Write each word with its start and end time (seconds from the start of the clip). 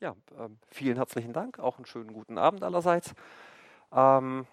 Ja, 0.00 0.14
ähm, 0.38 0.58
vielen 0.70 0.96
herzlichen 0.96 1.32
Dank. 1.32 1.58
Auch 1.58 1.76
einen 1.76 1.86
schönen 1.86 2.12
guten 2.12 2.38
Abend 2.38 2.62
allerseits. 2.62 3.14
Ähm, 3.92 4.46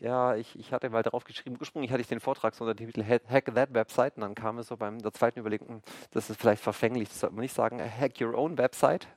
ja, 0.00 0.34
ich, 0.34 0.58
ich 0.58 0.72
hatte 0.72 0.90
mal 0.90 1.04
darauf 1.04 1.22
geschrieben, 1.22 1.56
ursprünglich 1.60 1.92
hatte 1.92 2.00
ich 2.00 2.08
den 2.08 2.18
Vortrag 2.18 2.54
so 2.56 2.64
unter 2.64 2.74
dem 2.74 2.90
Titel 2.90 3.04
Hack 3.04 3.54
That 3.54 3.72
Website 3.72 4.16
und 4.16 4.22
dann 4.22 4.34
kam 4.34 4.58
es 4.58 4.66
so 4.66 4.76
beim 4.76 4.98
der 4.98 5.12
zweiten 5.12 5.38
Überlegung, 5.38 5.80
das 6.10 6.28
ist 6.28 6.40
vielleicht 6.40 6.60
verfänglich, 6.60 7.08
das 7.08 7.20
sollte 7.20 7.36
man 7.36 7.42
nicht 7.42 7.54
sagen, 7.54 7.80
Hack 7.80 8.20
Your 8.20 8.36
Own 8.36 8.58
Website. 8.58 9.06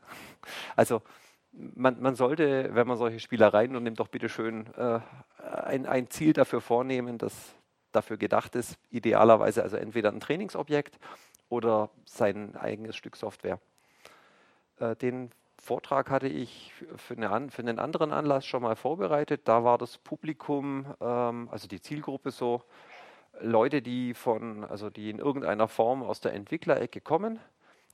Also 0.76 1.02
man, 1.52 2.00
man 2.02 2.16
sollte, 2.16 2.76
wenn 2.76 2.86
man 2.86 2.98
solche 2.98 3.20
Spielereien 3.20 3.76
und 3.76 3.84
nimmt 3.84 4.00
doch 4.00 4.10
bitte 4.10 4.30
schön 4.30 4.68
äh, 4.76 5.00
ein, 5.42 5.88
ein 5.88 6.10
Ziel 6.12 6.34
dafür 6.34 6.62
vornehmen, 6.62 7.18
das 7.18 7.56
dafür 7.94 8.18
gedacht 8.18 8.56
ist, 8.56 8.78
idealerweise 8.92 9.64
also 9.64 9.78
entweder 9.78 10.12
ein 10.12 10.20
Trainingsobjekt 10.20 11.00
oder 11.50 11.90
sein 12.06 12.56
eigenes 12.56 12.96
Stück 12.96 13.16
Software. 13.16 13.60
Äh, 14.80 14.96
den 14.96 15.32
Vortrag 15.58 16.10
hatte 16.10 16.28
ich 16.28 16.74
für, 16.96 17.16
eine, 17.16 17.50
für, 17.50 17.62
einen 17.62 17.80
anderen 17.80 18.12
Anlass 18.12 18.46
schon 18.46 18.62
mal 18.62 18.76
vorbereitet. 18.76 19.42
Da 19.46 19.64
war 19.64 19.78
das 19.78 19.98
Publikum, 19.98 20.94
ähm, 21.02 21.50
also 21.52 21.68
die 21.68 21.82
Zielgruppe 21.82 22.32
so, 22.32 22.64
Leute, 23.42 23.82
die 23.82 24.14
von, 24.14 24.64
also 24.64 24.90
die 24.90 25.10
in 25.10 25.20
irgendeiner 25.20 25.68
Form 25.68 26.04
aus 26.04 26.22
der 26.22 26.34
Entwicklerecke 26.34 27.02
kommen, 27.02 27.40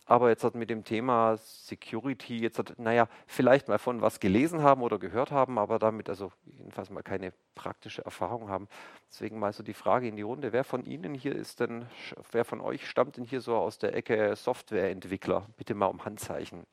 aber 0.05 0.29
jetzt 0.29 0.55
mit 0.55 0.69
dem 0.69 0.83
Thema 0.83 1.37
Security 1.37 2.37
jetzt, 2.39 2.77
naja, 2.77 3.07
vielleicht 3.27 3.67
mal 3.67 3.77
von 3.77 4.01
was 4.01 4.19
gelesen 4.19 4.61
haben 4.61 4.81
oder 4.81 4.99
gehört 4.99 5.31
haben, 5.31 5.57
aber 5.57 5.79
damit 5.79 6.09
also 6.09 6.31
jedenfalls 6.45 6.89
mal 6.89 7.03
keine 7.03 7.33
praktische 7.55 8.03
Erfahrung 8.03 8.49
haben. 8.49 8.67
Deswegen 9.09 9.39
mal 9.39 9.53
so 9.53 9.63
die 9.63 9.73
Frage 9.73 10.07
in 10.07 10.15
die 10.15 10.21
Runde, 10.21 10.51
wer 10.53 10.63
von 10.63 10.85
Ihnen 10.85 11.13
hier 11.13 11.35
ist 11.35 11.59
denn, 11.59 11.85
wer 12.31 12.45
von 12.45 12.61
euch 12.61 12.87
stammt 12.89 13.17
denn 13.17 13.25
hier 13.25 13.41
so 13.41 13.55
aus 13.55 13.77
der 13.77 13.95
Ecke 13.95 14.35
Softwareentwickler? 14.35 15.47
Bitte 15.57 15.75
mal 15.75 15.87
um 15.87 16.03
Handzeichen. 16.03 16.65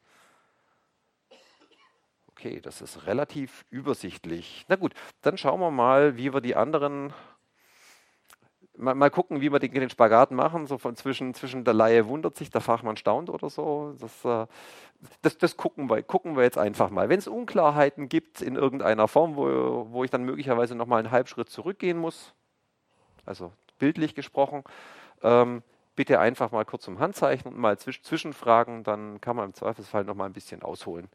Okay, 2.29 2.61
das 2.61 2.81
ist 2.81 3.07
relativ 3.07 3.65
übersichtlich. 3.69 4.65
Na 4.69 4.77
gut, 4.77 4.95
dann 5.23 5.37
schauen 5.37 5.61
wir 5.61 5.73
mal, 5.73 6.17
wie 6.17 6.33
wir 6.33 6.41
die 6.41 6.55
anderen 6.55 7.13
mal, 8.79 8.95
mal 8.95 9.11
gucken, 9.11 9.41
wie 9.41 9.53
wir 9.53 9.59
den, 9.59 9.73
den 9.73 9.91
Spagat 9.91 10.31
machen, 10.31 10.67
so 10.67 10.79
von 10.79 10.97
zwischen, 10.97 11.35
zwischen 11.35 11.65
der 11.65 11.75
Laie 11.75 12.09
wundert 12.09 12.37
sich, 12.37 12.51
der 12.51 12.61
Fachmann 12.61 12.97
staunt 12.97 13.31
oder 13.31 13.51
so. 13.51 13.95
Das, 14.01 14.25
äh, 14.25 14.47
das, 15.23 15.39
das 15.39 15.57
gucken, 15.57 15.91
wir, 15.91 16.03
gucken 16.03 16.37
wir 16.37 16.45
jetzt 16.45 16.59
einfach 16.59 16.91
mal. 16.91 17.09
Wenn 17.09 17.19
es 17.19 17.29
Unklarheiten 17.29 18.09
gibt 18.09 18.41
in 18.41 18.57
irgendeiner 18.57 19.09
Form, 19.09 19.37
wo, 19.37 19.87
wo 19.91 20.05
ich 20.05 20.11
dann 20.11 20.25
möglicherweise 20.25 20.75
nochmal 20.75 21.01
einen 21.01 21.11
Halbschritt 21.11 21.51
zurückgehen 21.51 21.99
muss, 21.99 22.33
also 23.27 23.53
bildlich 23.79 24.15
gesprochen, 24.15 24.65
ähm, 25.23 25.63
bitte 25.97 26.21
einfach 26.21 26.53
mal 26.53 26.65
kurz 26.65 26.87
um 26.89 27.01
Handzeichen 27.01 27.53
und 27.53 27.59
mal 27.59 27.79
zwisch 27.79 28.03
zwischenfragen, 28.03 28.85
dann 28.85 29.21
kann 29.21 29.37
man 29.37 29.47
im 29.47 29.55
Zweifelsfall 29.55 30.05
nochmal 30.05 30.29
ein 30.29 30.33
bisschen 30.33 30.63
ausholen. 30.63 31.09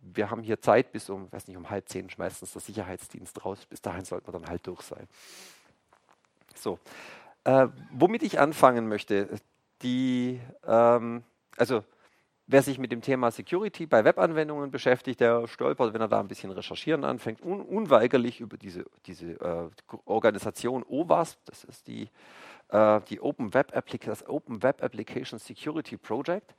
Wir 0.00 0.30
haben 0.30 0.42
hier 0.42 0.60
Zeit 0.60 0.92
bis 0.92 1.10
um, 1.10 1.30
weiß 1.32 1.48
nicht, 1.48 1.56
um 1.56 1.70
halb 1.70 1.88
zehn 1.88 2.08
meistens 2.18 2.52
der 2.52 2.60
Sicherheitsdienst 2.60 3.44
raus. 3.44 3.66
Bis 3.66 3.80
dahin 3.80 4.04
sollten 4.04 4.28
wir 4.28 4.32
dann 4.32 4.48
halt 4.48 4.66
durch 4.66 4.82
sein. 4.82 5.08
So, 6.62 6.78
äh, 7.44 7.68
womit 7.92 8.22
ich 8.22 8.38
anfangen 8.38 8.88
möchte, 8.88 9.28
die, 9.82 10.40
ähm, 10.66 11.22
also 11.56 11.84
wer 12.46 12.62
sich 12.62 12.78
mit 12.78 12.90
dem 12.90 13.02
Thema 13.02 13.30
Security 13.30 13.86
bei 13.86 14.04
Webanwendungen 14.04 14.70
beschäftigt, 14.70 15.20
der 15.20 15.46
stolpert, 15.46 15.94
wenn 15.94 16.00
er 16.00 16.08
da 16.08 16.18
ein 16.18 16.28
bisschen 16.28 16.50
recherchieren 16.50 17.04
anfängt, 17.04 17.42
un 17.42 17.60
unweigerlich 17.60 18.40
über 18.40 18.56
diese, 18.56 18.84
diese 19.06 19.32
äh, 19.32 19.70
Organisation 20.06 20.82
OWASP, 20.88 21.38
das 21.44 21.64
ist 21.64 21.86
die, 21.86 22.08
äh, 22.70 23.00
die 23.08 23.20
Open, 23.20 23.54
Web 23.54 23.72
das 24.04 24.26
Open 24.26 24.62
Web 24.62 24.82
Application 24.82 25.38
Security 25.38 25.96
Project. 25.96 26.54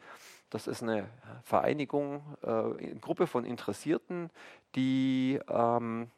Das 0.52 0.68
ist 0.68 0.82
eine 0.82 1.08
Vereinigung, 1.44 2.22
äh, 2.42 2.48
eine 2.48 3.00
Gruppe 3.02 3.28
von 3.28 3.46
Interessierten, 3.46 4.30
die 4.76 5.40
ähm, 5.48 6.10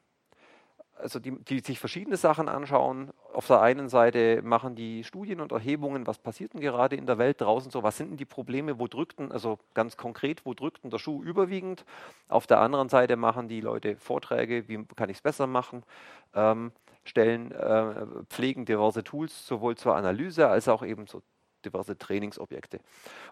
also 1.02 1.20
die, 1.20 1.32
die, 1.32 1.60
sich 1.60 1.80
verschiedene 1.80 2.18
Sachen 2.18 2.48
anschauen. 2.48 3.12
Auf 3.34 3.48
der 3.48 3.62
einen 3.62 3.90
Seite 3.90 4.42
machen 4.44 4.76
die 4.76 5.04
Studien 5.04 5.42
und 5.42 5.52
Erhebungen, 5.52 6.08
was 6.08 6.20
passiert 6.20 6.54
denn 6.54 6.62
gerade 6.62 6.96
in 6.96 7.06
der 7.06 7.18
Welt 7.18 7.42
draußen 7.42 7.72
so, 7.72 7.84
was 7.84 7.98
sind 7.98 8.12
denn 8.12 8.18
die 8.18 8.26
Probleme, 8.26 8.80
wo 8.80 8.88
drückten, 8.88 9.32
also 9.32 9.60
ganz 9.74 9.98
konkret, 9.98 10.46
wo 10.46 10.54
drückt 10.54 10.84
denn 10.84 10.92
der 10.92 11.00
Schuh 11.00 11.24
überwiegend. 11.24 11.86
Auf 12.28 12.48
der 12.48 12.60
anderen 12.60 12.90
Seite 12.90 13.16
machen 13.16 13.48
die 13.48 13.62
Leute 13.62 13.98
Vorträge, 13.98 14.68
wie 14.68 14.86
kann 14.96 15.10
ich 15.10 15.18
es 15.18 15.22
besser 15.22 15.48
machen, 15.48 15.84
ähm, 16.34 16.72
stellen, 17.04 17.52
äh, 17.52 18.06
pflegen 18.30 18.66
diverse 18.66 19.04
Tools 19.04 19.48
sowohl 19.48 19.76
zur 19.76 19.96
Analyse 19.96 20.48
als 20.48 20.68
auch 20.68 20.84
eben 20.84 21.08
so 21.08 21.22
diverse 21.66 21.98
Trainingsobjekte. 21.98 22.80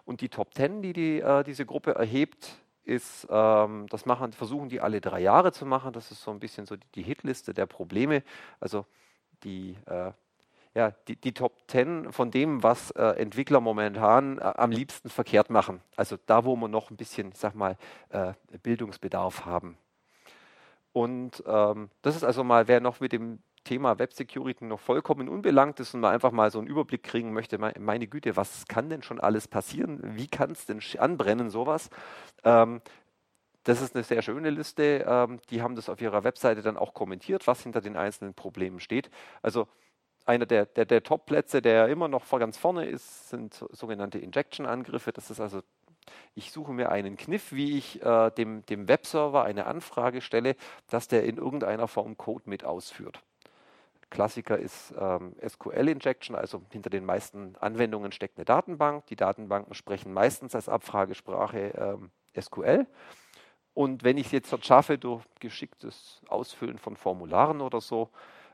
Und 0.04 0.20
die 0.20 0.28
Top 0.28 0.52
Ten, 0.54 0.82
die, 0.82 0.92
die 0.92 1.20
äh, 1.20 1.42
diese 1.44 1.66
Gruppe 1.66 1.94
erhebt, 1.94 2.56
ist, 2.90 3.26
ähm, 3.30 3.86
das 3.88 4.04
machen, 4.04 4.32
versuchen 4.32 4.68
die 4.68 4.80
alle 4.80 5.00
drei 5.00 5.20
Jahre 5.20 5.52
zu 5.52 5.64
machen. 5.64 5.92
Das 5.92 6.10
ist 6.10 6.22
so 6.22 6.30
ein 6.32 6.40
bisschen 6.40 6.66
so 6.66 6.76
die, 6.76 6.86
die 6.96 7.02
Hitliste 7.02 7.54
der 7.54 7.66
Probleme. 7.66 8.22
Also 8.58 8.84
die, 9.44 9.76
äh, 9.86 10.12
ja, 10.74 10.90
die, 11.06 11.16
die, 11.16 11.32
Top 11.32 11.52
10 11.68 12.12
von 12.12 12.30
dem, 12.30 12.62
was 12.62 12.90
äh, 12.92 13.02
Entwickler 13.20 13.60
momentan 13.60 14.38
äh, 14.38 14.42
am 14.42 14.72
liebsten 14.72 15.08
verkehrt 15.08 15.50
machen. 15.50 15.80
Also 15.96 16.16
da, 16.26 16.44
wo 16.44 16.56
wir 16.56 16.68
noch 16.68 16.90
ein 16.90 16.96
bisschen, 16.96 17.28
ich 17.28 17.38
sag 17.38 17.54
mal, 17.54 17.76
äh, 18.10 18.34
Bildungsbedarf 18.62 19.46
haben. 19.46 19.78
Und 20.92 21.42
ähm, 21.46 21.90
das 22.02 22.16
ist 22.16 22.24
also 22.24 22.42
mal, 22.42 22.66
wer 22.66 22.80
noch 22.80 22.98
mit 22.98 23.12
dem 23.12 23.38
Thema 23.64 23.98
Web 23.98 24.12
Security 24.12 24.64
noch 24.64 24.80
vollkommen 24.80 25.28
unbelangt 25.28 25.80
ist 25.80 25.94
und 25.94 26.00
man 26.00 26.12
einfach 26.12 26.32
mal 26.32 26.50
so 26.50 26.58
einen 26.58 26.68
Überblick 26.68 27.02
kriegen 27.02 27.32
möchte, 27.32 27.58
meine 27.58 28.06
Güte, 28.06 28.36
was 28.36 28.66
kann 28.66 28.88
denn 28.88 29.02
schon 29.02 29.20
alles 29.20 29.48
passieren? 29.48 30.00
Wie 30.02 30.28
kann 30.28 30.52
es 30.52 30.66
denn 30.66 30.80
anbrennen, 30.98 31.50
sowas? 31.50 31.90
Ähm, 32.44 32.80
das 33.64 33.82
ist 33.82 33.94
eine 33.94 34.04
sehr 34.04 34.22
schöne 34.22 34.50
Liste. 34.50 35.04
Ähm, 35.06 35.40
die 35.50 35.62
haben 35.62 35.74
das 35.74 35.88
auf 35.88 36.00
ihrer 36.00 36.24
Webseite 36.24 36.62
dann 36.62 36.76
auch 36.76 36.94
kommentiert, 36.94 37.46
was 37.46 37.62
hinter 37.62 37.80
den 37.80 37.96
einzelnen 37.96 38.34
Problemen 38.34 38.80
steht. 38.80 39.10
Also 39.42 39.68
einer 40.24 40.46
der, 40.46 40.66
der, 40.66 40.86
der 40.86 41.02
Top-Plätze, 41.02 41.60
der 41.60 41.88
immer 41.88 42.08
noch 42.08 42.28
ganz 42.30 42.56
vorne 42.56 42.86
ist, 42.86 43.28
sind 43.28 43.54
sogenannte 43.70 44.18
Injection-Angriffe. 44.18 45.12
Das 45.12 45.30
ist 45.30 45.40
also 45.40 45.62
ich 46.34 46.52
suche 46.52 46.72
mir 46.72 46.90
einen 46.90 47.16
Kniff, 47.16 47.52
wie 47.52 47.76
ich 47.76 48.02
äh, 48.02 48.30
dem, 48.30 48.64
dem 48.66 48.88
Webserver 48.88 49.44
eine 49.44 49.66
Anfrage 49.66 50.20
stelle, 50.22 50.56
dass 50.88 51.08
der 51.08 51.24
in 51.24 51.36
irgendeiner 51.36 51.88
Form 51.88 52.16
Code 52.16 52.48
mit 52.48 52.64
ausführt. 52.64 53.22
Klassiker 54.10 54.58
ist 54.58 54.92
ähm, 54.98 55.34
SQL-Injection, 55.46 56.34
also 56.36 56.62
hinter 56.70 56.90
den 56.90 57.04
meisten 57.04 57.56
Anwendungen 57.56 58.12
steckt 58.12 58.38
eine 58.38 58.44
Datenbank. 58.44 59.06
Die 59.06 59.16
Datenbanken 59.16 59.74
sprechen 59.74 60.12
meistens 60.12 60.54
als 60.54 60.68
Abfragesprache 60.68 61.72
ähm, 61.76 62.10
SQL. 62.38 62.86
Und 63.72 64.02
wenn 64.02 64.18
ich 64.18 64.26
es 64.26 64.32
jetzt 64.32 64.66
schaffe, 64.66 64.98
durch 64.98 65.24
geschicktes 65.38 66.20
Ausfüllen 66.28 66.78
von 66.78 66.96
Formularen 66.96 67.60
oder 67.60 67.80
so, 67.80 68.10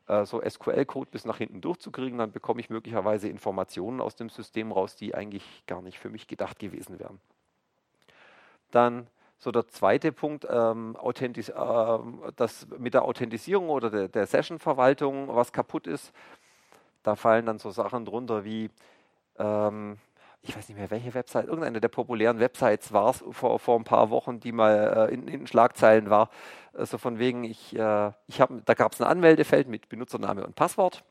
äh, 0.08 0.24
so 0.26 0.42
SQL-Code 0.46 1.10
bis 1.10 1.24
nach 1.24 1.38
hinten 1.38 1.60
durchzukriegen, 1.60 2.18
dann 2.18 2.32
bekomme 2.32 2.60
ich 2.60 2.70
möglicherweise 2.70 3.28
Informationen 3.28 4.00
aus 4.00 4.14
dem 4.14 4.28
System 4.28 4.72
raus, 4.72 4.94
die 4.94 5.14
eigentlich 5.14 5.64
gar 5.66 5.82
nicht 5.82 5.98
für 5.98 6.10
mich 6.10 6.26
gedacht 6.26 6.58
gewesen 6.58 6.98
wären. 6.98 7.18
Dann 8.70 9.08
so 9.38 9.50
der 9.50 9.68
zweite 9.68 10.12
Punkt, 10.12 10.46
ähm, 10.50 10.96
äh, 11.04 12.32
dass 12.36 12.66
mit 12.78 12.94
der 12.94 13.04
Authentisierung 13.04 13.68
oder 13.68 13.90
der, 13.90 14.08
der 14.08 14.26
Session-Verwaltung 14.26 15.28
was 15.34 15.52
kaputt 15.52 15.86
ist. 15.86 16.12
Da 17.02 17.14
fallen 17.14 17.46
dann 17.46 17.58
so 17.58 17.70
Sachen 17.70 18.04
drunter 18.04 18.44
wie, 18.44 18.70
ähm, 19.38 19.98
ich 20.42 20.56
weiß 20.56 20.68
nicht 20.68 20.78
mehr, 20.78 20.90
welche 20.90 21.14
Website, 21.14 21.46
irgendeine 21.46 21.80
der 21.80 21.88
populären 21.88 22.40
Websites 22.40 22.92
war 22.92 23.10
es 23.10 23.24
vor, 23.30 23.58
vor 23.58 23.78
ein 23.78 23.84
paar 23.84 24.10
Wochen, 24.10 24.40
die 24.40 24.52
mal 24.52 25.08
äh, 25.10 25.14
in, 25.14 25.28
in, 25.28 25.46
Schlagzeilen 25.46 26.08
war. 26.10 26.30
Also 26.72 26.98
von 26.98 27.18
wegen, 27.18 27.44
ich, 27.44 27.76
äh, 27.76 28.12
ich 28.26 28.40
hab, 28.40 28.50
da 28.64 28.74
gab 28.74 28.92
es 28.92 29.00
ein 29.00 29.06
Anmeldefeld 29.06 29.68
mit 29.68 29.88
Benutzername 29.88 30.44
und 30.44 30.54
Passwort. 30.54 31.04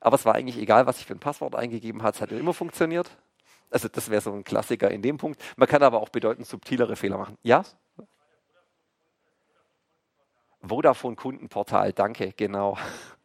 Aber 0.00 0.16
es 0.16 0.24
war 0.24 0.34
eigentlich 0.34 0.58
egal, 0.58 0.86
was 0.86 0.98
ich 0.98 1.06
für 1.06 1.14
ein 1.14 1.20
Passwort 1.20 1.54
eingegeben 1.54 2.02
habe, 2.02 2.14
es 2.14 2.20
hat 2.20 2.32
immer 2.32 2.54
funktioniert. 2.54 3.10
Also 3.70 3.88
das 3.88 4.10
wäre 4.10 4.20
so 4.20 4.32
ein 4.32 4.44
Klassiker 4.44 4.90
in 4.90 5.02
dem 5.02 5.16
Punkt. 5.16 5.40
Man 5.56 5.68
kann 5.68 5.82
aber 5.82 6.00
auch 6.00 6.08
bedeutend 6.08 6.46
subtilere 6.46 6.96
Fehler 6.96 7.18
machen. 7.18 7.38
Ja? 7.42 7.62
Vodafone 10.62 11.16
Kundenportal, 11.16 11.92
danke, 11.92 12.32
genau. 12.36 12.76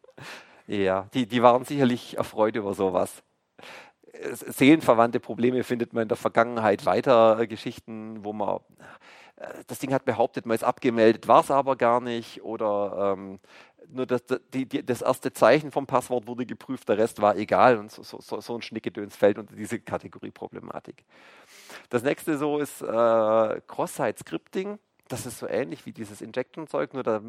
ja, 0.67 1.07
die, 1.13 1.25
die 1.27 1.41
waren 1.43 1.65
sicherlich 1.65 2.17
erfreut 2.17 2.55
über 2.55 2.73
sowas. 2.73 3.23
Seelenverwandte 4.31 5.19
Probleme 5.19 5.63
findet 5.63 5.93
man 5.93 6.03
in 6.03 6.07
der 6.07 6.17
Vergangenheit 6.17 6.85
weiter, 6.85 7.39
äh, 7.39 7.47
Geschichten, 7.47 8.23
wo 8.23 8.31
man 8.31 8.59
äh, 9.35 9.47
das 9.67 9.79
Ding 9.79 9.93
hat 9.93 10.05
behauptet, 10.05 10.45
man 10.45 10.55
ist 10.55 10.63
abgemeldet, 10.63 11.27
war 11.27 11.41
es 11.41 11.51
aber 11.51 11.75
gar 11.75 11.99
nicht. 11.99 12.43
Oder 12.43 13.15
ähm, 13.17 13.39
nur 13.89 14.05
das, 14.05 14.23
die, 14.53 14.65
die, 14.65 14.85
das 14.85 15.01
erste 15.01 15.33
Zeichen 15.33 15.71
vom 15.71 15.87
Passwort 15.87 16.27
wurde 16.27 16.45
geprüft, 16.45 16.89
der 16.89 16.97
Rest 16.97 17.21
war 17.21 17.35
egal 17.35 17.77
und 17.77 17.91
so, 17.91 18.03
so, 18.03 18.41
so 18.41 18.55
ein 18.55 18.61
Schnickgedöns 18.61 19.15
fällt 19.15 19.37
unter 19.37 19.55
diese 19.55 19.79
Kategorie 19.79 20.31
Problematik. 20.31 21.05
Das 21.89 22.03
nächste 22.03 22.37
so 22.37 22.59
ist 22.59 22.81
äh, 22.81 23.61
Cross-Site-Scripting. 23.67 24.79
Das 25.07 25.25
ist 25.25 25.39
so 25.39 25.47
ähnlich 25.47 25.85
wie 25.85 25.91
dieses 25.91 26.21
Injection-Zeug, 26.21 26.93
nur 26.93 27.03
da 27.03 27.21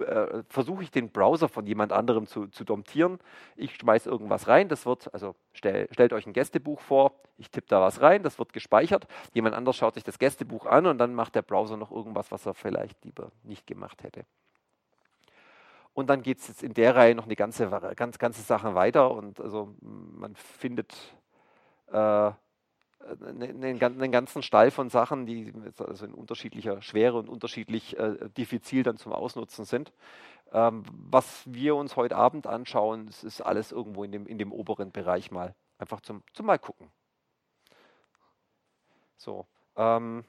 äh, 0.00 0.42
versuche 0.48 0.82
ich 0.82 0.90
den 0.90 1.10
Browser 1.10 1.48
von 1.48 1.66
jemand 1.66 1.92
anderem 1.92 2.26
zu, 2.26 2.48
zu 2.48 2.64
domptieren. 2.64 3.18
Ich 3.56 3.76
schmeiße 3.76 4.08
irgendwas 4.08 4.48
rein, 4.48 4.68
das 4.68 4.86
wird, 4.86 5.12
also 5.14 5.34
stell, 5.52 5.88
stellt 5.92 6.12
euch 6.12 6.26
ein 6.26 6.32
Gästebuch 6.32 6.80
vor, 6.80 7.20
ich 7.36 7.50
tippe 7.50 7.68
da 7.68 7.80
was 7.80 8.00
rein, 8.00 8.22
das 8.22 8.38
wird 8.38 8.52
gespeichert. 8.52 9.06
Jemand 9.32 9.54
anders 9.54 9.76
schaut 9.76 9.94
sich 9.94 10.04
das 10.04 10.18
Gästebuch 10.18 10.66
an 10.66 10.86
und 10.86 10.98
dann 10.98 11.14
macht 11.14 11.34
der 11.34 11.42
Browser 11.42 11.76
noch 11.76 11.90
irgendwas, 11.90 12.32
was 12.32 12.46
er 12.46 12.54
vielleicht 12.54 13.04
lieber 13.04 13.30
nicht 13.42 13.66
gemacht 13.66 14.02
hätte. 14.02 14.24
Und 15.94 16.10
dann 16.10 16.22
geht 16.22 16.40
es 16.40 16.48
jetzt 16.48 16.62
in 16.62 16.74
der 16.74 16.96
Reihe 16.96 17.14
noch 17.14 17.24
eine 17.24 17.36
ganze, 17.36 17.68
ganz, 17.96 18.18
ganze 18.18 18.42
Sache 18.42 18.74
weiter 18.74 19.12
und 19.12 19.40
also 19.40 19.74
man 19.80 20.34
findet 20.34 20.92
äh, 21.92 22.32
einen, 23.26 23.80
einen, 23.80 24.12
ganzen 24.12 24.42
Stall 24.42 24.72
von 24.72 24.90
Sachen, 24.90 25.24
die 25.24 25.52
also 25.78 26.04
in 26.04 26.14
unterschiedlicher 26.14 26.82
Schwere 26.82 27.18
und 27.18 27.28
unterschiedlich 27.28 27.96
äh, 27.98 28.28
diffizil 28.36 28.82
dann 28.82 28.96
zum 28.96 29.12
Ausnutzen 29.12 29.64
sind. 29.64 29.92
Ähm, 30.52 30.84
was 30.90 31.42
wir 31.46 31.76
uns 31.76 31.96
heute 31.96 32.16
Abend 32.16 32.46
anschauen, 32.46 33.06
das 33.06 33.22
ist 33.22 33.40
alles 33.40 33.72
irgendwo 33.72 34.04
in 34.04 34.12
dem, 34.12 34.26
in 34.26 34.38
dem 34.38 34.52
oberen 34.52 34.90
Bereich 34.90 35.30
mal. 35.30 35.54
Einfach 35.78 36.00
zum, 36.00 36.22
zum 36.32 36.46
mal 36.46 36.58
gucken. 36.58 36.90
So, 39.16 39.46
ähm, 39.76 40.24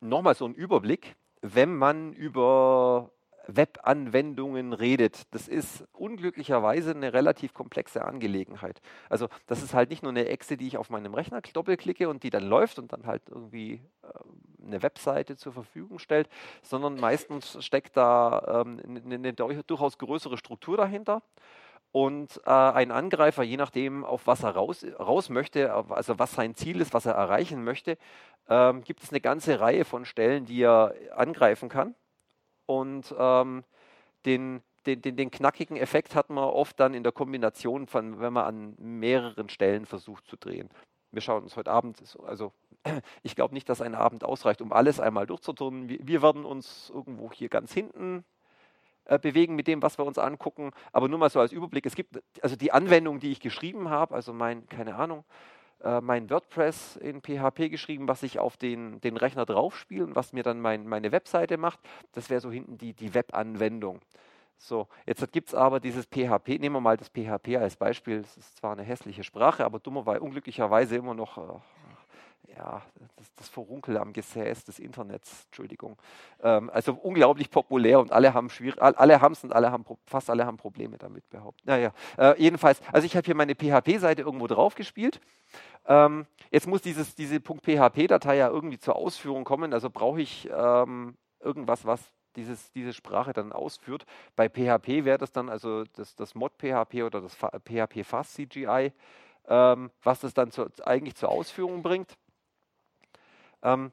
nochmal 0.00 0.34
so 0.34 0.46
ein 0.46 0.54
Überblick. 0.54 1.16
Wenn 1.40 1.76
man 1.76 2.12
über 2.12 3.10
Webanwendungen 3.48 4.74
redet. 4.74 5.22
Das 5.32 5.48
ist 5.48 5.84
unglücklicherweise 5.92 6.90
eine 6.90 7.12
relativ 7.12 7.54
komplexe 7.54 8.04
Angelegenheit. 8.04 8.80
Also 9.08 9.28
das 9.46 9.62
ist 9.62 9.74
halt 9.74 9.90
nicht 9.90 10.02
nur 10.02 10.12
eine 10.12 10.26
Exe, 10.26 10.56
die 10.56 10.66
ich 10.66 10.76
auf 10.76 10.90
meinem 10.90 11.14
Rechner 11.14 11.40
doppelklicke 11.40 12.08
und 12.08 12.22
die 12.22 12.30
dann 12.30 12.44
läuft 12.44 12.78
und 12.78 12.92
dann 12.92 13.06
halt 13.06 13.22
irgendwie 13.28 13.80
äh, 14.02 14.64
eine 14.66 14.82
Webseite 14.82 15.36
zur 15.36 15.52
Verfügung 15.52 15.98
stellt, 15.98 16.28
sondern 16.62 16.96
meistens 17.00 17.56
steckt 17.64 17.96
da 17.96 18.64
ähm, 18.66 19.00
eine, 19.04 19.14
eine, 19.14 19.32
durchaus 19.32 19.98
größere 19.98 20.36
Struktur 20.36 20.76
dahinter. 20.76 21.22
Und 21.90 22.42
äh, 22.44 22.50
ein 22.50 22.90
Angreifer, 22.90 23.42
je 23.42 23.56
nachdem, 23.56 24.04
auf 24.04 24.26
was 24.26 24.42
er 24.42 24.50
raus, 24.50 24.84
raus 24.98 25.30
möchte, 25.30 25.72
also 25.72 26.18
was 26.18 26.32
sein 26.32 26.54
Ziel 26.54 26.82
ist, 26.82 26.92
was 26.92 27.06
er 27.06 27.14
erreichen 27.14 27.64
möchte, 27.64 27.96
ähm, 28.46 28.82
gibt 28.84 29.02
es 29.02 29.10
eine 29.10 29.22
ganze 29.22 29.58
Reihe 29.58 29.86
von 29.86 30.04
Stellen, 30.04 30.44
die 30.44 30.60
er 30.60 30.94
angreifen 31.16 31.70
kann. 31.70 31.94
Und 32.68 33.14
ähm, 33.18 33.64
den, 34.26 34.60
den, 34.84 35.00
den, 35.00 35.16
den, 35.16 35.30
knackigen 35.30 35.78
Effekt 35.78 36.14
hat 36.14 36.28
man 36.28 36.44
oft 36.44 36.78
dann 36.78 36.92
in 36.92 37.02
der 37.02 37.12
Kombination 37.12 37.86
von, 37.86 38.20
wenn 38.20 38.34
man 38.34 38.44
an 38.44 38.74
mehreren 38.78 39.48
Stellen 39.48 39.86
versucht 39.86 40.26
zu 40.26 40.36
drehen. 40.36 40.68
Wir 41.10 41.22
schauen 41.22 41.44
uns 41.44 41.56
heute 41.56 41.70
Abend, 41.70 41.98
also 42.26 42.52
ich 43.22 43.34
glaube 43.34 43.54
nicht, 43.54 43.70
dass 43.70 43.80
ein 43.80 43.94
Abend 43.94 44.22
ausreicht, 44.22 44.60
um 44.60 44.70
alles 44.70 45.00
einmal 45.00 45.26
durchzuturnen. 45.26 45.88
Wir, 45.88 45.98
wir 46.02 46.20
werden 46.20 46.44
uns 46.44 46.92
irgendwo 46.94 47.32
hier 47.32 47.48
ganz 47.48 47.72
hinten 47.72 48.22
äh, 49.06 49.18
bewegen 49.18 49.54
mit 49.54 49.66
dem, 49.66 49.80
was 49.80 49.96
wir 49.96 50.04
uns 50.04 50.18
angucken. 50.18 50.72
Aber 50.92 51.08
nur 51.08 51.18
mal 51.18 51.30
so 51.30 51.40
als 51.40 51.52
Überblick. 51.52 51.86
Es 51.86 51.96
gibt 51.96 52.22
also 52.42 52.54
die 52.54 52.70
Anwendung, 52.70 53.18
die 53.18 53.32
ich 53.32 53.40
geschrieben 53.40 53.88
habe, 53.88 54.14
also 54.14 54.34
mein, 54.34 54.68
keine 54.68 54.96
Ahnung, 54.96 55.24
äh, 55.82 56.00
mein 56.00 56.28
WordPress 56.30 56.96
in 56.96 57.20
PHP 57.20 57.70
geschrieben, 57.70 58.08
was 58.08 58.22
ich 58.22 58.38
auf 58.38 58.56
den, 58.56 59.00
den 59.00 59.16
Rechner 59.16 59.46
draufspiele 59.46 60.04
und 60.04 60.16
was 60.16 60.32
mir 60.32 60.42
dann 60.42 60.60
mein, 60.60 60.86
meine 60.86 61.12
Webseite 61.12 61.56
macht. 61.56 61.78
Das 62.12 62.30
wäre 62.30 62.40
so 62.40 62.50
hinten 62.50 62.78
die, 62.78 62.92
die 62.92 63.14
Webanwendung. 63.14 64.00
So, 64.60 64.88
jetzt 65.06 65.30
gibt 65.32 65.48
es 65.48 65.54
aber 65.54 65.78
dieses 65.78 66.06
PHP, 66.06 66.58
nehmen 66.58 66.74
wir 66.74 66.80
mal 66.80 66.96
das 66.96 67.08
PHP 67.10 67.56
als 67.58 67.76
Beispiel, 67.76 68.22
das 68.22 68.36
ist 68.36 68.56
zwar 68.56 68.72
eine 68.72 68.82
hässliche 68.82 69.22
Sprache, 69.22 69.64
aber 69.64 69.78
dummerweise, 69.78 70.20
unglücklicherweise 70.20 70.96
immer 70.96 71.14
noch 71.14 71.38
äh, 71.38 71.42
ja, 72.56 72.82
das, 73.16 73.34
das 73.34 73.48
Verunkel 73.48 73.96
am 73.98 74.12
Gesäß 74.12 74.64
des 74.64 74.78
Internets, 74.78 75.44
Entschuldigung. 75.46 75.96
Ähm, 76.42 76.70
also 76.72 76.94
unglaublich 76.94 77.50
populär 77.50 78.00
und 78.00 78.12
alle 78.12 78.34
haben 78.34 78.50
schwierig, 78.50 78.80
alle 78.80 79.20
haben 79.20 79.32
es 79.32 79.44
und 79.44 79.52
alle 79.52 79.70
haben, 79.70 79.84
fast 80.06 80.30
alle 80.30 80.46
haben 80.46 80.56
Probleme 80.56 80.98
damit 80.98 81.28
behauptet. 81.30 81.66
Naja, 81.66 81.92
äh, 82.16 82.40
jedenfalls, 82.40 82.80
also 82.92 83.06
ich 83.06 83.16
habe 83.16 83.24
hier 83.24 83.34
meine 83.34 83.54
PHP-Seite 83.54 84.22
irgendwo 84.22 84.46
drauf 84.46 84.74
gespielt. 84.74 85.20
Ähm, 85.86 86.26
jetzt 86.50 86.66
muss 86.66 86.82
dieses, 86.82 87.14
diese 87.14 87.40
.php-Datei 87.40 88.36
ja 88.36 88.48
irgendwie 88.48 88.78
zur 88.78 88.96
Ausführung 88.96 89.44
kommen, 89.44 89.72
also 89.72 89.90
brauche 89.90 90.20
ich 90.20 90.48
ähm, 90.52 91.16
irgendwas, 91.40 91.84
was 91.84 92.00
dieses, 92.36 92.72
diese 92.72 92.92
Sprache 92.92 93.32
dann 93.32 93.52
ausführt. 93.52 94.04
Bei 94.36 94.48
PHP 94.48 95.04
wäre 95.04 95.18
das 95.18 95.32
dann 95.32 95.48
also 95.48 95.84
das, 95.96 96.14
das 96.14 96.34
Mod-PHP 96.34 97.02
oder 97.02 97.20
das 97.20 97.34
PHP 97.34 98.04
Fast 98.04 98.34
CGI, 98.34 98.92
ähm, 99.48 99.90
was 100.02 100.20
das 100.20 100.34
dann 100.34 100.50
zu, 100.50 100.68
eigentlich 100.84 101.16
zur 101.16 101.30
Ausführung 101.30 101.82
bringt. 101.82 102.16
Ähm, 103.62 103.92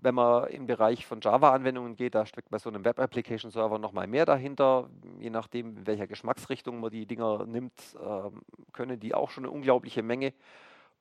wenn 0.00 0.14
man 0.14 0.48
im 0.48 0.66
Bereich 0.66 1.06
von 1.06 1.20
Java-Anwendungen 1.20 1.96
geht, 1.96 2.14
da 2.14 2.24
steckt 2.24 2.50
bei 2.50 2.58
so 2.58 2.68
einem 2.68 2.84
Web-Application-Server 2.84 3.78
nochmal 3.78 4.06
mehr 4.06 4.26
dahinter. 4.26 4.88
Je 5.18 5.30
nachdem, 5.30 5.76
in 5.78 5.86
welcher 5.86 6.06
Geschmacksrichtung 6.06 6.80
man 6.80 6.90
die 6.90 7.06
Dinger 7.06 7.46
nimmt, 7.46 7.96
ähm, 8.00 8.42
können 8.72 9.00
die 9.00 9.14
auch 9.14 9.30
schon 9.30 9.44
eine 9.44 9.50
unglaubliche 9.50 10.02
Menge. 10.02 10.34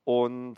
Und 0.04 0.58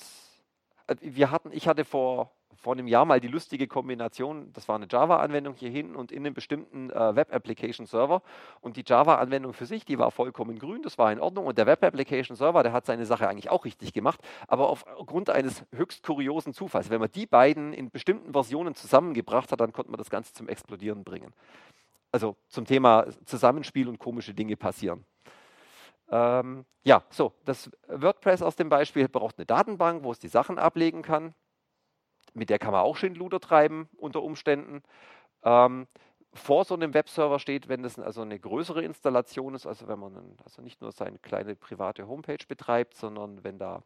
äh, 0.87 0.95
wir 1.01 1.31
hatten, 1.31 1.51
ich 1.51 1.67
hatte 1.67 1.83
vor 1.83 2.31
vor 2.59 2.73
einem 2.73 2.87
Jahr 2.87 3.05
mal 3.05 3.21
die 3.21 3.29
lustige 3.29 3.67
Kombination, 3.67 4.51
das 4.51 4.67
war 4.67 4.75
eine 4.75 4.87
Java-Anwendung 4.89 5.55
hier 5.55 5.69
hinten 5.69 5.95
und 5.95 6.11
in 6.11 6.25
einem 6.25 6.33
bestimmten 6.33 6.89
äh, 6.89 7.15
Web-Application-Server. 7.15 8.21
Und 8.59 8.75
die 8.75 8.83
Java-Anwendung 8.85 9.53
für 9.53 9.65
sich, 9.65 9.85
die 9.85 9.97
war 9.97 10.11
vollkommen 10.11 10.59
grün, 10.59 10.81
das 10.81 10.97
war 10.97 11.09
in 11.11 11.21
Ordnung. 11.21 11.45
Und 11.45 11.57
der 11.57 11.65
Web-Application-Server, 11.67 12.61
der 12.63 12.73
hat 12.73 12.85
seine 12.85 13.05
Sache 13.05 13.29
eigentlich 13.29 13.49
auch 13.49 13.63
richtig 13.63 13.93
gemacht. 13.93 14.19
Aber 14.47 14.69
aufgrund 14.69 15.29
eines 15.29 15.63
höchst 15.73 16.03
kuriosen 16.03 16.53
Zufalls, 16.53 16.89
wenn 16.89 16.99
man 16.99 17.09
die 17.11 17.25
beiden 17.25 17.71
in 17.71 17.89
bestimmten 17.89 18.33
Versionen 18.33 18.75
zusammengebracht 18.75 19.51
hat, 19.53 19.61
dann 19.61 19.71
konnte 19.71 19.91
man 19.91 19.97
das 19.97 20.09
Ganze 20.09 20.33
zum 20.33 20.49
Explodieren 20.49 21.05
bringen. 21.05 21.33
Also 22.11 22.35
zum 22.49 22.65
Thema 22.65 23.05
Zusammenspiel 23.23 23.87
und 23.87 23.99
komische 23.99 24.33
Dinge 24.33 24.57
passieren. 24.57 25.05
Ähm, 26.11 26.65
ja, 26.83 27.03
so, 27.09 27.33
das 27.45 27.71
WordPress 27.87 28.41
aus 28.41 28.57
dem 28.57 28.67
Beispiel 28.67 29.07
braucht 29.07 29.37
eine 29.37 29.45
Datenbank, 29.45 30.03
wo 30.03 30.11
es 30.11 30.19
die 30.19 30.27
Sachen 30.27 30.59
ablegen 30.59 31.03
kann 31.03 31.33
mit 32.33 32.49
der 32.49 32.59
kann 32.59 32.71
man 32.71 32.81
auch 32.81 32.95
Schindluder 32.95 33.39
treiben 33.39 33.89
unter 33.97 34.23
Umständen. 34.23 34.83
Ähm, 35.43 35.87
vor 36.33 36.63
so 36.63 36.75
einem 36.75 36.93
Webserver 36.93 37.39
steht, 37.39 37.69
wenn 37.69 37.81
das 37.81 37.97
also 37.97 38.21
eine 38.21 38.39
größere 38.39 38.83
Installation 38.83 39.55
ist, 39.55 39.65
also 39.65 39.87
wenn 39.87 39.99
man 39.99 40.37
also 40.43 40.61
nicht 40.61 40.81
nur 40.81 40.91
seine 40.91 41.17
kleine 41.17 41.55
private 41.55 42.07
Homepage 42.07 42.45
betreibt, 42.47 42.95
sondern 42.95 43.43
wenn 43.43 43.57
da, 43.57 43.83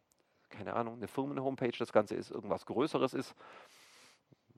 keine 0.50 0.74
Ahnung, 0.74 0.95
eine 0.95 1.07
Firmen-Homepage 1.07 1.78
das 1.80 1.94
Ganze 1.94 2.16
ist, 2.16 2.31
irgendwas 2.31 2.66
Größeres 2.66 3.13
ist, 3.13 3.34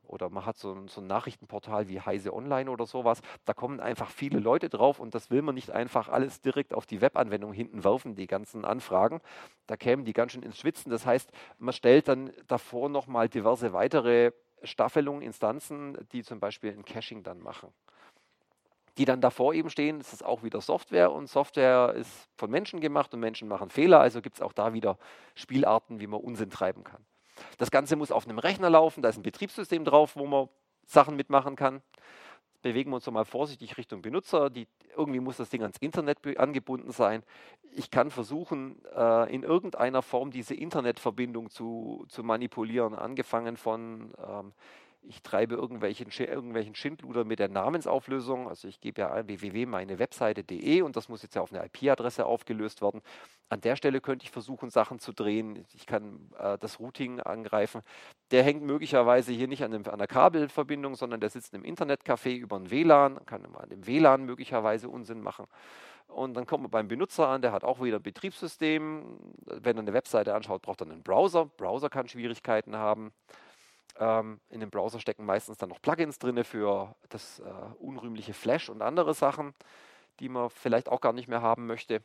oder 0.07 0.29
man 0.29 0.45
hat 0.45 0.57
so 0.57 0.73
ein, 0.73 0.87
so 0.87 1.01
ein, 1.01 1.07
Nachrichtenportal 1.07 1.87
wie 1.89 2.01
Heise 2.01 2.33
Online 2.33 2.69
oder 2.69 2.85
sowas, 2.85 3.21
da 3.45 3.53
kommen 3.53 3.79
einfach 3.79 4.09
viele 4.09 4.39
Leute 4.39 4.69
drauf 4.69 4.99
und 4.99 5.15
das 5.15 5.29
will 5.29 5.41
man 5.41 5.55
nicht 5.55 5.71
einfach 5.71 6.09
alles 6.09 6.41
direkt 6.41 6.73
auf 6.73 6.85
die 6.85 7.01
Webanwendung 7.01 7.53
hinten 7.53 7.83
werfen, 7.83 8.15
die 8.15 8.27
ganzen 8.27 8.65
Anfragen. 8.65 9.21
Da 9.67 9.77
kämen 9.77 10.05
die 10.05 10.13
ganz 10.13 10.33
schön 10.33 10.43
ins 10.43 10.59
Schwitzen. 10.59 10.91
Das 10.91 11.05
heißt, 11.05 11.31
man 11.57 11.73
stellt 11.73 12.07
dann 12.07 12.31
davor 12.47 12.89
nochmal 12.89 13.29
diverse 13.29 13.73
weitere 13.73 14.31
Staffelungen, 14.63 15.21
Instanzen, 15.21 15.97
die 16.11 16.23
zum 16.23 16.39
Beispiel 16.39 16.71
ein 16.71 16.85
Caching 16.85 17.23
dann 17.23 17.39
machen. 17.39 17.69
Die 18.97 19.05
dann 19.05 19.19
davor 19.19 19.53
eben 19.53 19.69
stehen, 19.69 19.99
das 19.99 20.13
ist 20.13 20.23
auch 20.23 20.43
wieder 20.43 20.61
Software 20.61 21.11
und 21.11 21.27
Software 21.27 21.93
ist 21.95 22.29
von 22.37 22.49
Menschen 22.49 22.79
gemacht 22.79 23.13
und 23.13 23.19
Menschen 23.19 23.47
machen 23.47 23.69
Fehler, 23.69 23.99
also 23.99 24.21
gibt 24.21 24.37
es 24.37 24.41
auch 24.41 24.53
da 24.53 24.73
wieder 24.73 24.97
Spielarten, 25.35 25.99
wie 25.99 26.07
man 26.07 26.21
Unsinn 26.21 26.49
treiben 26.49 26.83
kann. 26.83 27.05
Das 27.57 27.71
Ganze 27.71 27.95
muss 27.95 28.11
auf 28.11 28.25
einem 28.25 28.39
Rechner 28.39 28.69
laufen, 28.69 29.01
da 29.01 29.09
ist 29.09 29.17
ein 29.17 29.23
Betriebssystem 29.23 29.85
drauf, 29.85 30.15
wo 30.15 30.25
man 30.25 30.49
Sachen 30.85 31.15
mitmachen 31.15 31.55
kann. 31.55 31.81
Bewegen 32.61 32.89
wir 32.89 32.95
uns 32.95 33.05
mal 33.11 33.25
vorsichtig 33.25 33.77
Richtung 33.77 34.01
Benutzer. 34.01 34.49
Die, 34.49 34.67
irgendwie 34.97 35.19
muss 35.19 35.37
das 35.37 35.49
Ding 35.49 35.61
ans 35.61 35.77
Internet 35.77 36.17
angebunden 36.39 36.91
sein. 36.91 37.21
Ich 37.73 37.91
kann 37.91 38.09
versuchen, 38.09 38.83
äh, 38.95 39.31
in 39.31 39.43
irgendeiner 39.43 40.01
Form 40.01 40.31
diese 40.31 40.55
Internetverbindung 40.55 41.51
zu, 41.51 42.05
zu 42.09 42.23
manipulieren, 42.23 42.95
angefangen 42.95 43.55
von 43.55 44.13
ähm, 44.17 44.53
ich 45.07 45.21
treibe 45.21 45.55
irgendwelchen, 45.55 46.09
irgendwelchen 46.09 46.75
Schindluder 46.75 47.23
mit 47.23 47.39
der 47.39 47.49
Namensauflösung. 47.49 48.47
Also 48.47 48.67
ich 48.67 48.79
gebe 48.79 49.01
ja 49.01 49.11
ein 49.11 49.27
www.meinewebseite.de 49.27 50.81
und 50.81 50.95
das 50.95 51.09
muss 51.09 51.21
jetzt 51.21 51.35
ja 51.35 51.41
auf 51.41 51.53
eine 51.53 51.65
IP-Adresse 51.65 52.25
aufgelöst 52.25 52.81
werden. 52.81 53.01
An 53.49 53.61
der 53.61 53.75
Stelle 53.75 54.01
könnte 54.01 54.23
ich 54.23 54.31
versuchen, 54.31 54.69
Sachen 54.69 54.99
zu 54.99 55.13
drehen. 55.13 55.65
Ich 55.73 55.85
kann 55.85 56.31
äh, 56.39 56.57
das 56.57 56.79
Routing 56.79 57.19
angreifen. 57.19 57.81
Der 58.31 58.43
hängt 58.43 58.63
möglicherweise 58.63 59.31
hier 59.31 59.47
nicht 59.47 59.63
an, 59.63 59.71
dem, 59.71 59.87
an 59.87 59.99
der 59.99 60.07
Kabelverbindung, 60.07 60.95
sondern 60.95 61.19
der 61.19 61.29
sitzt 61.29 61.53
im 61.53 61.63
Internetcafé 61.63 62.35
über 62.35 62.57
ein 62.57 62.71
WLAN, 62.71 63.25
kann 63.25 63.45
an 63.55 63.69
dem 63.69 63.85
WLAN 63.85 64.25
möglicherweise 64.25 64.89
Unsinn 64.89 65.21
machen. 65.21 65.45
Und 66.07 66.35
dann 66.35 66.45
kommt 66.45 66.63
man 66.63 66.71
beim 66.71 66.87
Benutzer 66.87 67.27
an, 67.27 67.41
der 67.41 67.51
hat 67.51 67.63
auch 67.63 67.81
wieder 67.81 67.97
ein 67.97 68.03
Betriebssystem. 68.03 69.17
Wenn 69.45 69.77
er 69.77 69.81
eine 69.81 69.93
Webseite 69.93 70.33
anschaut, 70.33 70.61
braucht 70.61 70.81
er 70.81 70.87
einen 70.89 71.03
Browser. 71.03 71.45
Browser 71.45 71.89
kann 71.89 72.07
Schwierigkeiten 72.07 72.75
haben. 72.75 73.11
Ähm, 73.97 74.39
in 74.49 74.59
dem 74.59 74.69
Browser 74.69 74.99
stecken 74.99 75.25
meistens 75.25 75.57
dann 75.57 75.69
noch 75.69 75.81
Plugins 75.81 76.19
drin 76.19 76.43
für 76.43 76.95
das 77.09 77.39
äh, 77.39 77.43
unrühmliche 77.79 78.33
Flash 78.33 78.69
und 78.69 78.81
andere 78.81 79.13
Sachen, 79.13 79.53
die 80.19 80.29
man 80.29 80.49
vielleicht 80.49 80.89
auch 80.89 81.01
gar 81.01 81.13
nicht 81.13 81.27
mehr 81.27 81.41
haben 81.41 81.65
möchte. 81.67 82.01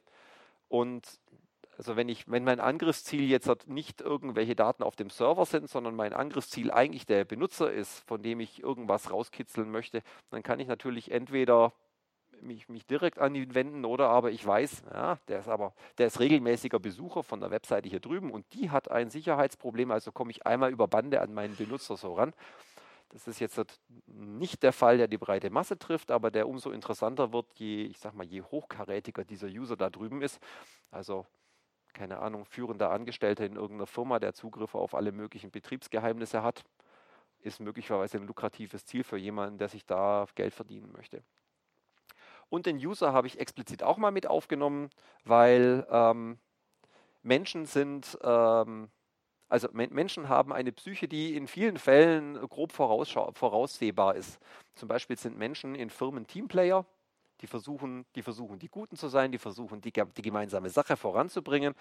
Und 0.69 1.21
Also 1.79 1.97
wenn 1.97 2.11
ich, 2.11 2.29
wenn 2.29 2.45
mein 2.45 2.61
Angriffsziel 2.61 3.25
jetzt 3.31 3.49
nicht 3.67 4.03
irgendwelche 4.03 4.55
Daten 4.55 4.83
auf 4.83 4.97
dem 4.97 5.09
Server 5.09 5.47
sind, 5.47 5.71
sondern 5.71 5.97
mein 5.97 6.13
Angriffsziel 6.13 6.71
eigentlich 6.71 7.07
der 7.07 7.25
Benutzer 7.25 7.73
ist, 7.73 8.05
von 8.07 8.23
dem 8.23 8.41
ich 8.41 8.63
irgendwas 8.63 9.11
rauskitzeln 9.11 9.71
möchte, 9.71 10.03
dann 10.31 10.43
kann 10.43 10.61
ich 10.61 10.69
natürlich 10.69 11.11
entweder 11.11 11.73
mich, 12.43 12.69
mich 12.69 12.87
direkt 12.87 13.19
an 13.19 13.35
ihn 13.35 13.55
wenden 13.55 13.85
oder 13.85 14.09
aber 14.09 14.31
ich 14.31 14.45
weiß, 14.45 14.85
ja, 14.93 15.19
der 15.29 15.41
ist 15.41 15.49
aber, 15.49 15.75
der 15.99 16.07
ist 16.07 16.21
regelmäßiger 16.21 16.79
Besucher 16.79 17.23
von 17.23 17.41
der 17.41 17.51
Webseite 17.51 17.89
hier 17.89 18.01
drüben 18.01 18.31
und 18.31 18.47
die 18.55 18.71
hat 18.71 18.91
ein 18.91 19.11
Sicherheitsproblem, 19.11 19.91
also 19.91 20.13
komme 20.13 20.31
ich 20.31 20.47
einmal 20.47 20.73
über 20.73 20.89
Bande 20.89 21.21
an 21.21 21.35
meinen 21.35 21.57
Benutzer 21.57 21.97
so 21.97 22.15
ran. 22.15 22.33
Das 23.11 23.27
ist 23.27 23.41
jetzt 23.41 23.61
nicht 24.07 24.63
der 24.63 24.73
Fall, 24.73 24.99
der 24.99 25.09
die 25.09 25.19
breite 25.19 25.51
Masse 25.51 25.77
trifft, 25.77 26.13
aber 26.13 26.31
der 26.31 26.49
umso 26.49 26.71
interessanter 26.71 27.33
wird, 27.33 27.47
je, 27.55 27.83
ich 27.83 27.99
sag 27.99 28.15
mal, 28.15 28.27
je 28.27 28.43
hochkarätiger 28.43 29.25
dieser 29.25 29.49
User 29.49 29.77
da 29.77 29.91
drüben 29.91 30.23
ist. 30.23 30.39
Also, 30.93 31.27
keine 31.93 32.21
Ahnung, 32.21 32.45
führender 32.45 32.93
Angestellter 32.93 33.45
in 33.45 33.57
irgendeiner 33.57 33.89
Firma, 33.89 34.21
der 34.21 34.33
Zugriff 34.33 34.77
auf 34.77 34.95
alle 34.95 35.11
möglichen 35.11 35.51
Betriebsgeheimnisse 35.51 36.45
hat, 36.45 36.63
ist 37.41 37.59
möglicherweise 37.59 38.19
ein 38.19 38.27
lukratives 38.27 38.85
Ziel 38.85 39.03
für 39.03 39.17
jemanden, 39.17 39.59
der 39.59 39.69
sich 39.69 39.85
da 39.85 40.27
Geld 40.37 40.55
verdienen 40.55 40.93
möchte. 40.93 41.25
Und 42.51 42.67
den 42.67 42.77
User 42.77 43.13
habe 43.13 43.27
ich 43.27 43.41
explizit 43.41 43.83
auch 43.83 43.97
mal 43.97 44.11
mit 44.11 44.27
aufgenommen, 44.27 44.91
weil 45.25 45.87
ähm, 45.91 46.39
Menschen 47.23 47.65
sind 47.65 48.19
ähm, 48.23 48.91
also 49.51 49.69
Menschen 49.73 50.29
haben 50.29 50.53
eine 50.53 50.71
Psyche, 50.71 51.09
die 51.09 51.35
in 51.35 51.49
vielen 51.49 51.77
Fällen 51.77 52.37
grob 52.49 52.71
voraussehbar 52.73 54.15
ist. 54.15 54.39
Zum 54.77 54.89
Beispiel 54.89 55.19
sind 55.19 55.37
Menschen 55.37 55.75
in 55.75 55.91
Firmen 55.91 56.25
Teamplayer, 56.29 56.87
die 57.41 57.49
versuchen, 57.49 58.07
die 58.15 58.23
versuchen, 58.23 58.61
die 58.61 58.69
Guten 58.69 58.95
zu 58.95 59.09
sein, 59.09 59.33
die 59.33 59.39
versuchen, 59.39 59.81
die, 59.81 59.93
die 59.93 60.23
gemeinsame 60.23 60.71
Sache 60.71 60.97
voranzubringen. 60.97 61.75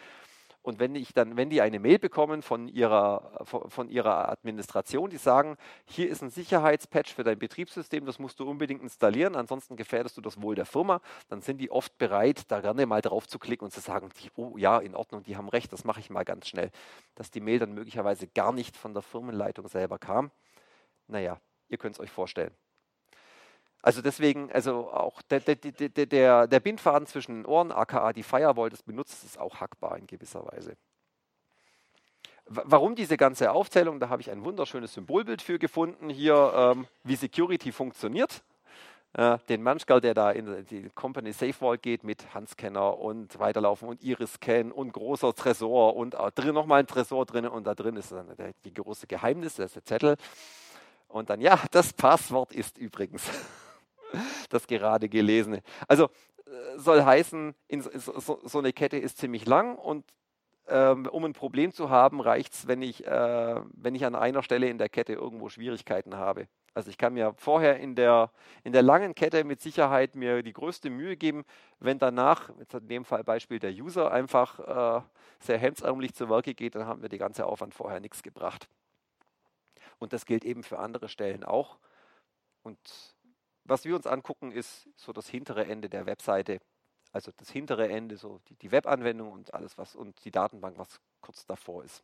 Und 0.62 0.80
wenn 0.80 0.94
ich 0.96 1.14
dann, 1.14 1.38
wenn 1.38 1.50
die 1.50 1.62
eine 1.62 1.80
Mail 1.80 2.00
bekommen 2.00 2.42
von 2.42 2.68
ihrer, 2.68 3.46
von 3.46 3.90
ihrer 3.90 4.30
Administration, 4.30 5.10
die 5.10 5.18
sagen, 5.18 5.56
hier 5.86 6.10
ist 6.10 6.22
ein 6.22 6.30
Sicherheitspatch 6.30 7.14
für 7.14 7.24
dein 7.24 7.40
Betriebssystem, 7.40 8.06
das 8.06 8.20
musst 8.20 8.40
du 8.40 8.50
unbedingt 8.50 8.82
installieren, 8.82 9.36
ansonsten 9.36 9.78
gefährdest 9.78 10.18
du 10.18 10.22
das 10.22 10.42
Wohl 10.42 10.56
der 10.56 10.66
Firma, 10.66 11.02
dann 11.30 11.42
sind 11.42 11.60
die 11.60 11.72
oft 11.72 11.98
bereit, 11.98 12.52
da 12.52 12.60
gerne 12.60 12.86
mal 12.86 13.02
drauf 13.02 13.28
zu 13.28 13.40
klicken 13.40 13.66
und 13.66 13.72
zu 13.72 13.80
sagen, 13.80 14.10
oh 14.36 14.58
ja, 14.58 14.80
in 14.80 14.96
Ordnung, 14.96 15.24
die 15.24 15.38
haben 15.38 15.50
recht, 15.50 15.72
das 15.72 15.86
mache 15.86 16.02
ich 16.02 16.10
mal 16.10 16.26
ganz 16.26 16.48
schnell. 16.48 16.72
Dass 17.16 17.32
die 17.32 17.42
Mail 17.42 17.60
dann 17.60 17.74
möglicherweise 17.74 18.28
gar 18.28 18.52
nicht 18.52 18.76
von 18.76 18.94
der 18.94 19.02
Firmenleitung 19.02 19.68
selber 19.70 19.98
kam. 19.98 20.30
Naja, 21.08 21.40
ihr 21.70 21.78
könnt 21.78 21.96
es 21.96 22.02
euch 22.02 22.12
vorstellen. 22.12 22.52
Also 23.82 24.02
deswegen, 24.02 24.52
also 24.52 24.92
auch 24.92 25.22
der, 25.22 25.40
der, 25.40 25.56
der, 25.56 26.48
der 26.48 26.60
Bindfaden 26.60 27.08
zwischen 27.08 27.36
den 27.36 27.46
Ohren, 27.46 27.72
aka 27.72 28.12
die 28.12 28.24
Firewall 28.24 28.70
des 28.70 28.84
Benutzers, 28.84 29.24
ist 29.24 29.40
auch 29.40 29.62
hackbar 29.62 29.98
in 29.98 30.06
gewisser 30.06 30.46
Weise. 30.46 30.76
Warum 32.46 32.96
diese 32.96 33.16
ganze 33.16 33.52
Aufzählung? 33.52 34.00
Da 34.00 34.10
habe 34.10 34.22
ich 34.22 34.32
ein 34.32 34.44
wunderschönes 34.44 34.94
Symbolbild 34.96 35.42
für 35.42 35.60
gefunden 35.60 36.10
hier, 36.10 36.52
ähm, 36.56 36.88
wie 37.04 37.16
Security 37.16 37.72
funktioniert. 37.72 38.44
Äh, 39.14 39.38
den 39.50 39.64
Manschgal, 39.64 40.02
der 40.02 40.14
da 40.14 40.32
in 40.32 40.66
die 40.66 40.90
Company 40.90 41.32
Safe 41.32 41.54
Vault 41.54 41.82
geht 41.82 42.04
mit 42.04 42.34
Handscanner 42.34 42.98
und 42.98 43.40
weiterlaufen 43.40 43.88
und 43.88 44.04
Iris-Scan 44.04 44.72
und 44.72 44.94
großer 44.94 45.34
Tresor 45.34 45.96
und 45.96 46.16
äh, 46.16 46.32
drin 46.34 46.54
nochmal 46.54 46.82
ein 46.82 46.88
Tresor 46.88 47.26
drin 47.26 47.48
und 47.48 47.66
da 47.66 47.76
drin 47.76 47.96
ist 47.96 48.12
dann 48.12 48.28
die 48.66 48.74
große 48.74 49.08
Geheimnis, 49.08 49.56
das 49.56 49.68
ist 49.68 49.76
der 49.76 49.86
Zettel. 49.86 50.16
Und 51.08 51.30
dann, 51.30 51.42
ja, 51.42 51.60
das 51.72 51.94
Passwort 51.94 52.54
ist 52.54 52.78
übrigens. 52.78 53.24
das 54.50 54.68
gerade 54.68 55.10
gelesene. 55.10 55.62
Also 55.88 56.06
äh, 56.06 56.78
soll 56.78 57.04
heißen, 57.04 57.56
so, 57.96 58.60
eine 58.60 58.74
Kette 58.74 58.98
ist 58.98 59.18
ziemlich 59.18 59.46
lang 59.46 59.76
und 59.76 60.06
ähm, 60.68 61.08
um 61.08 61.26
ein 61.26 61.34
Problem 61.34 61.72
zu 61.72 61.90
haben, 61.90 62.22
reicht 62.22 62.54
es, 62.54 62.68
wenn, 62.68 62.82
ich, 62.82 63.06
äh, 63.06 63.62
wenn 63.74 63.96
ich 63.96 64.06
an 64.06 64.16
einer 64.16 64.44
Stelle 64.44 64.70
in 64.70 64.78
der 64.78 64.90
Kette 64.90 65.14
irgendwo 65.14 65.50
Schwierigkeiten 65.50 66.16
habe. 66.16 66.48
Also 66.76 66.92
ich 66.92 66.98
kann 66.98 67.14
mir 67.14 67.34
vorher 67.38 67.80
in 67.80 67.96
der, 67.96 68.32
in 68.64 68.74
der 68.74 68.84
langen 68.84 69.16
Kette 69.16 69.44
mit 69.44 69.62
Sicherheit 69.62 70.16
mir 70.16 70.44
die 70.44 70.54
größte 70.54 70.90
Mühe 70.90 71.18
geben, 71.18 71.44
wenn 71.80 71.98
danach, 71.98 72.52
jetzt 72.60 72.76
in 72.76 72.88
dem 72.88 73.06
Fall 73.06 73.24
Beispiel 73.24 73.58
der 73.60 73.72
User, 73.72 74.12
einfach 74.12 74.60
äh, 75.00 75.02
sehr 75.40 75.58
hemdsärmlich 75.58 76.14
zu 76.14 76.30
Werke 76.30 76.54
geht, 76.54 76.76
dann 76.76 76.86
haben 76.86 77.02
wir 77.02 77.10
die 77.10 77.18
ganze 77.18 77.48
Aufwand 77.48 77.74
vorher 77.74 78.00
nichts 78.00 78.22
gebracht. 78.22 78.70
Und 79.98 80.14
das 80.14 80.26
gilt 80.26 80.46
eben 80.46 80.64
für 80.64 80.80
andere 80.80 81.10
Stellen 81.10 81.44
auch. 81.44 81.78
Und 82.62 82.80
was 83.70 83.86
wir 83.86 83.96
uns 83.96 84.08
angucken, 84.08 84.52
ist 84.52 84.90
so 84.96 85.14
das 85.14 85.30
hintere 85.30 85.66
Ende 85.66 85.90
der 85.90 86.06
Webseite. 86.06 86.60
Also 87.12 87.32
das 87.38 87.50
hintere 87.50 87.88
Ende, 87.88 88.18
so 88.18 88.40
die, 88.50 88.56
die 88.56 88.72
Webanwendung 88.72 89.32
und 89.32 89.54
alles, 89.54 89.78
was 89.78 89.96
und 89.96 90.24
die 90.26 90.32
Datenbank, 90.32 90.78
was 90.78 91.00
kurz 91.22 91.46
davor 91.46 91.84
ist. 91.84 92.04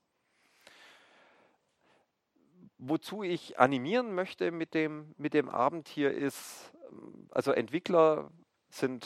Wozu 2.78 3.24
ich 3.24 3.60
animieren 3.60 4.14
möchte 4.14 4.52
mit 4.52 4.74
dem, 4.74 5.14
mit 5.18 5.34
dem 5.34 5.50
Abend 5.50 5.88
hier 5.88 6.12
ist, 6.12 6.74
also 7.32 7.52
Entwickler 7.52 8.32
sind, 8.70 9.06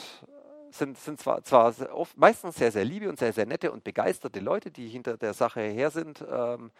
sind, 0.70 0.98
sind 0.98 1.20
zwar, 1.20 1.42
zwar 1.44 1.74
oft, 1.94 2.16
meistens 2.16 2.56
sehr, 2.56 2.72
sehr 2.72 2.84
liebe 2.84 3.08
und 3.08 3.18
sehr, 3.18 3.32
sehr 3.32 3.46
nette 3.46 3.70
und 3.72 3.84
begeisterte 3.84 4.40
Leute, 4.40 4.70
die 4.70 4.88
hinter 4.88 5.16
der 5.16 5.34
Sache 5.34 5.60
her 5.60 5.90
sind, 5.90 6.24
ähm, 6.28 6.72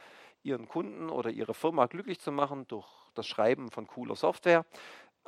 ihren 0.42 0.66
Kunden 0.68 1.10
oder 1.10 1.30
ihre 1.30 1.54
Firma 1.54 1.86
glücklich 1.86 2.20
zu 2.20 2.32
machen 2.32 2.66
durch 2.68 2.88
das 3.14 3.26
Schreiben 3.26 3.70
von 3.70 3.86
cooler 3.86 4.16
Software 4.16 4.64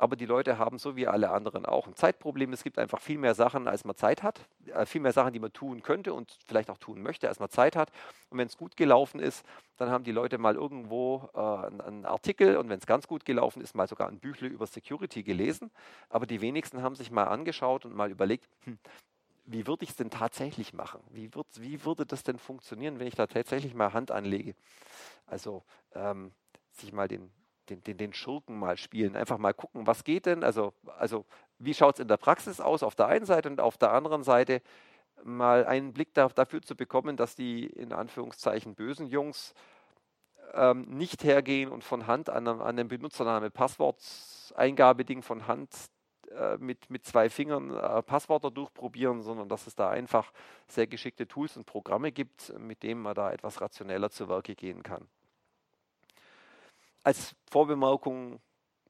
aber 0.03 0.17
die 0.17 0.25
Leute 0.25 0.57
haben 0.57 0.79
so 0.79 0.97
wie 0.97 1.07
alle 1.07 1.29
anderen 1.29 1.65
auch 1.65 1.87
ein 1.87 1.95
Zeitproblem. 1.95 2.51
Es 2.51 2.61
gibt 2.61 2.77
einfach 2.77 2.99
viel 2.99 3.17
mehr 3.17 3.35
Sachen, 3.35 3.69
als 3.69 3.85
man 3.85 3.95
Zeit 3.95 4.21
hat, 4.21 4.41
äh, 4.65 4.85
viel 4.85 4.99
mehr 4.99 5.13
Sachen, 5.13 5.31
die 5.31 5.39
man 5.39 5.53
tun 5.53 5.81
könnte 5.81 6.13
und 6.13 6.37
vielleicht 6.45 6.69
auch 6.69 6.77
tun 6.77 7.01
möchte, 7.01 7.29
als 7.29 7.39
man 7.39 7.49
Zeit 7.49 7.77
hat. 7.77 7.89
Und 8.29 8.37
wenn 8.37 8.47
es 8.47 8.57
gut 8.57 8.75
gelaufen 8.75 9.21
ist, 9.21 9.45
dann 9.77 9.89
haben 9.89 10.03
die 10.03 10.11
Leute 10.11 10.37
mal 10.37 10.55
irgendwo 10.55 11.29
äh, 11.33 11.39
einen 11.39 12.05
Artikel 12.05 12.57
und 12.57 12.67
wenn 12.67 12.79
es 12.79 12.85
ganz 12.85 13.07
gut 13.07 13.23
gelaufen 13.23 13.61
ist, 13.61 13.75
mal 13.75 13.87
sogar 13.87 14.09
ein 14.09 14.19
Büchle 14.19 14.49
über 14.49 14.67
Security 14.67 15.23
gelesen. 15.23 15.71
Aber 16.09 16.25
die 16.25 16.41
wenigsten 16.41 16.81
haben 16.81 16.95
sich 16.95 17.09
mal 17.09 17.23
angeschaut 17.23 17.85
und 17.85 17.95
mal 17.95 18.11
überlegt, 18.11 18.49
hm, 18.65 18.77
wie 19.45 19.67
würde 19.67 19.85
ich 19.85 19.91
es 19.91 19.95
denn 19.95 20.09
tatsächlich 20.09 20.73
machen? 20.73 20.99
Wie, 21.11 21.33
wird, 21.33 21.47
wie 21.57 21.85
würde 21.85 22.05
das 22.05 22.23
denn 22.23 22.39
funktionieren, 22.39 22.99
wenn 22.99 23.07
ich 23.07 23.15
da 23.15 23.25
tatsächlich 23.25 23.73
mal 23.73 23.93
Hand 23.93 24.11
anlege? 24.11 24.53
Also 25.27 25.63
ähm, 25.95 26.33
sich 26.73 26.91
mal 26.91 27.07
den, 27.07 27.31
den, 27.69 27.83
den, 27.83 27.97
den 27.97 28.13
Schurken 28.13 28.57
mal 28.57 28.77
spielen. 28.77 29.15
Einfach 29.15 29.37
mal 29.37 29.53
gucken, 29.53 29.87
was 29.87 30.03
geht 30.03 30.25
denn? 30.25 30.43
Also, 30.43 30.73
also 30.97 31.25
wie 31.59 31.73
schaut 31.73 31.95
es 31.95 31.99
in 32.01 32.07
der 32.07 32.17
Praxis 32.17 32.59
aus 32.59 32.83
auf 32.83 32.95
der 32.95 33.07
einen 33.07 33.25
Seite 33.25 33.49
und 33.49 33.61
auf 33.61 33.77
der 33.77 33.91
anderen 33.91 34.23
Seite 34.23 34.61
mal 35.23 35.65
einen 35.65 35.93
Blick 35.93 36.13
da, 36.13 36.27
dafür 36.29 36.61
zu 36.61 36.75
bekommen, 36.75 37.17
dass 37.17 37.35
die 37.35 37.65
in 37.65 37.93
Anführungszeichen 37.93 38.75
bösen 38.75 39.07
Jungs 39.07 39.53
ähm, 40.53 40.85
nicht 40.89 41.23
hergehen 41.23 41.71
und 41.71 41.83
von 41.83 42.07
Hand 42.07 42.29
an, 42.29 42.47
an 42.47 42.77
dem 42.77 42.87
Benutzername 42.87 43.49
Passworteingabeding 43.49 45.21
von 45.21 45.47
Hand 45.47 45.69
äh, 46.31 46.57
mit, 46.57 46.89
mit 46.89 47.05
zwei 47.05 47.29
Fingern 47.29 47.71
äh, 47.71 48.01
Passwörter 48.03 48.51
durchprobieren, 48.51 49.21
sondern 49.21 49.49
dass 49.49 49.67
es 49.67 49.75
da 49.75 49.89
einfach 49.89 50.31
sehr 50.67 50.87
geschickte 50.87 51.27
Tools 51.27 51.57
und 51.57 51.65
Programme 51.65 52.11
gibt, 52.11 52.57
mit 52.59 52.83
denen 52.83 53.01
man 53.01 53.15
da 53.15 53.31
etwas 53.31 53.61
rationeller 53.61 54.09
zu 54.09 54.27
Werke 54.27 54.55
gehen 54.55 54.83
kann 54.83 55.07
als 57.03 57.35
Vorbemerkung 57.49 58.39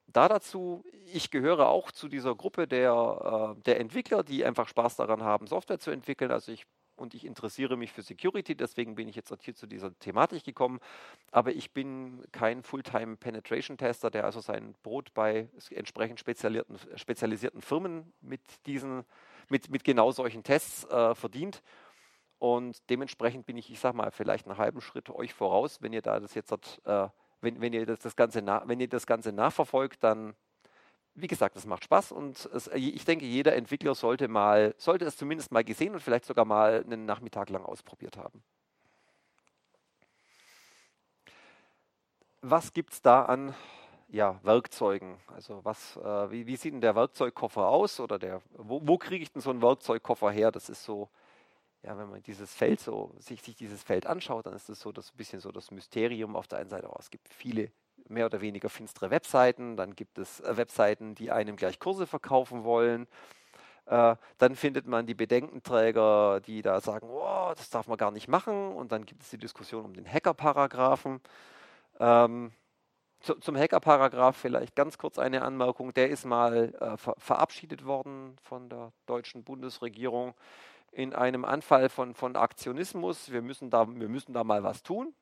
da 0.08 0.27
dazu, 0.27 0.84
ich 1.12 1.32
gehöre 1.32 1.70
auch 1.70 1.91
zu 1.91 2.08
dieser 2.08 2.36
Gruppe 2.36 2.67
der, 2.67 3.55
äh, 3.58 3.62
der 3.63 3.79
Entwickler, 3.79 4.24
die 4.24 4.46
einfach 4.46 4.67
Spaß 4.67 4.98
daran 4.98 5.24
haben, 5.24 5.48
Software 5.48 5.79
zu 5.79 5.91
entwickeln. 5.91 6.32
Also 6.32 6.51
ich 6.51 6.65
und 6.96 7.13
ich 7.15 7.25
interessiere 7.25 7.75
mich 7.75 7.91
für 7.91 8.01
Security, 8.03 8.55
deswegen 8.55 8.96
bin 8.96 9.08
ich 9.08 9.15
jetzt 9.15 9.34
hier 9.41 9.55
zu 9.55 9.65
dieser 9.65 9.98
Thematik 10.00 10.43
gekommen. 10.43 10.79
Aber 11.32 11.51
ich 11.51 11.72
bin 11.72 12.24
kein 12.32 12.63
Fulltime 12.63 13.17
Penetration 13.17 13.77
Tester, 13.77 14.12
der 14.12 14.25
also 14.25 14.39
sein 14.41 14.75
Brot 14.84 15.13
bei 15.13 15.50
entsprechend 15.72 16.20
spezialisierten, 16.20 16.77
spezialisierten 16.96 17.62
Firmen 17.62 18.13
mit 18.22 18.41
diesen, 18.67 19.05
mit, 19.50 19.70
mit 19.70 19.84
genau 19.84 20.12
solchen 20.12 20.43
Tests 20.43 20.86
äh, 20.86 21.15
verdient. 21.15 21.63
Und 22.38 22.89
dementsprechend 22.89 23.46
bin 23.46 23.58
ich, 23.58 23.72
ich 23.72 23.79
sage 23.79 23.98
mal, 23.98 24.12
vielleicht 24.12 24.48
einen 24.48 24.58
halben 24.58 24.82
Schritt 24.82 25.10
euch 25.10 25.34
voraus, 25.34 25.82
wenn 25.82 25.93
ihr 25.93 26.01
da 26.01 26.20
das 26.20 26.36
jetzt 26.36 26.51
äh, 26.86 27.08
wenn, 27.44 27.62
wenn, 27.62 27.74
ihr 27.74 27.86
das, 27.86 28.00
das 28.00 28.16
Ganze 28.16 28.46
wenn 28.66 28.80
ihr 28.80 28.88
das 28.88 29.06
Ganze 29.06 29.32
nachverfolgt, 29.32 30.04
dann, 30.04 30.34
wie 31.14 31.28
gesagt, 31.28 31.56
das 31.56 31.66
macht 31.66 31.84
Spaß 31.84 32.12
und 32.12 32.50
es, 32.54 32.68
ich 32.74 33.06
denke, 33.06 33.26
jeder 33.26 33.56
Entwickler 33.56 33.94
sollte 33.96 34.28
mal, 34.28 34.74
sollte 34.78 35.06
es 35.06 35.18
zumindest 35.18 35.52
mal 35.52 35.64
gesehen 35.64 35.94
und 35.94 36.00
vielleicht 36.00 36.26
sogar 36.26 36.46
mal 36.46 36.84
einen 36.84 37.06
Nachmittag 37.06 37.50
lang 37.50 37.64
ausprobiert 37.64 38.18
haben. 38.18 38.44
Was 42.42 42.74
gibt 42.74 42.94
es 42.94 43.02
da 43.02 43.24
an 43.24 43.54
ja, 44.10 44.40
Werkzeugen? 44.44 45.18
Also 45.28 45.64
was, 45.64 45.98
äh, 45.98 46.32
wie, 46.32 46.46
wie, 46.46 46.56
sieht 46.56 46.74
denn 46.74 46.82
der 46.82 46.96
Werkzeugkoffer 46.96 47.68
aus 47.68 48.00
oder 48.00 48.20
der, 48.20 48.42
wo, 48.58 48.82
wo 48.84 48.98
kriege 48.98 49.24
ich 49.24 49.32
denn 49.32 49.42
so 49.42 49.50
einen 49.50 49.62
Werkzeugkoffer 49.62 50.30
her? 50.32 50.52
Das 50.52 50.70
ist 50.70 50.84
so 50.84 51.10
ja, 51.84 51.98
wenn 51.98 52.10
man 52.10 52.24
dieses 52.24 52.54
Feld 52.54 52.80
so, 52.80 53.13
sich, 53.20 53.42
sich 53.42 53.56
dieses 53.56 53.84
Feld 53.84 54.06
anschaut, 54.08 54.46
dann 54.46 54.54
ist 54.54 54.70
es 54.70 54.80
so 54.80 54.92
das 54.92 55.12
bisschen 55.12 55.42
so 55.42 55.52
das 55.52 55.70
Mysterium 55.72 56.36
auf 56.36 56.48
der 56.48 56.60
einen 56.60 56.70
Seite. 56.70 56.90
Oh, 56.90 56.96
es 56.98 57.10
gibt 57.10 57.28
viele 57.30 57.72
mehr 58.08 58.25
oder 58.25 58.42
weniger 58.42 58.70
finstere 58.70 59.12
Webseiten, 59.12 59.75
dann 59.75 59.96
gibt 59.96 60.18
es 60.18 60.40
äh, 60.42 60.58
Webseiten, 60.58 61.16
die 61.16 61.32
einem 61.32 61.56
gleich 61.56 61.80
Kurse 61.80 62.08
verkaufen 62.08 62.63
wollen. 62.63 63.08
Äh, 63.86 64.16
dann 64.38 64.56
findet 64.56 64.88
man 64.88 65.06
die 65.06 65.13
Bedenkenträger, 65.13 66.40
die 66.40 66.62
da 66.62 66.80
sagen, 66.80 67.10
oh, 67.10 67.52
das 67.56 67.70
darf 67.70 67.88
man 67.88 67.98
gar 67.98 68.12
nicht 68.12 68.30
machen. 68.30 68.72
Und 68.74 68.92
dann 68.94 69.06
gibt 69.06 69.22
es 69.24 69.30
die 69.30 69.38
Diskussion 69.38 69.84
um 69.84 69.94
den 69.94 70.08
Hacker-Paragraphen. 70.08 71.20
Ähm, 72.00 72.52
zu, 73.20 73.36
zum 73.36 73.58
Hacker-Paragraph 73.58 74.38
vielleicht 74.38 74.75
ganz 74.75 74.98
kurz 74.98 75.20
eine 75.20 75.42
Anmerkung. 75.42 75.94
Der 75.94 76.10
ist 76.10 76.25
mal 76.25 76.74
äh, 76.80 76.98
ver 76.98 77.16
verabschiedet 77.18 77.86
worden 77.86 78.38
von 78.42 78.70
der 78.70 78.94
deutschen 79.06 79.44
Bundesregierung 79.44 80.34
in 80.94 81.14
einem 81.14 81.46
Anfall 81.46 81.90
von, 81.90 82.14
von 82.14 82.36
Aktionismus. 82.36 83.32
Wir 83.32 83.42
müssen, 83.42 83.70
da, 83.70 83.88
wir 83.88 84.10
müssen 84.10 84.34
da 84.34 84.44
mal 84.44 84.64
was 84.64 84.84
tun. 84.84 85.14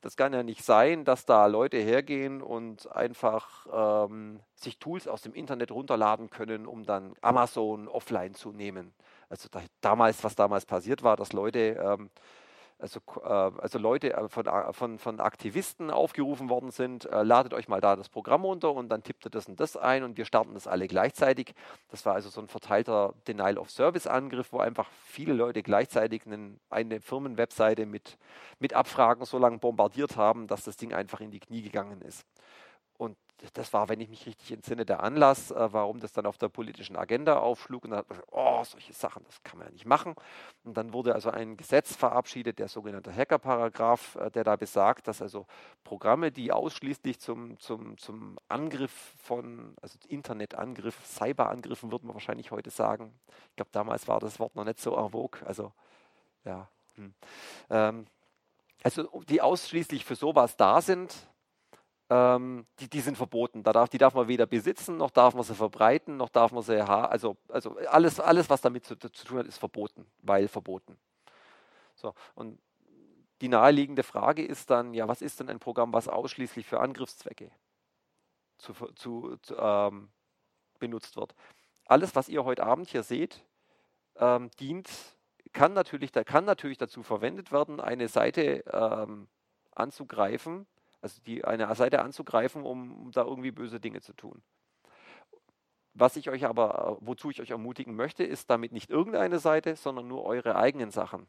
Das 0.00 0.16
kann 0.16 0.32
ja 0.32 0.42
nicht 0.42 0.64
sein, 0.64 1.04
dass 1.04 1.26
da 1.26 1.44
Leute 1.44 1.76
hergehen 1.76 2.40
und 2.40 2.90
einfach 2.90 3.66
ähm, 4.06 4.40
sich 4.54 4.78
Tools 4.78 5.06
aus 5.06 5.20
dem 5.20 5.34
Internet 5.34 5.70
runterladen 5.70 6.30
können, 6.30 6.66
um 6.66 6.84
dann 6.84 7.14
Amazon 7.20 7.86
offline 7.86 8.34
zu 8.34 8.50
nehmen. 8.50 8.94
Also 9.28 9.48
da, 9.50 9.60
damals, 9.82 10.24
was 10.24 10.34
damals 10.34 10.64
passiert 10.64 11.02
war, 11.02 11.16
dass 11.16 11.34
Leute 11.34 11.78
ähm, 11.82 12.10
also, 12.80 13.00
äh, 13.22 13.28
also 13.28 13.78
Leute 13.78 14.14
äh, 14.14 14.28
von, 14.28 14.46
äh, 14.46 14.72
von, 14.72 14.98
von 14.98 15.20
Aktivisten 15.20 15.90
aufgerufen 15.90 16.48
worden 16.48 16.70
sind, 16.70 17.06
äh, 17.06 17.22
ladet 17.22 17.54
euch 17.54 17.68
mal 17.68 17.80
da 17.80 17.96
das 17.96 18.08
Programm 18.08 18.44
runter 18.44 18.72
und 18.72 18.88
dann 18.88 19.02
tippt 19.02 19.26
ihr 19.26 19.30
das 19.30 19.46
und 19.46 19.60
das 19.60 19.76
ein 19.76 20.02
und 20.02 20.16
wir 20.16 20.24
starten 20.24 20.54
das 20.54 20.66
alle 20.66 20.88
gleichzeitig. 20.88 21.54
Das 21.90 22.04
war 22.06 22.14
also 22.14 22.28
so 22.28 22.40
ein 22.40 22.48
verteilter 22.48 23.14
Denial-of-Service-Angriff, 23.28 24.52
wo 24.52 24.58
einfach 24.58 24.88
viele 25.04 25.32
Leute 25.34 25.62
gleichzeitig 25.62 26.26
einen, 26.26 26.58
eine 26.70 27.00
Firmenwebseite 27.00 27.86
mit, 27.86 28.18
mit 28.58 28.74
Abfragen 28.74 29.24
so 29.24 29.38
lange 29.38 29.58
bombardiert 29.58 30.16
haben, 30.16 30.46
dass 30.46 30.64
das 30.64 30.76
Ding 30.76 30.92
einfach 30.92 31.20
in 31.20 31.30
die 31.30 31.40
Knie 31.40 31.62
gegangen 31.62 32.00
ist. 32.02 32.26
Das 33.54 33.72
war, 33.72 33.88
wenn 33.88 34.00
ich 34.00 34.08
mich 34.08 34.26
richtig 34.26 34.52
entsinne, 34.52 34.84
der 34.84 35.02
Anlass, 35.02 35.50
äh, 35.50 35.72
warum 35.72 36.00
das 36.00 36.12
dann 36.12 36.26
auf 36.26 36.36
der 36.38 36.48
politischen 36.48 36.96
Agenda 36.96 37.38
aufschlug. 37.38 37.84
Und 37.84 37.90
dann 37.90 38.00
hat 38.00 38.08
man 38.08 38.18
gesagt, 38.18 38.32
oh, 38.34 38.62
solche 38.64 38.92
Sachen, 38.92 39.24
das 39.24 39.42
kann 39.42 39.58
man 39.58 39.68
ja 39.68 39.72
nicht 39.72 39.86
machen. 39.86 40.14
Und 40.64 40.76
dann 40.76 40.92
wurde 40.92 41.14
also 41.14 41.30
ein 41.30 41.56
Gesetz 41.56 41.96
verabschiedet, 41.96 42.58
der 42.58 42.68
sogenannte 42.68 43.14
Hacker-Paragraph, 43.14 44.16
äh, 44.16 44.30
der 44.30 44.44
da 44.44 44.56
besagt, 44.56 45.08
dass 45.08 45.22
also 45.22 45.46
Programme, 45.84 46.30
die 46.30 46.52
ausschließlich 46.52 47.18
zum, 47.18 47.58
zum, 47.58 47.96
zum 47.98 48.38
Angriff 48.48 49.14
von, 49.18 49.74
also 49.80 49.98
Internetangriff, 50.08 50.98
Cyberangriffen, 51.06 51.90
würde 51.90 52.06
man 52.06 52.14
wahrscheinlich 52.14 52.50
heute 52.50 52.70
sagen. 52.70 53.18
Ich 53.50 53.56
glaube, 53.56 53.70
damals 53.72 54.06
war 54.06 54.20
das 54.20 54.38
Wort 54.38 54.54
noch 54.54 54.64
nicht 54.64 54.80
so 54.80 54.96
en 54.96 55.10
vogue. 55.10 55.40
Also, 55.46 55.72
ja. 56.44 56.68
Hm. 56.96 57.14
Ähm, 57.70 58.06
also, 58.82 59.22
die 59.28 59.42
ausschließlich 59.42 60.04
für 60.04 60.14
sowas 60.14 60.56
da 60.56 60.80
sind, 60.80 61.14
ähm, 62.10 62.66
die, 62.80 62.90
die, 62.90 63.00
sind 63.00 63.16
verboten. 63.16 63.62
Da 63.62 63.72
darf, 63.72 63.88
die 63.88 63.98
darf 63.98 64.14
man 64.14 64.26
weder 64.26 64.44
besitzen, 64.44 64.96
noch 64.96 65.10
darf 65.10 65.34
man 65.34 65.44
sie 65.44 65.54
verbreiten, 65.54 66.16
noch 66.16 66.28
darf 66.28 66.50
man 66.50 66.62
sie 66.62 66.82
haben. 66.82 67.10
Also, 67.10 67.36
also 67.48 67.76
alles, 67.88 68.18
alles, 68.18 68.50
was 68.50 68.60
damit 68.60 68.84
zu, 68.84 68.96
zu, 68.96 69.08
tun 69.08 69.38
hat, 69.38 69.46
ist 69.46 69.58
verboten, 69.58 70.04
weil 70.20 70.48
verboten. 70.48 70.98
So, 71.94 72.12
und 72.34 72.58
die 73.40 73.48
naheliegende 73.48 74.02
Frage 74.02 74.44
ist 74.44 74.70
dann, 74.70 74.92
ja, 74.92 75.06
was 75.06 75.22
ist 75.22 75.38
denn 75.38 75.48
ein 75.48 75.60
Programm, 75.60 75.92
was 75.92 76.08
ausschließlich 76.08 76.66
für 76.66 76.80
Angriffszwecke 76.80 77.50
zu, 78.58 78.74
zu, 78.96 79.36
zu 79.42 79.56
ähm, 79.56 80.10
benutzt 80.80 81.16
wird? 81.16 81.34
Alles, 81.86 82.16
was 82.16 82.28
ihr 82.28 82.44
heute 82.44 82.64
Abend 82.64 82.88
hier 82.88 83.04
seht, 83.04 83.44
ähm, 84.16 84.50
dient, 84.58 84.90
kann 85.52 85.72
natürlich, 85.74 86.10
da 86.10 86.24
kann 86.24 86.44
natürlich 86.44 86.78
dazu 86.78 87.04
verwendet 87.04 87.52
werden, 87.52 87.80
eine 87.80 88.08
Seite 88.08 88.64
ähm, 88.72 89.28
anzugreifen, 89.74 90.66
also 91.00 91.20
die, 91.22 91.44
eine 91.44 91.74
Seite 91.74 92.02
anzugreifen, 92.02 92.62
um, 92.62 93.10
da 93.12 93.24
irgendwie 93.24 93.50
böse 93.50 93.80
Dinge 93.80 94.00
zu 94.00 94.12
tun. 94.12 94.42
Was 95.94 96.16
ich 96.16 96.30
euch 96.30 96.44
aber, 96.44 96.98
wozu 97.00 97.30
ich 97.30 97.40
euch 97.40 97.50
ermutigen 97.50 97.94
möchte, 97.94 98.22
ist 98.22 98.48
damit 98.48 98.72
nicht 98.72 98.90
irgendeine 98.90 99.38
Seite, 99.38 99.76
sondern 99.76 100.06
nur 100.08 100.24
eure 100.24 100.56
eigenen 100.56 100.90
Sachen 100.90 101.26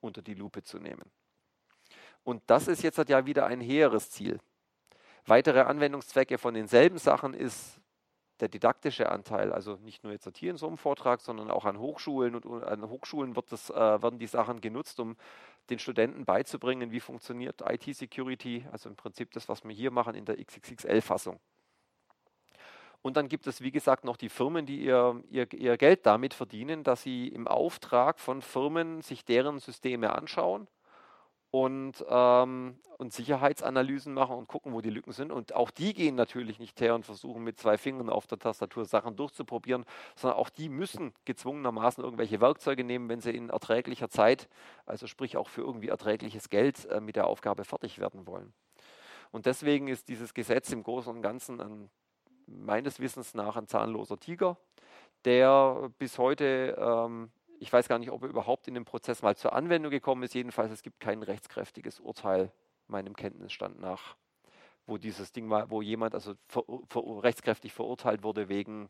unter 0.00 0.22
die 0.22 0.34
Lupe 0.34 0.62
zu 0.62 0.78
nehmen. 0.78 1.10
Und 2.24 2.42
das 2.46 2.68
ist 2.68 2.82
jetzt 2.82 2.98
ja 3.08 3.26
wieder 3.26 3.46
ein 3.46 3.60
hehres 3.60 4.10
Ziel. 4.10 4.40
Weitere 5.26 5.60
Anwendungszwecke 5.60 6.38
von 6.38 6.54
denselben 6.54 6.98
Sachen 6.98 7.34
ist 7.34 7.80
der 8.40 8.48
didaktische 8.48 9.08
Anteil, 9.10 9.52
also 9.52 9.76
nicht 9.76 10.04
nur 10.04 10.12
jetzt 10.12 10.28
hier 10.36 10.50
in 10.50 10.56
so 10.56 10.66
einem 10.66 10.76
Vortrag, 10.76 11.20
sondern 11.20 11.50
auch 11.50 11.64
an 11.64 11.78
Hochschulen 11.78 12.34
und 12.34 12.64
an 12.64 12.88
Hochschulen 12.88 13.36
wird 13.36 13.50
das, 13.50 13.70
äh, 13.70 13.74
werden 13.74 14.18
die 14.18 14.26
Sachen 14.26 14.60
genutzt, 14.60 15.00
um 15.00 15.16
den 15.70 15.78
Studenten 15.78 16.24
beizubringen, 16.24 16.92
wie 16.92 17.00
funktioniert 17.00 17.62
IT-Security, 17.66 18.66
also 18.70 18.88
im 18.88 18.96
Prinzip 18.96 19.32
das, 19.32 19.48
was 19.48 19.64
wir 19.64 19.72
hier 19.72 19.90
machen 19.90 20.14
in 20.14 20.24
der 20.24 20.36
XXXL-Fassung. 20.36 21.40
Und 23.02 23.16
dann 23.16 23.28
gibt 23.28 23.46
es, 23.46 23.60
wie 23.60 23.70
gesagt, 23.70 24.04
noch 24.04 24.16
die 24.16 24.28
Firmen, 24.28 24.66
die 24.66 24.80
ihr, 24.82 25.22
ihr, 25.30 25.52
ihr 25.52 25.76
Geld 25.76 26.06
damit 26.06 26.34
verdienen, 26.34 26.82
dass 26.82 27.02
sie 27.02 27.28
im 27.28 27.46
Auftrag 27.46 28.18
von 28.18 28.42
Firmen 28.42 29.00
sich 29.00 29.24
deren 29.24 29.58
Systeme 29.60 30.12
anschauen 30.14 30.66
und, 31.64 32.04
ähm, 32.06 32.76
und 32.98 33.14
Sicherheitsanalysen 33.14 34.12
machen 34.12 34.36
und 34.36 34.46
gucken, 34.46 34.74
wo 34.74 34.82
die 34.82 34.90
Lücken 34.90 35.12
sind. 35.12 35.32
Und 35.32 35.54
auch 35.54 35.70
die 35.70 35.94
gehen 35.94 36.14
natürlich 36.14 36.58
nicht 36.58 36.78
her 36.82 36.94
und 36.94 37.06
versuchen 37.06 37.42
mit 37.42 37.58
zwei 37.58 37.78
Fingern 37.78 38.10
auf 38.10 38.26
der 38.26 38.38
Tastatur 38.38 38.84
Sachen 38.84 39.16
durchzuprobieren, 39.16 39.86
sondern 40.16 40.38
auch 40.38 40.50
die 40.50 40.68
müssen 40.68 41.14
gezwungenermaßen 41.24 42.04
irgendwelche 42.04 42.42
Werkzeuge 42.42 42.84
nehmen, 42.84 43.08
wenn 43.08 43.22
sie 43.22 43.30
in 43.30 43.48
erträglicher 43.48 44.10
Zeit, 44.10 44.50
also 44.84 45.06
sprich 45.06 45.38
auch 45.38 45.48
für 45.48 45.62
irgendwie 45.62 45.88
erträgliches 45.88 46.50
Geld, 46.50 46.84
äh, 46.90 47.00
mit 47.00 47.16
der 47.16 47.26
Aufgabe 47.26 47.64
fertig 47.64 47.98
werden 47.98 48.26
wollen. 48.26 48.52
Und 49.32 49.46
deswegen 49.46 49.88
ist 49.88 50.08
dieses 50.08 50.34
Gesetz 50.34 50.70
im 50.72 50.82
Großen 50.82 51.14
und 51.14 51.22
Ganzen 51.22 51.60
ein, 51.62 51.90
meines 52.46 53.00
Wissens 53.00 53.32
nach 53.32 53.56
ein 53.56 53.66
zahnloser 53.66 54.18
Tiger, 54.18 54.58
der 55.24 55.90
bis 55.98 56.18
heute 56.18 56.76
ähm, 56.78 57.30
ich 57.58 57.72
weiß 57.72 57.88
gar 57.88 57.98
nicht, 57.98 58.10
ob 58.10 58.22
er 58.22 58.28
überhaupt 58.28 58.68
in 58.68 58.74
dem 58.74 58.84
Prozess 58.84 59.22
mal 59.22 59.36
zur 59.36 59.52
Anwendung 59.52 59.90
gekommen 59.90 60.22
ist. 60.22 60.34
Jedenfalls, 60.34 60.70
es 60.70 60.82
gibt 60.82 61.00
kein 61.00 61.22
rechtskräftiges 61.22 62.00
Urteil 62.00 62.52
meinem 62.86 63.16
Kenntnisstand 63.16 63.80
nach, 63.80 64.16
wo 64.86 64.98
dieses 64.98 65.32
Ding 65.32 65.46
mal, 65.46 65.70
wo 65.70 65.82
jemand 65.82 66.14
also 66.14 66.34
ver, 66.46 66.64
ver, 66.88 67.02
rechtskräftig 67.22 67.72
verurteilt 67.72 68.22
wurde 68.22 68.48
wegen 68.48 68.88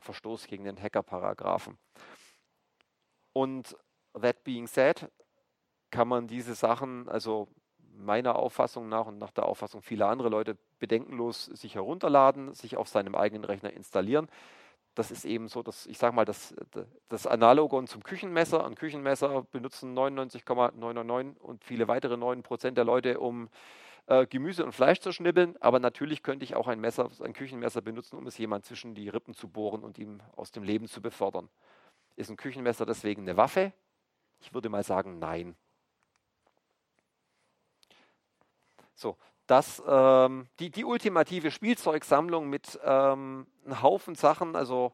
Verstoß 0.00 0.46
gegen 0.46 0.64
den 0.64 0.80
Hacker-Paragraphen. 0.80 1.78
Und 3.32 3.76
that 4.20 4.44
being 4.44 4.66
said, 4.66 5.10
kann 5.90 6.08
man 6.08 6.26
diese 6.26 6.54
Sachen, 6.54 7.08
also 7.08 7.48
meiner 7.78 8.36
Auffassung 8.36 8.88
nach 8.88 9.06
und 9.06 9.18
nach 9.18 9.30
der 9.30 9.46
Auffassung 9.46 9.82
vieler 9.82 10.08
anderer 10.08 10.30
Leute, 10.30 10.58
bedenkenlos 10.78 11.46
sich 11.46 11.74
herunterladen, 11.74 12.52
sich 12.52 12.76
auf 12.76 12.88
seinem 12.88 13.14
eigenen 13.14 13.44
Rechner 13.44 13.72
installieren 13.72 14.28
das 14.96 15.10
ist 15.10 15.24
eben 15.24 15.48
so, 15.48 15.62
dass 15.62 15.86
ich 15.86 15.98
sage 15.98 16.14
mal, 16.14 16.24
das, 16.24 16.54
das 17.08 17.26
Analogon 17.26 17.86
zum 17.86 18.02
Küchenmesser. 18.02 18.64
Ein 18.64 18.74
Küchenmesser 18.74 19.42
benutzen 19.52 19.94
99,999 19.94 21.40
und 21.42 21.64
viele 21.64 21.86
weitere 21.86 22.16
9 22.16 22.42
Prozent 22.42 22.78
der 22.78 22.84
Leute, 22.84 23.20
um 23.20 23.48
äh, 24.06 24.26
Gemüse 24.26 24.64
und 24.64 24.72
Fleisch 24.72 25.00
zu 25.00 25.12
schnibbeln. 25.12 25.56
Aber 25.60 25.78
natürlich 25.80 26.22
könnte 26.22 26.44
ich 26.44 26.56
auch 26.56 26.66
ein 26.66 26.80
Messer, 26.80 27.10
ein 27.22 27.34
Küchenmesser 27.34 27.82
benutzen, 27.82 28.16
um 28.16 28.26
es 28.26 28.38
jemand 28.38 28.64
zwischen 28.64 28.94
die 28.94 29.08
Rippen 29.08 29.34
zu 29.34 29.48
bohren 29.48 29.84
und 29.84 29.98
ihm 29.98 30.20
aus 30.34 30.50
dem 30.50 30.62
Leben 30.62 30.88
zu 30.88 31.02
befördern. 31.02 31.50
Ist 32.16 32.30
ein 32.30 32.38
Küchenmesser 32.38 32.86
deswegen 32.86 33.22
eine 33.22 33.36
Waffe? 33.36 33.72
Ich 34.40 34.54
würde 34.54 34.70
mal 34.70 34.82
sagen, 34.82 35.18
nein. 35.18 35.56
So, 38.94 39.18
dass 39.46 39.82
ähm, 39.86 40.46
die, 40.58 40.70
die 40.70 40.84
ultimative 40.84 41.50
Spielzeugsammlung 41.50 42.48
mit 42.48 42.78
ähm, 42.84 43.46
einem 43.64 43.82
Haufen 43.82 44.14
Sachen, 44.14 44.56
also 44.56 44.92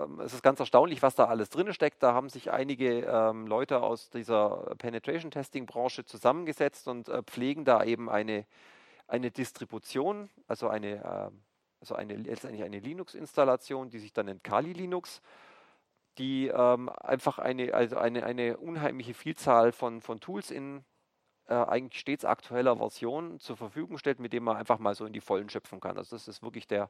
ähm, 0.00 0.20
es 0.20 0.34
ist 0.34 0.42
ganz 0.42 0.60
erstaunlich, 0.60 1.02
was 1.02 1.14
da 1.14 1.26
alles 1.26 1.48
drin 1.48 1.72
steckt. 1.72 2.02
Da 2.02 2.12
haben 2.12 2.28
sich 2.28 2.50
einige 2.50 3.00
ähm, 3.00 3.46
Leute 3.46 3.82
aus 3.82 4.10
dieser 4.10 4.74
Penetration 4.78 5.30
Testing 5.30 5.66
Branche 5.66 6.04
zusammengesetzt 6.04 6.88
und 6.88 7.08
äh, 7.08 7.22
pflegen 7.22 7.64
da 7.64 7.84
eben 7.84 8.10
eine, 8.10 8.46
eine 9.08 9.30
Distribution, 9.30 10.28
also 10.46 10.68
eine, 10.68 10.96
äh, 10.96 11.30
also 11.80 11.94
eine, 11.94 12.16
letztendlich 12.16 12.64
eine 12.64 12.78
Linux-Installation, 12.78 13.90
die 13.90 13.98
sich 13.98 14.12
dann 14.12 14.26
nennt 14.26 14.44
Kali 14.44 14.72
Linux 14.72 15.22
die 16.18 16.48
ähm, 16.48 16.88
einfach 16.88 17.38
eine, 17.38 17.74
also 17.74 17.96
eine, 17.96 18.24
eine 18.24 18.58
unheimliche 18.58 19.14
Vielzahl 19.14 19.72
von, 19.72 20.00
von 20.00 20.20
Tools 20.20 20.50
in 20.50 20.84
äh, 21.48 21.54
eigentlich 21.54 22.00
stets 22.00 22.24
aktueller 22.24 22.76
Version 22.76 23.38
zur 23.40 23.56
Verfügung 23.56 23.98
stellt, 23.98 24.20
mit 24.20 24.32
dem 24.32 24.44
man 24.44 24.56
einfach 24.56 24.78
mal 24.78 24.94
so 24.94 25.04
in 25.06 25.12
die 25.12 25.20
Vollen 25.20 25.48
schöpfen 25.48 25.80
kann. 25.80 25.98
Also 25.98 26.16
das 26.16 26.28
ist 26.28 26.42
wirklich 26.42 26.66
der, 26.66 26.88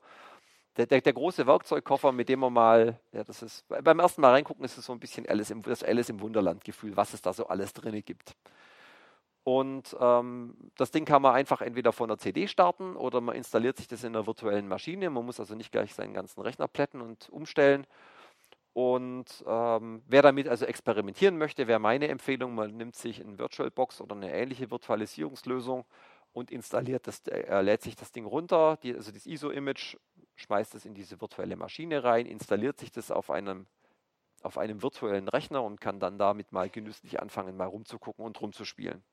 der, 0.77 0.87
der, 0.87 1.01
der 1.01 1.13
große 1.13 1.47
Werkzeugkoffer, 1.47 2.13
mit 2.13 2.29
dem 2.29 2.41
man 2.41 2.53
mal, 2.53 3.01
ja, 3.13 3.25
das 3.25 3.43
ist, 3.43 3.67
beim 3.69 3.99
ersten 3.99 4.21
Mal 4.21 4.31
reingucken 4.33 4.65
ist 4.65 4.79
es 4.79 4.87
so 4.87 4.93
ein 4.93 5.01
bisschen 5.01 5.29
Alice 5.29 5.51
im, 5.51 5.63
das 5.63 5.83
Alice 5.83 6.09
im 6.09 6.21
Wunderland-Gefühl, 6.21 6.97
was 6.97 7.15
es 7.15 7.23
da 7.23 7.33
so 7.33 7.47
alles 7.47 7.73
drin 7.73 8.03
gibt. 8.05 8.35
Und 9.45 9.97
ähm, 10.01 10.57
das 10.77 10.93
Ding 10.93 11.05
kann 11.05 11.21
man 11.21 11.35
einfach 11.35 11.63
entweder 11.63 11.93
von 11.93 12.09
der 12.09 12.19
CD 12.19 12.47
starten 12.47 12.95
oder 12.95 13.21
man 13.21 13.35
installiert 13.35 13.77
sich 13.77 13.89
das 13.89 14.05
in 14.05 14.15
einer 14.15 14.27
virtuellen 14.27 14.69
Maschine. 14.69 15.11
Man 15.11 15.27
muss 15.27 15.41
also 15.41 15.55
nicht 15.57 15.73
gleich 15.73 15.95
seinen 15.95 16.15
ganzen 16.15 16.41
Rechner 16.43 16.69
plätten 16.69 17.01
und 17.01 17.29
umstellen. 17.31 17.87
Und 18.75 19.45
ähm, 19.47 20.03
wer 20.07 20.23
damit 20.23 20.49
also 20.49 20.65
experimentieren 20.65 21.37
möchte, 21.37 21.67
wäre 21.67 21.79
meine 21.79 22.09
Empfehlung, 22.09 22.55
man 22.55 22.75
nimmt 22.77 22.97
sich 22.97 23.21
ein 23.21 23.39
VirtualBox 23.39 24.01
oder 24.01 24.17
eine 24.17 24.33
ähnliche 24.33 24.71
Virtualisierungslösung 24.71 25.85
und 26.33 26.51
installiert 26.51 27.07
das, 27.07 27.21
äh, 27.27 27.61
lädt 27.61 27.83
sich 27.83 27.97
das 27.97 28.13
Ding 28.13 28.25
runter, 28.25 28.79
die, 28.83 28.95
also 28.95 29.13
das 29.13 29.27
ISO-Image, 29.27 29.97
schmeißt 30.37 30.75
es 30.75 30.87
in 30.87 30.95
diese 30.95 31.21
virtuelle 31.21 31.57
Maschine 31.57 32.03
rein, 32.03 32.25
installiert 32.27 32.79
sich 32.81 32.91
das 32.91 33.11
auf 33.11 33.31
einem 33.31 33.67
auf 34.43 34.59
einem 34.59 34.83
virtuellen 34.83 35.29
Rechner 35.29 35.63
und 35.63 35.81
kann 35.81 36.01
dann 36.01 36.19
damit 36.19 36.53
mal 36.53 36.69
genüsslich 36.69 37.21
anfangen, 37.21 37.57
mal 37.57 37.67
rumzugucken 37.67 38.25
und 38.25 38.41
rumzuspielen. 38.41 39.05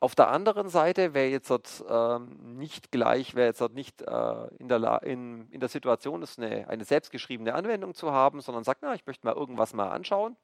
Auf 0.00 0.14
der 0.14 0.28
anderen 0.28 0.68
Seite, 0.68 1.14
wer 1.14 1.30
jetzt 1.30 1.50
dort, 1.50 1.84
ähm, 1.88 2.56
nicht 2.58 2.90
gleich, 2.90 3.34
wer 3.34 3.46
jetzt 3.46 3.60
dort 3.60 3.74
nicht 3.74 4.02
äh, 4.02 4.46
in, 4.58 4.68
der 4.68 5.02
in, 5.02 5.48
in, 5.50 5.60
der 5.60 5.68
Situation 5.68 6.22
ist, 6.22 6.38
eine, 6.38 6.68
eine 6.68 6.84
selbstgeschriebene 6.84 7.54
Anwendung 7.54 7.94
zu 7.94 8.12
haben, 8.12 8.40
sondern 8.40 8.64
sagt, 8.64 8.80
na, 8.82 8.94
ich 8.94 9.06
möchte 9.06 9.26
mal 9.26 9.34
irgendwas 9.34 9.72
mal 9.72 9.88
anschauen. 9.90 10.36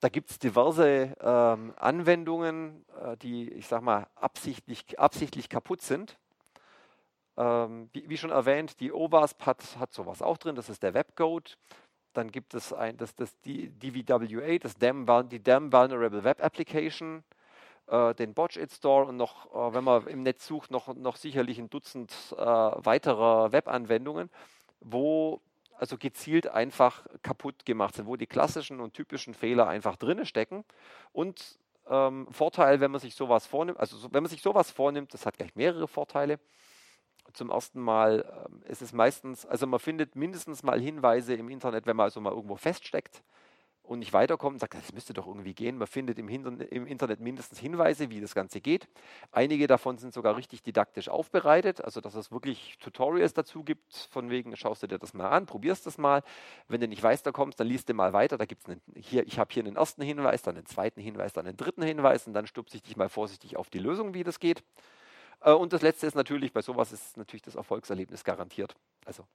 Da 0.00 0.08
gibt 0.10 0.30
es 0.30 0.38
diverse 0.38 1.14
ähm, 1.20 1.72
Anwendungen, 1.76 2.84
äh, 3.00 3.16
die, 3.16 3.50
ich 3.52 3.66
sage 3.66 3.84
mal, 3.84 4.06
absichtlich, 4.16 4.98
absichtlich 4.98 5.48
kaputt 5.48 5.80
sind. 5.80 6.18
Ähm, 7.36 7.88
wie, 7.92 8.08
wie, 8.08 8.16
schon 8.16 8.30
erwähnt, 8.30 8.80
die 8.80 8.92
OWASP 8.92 9.46
hat, 9.46 9.76
hat 9.78 9.92
sowas 9.92 10.20
auch 10.20 10.36
drin, 10.36 10.56
das 10.56 10.68
ist 10.68 10.82
der 10.82 10.94
Webcode. 10.94 11.56
Dann 12.12 12.30
gibt 12.30 12.54
es 12.54 12.72
ein, 12.72 12.96
das, 12.96 13.14
das 13.14 13.34
DVWA, 13.40 14.58
das 14.58 14.76
Dam, 14.76 15.06
die 15.28 15.42
Dam 15.42 15.72
Vulnerable 15.72 16.22
Web 16.22 16.44
Application 16.44 17.24
äh, 17.86 18.14
den 18.14 18.34
Botch-It 18.34 18.72
Store 18.72 19.06
und 19.06 19.16
noch, 19.16 19.52
äh, 19.54 19.74
wenn 19.74 19.84
man 19.84 20.06
im 20.06 20.22
Netz 20.22 20.46
sucht, 20.46 20.70
noch, 20.70 20.94
noch 20.94 21.16
sicherlich 21.16 21.58
ein 21.58 21.70
Dutzend 21.70 22.12
äh, 22.32 22.36
weiterer 22.36 23.52
Webanwendungen, 23.52 24.30
wo 24.80 25.40
also 25.76 25.98
gezielt 25.98 26.46
einfach 26.46 27.04
kaputt 27.22 27.66
gemacht 27.66 27.96
sind, 27.96 28.06
wo 28.06 28.16
die 28.16 28.26
klassischen 28.26 28.80
und 28.80 28.94
typischen 28.94 29.34
Fehler 29.34 29.66
einfach 29.66 29.96
drinne 29.96 30.24
stecken. 30.24 30.64
Und 31.12 31.58
ähm, 31.88 32.28
Vorteil, 32.30 32.80
wenn 32.80 32.90
man 32.90 33.00
sich 33.00 33.14
sowas 33.14 33.46
vornimmt, 33.46 33.78
also 33.78 33.96
so, 33.96 34.12
wenn 34.12 34.22
man 34.22 34.30
sich 34.30 34.40
sowas 34.40 34.70
vornimmt, 34.70 35.12
das 35.12 35.26
hat 35.26 35.36
gleich 35.36 35.54
mehrere 35.54 35.88
Vorteile. 35.88 36.38
Zum 37.32 37.50
ersten 37.50 37.80
Mal 37.80 38.46
ähm, 38.46 38.62
ist 38.62 38.82
es 38.82 38.92
meistens, 38.92 39.44
also 39.46 39.66
man 39.66 39.80
findet 39.80 40.14
mindestens 40.14 40.62
mal 40.62 40.80
Hinweise 40.80 41.34
im 41.34 41.48
Internet, 41.48 41.86
wenn 41.86 41.96
man 41.96 42.04
also 42.04 42.20
mal 42.20 42.32
irgendwo 42.32 42.56
feststeckt 42.56 43.22
und 43.84 43.98
nicht 43.98 44.12
weiterkommt 44.12 44.54
und 44.54 44.60
sagt, 44.60 44.74
das 44.74 44.92
müsste 44.92 45.12
doch 45.12 45.26
irgendwie 45.26 45.54
gehen. 45.54 45.76
Man 45.76 45.86
findet 45.86 46.18
im, 46.18 46.28
im, 46.28 46.86
Internet 46.86 47.20
mindestens 47.20 47.58
Hinweise, 47.58 48.08
wie 48.10 48.20
das 48.20 48.34
Ganze 48.34 48.60
geht. 48.60 48.88
Einige 49.30 49.66
davon 49.66 49.98
sind 49.98 50.14
sogar 50.14 50.36
richtig 50.36 50.62
didaktisch 50.62 51.08
aufbereitet, 51.08 51.84
also 51.84 52.00
dass 52.00 52.14
es 52.14 52.32
wirklich 52.32 52.78
Tutorials 52.78 53.34
dazu 53.34 53.62
gibt, 53.62 53.94
von 54.10 54.30
wegen, 54.30 54.56
schaust 54.56 54.82
du 54.82 54.86
dir 54.86 54.98
das 54.98 55.12
mal 55.12 55.28
an, 55.28 55.44
probierst 55.44 55.86
das 55.86 55.98
mal. 55.98 56.22
Wenn 56.66 56.80
du 56.80 56.88
nicht 56.88 57.02
weiterkommst, 57.02 57.60
dann 57.60 57.66
liest 57.66 57.88
du 57.88 57.94
mal 57.94 58.14
weiter. 58.14 58.38
Da 58.38 58.46
gibt 58.46 58.66
es 58.66 58.76
hier, 58.96 59.26
ich 59.26 59.38
habe 59.38 59.52
hier 59.52 59.64
einen 59.64 59.76
ersten 59.76 60.02
Hinweis, 60.02 60.42
dann 60.42 60.56
einen 60.56 60.66
zweiten 60.66 61.00
Hinweis, 61.00 61.34
dann 61.34 61.46
einen 61.46 61.58
dritten 61.58 61.82
Hinweis 61.82 62.26
und 62.26 62.32
dann 62.32 62.46
stupse 62.46 62.76
ich 62.76 62.82
dich 62.82 62.96
mal 62.96 63.10
vorsichtig 63.10 63.56
auf 63.58 63.68
die 63.68 63.78
Lösung, 63.78 64.14
wie 64.14 64.24
das 64.24 64.40
geht. 64.40 64.64
Äh, 65.40 65.52
und 65.52 65.74
das 65.74 65.82
letzte 65.82 66.06
ist 66.06 66.14
natürlich, 66.14 66.52
bei 66.52 66.62
sowas 66.62 66.90
ist 66.90 67.18
natürlich 67.18 67.42
das 67.42 67.54
Erfolgserlebnis 67.54 68.24
garantiert. 68.24 68.74
Also 69.04 69.26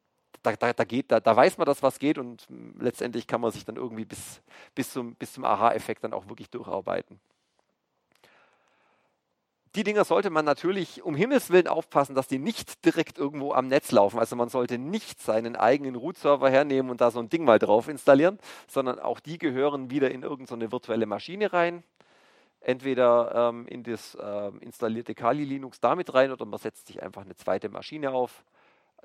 da, 0.43 0.56
da, 0.56 0.73
da, 0.73 0.84
geht, 0.84 1.12
da, 1.12 1.19
da 1.19 1.36
weiß 1.36 1.58
man, 1.58 1.65
dass 1.65 1.84
was 1.84 1.99
geht 1.99 2.17
und 2.17 2.47
letztendlich 2.80 3.28
kann 3.28 3.41
man 3.41 3.52
sich 3.52 3.65
dann 3.65 3.75
irgendwie 3.75 4.06
bis, 4.06 4.41
bis 4.75 4.91
zum, 4.91 5.15
bis 5.15 5.34
zum 5.34 5.45
Aha-Effekt 5.45 6.04
dann 6.04 6.13
auch 6.13 6.28
wirklich 6.28 6.49
durcharbeiten. 6.49 7.19
Die 9.75 9.84
Dinger 9.84 10.04
sollte 10.04 10.32
man 10.32 10.45
natürlich 10.45 11.04
um 11.04 11.15
Himmels 11.15 11.52
Willen 11.52 11.67
aufpassen, 11.67 12.15
dass 12.15 12.28
die 12.28 12.39
nicht 12.39 12.84
direkt 12.86 13.19
irgendwo 13.19 13.54
am 13.54 13.67
Netz 13.67 13.91
laufen. 13.91 14.17
Also 14.17 14.36
man 14.36 14.49
sollte 14.49 14.80
nicht 14.80 15.21
seinen 15.21 15.56
eigenen 15.56 15.95
Root-Server 15.95 16.49
hernehmen 16.49 16.89
und 16.89 17.02
da 17.02 17.12
so 17.12 17.19
ein 17.19 17.30
Ding 17.30 17.43
mal 17.43 17.60
drauf 17.60 17.88
installieren, 17.88 18.39
sondern 18.67 18.97
auch 18.97 19.19
die 19.19 19.38
gehören 19.38 19.91
wieder 19.91 20.10
in 20.10 20.23
irgendeine 20.23 20.71
virtuelle 20.71 21.06
Maschine 21.06 21.54
rein. 21.54 21.84
Entweder 22.62 23.49
ähm, 23.49 23.67
in 23.67 23.84
das 23.84 24.15
äh, 24.15 24.52
installierte 24.60 25.13
Kali 25.13 25.45
Linux 25.45 25.80
damit 25.80 26.13
rein 26.15 26.32
oder 26.32 26.45
man 26.45 26.60
setzt 26.60 26.88
sich 26.88 27.04
einfach 27.04 27.21
eine 27.21 27.36
zweite 27.36 27.69
Maschine 27.69 28.12
auf 28.12 28.43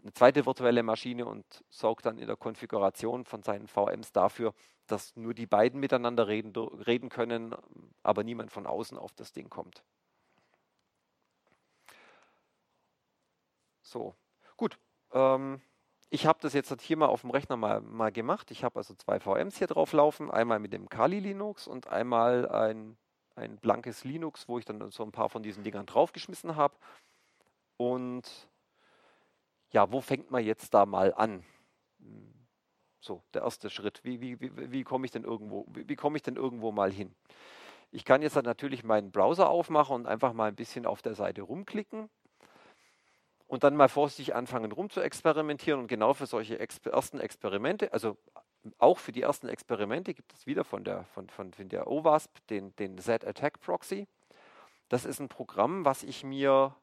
eine 0.02 0.12
zweite 0.12 0.46
virtuelle 0.46 0.82
Maschine 0.82 1.26
und 1.26 1.64
sorgt 1.68 2.06
dann 2.06 2.18
in 2.18 2.26
der 2.26 2.36
Konfiguration 2.36 3.24
von 3.24 3.42
seinen 3.42 3.68
VMs 3.68 4.12
dafür, 4.12 4.54
dass 4.86 5.16
nur 5.16 5.34
die 5.34 5.46
beiden 5.46 5.80
miteinander 5.80 6.28
reden, 6.28 6.54
reden 6.56 7.08
können, 7.08 7.54
aber 8.02 8.24
niemand 8.24 8.52
von 8.52 8.66
außen 8.66 8.98
auf 8.98 9.12
das 9.12 9.32
Ding 9.32 9.48
kommt. 9.48 9.82
So, 13.82 14.14
gut. 14.56 14.78
Ähm, 15.12 15.60
ich 16.10 16.26
habe 16.26 16.38
das 16.40 16.52
jetzt 16.52 16.80
hier 16.80 16.96
mal 16.96 17.06
auf 17.06 17.22
dem 17.22 17.30
Rechner 17.30 17.56
mal, 17.56 17.80
mal 17.80 18.12
gemacht. 18.12 18.50
Ich 18.50 18.64
habe 18.64 18.76
also 18.76 18.94
zwei 18.94 19.20
VMs 19.20 19.58
hier 19.58 19.66
drauf 19.66 19.92
laufen, 19.92 20.30
einmal 20.30 20.58
mit 20.58 20.72
dem 20.72 20.88
Kali 20.88 21.18
Linux 21.18 21.66
und 21.66 21.88
einmal 21.88 22.48
ein, 22.48 22.96
ein 23.34 23.56
blankes 23.58 24.04
Linux, 24.04 24.48
wo 24.48 24.58
ich 24.58 24.64
dann 24.64 24.90
so 24.90 25.02
ein 25.02 25.12
paar 25.12 25.28
von 25.28 25.42
diesen 25.42 25.64
Dingern 25.64 25.86
draufgeschmissen 25.86 26.56
habe. 26.56 26.76
Und 27.76 28.48
ja, 29.74 29.90
wo 29.90 30.00
fängt 30.00 30.30
man 30.30 30.44
jetzt 30.44 30.72
da 30.72 30.86
mal 30.86 31.12
an? 31.14 31.44
So, 33.00 33.22
der 33.34 33.42
erste 33.42 33.70
Schritt. 33.70 34.02
Wie, 34.04 34.20
wie, 34.20 34.40
wie, 34.40 34.72
wie 34.72 34.84
komme 34.84 35.04
ich 35.04 35.10
denn 35.10 35.24
irgendwo, 35.24 35.66
wie, 35.68 35.88
wie 35.88 35.96
komme 35.96 36.16
ich 36.16 36.22
denn 36.22 36.36
irgendwo 36.36 36.70
mal 36.70 36.92
hin? 36.92 37.12
Ich 37.90 38.04
kann 38.04 38.22
jetzt 38.22 38.36
natürlich 38.36 38.84
meinen 38.84 39.10
Browser 39.10 39.48
aufmachen 39.50 39.96
und 39.96 40.06
einfach 40.06 40.32
mal 40.32 40.46
ein 40.46 40.54
bisschen 40.54 40.86
auf 40.86 41.02
der 41.02 41.14
Seite 41.14 41.42
rumklicken 41.42 42.08
und 43.48 43.64
dann 43.64 43.74
mal 43.74 43.88
vorsichtig 43.88 44.36
anfangen 44.36 44.70
rum 44.70 44.90
zu 44.90 45.00
experimentieren. 45.00 45.80
Und 45.80 45.88
genau 45.88 46.14
für 46.14 46.26
solche 46.26 46.60
Exper 46.60 46.90
ersten 46.90 47.18
Experimente, 47.18 47.92
also 47.92 48.16
auch 48.78 48.98
für 48.98 49.10
die 49.12 49.22
ersten 49.22 49.48
Experimente 49.48 50.14
gibt 50.14 50.32
es 50.34 50.46
wieder 50.46 50.62
von 50.62 50.84
der, 50.84 51.04
von, 51.06 51.28
von, 51.28 51.52
von 51.52 51.68
der 51.68 51.88
OWASP 51.88 52.30
den, 52.46 52.74
den 52.76 52.96
Z-Attack 52.96 53.60
Proxy. 53.60 54.06
Das 54.88 55.04
ist 55.04 55.18
ein 55.18 55.28
Programm, 55.28 55.84
was 55.84 56.04
ich 56.04 56.22
mir 56.22 56.76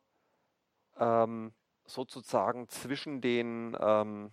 ähm, 0.99 1.54
sozusagen 1.93 2.67
zwischen 2.69 3.21
den, 3.21 3.77
ähm, 3.80 4.32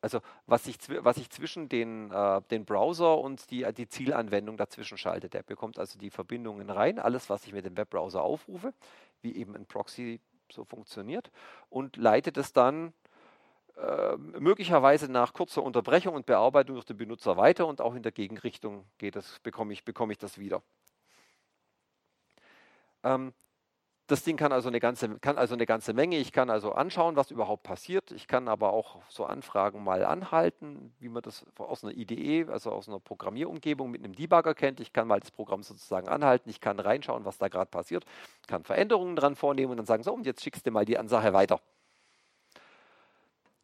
also 0.00 0.20
was 0.46 0.64
sich, 0.64 0.76
was 0.88 1.16
sich 1.16 1.30
zwischen 1.30 1.68
den, 1.68 2.10
äh, 2.10 2.42
den 2.50 2.64
Browser 2.64 3.18
und 3.18 3.50
die, 3.50 3.66
die 3.72 3.88
Zielanwendung 3.88 4.56
dazwischen 4.56 4.98
schaltet. 4.98 5.34
Der 5.34 5.42
bekommt 5.42 5.78
also 5.78 5.98
die 5.98 6.10
Verbindungen 6.10 6.70
rein, 6.70 6.98
alles, 6.98 7.30
was 7.30 7.46
ich 7.46 7.52
mit 7.52 7.64
dem 7.64 7.76
Webbrowser 7.76 8.22
aufrufe, 8.22 8.74
wie 9.20 9.36
eben 9.36 9.54
ein 9.54 9.66
Proxy 9.66 10.20
so 10.50 10.64
funktioniert, 10.64 11.30
und 11.70 11.96
leitet 11.96 12.36
es 12.36 12.52
dann 12.52 12.92
äh, 13.76 14.16
möglicherweise 14.16 15.10
nach 15.10 15.32
kurzer 15.32 15.62
Unterbrechung 15.62 16.14
und 16.14 16.26
Bearbeitung 16.26 16.74
durch 16.74 16.84
den 16.84 16.98
Benutzer 16.98 17.36
weiter 17.36 17.66
und 17.66 17.80
auch 17.80 17.94
in 17.94 18.02
der 18.02 18.12
Gegenrichtung 18.12 18.84
geht 18.98 19.16
das, 19.16 19.38
bekomme 19.40 19.72
ich, 19.72 19.84
bekomme 19.84 20.12
ich 20.12 20.18
das 20.18 20.38
wieder. 20.38 20.62
Ähm, 23.02 23.32
das 24.08 24.24
Ding 24.24 24.36
kann 24.36 24.52
also, 24.52 24.68
eine 24.68 24.80
ganze, 24.80 25.18
kann 25.20 25.38
also 25.38 25.54
eine 25.54 25.64
ganze 25.64 25.94
Menge. 25.94 26.16
Ich 26.16 26.32
kann 26.32 26.50
also 26.50 26.72
anschauen, 26.72 27.16
was 27.16 27.30
überhaupt 27.30 27.62
passiert. 27.62 28.10
Ich 28.10 28.26
kann 28.26 28.48
aber 28.48 28.72
auch 28.72 29.00
so 29.08 29.24
Anfragen 29.24 29.84
mal 29.84 30.04
anhalten, 30.04 30.92
wie 30.98 31.08
man 31.08 31.22
das 31.22 31.46
aus 31.56 31.84
einer 31.84 31.94
IDE, 31.96 32.50
also 32.50 32.72
aus 32.72 32.88
einer 32.88 32.98
Programmierumgebung 32.98 33.90
mit 33.90 34.04
einem 34.04 34.14
Debugger 34.14 34.54
kennt. 34.54 34.80
Ich 34.80 34.92
kann 34.92 35.06
mal 35.06 35.20
das 35.20 35.30
Programm 35.30 35.62
sozusagen 35.62 36.08
anhalten. 36.08 36.50
Ich 36.50 36.60
kann 36.60 36.80
reinschauen, 36.80 37.24
was 37.24 37.38
da 37.38 37.48
gerade 37.48 37.70
passiert, 37.70 38.04
kann 38.48 38.64
Veränderungen 38.64 39.16
dran 39.16 39.36
vornehmen 39.36 39.70
und 39.70 39.76
dann 39.76 39.86
sagen, 39.86 40.02
so, 40.02 40.12
und 40.12 40.26
jetzt 40.26 40.42
schickst 40.42 40.66
du 40.66 40.72
mal 40.72 40.84
die 40.84 40.98
Ansache 40.98 41.32
weiter. 41.32 41.60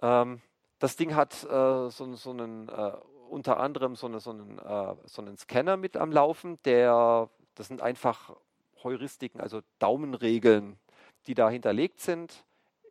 Ähm, 0.01 0.40
das 0.79 0.96
Ding 0.96 1.16
hat 1.16 1.44
äh, 1.44 1.90
so, 1.90 2.14
so, 2.14 2.31
einen, 2.31 2.68
äh, 2.68 2.92
unter 3.29 3.59
anderem 3.59 3.96
so, 3.96 4.07
eine, 4.07 4.20
so, 4.20 4.31
einen, 4.31 4.59
äh, 4.59 4.94
so 5.05 5.20
einen 5.20 5.37
Scanner 5.37 5.77
mit 5.77 5.96
am 5.96 6.12
Laufen, 6.12 6.59
der, 6.64 7.29
das 7.57 7.68
sind 7.68 7.83
einfach 7.83 8.37
Heuristiken, 8.85 9.41
also 9.41 9.61
Daumenregeln, 9.79 10.79
die 11.27 11.35
da 11.35 11.51
hinterlegt 11.51 12.01
sind 12.01 12.45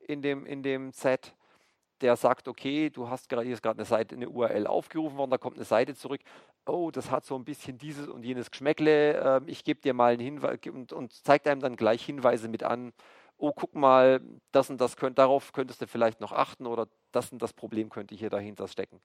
in 0.07 0.21
dem, 0.21 0.45
in 0.45 0.63
dem 0.63 0.91
Set. 0.91 1.33
Der 2.01 2.15
sagt, 2.15 2.47
okay, 2.47 2.91
du 2.91 3.09
hast 3.09 3.27
gerade, 3.27 3.43
hier 3.43 3.55
ist 3.55 3.63
gerade 3.63 3.79
eine 3.79 3.85
Seite, 3.85 4.15
eine 4.15 4.29
URL 4.29 4.67
aufgerufen 4.67 5.17
worden, 5.17 5.31
da 5.31 5.39
kommt 5.39 5.55
eine 5.55 5.65
Seite 5.65 5.95
zurück. 5.95 6.21
Oh, 6.67 6.91
das 6.91 7.09
hat 7.09 7.25
so 7.25 7.35
ein 7.35 7.43
bisschen 7.43 7.77
dieses 7.77 8.07
und 8.07 8.23
jenes 8.23 8.51
Geschmäckle. 8.51 9.39
Äh, 9.39 9.41
ich 9.47 9.63
gebe 9.63 9.81
dir 9.81 9.93
mal 9.93 10.13
einen 10.13 10.21
Hinweis 10.21 10.59
und, 10.71 10.93
und 10.93 11.13
zeigt 11.13 11.47
einem 11.47 11.61
dann 11.61 11.75
gleich 11.75 12.05
Hinweise 12.05 12.49
mit 12.49 12.61
an. 12.63 12.93
Oh, 13.37 13.51
guck 13.51 13.73
mal, 13.73 14.21
das 14.51 14.69
und 14.69 14.79
das 14.79 14.95
könnt, 14.95 15.17
darauf 15.17 15.53
könntest 15.53 15.81
du 15.81 15.87
vielleicht 15.87 16.21
noch 16.21 16.31
achten 16.31 16.67
oder 16.67 16.87
das 17.11 17.31
und 17.31 17.41
das 17.41 17.53
Problem 17.53 17.89
könnte 17.89 18.15
hier 18.15 18.29
dahinter 18.29 18.67
stecken. 18.67 18.99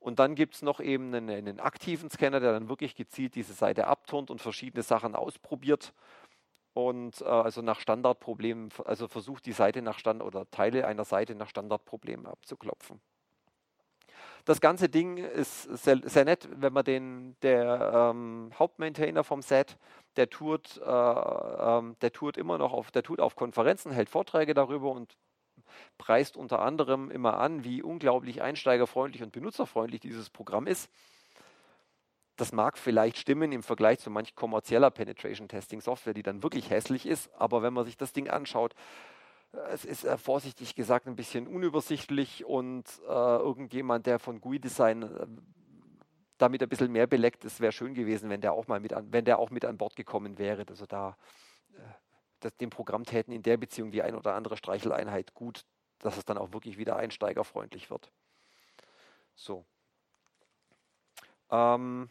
Und 0.00 0.18
dann 0.18 0.34
gibt 0.34 0.54
es 0.54 0.62
noch 0.62 0.80
eben 0.80 1.14
einen, 1.14 1.30
einen, 1.30 1.60
aktiven 1.60 2.08
Scanner, 2.10 2.40
der 2.40 2.52
dann 2.52 2.68
wirklich 2.70 2.96
gezielt 2.96 3.34
diese 3.34 3.52
Seite 3.52 3.86
abturnt 3.86 4.30
und 4.30 4.40
verschiedene 4.40 4.82
Sachen 4.82 5.14
ausprobiert 5.14 5.92
und 6.72 7.20
äh, 7.20 7.24
also 7.24 7.60
nach 7.60 7.80
Standardproblemen, 7.80 8.70
also 8.86 9.08
versucht 9.08 9.44
die 9.44 9.52
Seite 9.52 9.82
nach 9.82 9.98
Standard 9.98 10.26
oder 10.26 10.50
Teile 10.50 10.86
einer 10.86 11.04
Seite 11.04 11.34
nach 11.34 11.48
Standardproblemen 11.48 12.26
abzuklopfen. 12.26 13.00
Das 14.46 14.62
ganze 14.62 14.88
Ding 14.88 15.18
ist 15.18 15.64
sehr, 15.64 16.00
sehr 16.04 16.24
nett, 16.24 16.48
wenn 16.50 16.72
man 16.72 16.84
den, 16.84 17.36
der 17.42 18.10
ähm, 18.14 18.50
Hauptmaintainer 18.58 19.22
vom 19.22 19.42
Set, 19.42 19.76
der 20.16 20.30
tut, 20.30 20.78
äh, 20.78 20.90
ähm, 20.90 21.96
der 22.00 22.12
tut 22.12 22.38
immer 22.38 22.56
noch 22.56 22.72
auf, 22.72 22.90
der 22.90 23.02
tut 23.02 23.20
auf 23.20 23.36
Konferenzen, 23.36 23.92
hält 23.92 24.08
Vorträge 24.08 24.54
darüber 24.54 24.92
und 24.92 25.16
preist 25.98 26.36
unter 26.36 26.60
anderem 26.60 27.10
immer 27.10 27.38
an, 27.38 27.64
wie 27.64 27.82
unglaublich 27.82 28.42
einsteigerfreundlich 28.42 29.22
und 29.22 29.32
benutzerfreundlich 29.32 30.00
dieses 30.00 30.30
Programm 30.30 30.66
ist. 30.66 30.90
Das 32.36 32.52
mag 32.52 32.78
vielleicht 32.78 33.18
stimmen 33.18 33.52
im 33.52 33.62
Vergleich 33.62 33.98
zu 33.98 34.10
manch 34.10 34.34
kommerzieller 34.34 34.90
Penetration 34.90 35.48
Testing 35.48 35.80
Software, 35.80 36.14
die 36.14 36.22
dann 36.22 36.42
wirklich 36.42 36.70
hässlich 36.70 37.06
ist, 37.06 37.30
aber 37.34 37.62
wenn 37.62 37.74
man 37.74 37.84
sich 37.84 37.96
das 37.96 38.12
Ding 38.12 38.28
anschaut, 38.28 38.74
es 39.70 39.84
ist 39.84 40.04
äh, 40.04 40.16
vorsichtig 40.16 40.74
gesagt 40.74 41.06
ein 41.06 41.16
bisschen 41.16 41.46
unübersichtlich 41.46 42.44
und 42.44 42.84
äh, 43.08 43.12
irgendjemand, 43.12 44.06
der 44.06 44.18
von 44.18 44.40
GUI-Design 44.40 45.02
äh, 45.02 45.26
damit 46.38 46.62
ein 46.62 46.68
bisschen 46.68 46.92
mehr 46.92 47.06
beleckt 47.06 47.44
ist, 47.44 47.60
wäre 47.60 47.72
schön 47.72 47.94
gewesen, 47.94 48.30
wenn 48.30 48.40
der 48.40 48.52
auch 48.52 48.66
mal 48.68 48.80
mit 48.80 48.92
an, 48.92 49.12
wenn 49.12 49.24
der 49.24 49.38
auch 49.38 49.50
mit 49.50 49.64
an 49.64 49.76
Bord 49.76 49.96
gekommen 49.96 50.38
wäre. 50.38 50.64
Also 50.68 50.86
da 50.86 51.16
äh, 52.40 52.50
das, 52.50 52.56
dem 52.56 52.70
Programm 52.70 53.04
täten 53.04 53.32
in 53.32 53.42
der 53.42 53.56
Beziehung 53.56 53.90
die 53.90 54.02
ein 54.02 54.14
oder 54.14 54.34
andere 54.34 54.56
Streicheleinheit 54.56 55.34
gut, 55.34 55.64
dass 55.98 56.16
es 56.16 56.24
dann 56.24 56.38
auch 56.38 56.52
wirklich 56.52 56.78
wieder 56.78 56.96
einsteigerfreundlich 56.96 57.90
wird. 57.90 58.10
So. 59.34 59.64
Ähm, 61.50 62.10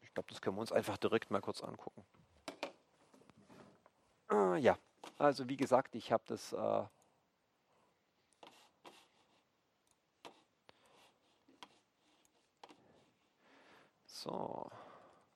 ich 0.00 0.12
glaube, 0.14 0.28
das 0.28 0.40
können 0.40 0.56
wir 0.56 0.60
uns 0.60 0.72
einfach 0.72 0.98
direkt 0.98 1.30
mal 1.30 1.40
kurz 1.40 1.62
angucken. 1.62 2.04
Äh, 4.30 4.58
ja, 4.58 4.78
also 5.18 5.48
wie 5.48 5.56
gesagt, 5.56 5.94
ich 5.94 6.12
habe 6.12 6.22
das 6.26 6.52
äh, 6.52 6.84
So, 14.22 14.70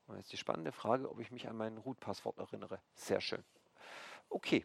und 0.07 0.17
jetzt 0.17 0.33
die 0.33 0.37
spannende 0.37 0.73
Frage, 0.73 1.11
ob 1.11 1.21
ich 1.21 1.31
mich 1.31 1.49
an 1.49 1.57
mein 1.57 1.79
Root-Passwort 1.79 2.39
erinnere. 2.39 2.81
Sehr 2.95 3.21
schön. 3.21 3.45
Okay, 4.29 4.65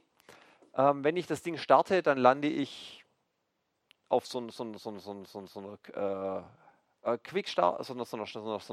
ähm, 0.76 1.04
wenn 1.04 1.18
ich 1.18 1.28
das 1.28 1.42
Ding 1.42 1.58
starte, 1.58 2.04
dann 2.04 2.18
lande 2.18 2.48
ich 2.48 3.04
auf 4.10 4.26
so, 4.26 4.40
einer 4.40 4.52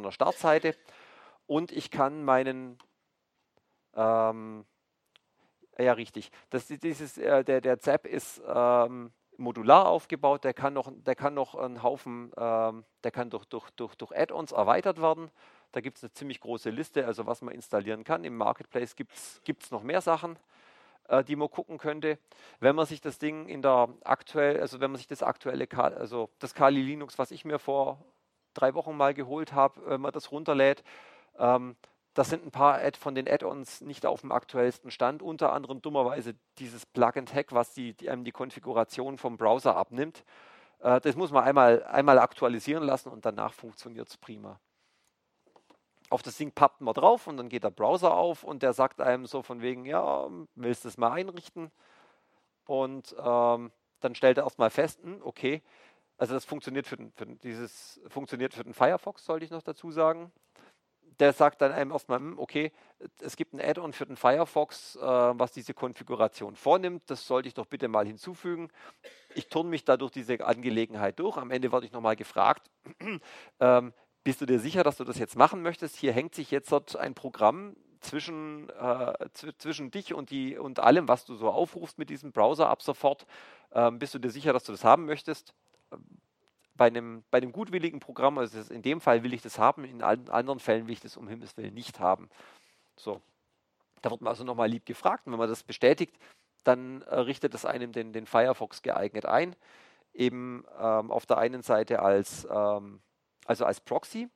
einer 0.01 0.13
Startseite 0.13 0.77
und 1.47 1.73
ich 1.73 1.91
kann 1.91 2.25
meinen 2.25 2.79
ähm, 3.95 4.67
ja, 5.79 5.93
richtig. 5.93 6.31
Das, 6.51 6.67
dieses, 6.67 7.19
äh, 7.19 7.45
der, 7.45 7.61
der 7.61 7.79
ZAP 7.79 8.07
ist 8.07 8.43
ähm, 8.47 9.13
modular 9.37 9.87
aufgebaut, 9.87 10.43
der 10.43 10.53
kann 10.53 10.75
noch, 10.75 10.91
der 10.93 11.15
kann 11.15 11.35
noch 11.35 11.55
einen 11.55 11.83
Haufen, 11.83 12.33
ähm, 12.37 12.85
der 13.05 13.11
kann 13.13 13.31
durch, 13.31 13.45
durch, 13.45 13.71
durch, 13.71 13.95
durch 13.95 14.13
Add-ons 14.13 14.53
erweitert 14.53 15.01
werden. 15.01 15.31
Da 15.73 15.81
gibt 15.81 15.99
es 15.99 16.05
eine 16.05 16.13
ziemlich 16.13 16.41
große 16.41 16.71
Liste, 16.71 17.07
also 17.07 17.27
was 17.27 17.43
man 17.43 17.55
installieren 17.55 18.05
kann. 18.05 18.25
Im 18.25 18.37
Marketplace 18.37 18.97
gibt 18.97 19.13
es 19.13 19.71
noch 19.71 19.83
mehr 19.83 20.01
Sachen, 20.01 20.39
äh, 21.09 21.23
die 21.25 21.37
man 21.37 21.51
gucken 21.51 21.79
könnte. 21.79 22.19
Wenn 22.61 22.75
man 22.75 22.87
sich 22.87 23.01
das 23.01 23.19
Ding 23.19 23.49
in 23.49 23.63
der 23.63 23.89
aktuell, 24.05 24.61
also 24.61 24.81
wenn 24.81 24.91
man 24.91 24.99
sich 24.99 25.07
das 25.07 25.23
aktuelle, 25.23 25.69
also 25.71 26.31
das 26.39 26.55
Kali 26.55 26.83
Linux, 26.83 27.19
was 27.19 27.31
ich 27.31 27.45
mir 27.45 27.59
vor 27.59 28.05
drei 28.55 28.75
Wochen 28.75 28.97
mal 28.97 29.15
geholt 29.15 29.53
habe, 29.53 29.81
wenn 29.87 30.01
man 30.01 30.13
das 30.13 30.33
runterlädt, 30.33 30.83
ähm, 31.39 31.77
das 32.15 32.31
sind 32.31 32.45
ein 32.45 32.51
paar 32.51 32.81
Ad 32.81 32.99
von 32.99 33.15
den 33.15 33.29
Add-ons 33.29 33.81
nicht 33.81 34.05
auf 34.05 34.23
dem 34.23 34.33
aktuellsten 34.33 34.91
Stand, 34.91 35.23
unter 35.23 35.53
anderem 35.53 35.81
dummerweise 35.81 36.35
dieses 36.59 36.85
Plug-and-Hack, 36.85 37.53
was 37.53 37.75
die, 37.75 37.95
die, 37.95 38.11
einem 38.11 38.25
die 38.25 38.33
Konfiguration 38.33 39.19
vom 39.19 39.37
Browser 39.37 39.77
abnimmt. 39.77 40.25
Äh, 40.81 41.01
das 41.01 41.15
muss 41.15 41.31
man 41.31 41.45
einmal, 41.45 41.85
einmal 41.85 42.19
aktualisieren 42.19 42.83
lassen 42.83 43.11
und 43.11 43.25
danach 43.25 43.53
funktioniert 43.53 44.09
es 44.09 44.17
prima. 44.17 44.59
Auf 46.11 46.23
das 46.23 46.37
Ding 46.37 46.53
pappt 46.53 46.81
man 46.81 46.94
drauf 46.94 47.27
und 47.27 47.37
dann 47.37 47.49
geht 47.49 47.64
der 47.64 47.71
Browser 47.71 48.14
auf 48.14 48.44
und 48.44 48.62
der 48.62 48.73
sagt 48.73 49.01
einem 49.01 49.27
so 49.27 49.42
von 49.42 49.61
wegen, 49.61 49.85
ja, 49.85 50.29
willst 50.55 50.85
du 50.85 50.88
es 50.88 50.97
mal 50.97 51.12
einrichten? 51.12 51.71
Und 52.66 53.14
ähm, 53.18 53.71
dann 54.01 54.14
stellt 54.14 54.38
er 54.38 54.44
erstmal 54.44 54.71
fest, 54.71 55.01
hm, 55.03 55.21
okay, 55.23 55.62
also 56.16 56.35
das 56.35 56.44
funktioniert 56.44 56.87
für, 56.87 56.97
den, 56.97 57.12
für 57.12 57.27
dieses 57.27 58.01
funktioniert 58.09 58.55
für 58.55 58.64
den 58.64 58.75
Firefox, 58.75 59.25
sollte 59.25 59.44
ich 59.44 59.51
noch 59.51 59.62
dazu 59.62 59.90
sagen 59.90 60.33
der 61.18 61.33
sagt 61.33 61.61
dann 61.62 61.73
einem 61.73 61.90
erstmal, 61.90 62.18
hm, 62.18 62.38
okay, 62.38 62.73
es 63.21 63.37
gibt 63.37 63.53
ein 63.53 63.61
Add-on 63.61 63.92
für 63.92 64.07
den 64.07 64.16
Firefox, 64.16 64.97
äh, 64.97 65.01
was 65.01 65.53
diese 65.53 65.75
Konfiguration 65.75 66.57
vornimmt. 66.57 67.03
Das 67.07 67.27
sollte 67.27 67.49
ich 67.49 67.55
doch 67.55 67.66
bitte 67.66 67.88
mal 67.88 68.07
hinzufügen. 68.07 68.68
Ich 69.35 69.49
turne 69.49 69.71
mich 69.71 69.85
da 69.85 69.97
durch 69.97 70.12
diese 70.12 70.44
Angelegenheit 70.44 71.18
durch. 71.18 71.37
Am 71.37 71.51
Ende 71.51 71.73
werde 71.73 71.87
ich 71.87 71.92
nochmal 71.92 72.16
gefragt, 72.16 72.71
ähm, 73.61 73.92
bist 74.29 74.43
du 74.43 74.47
dir 74.47 74.61
sicher, 74.61 74.85
dass 74.85 74.99
du 74.99 75.05
das 75.05 75.19
jetzt 75.19 75.37
machen 75.37 75.62
möchtest? 75.62 75.97
Hier 75.97 76.12
hängt 76.12 76.35
sich 76.35 76.51
jetzt 76.51 76.71
ein 76.97 77.14
Programm 77.14 77.77
zwischen, 78.01 78.69
äh, 78.69 79.14
zwischen 79.33 79.91
dich 79.91 80.12
und, 80.12 80.29
die, 80.29 80.59
und 80.59 80.81
allem, 80.81 81.09
was 81.09 81.25
du 81.25 81.35
so 81.35 81.49
aufrufst 81.49 81.97
mit 81.97 82.11
diesem 82.11 82.31
Browser 82.31 82.69
ab 82.69 82.83
sofort. 82.83 83.27
Ähm, 83.73 83.99
bist 83.99 84.12
du 84.12 84.19
dir 84.19 84.31
sicher, 84.31 84.53
dass 84.53 84.64
du 84.64 84.73
das 84.73 84.85
haben 84.85 85.07
möchtest? 85.07 85.55
bei 86.75 86.88
einem, 86.88 87.25
bei 87.31 87.38
einem 87.38 87.53
gutwilligen 87.53 88.01
Programm, 88.01 88.37
also 88.37 88.73
in 88.73 88.83
dem 88.83 89.01
Fall 89.01 89.23
will 89.23 89.33
ich 89.33 89.41
das 89.41 89.59
haben, 89.59 89.85
in 89.85 90.03
allen 90.03 90.29
anderen 90.29 90.61
Fällen 90.61 90.87
will 90.87 90.93
ich 90.93 91.01
das 91.01 91.17
um 91.17 91.27
Himmels 91.27 91.57
Willen 91.57 91.73
nicht 91.73 91.99
haben. 91.99 92.29
So. 92.97 93.23
Da 94.03 94.11
wird 94.11 94.21
man 94.21 94.29
also 94.29 94.45
nochmal 94.45 94.69
lieb 94.69 94.85
gefragt 94.85 95.27
und 95.27 95.33
wenn 95.33 95.38
man 95.38 95.49
das 95.49 95.62
bestätigt, 95.62 96.14
dann 96.64 97.01
äh, 97.03 97.21
richtet 97.21 97.55
es 97.55 97.64
einem 97.64 97.93
den, 97.93 98.12
den 98.12 98.27
Firefox 98.27 98.83
geeignet 98.83 99.25
ein. 99.25 99.57
Eben 100.12 100.67
ähm, 100.79 101.11
auf 101.11 101.25
der 101.25 101.38
einen 101.38 101.62
Seite 101.62 102.03
als, 102.03 102.47
ähm, 102.51 103.01
also 103.49 103.65
als 103.65 103.81
Proxy, 103.81 104.29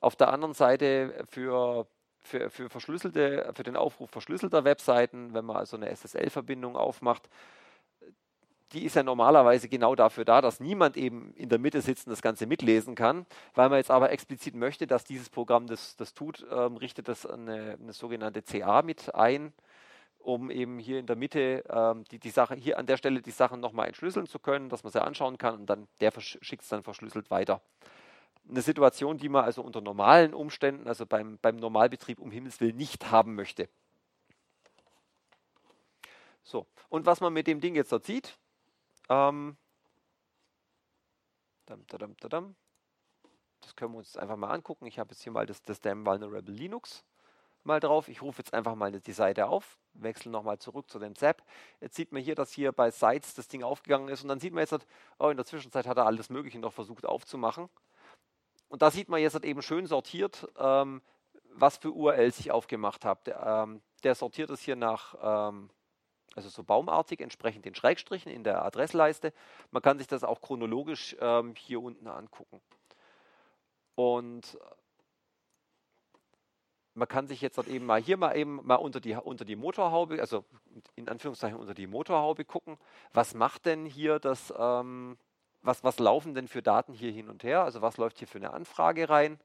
auf 0.00 0.16
der 0.16 0.32
anderen 0.32 0.54
Seite 0.54 1.24
für, 1.30 1.86
für, 2.18 2.50
für, 2.50 2.68
verschlüsselte, 2.68 3.50
für 3.54 3.62
den 3.62 3.76
Aufruf 3.76 4.10
verschlüsselter 4.10 4.64
Webseiten, 4.64 5.32
wenn 5.32 5.44
man 5.44 5.56
also 5.56 5.76
eine 5.76 5.90
SSL-Verbindung 5.94 6.76
aufmacht, 6.76 7.28
die 8.72 8.84
ist 8.84 8.96
ja 8.96 9.02
normalerweise 9.02 9.68
genau 9.68 9.94
dafür 9.94 10.26
da, 10.26 10.42
dass 10.42 10.60
niemand 10.60 10.96
eben 10.98 11.32
in 11.34 11.48
der 11.48 11.58
Mitte 11.58 11.80
sitzt 11.80 12.06
und 12.06 12.10
das 12.10 12.20
Ganze 12.20 12.46
mitlesen 12.46 12.94
kann. 12.94 13.24
Weil 13.54 13.70
man 13.70 13.78
jetzt 13.78 13.90
aber 13.90 14.10
explizit 14.10 14.54
möchte, 14.54 14.86
dass 14.86 15.04
dieses 15.04 15.30
Programm 15.30 15.66
das, 15.66 15.96
das 15.96 16.12
tut, 16.12 16.46
ähm, 16.50 16.76
richtet 16.76 17.08
das 17.08 17.24
eine, 17.24 17.78
eine, 17.80 17.92
sogenannte 17.94 18.42
CA 18.42 18.82
mit 18.82 19.14
ein, 19.14 19.54
um 20.18 20.50
eben 20.50 20.78
hier 20.78 20.98
in 20.98 21.06
der 21.06 21.16
Mitte 21.16 21.64
ähm, 21.70 22.04
die, 22.10 22.18
die 22.18 22.28
Sache, 22.28 22.56
hier 22.56 22.78
an 22.78 22.84
der 22.84 22.98
Stelle 22.98 23.22
die 23.22 23.30
Sachen 23.30 23.60
nochmal 23.60 23.86
entschlüsseln 23.86 24.26
zu 24.26 24.38
können, 24.38 24.68
dass 24.68 24.82
man 24.82 24.92
sie 24.92 25.02
anschauen 25.02 25.38
kann 25.38 25.60
und 25.60 25.66
dann 25.70 25.88
der 26.00 26.12
schickt 26.20 26.62
es 26.62 26.68
dann 26.68 26.82
verschlüsselt 26.82 27.30
weiter. 27.30 27.62
Eine 28.48 28.62
Situation, 28.62 29.18
die 29.18 29.28
man 29.28 29.44
also 29.44 29.62
unter 29.62 29.80
normalen 29.80 30.32
Umständen, 30.32 30.88
also 30.88 31.04
beim, 31.04 31.38
beim 31.38 31.56
Normalbetrieb 31.56 32.18
um 32.18 32.30
Himmels 32.30 32.60
Willen 32.60 32.76
nicht 32.76 33.10
haben 33.10 33.34
möchte. 33.34 33.68
So, 36.42 36.66
und 36.88 37.04
was 37.04 37.20
man 37.20 37.32
mit 37.32 37.46
dem 37.46 37.60
Ding 37.60 37.74
jetzt 37.74 37.92
dort 37.92 38.06
sieht, 38.06 38.38
ähm, 39.10 39.56
das 41.66 41.76
können 43.76 43.92
wir 43.92 43.98
uns 43.98 44.16
einfach 44.16 44.36
mal 44.36 44.50
angucken. 44.50 44.86
Ich 44.86 44.98
habe 44.98 45.10
jetzt 45.10 45.22
hier 45.22 45.32
mal 45.32 45.44
das, 45.44 45.62
das 45.62 45.80
Damn 45.80 46.06
Vulnerable 46.06 46.54
Linux 46.54 47.04
mal 47.64 47.80
drauf. 47.80 48.08
Ich 48.08 48.22
rufe 48.22 48.38
jetzt 48.38 48.54
einfach 48.54 48.74
mal 48.74 48.90
die 48.90 49.12
Seite 49.12 49.46
auf, 49.46 49.78
wechsle 49.92 50.30
nochmal 50.30 50.58
zurück 50.58 50.90
zu 50.90 50.98
dem 50.98 51.14
Zap. 51.14 51.42
Jetzt 51.80 51.96
sieht 51.96 52.12
man 52.12 52.22
hier, 52.22 52.34
dass 52.34 52.52
hier 52.52 52.72
bei 52.72 52.90
Sites 52.90 53.34
das 53.34 53.48
Ding 53.48 53.62
aufgegangen 53.62 54.08
ist 54.08 54.22
und 54.22 54.28
dann 54.28 54.40
sieht 54.40 54.54
man 54.54 54.62
jetzt, 54.62 54.86
oh, 55.18 55.28
in 55.28 55.36
der 55.36 55.44
Zwischenzeit 55.44 55.86
hat 55.86 55.98
er 55.98 56.06
alles 56.06 56.30
Mögliche 56.30 56.58
noch 56.58 56.72
versucht 56.72 57.04
aufzumachen. 57.04 57.68
Und 58.68 58.82
da 58.82 58.90
sieht 58.90 59.08
man 59.08 59.20
jetzt 59.20 59.42
eben 59.44 59.62
schön 59.62 59.86
sortiert, 59.86 60.46
ähm, 60.58 61.02
was 61.54 61.78
für 61.78 61.90
URLs 61.90 62.38
ich 62.38 62.50
aufgemacht 62.50 63.04
habe. 63.04 63.20
Der, 63.26 63.64
ähm, 63.64 63.82
der 64.04 64.14
sortiert 64.14 64.50
es 64.50 64.60
hier 64.60 64.76
nach 64.76 65.14
ähm, 65.20 65.70
also 66.38 66.48
so 66.50 66.62
baumartig, 66.62 67.20
entsprechend 67.20 67.64
den 67.64 67.74
Schrägstrichen 67.74 68.30
in 68.30 68.44
der 68.44 68.64
Adressleiste. 68.64 69.32
Man 69.72 69.82
kann 69.82 69.98
sich 69.98 70.06
das 70.06 70.22
auch 70.22 70.40
chronologisch 70.40 71.16
ähm, 71.20 71.54
hier 71.56 71.82
unten 71.82 72.06
angucken. 72.06 72.60
Und 73.96 74.54
äh, 74.54 74.74
man 76.94 77.08
kann 77.08 77.26
sich 77.26 77.40
jetzt 77.40 77.58
eben 77.66 77.86
mal 77.86 78.00
hier 78.00 78.16
mal 78.16 78.36
eben 78.36 78.64
mal 78.64 78.76
unter 78.76 79.00
die, 79.00 79.14
unter 79.14 79.44
die 79.44 79.56
Motorhaube, 79.56 80.20
also 80.20 80.44
in 80.94 81.08
Anführungszeichen 81.08 81.58
unter 81.58 81.74
die 81.74 81.86
Motorhaube 81.88 82.44
gucken. 82.44 82.78
Was 83.12 83.34
macht 83.34 83.66
denn 83.66 83.84
hier 83.84 84.20
das, 84.20 84.54
ähm, 84.56 85.18
was, 85.68 85.84
was 85.84 85.98
laufen 85.98 86.34
denn 86.34 86.48
für 86.48 86.62
Daten 86.62 86.94
hier 86.94 87.12
hin 87.12 87.28
und 87.28 87.44
her? 87.44 87.62
Also 87.62 87.82
was 87.82 87.98
läuft 87.98 88.18
hier 88.18 88.26
für 88.26 88.38
eine 88.38 88.54
Anfrage 88.54 89.08
rein? 89.08 89.38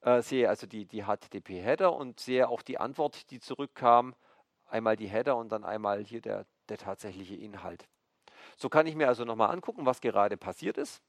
Äh, 0.00 0.22
sehe 0.22 0.48
also 0.48 0.66
die, 0.66 0.86
die 0.86 1.04
HTTP-Header 1.04 1.94
und 1.94 2.18
sehe 2.18 2.48
auch 2.48 2.62
die 2.62 2.78
Antwort, 2.78 3.30
die 3.30 3.38
zurückkam 3.38 4.14
einmal 4.66 4.96
die 4.96 5.06
Header 5.06 5.36
und 5.36 5.52
dann 5.52 5.62
einmal 5.62 6.02
hier 6.02 6.22
der, 6.22 6.46
der 6.70 6.78
tatsächliche 6.78 7.36
Inhalt. 7.36 7.86
So 8.56 8.70
kann 8.70 8.86
ich 8.86 8.94
mir 8.94 9.06
also 9.06 9.24
nochmal 9.26 9.50
angucken, 9.50 9.84
was 9.84 10.00
gerade 10.00 10.38
passiert 10.38 10.78
ist. 10.78 11.02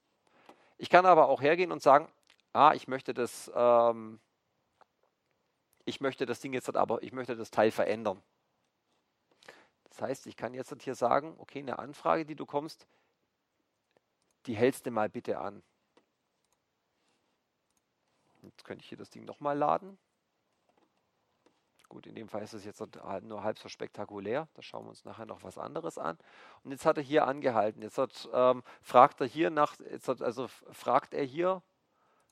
Ich 0.77 0.89
kann 0.89 1.05
aber 1.05 1.29
auch 1.29 1.41
hergehen 1.41 1.71
und 1.71 1.81
sagen, 1.81 2.11
ah, 2.51 2.73
ich 2.73 2.89
möchte 2.89 3.13
das, 3.13 3.49
ähm, 3.55 4.19
ich 5.85 6.01
möchte 6.01 6.25
das 6.25 6.41
Ding 6.41 6.51
jetzt 6.51 6.75
aber, 6.75 7.01
ich 7.01 7.13
möchte 7.13 7.37
das 7.37 7.49
Teil 7.49 7.71
verändern. 7.71 8.21
Das 9.89 10.01
heißt, 10.01 10.27
ich 10.27 10.35
kann 10.35 10.53
jetzt 10.53 10.75
hier 10.81 10.95
sagen, 10.95 11.35
okay, 11.37 11.59
eine 11.59 11.79
Anfrage, 11.79 12.25
die 12.25 12.35
du 12.35 12.45
kommst, 12.45 12.85
die 14.45 14.55
hältst 14.55 14.85
du 14.85 14.91
mal 14.91 15.09
bitte 15.09 15.39
an. 15.39 15.63
Jetzt 18.41 18.63
könnte 18.63 18.83
ich 18.83 18.89
hier 18.89 18.97
das 18.97 19.09
Ding 19.09 19.25
nochmal 19.25 19.57
laden. 19.57 19.97
Gut, 21.89 22.07
in 22.07 22.15
dem 22.15 22.27
Fall 22.27 22.43
ist 22.43 22.53
es 22.53 22.65
jetzt 22.65 22.83
nur 23.23 23.43
halb 23.43 23.57
so 23.59 23.69
spektakulär. 23.69 24.47
Da 24.53 24.61
schauen 24.61 24.85
wir 24.85 24.89
uns 24.89 25.05
nachher 25.05 25.25
noch 25.25 25.43
was 25.43 25.57
anderes 25.57 25.97
an. 25.97 26.17
Und 26.63 26.71
jetzt 26.71 26.85
hat 26.85 26.97
er 26.97 27.03
hier 27.03 27.27
angehalten. 27.27 27.81
Jetzt 27.81 27.97
hat, 27.97 28.29
ähm, 28.33 28.63
fragt 28.81 29.21
er 29.21 29.27
hier 29.27 29.49
nach, 29.49 29.77
jetzt 29.79 30.07
hat, 30.07 30.21
also 30.21 30.47
fragt 30.47 31.13
er 31.13 31.23
hier 31.23 31.61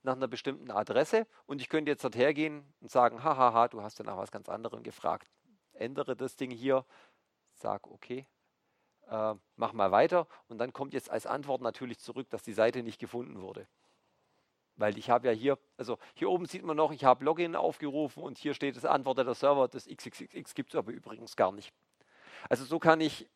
nach 0.01 0.15
einer 0.15 0.27
bestimmten 0.27 0.69
Adresse 0.69 1.25
und 1.45 1.61
ich 1.61 1.69
könnte 1.69 1.91
jetzt 1.91 2.03
hergehen 2.15 2.73
und 2.81 2.91
sagen, 2.91 3.23
hahaha, 3.23 3.69
du 3.69 3.81
hast 3.81 3.99
ja 3.99 4.05
nach 4.05 4.17
was 4.17 4.31
ganz 4.31 4.49
anderem 4.49 4.83
gefragt. 4.83 5.29
Ändere 5.71 6.15
das 6.15 6.35
Ding 6.35 6.51
hier, 6.51 6.85
sage, 7.53 7.89
okay, 7.89 8.27
äh, 9.09 9.35
mach 9.55 9.73
mal 9.73 9.91
weiter 9.91 10.27
und 10.47 10.57
dann 10.57 10.73
kommt 10.73 10.93
jetzt 10.93 11.09
als 11.09 11.25
Antwort 11.25 11.61
natürlich 11.61 11.99
zurück, 11.99 12.29
dass 12.29 12.43
die 12.43 12.53
Seite 12.53 12.83
nicht 12.83 12.99
gefunden 12.99 13.41
wurde. 13.41 13.67
Weil 14.75 14.97
ich 14.97 15.09
habe 15.09 15.27
ja 15.27 15.33
hier, 15.33 15.59
also 15.77 15.99
hier 16.15 16.29
oben 16.29 16.45
sieht 16.45 16.63
man 16.63 16.75
noch, 16.75 16.91
ich 16.91 17.03
habe 17.03 17.23
Login 17.23 17.55
aufgerufen 17.55 18.23
und 18.23 18.37
hier 18.37 18.53
steht, 18.53 18.75
es 18.75 18.85
antwortet 18.85 19.27
der 19.27 19.35
Server, 19.35 19.67
das 19.67 19.87
XXX 19.87 20.55
gibt 20.55 20.73
es 20.73 20.75
aber 20.75 20.91
übrigens 20.91 21.35
gar 21.35 21.51
nicht. 21.51 21.73
Also 22.49 22.65
so 22.65 22.79
kann 22.79 22.99
ich 22.99 23.29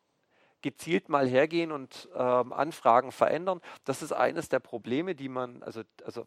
gezielt 0.60 1.08
mal 1.08 1.28
hergehen 1.28 1.70
und 1.70 2.08
ähm, 2.14 2.52
Anfragen 2.52 3.12
verändern. 3.12 3.60
Das 3.84 4.02
ist 4.02 4.12
eines 4.12 4.48
der 4.48 4.58
Probleme, 4.58 5.14
die 5.14 5.28
man, 5.28 5.62
also, 5.62 5.82
also 6.04 6.26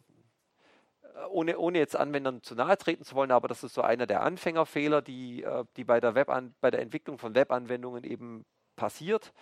äh, 1.02 1.24
ohne, 1.28 1.58
ohne 1.58 1.78
jetzt 1.78 1.96
Anwendern 1.96 2.42
zu 2.42 2.54
nahe 2.54 2.78
treten 2.78 3.04
zu 3.04 3.14
wollen, 3.14 3.30
aber 3.30 3.48
das 3.48 3.62
ist 3.62 3.74
so 3.74 3.82
einer 3.82 4.06
der 4.06 4.22
Anfängerfehler, 4.22 5.02
die, 5.02 5.42
äh, 5.42 5.64
die 5.76 5.84
bei, 5.84 6.00
der 6.00 6.14
Web 6.14 6.30
bei 6.60 6.70
der 6.70 6.80
Entwicklung 6.80 7.18
von 7.18 7.34
Webanwendungen 7.34 8.04
eben 8.04 8.46
passiert, 8.76 9.32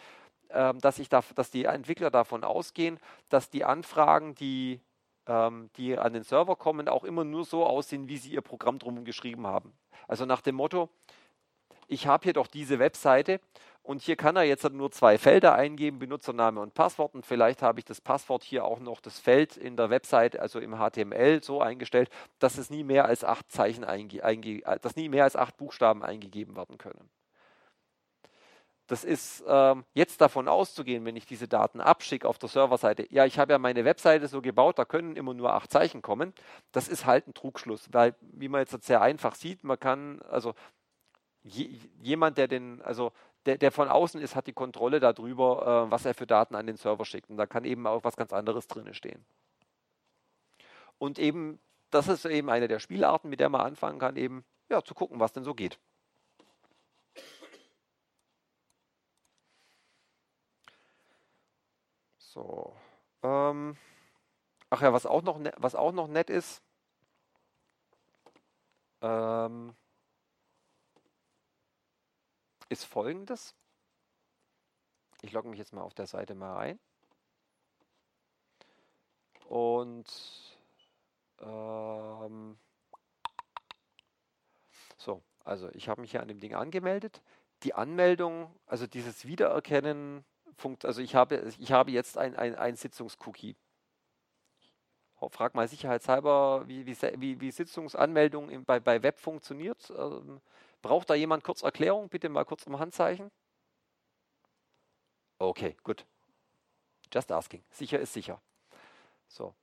äh, 0.49 0.75
dass, 0.75 0.99
ich 0.99 1.09
da, 1.09 1.23
dass 1.35 1.51
die 1.51 1.65
Entwickler 1.65 2.11
davon 2.11 2.45
ausgehen, 2.45 2.99
dass 3.29 3.51
die 3.51 3.65
Anfragen, 3.65 4.35
die, 4.35 4.81
ähm, 5.27 5.71
die 5.77 5.97
an 5.99 6.13
den 6.13 6.23
Server 6.23 6.57
kommen, 6.57 6.89
auch 6.89 7.05
immer 7.05 7.25
nur 7.25 7.45
so 7.45 7.65
aussehen, 7.65 8.09
wie 8.09 8.17
sie 8.17 8.33
ihr 8.33 8.43
Programm 8.43 8.79
drum 8.79 9.05
geschrieben 9.05 9.47
haben. 9.47 9.73
Also 10.09 10.27
nach 10.27 10.41
dem 10.41 10.57
Motto, 10.57 10.89
ich 11.87 12.07
habe 12.07 12.25
hier 12.25 12.33
doch 12.33 12.47
diese 12.47 12.79
Webseite 12.79 13.41
und 13.83 14.03
hier 14.03 14.17
kann 14.17 14.37
er 14.37 14.45
jetzt 14.45 14.69
nur 14.71 14.91
zwei 14.93 15.19
Felder 15.19 15.55
eingeben, 15.55 15.99
Benutzername 15.99 16.61
und 16.61 16.75
Passwort. 16.75 17.15
Und 17.15 17.27
vielleicht 17.27 17.63
habe 17.63 17.81
ich 17.81 17.85
das 17.85 18.01
Passwort 18.01 18.45
hier 18.45 18.65
auch 18.65 18.79
noch 18.79 19.01
das 19.01 19.19
Feld 19.19 19.57
in 19.57 19.77
der 19.77 19.91
Website, 19.91 20.39
also 20.39 20.61
im 20.61 20.77
HTML, 20.77 21.43
so 21.43 21.61
eingestellt, 21.61 22.11
dass 22.39 22.59
es 22.59 22.71
nie 22.71 22.85
mehr 22.85 23.07
als 23.07 23.25
acht 23.25 23.51
Zeichen 23.51 23.85
einge, 23.85 24.23
einge 24.23 24.61
dass 24.83 24.97
nie 24.97 25.09
mehr 25.09 25.25
als 25.25 25.35
acht 25.35 25.57
Buchstaben 25.57 26.05
eingegeben 26.05 26.57
werden 26.57 26.79
können. 26.79 27.11
Das 28.91 29.05
ist 29.05 29.45
ähm, 29.47 29.85
jetzt 29.95 30.21
davon 30.21 30.49
auszugehen, 30.49 31.05
wenn 31.05 31.15
ich 31.15 31.25
diese 31.25 31.47
Daten 31.47 31.81
abschicke 31.81 32.29
auf 32.29 32.39
der 32.39 32.49
Serverseite. 32.49 33.07
Ja, 33.13 33.25
ich 33.25 33.39
habe 33.39 33.53
ja 33.53 33.59
meine 33.61 33.85
Webseite 33.85 34.27
so 34.27 34.43
gebaut, 34.43 34.81
da 34.81 34.85
können 34.85 35.15
immer 35.15 35.33
nur 35.33 35.55
acht 35.55 35.71
Zeichen 35.71 36.03
kommen. 36.03 36.35
Das 36.73 36.89
ist 36.89 37.07
halt 37.07 37.29
ein 37.29 37.33
Trugschluss, 37.33 37.89
weil, 37.93 38.17
wie 38.21 38.49
man 38.49 38.63
jetzt 38.63 38.83
sehr 38.83 39.01
einfach 39.01 39.37
sieht, 39.37 39.63
man 39.63 39.79
kann, 39.79 40.21
also 40.23 40.55
je, 41.45 41.71
jemand, 42.03 42.37
der 42.37 42.49
den, 42.49 42.83
also 42.83 43.13
der, 43.47 43.59
der, 43.59 43.71
von 43.71 43.87
außen 43.87 44.21
ist, 44.21 44.35
hat 44.35 44.49
die 44.49 44.53
Kontrolle 44.53 44.99
darüber, 44.99 45.87
äh, 45.87 45.91
was 45.93 46.05
er 46.05 46.15
für 46.15 46.27
Daten 46.27 46.57
an 46.57 46.67
den 46.67 46.77
Server 46.77 47.05
schickt. 47.05 47.31
Und 47.31 47.37
da 47.37 47.47
kann 47.47 47.65
eben 47.65 47.87
auch 47.87 48.03
was 48.03 48.17
ganz 48.17 48.33
anderes 48.33 48.67
drin 48.67 48.93
stehen. 48.93 49.25
Und 50.99 51.21
eben, 51.21 51.61
das 51.93 52.09
ist 52.09 52.25
eben 52.25 52.51
eine 52.51 52.67
der 52.67 52.81
Spielarten, 52.81 53.31
mit 53.31 53.39
der 53.39 53.51
man 53.51 53.61
anfangen 53.61 54.01
kann, 54.01 54.17
eben 54.17 54.45
ja, 54.69 54.83
zu 54.83 54.95
gucken, 54.95 55.21
was 55.21 55.33
denn 55.33 55.45
so 55.45 55.55
geht. 55.55 55.79
So. 62.33 62.77
Ähm, 63.25 63.77
ach 64.71 64.83
ja, 64.83 64.93
was 64.93 65.05
auch 65.05 65.23
noch, 65.23 65.39
ne, 65.39 65.53
was 65.57 65.75
auch 65.75 65.91
noch 65.91 66.07
nett 66.07 66.31
ist, 66.31 66.63
ähm, 69.03 69.75
ist 72.69 72.85
folgendes. 72.85 73.57
Ich 75.23 75.33
logge 75.33 75.49
mich 75.49 75.59
jetzt 75.59 75.73
mal 75.73 75.83
auf 75.83 75.95
der 75.95 76.07
Seite 76.07 76.37
mal 76.37 76.57
ein. 76.57 76.79
Und 79.49 80.07
ähm, 81.41 82.57
so, 84.99 85.21
also 85.43 85.69
ich 85.71 85.89
habe 85.89 86.01
mich 86.01 86.13
hier 86.13 86.23
an 86.23 86.29
dem 86.29 86.39
Ding 86.39 86.55
angemeldet. 86.55 87.23
Die 87.65 87.75
Anmeldung, 87.75 88.55
also 88.67 88.87
dieses 88.87 89.25
Wiedererkennen, 89.25 90.25
funkt, 90.61 90.85
also 90.85 91.01
ich 91.03 91.15
habe, 91.15 91.53
ich 91.59 91.73
habe 91.73 91.91
jetzt 91.91 92.17
ein, 92.19 92.37
ein, 92.37 92.55
ein 92.55 92.77
Sitzungscookie. 92.77 93.57
Frag 95.31 95.55
mal 95.55 95.69
sicherheitshalber, 95.69 96.67
wie, 96.67 96.87
wie, 96.87 97.41
wie 97.41 97.51
Sitzungsanmeldung 97.51 98.65
bei, 98.65 98.81
bei 98.81 99.03
Web 99.03 99.19
funktioniert. 99.19 99.93
Ähm, 99.97 100.41
Braucht 100.83 101.11
da 101.11 101.15
jemand 101.15 101.45
kurz 101.45 101.63
Erklärung? 101.63 102.09
Bitte 102.09 102.29
mal 102.29 102.45
kurz 102.45 102.67
um 102.67 102.79
Handzeichen. 102.79 103.31
Okay, 105.39 105.77
gut. 105.83 106.07
Just 107.13 107.31
asking. 107.33 107.63
Sicher 107.71 107.99
ist 107.99 108.13
sicher. 108.13 108.41
So. 109.29 109.55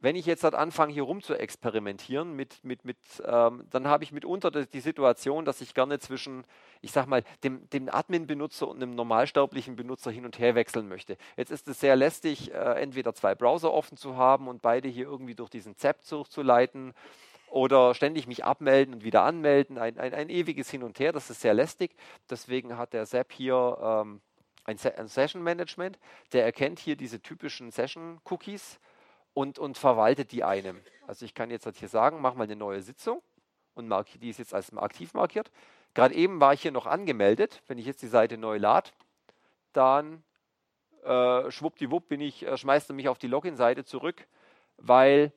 Wenn 0.00 0.16
ich 0.16 0.24
jetzt 0.24 0.44
halt 0.44 0.54
anfange, 0.54 0.92
hier 0.92 1.02
rum 1.02 1.22
zu 1.22 1.34
experimentieren, 1.34 2.34
mit, 2.34 2.64
mit, 2.64 2.84
mit, 2.86 2.96
ähm, 3.24 3.64
dann 3.70 3.86
habe 3.86 4.02
ich 4.02 4.12
mitunter 4.12 4.50
die 4.50 4.80
Situation, 4.80 5.44
dass 5.44 5.60
ich 5.60 5.74
gerne 5.74 5.98
zwischen, 5.98 6.44
ich 6.80 6.92
sag 6.92 7.06
mal, 7.06 7.22
dem, 7.44 7.68
dem 7.70 7.88
Admin-Benutzer 7.88 8.66
und 8.66 8.82
einem 8.82 8.94
normalsterblichen 8.94 9.76
Benutzer 9.76 10.10
hin 10.10 10.24
und 10.24 10.38
her 10.38 10.54
wechseln 10.54 10.88
möchte. 10.88 11.18
Jetzt 11.36 11.50
ist 11.50 11.68
es 11.68 11.80
sehr 11.80 11.96
lästig, 11.96 12.50
äh, 12.52 12.80
entweder 12.80 13.14
zwei 13.14 13.34
Browser 13.34 13.72
offen 13.72 13.98
zu 13.98 14.16
haben 14.16 14.48
und 14.48 14.62
beide 14.62 14.88
hier 14.88 15.04
irgendwie 15.04 15.34
durch 15.34 15.50
diesen 15.50 15.76
Zap 15.76 15.98
durchzuleiten 16.08 16.94
oder 17.50 17.94
ständig 17.94 18.26
mich 18.26 18.44
abmelden 18.44 18.94
und 18.94 19.04
wieder 19.04 19.22
anmelden, 19.22 19.76
ein, 19.76 19.98
ein, 19.98 20.14
ein, 20.14 20.30
ewiges 20.30 20.70
Hin 20.70 20.82
und 20.82 20.98
Her, 20.98 21.12
das 21.12 21.28
ist 21.28 21.40
sehr 21.40 21.52
lästig. 21.54 21.94
Deswegen 22.30 22.78
hat 22.78 22.92
der 22.92 23.04
SAP 23.04 23.32
hier 23.32 23.76
ähm, 23.82 24.20
ein, 24.64 24.78
ein, 24.96 25.08
Session 25.08 25.42
Management, 25.42 25.98
der 26.32 26.44
erkennt 26.44 26.78
hier 26.78 26.96
diese 26.96 27.20
typischen 27.20 27.70
Session 27.70 28.20
Cookies 28.24 28.78
und, 29.34 29.58
und 29.58 29.78
verwaltet 29.78 30.32
die 30.32 30.44
einem. 30.44 30.80
Also 31.06 31.24
ich 31.24 31.34
kann 31.34 31.50
jetzt 31.50 31.66
halt 31.66 31.76
hier 31.76 31.88
sagen, 31.88 32.20
mach 32.20 32.34
mal 32.34 32.44
eine 32.44 32.56
neue 32.56 32.82
Sitzung 32.82 33.22
und 33.74 33.92
die 34.20 34.30
ist 34.30 34.38
jetzt 34.38 34.54
als 34.54 34.76
aktiv 34.76 35.14
markiert. 35.14 35.50
Gerade 35.94 36.14
eben 36.14 36.40
war 36.40 36.52
ich 36.52 36.62
hier 36.62 36.72
noch 36.72 36.86
angemeldet. 36.86 37.62
Wenn 37.66 37.78
ich 37.78 37.86
jetzt 37.86 38.02
die 38.02 38.08
Seite 38.08 38.38
neu 38.38 38.58
lade, 38.58 38.90
dann 39.72 40.22
äh, 41.04 41.50
schwuppdiwupp 41.50 42.08
bin 42.08 42.20
ich, 42.20 42.46
äh, 42.46 42.56
schmeißt 42.56 42.90
er 42.90 42.94
mich 42.94 43.08
auf 43.08 43.18
die 43.18 43.26
Login-Seite 43.26 43.84
zurück, 43.84 44.26
weil 44.76 45.32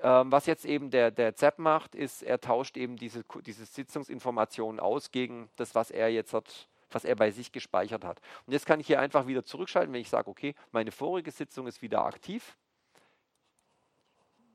ähm, 0.00 0.30
was 0.30 0.46
jetzt 0.46 0.64
eben 0.64 0.90
der, 0.90 1.10
der 1.10 1.34
ZAP 1.34 1.58
macht, 1.58 1.94
ist, 1.94 2.22
er 2.22 2.40
tauscht 2.40 2.76
eben 2.76 2.96
diese, 2.96 3.24
diese 3.44 3.64
Sitzungsinformationen 3.64 4.80
aus 4.80 5.10
gegen 5.10 5.50
das, 5.56 5.74
was 5.74 5.90
er 5.90 6.08
jetzt 6.08 6.32
hat, 6.32 6.68
was 6.90 7.04
er 7.04 7.16
bei 7.16 7.30
sich 7.30 7.52
gespeichert 7.52 8.04
hat. 8.04 8.20
Und 8.46 8.52
jetzt 8.52 8.66
kann 8.66 8.80
ich 8.80 8.86
hier 8.86 9.00
einfach 9.00 9.26
wieder 9.26 9.44
zurückschalten, 9.44 9.92
wenn 9.92 10.00
ich 10.00 10.08
sage, 10.08 10.28
okay, 10.28 10.54
meine 10.72 10.92
vorige 10.92 11.30
Sitzung 11.30 11.66
ist 11.66 11.82
wieder 11.82 12.04
aktiv. 12.04 12.56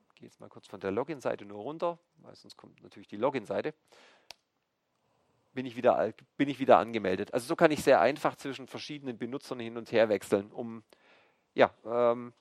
Ich 0.08 0.14
gehe 0.14 0.28
jetzt 0.28 0.40
mal 0.40 0.48
kurz 0.48 0.66
von 0.66 0.80
der 0.80 0.90
Login-Seite 0.90 1.44
nur 1.44 1.62
runter, 1.62 1.98
weil 2.16 2.34
sonst 2.34 2.56
kommt 2.56 2.82
natürlich 2.82 3.08
die 3.08 3.16
Login-Seite. 3.16 3.74
Bin 5.52 5.66
ich, 5.66 5.76
wieder, 5.76 6.12
bin 6.36 6.48
ich 6.48 6.58
wieder 6.58 6.78
angemeldet. 6.78 7.32
Also 7.32 7.46
so 7.46 7.54
kann 7.54 7.70
ich 7.70 7.82
sehr 7.82 8.00
einfach 8.00 8.34
zwischen 8.34 8.66
verschiedenen 8.66 9.18
Benutzern 9.18 9.60
hin 9.60 9.76
und 9.76 9.92
her 9.92 10.08
wechseln, 10.08 10.50
um, 10.50 10.82
ja, 11.54 11.72
ähm, 11.84 12.32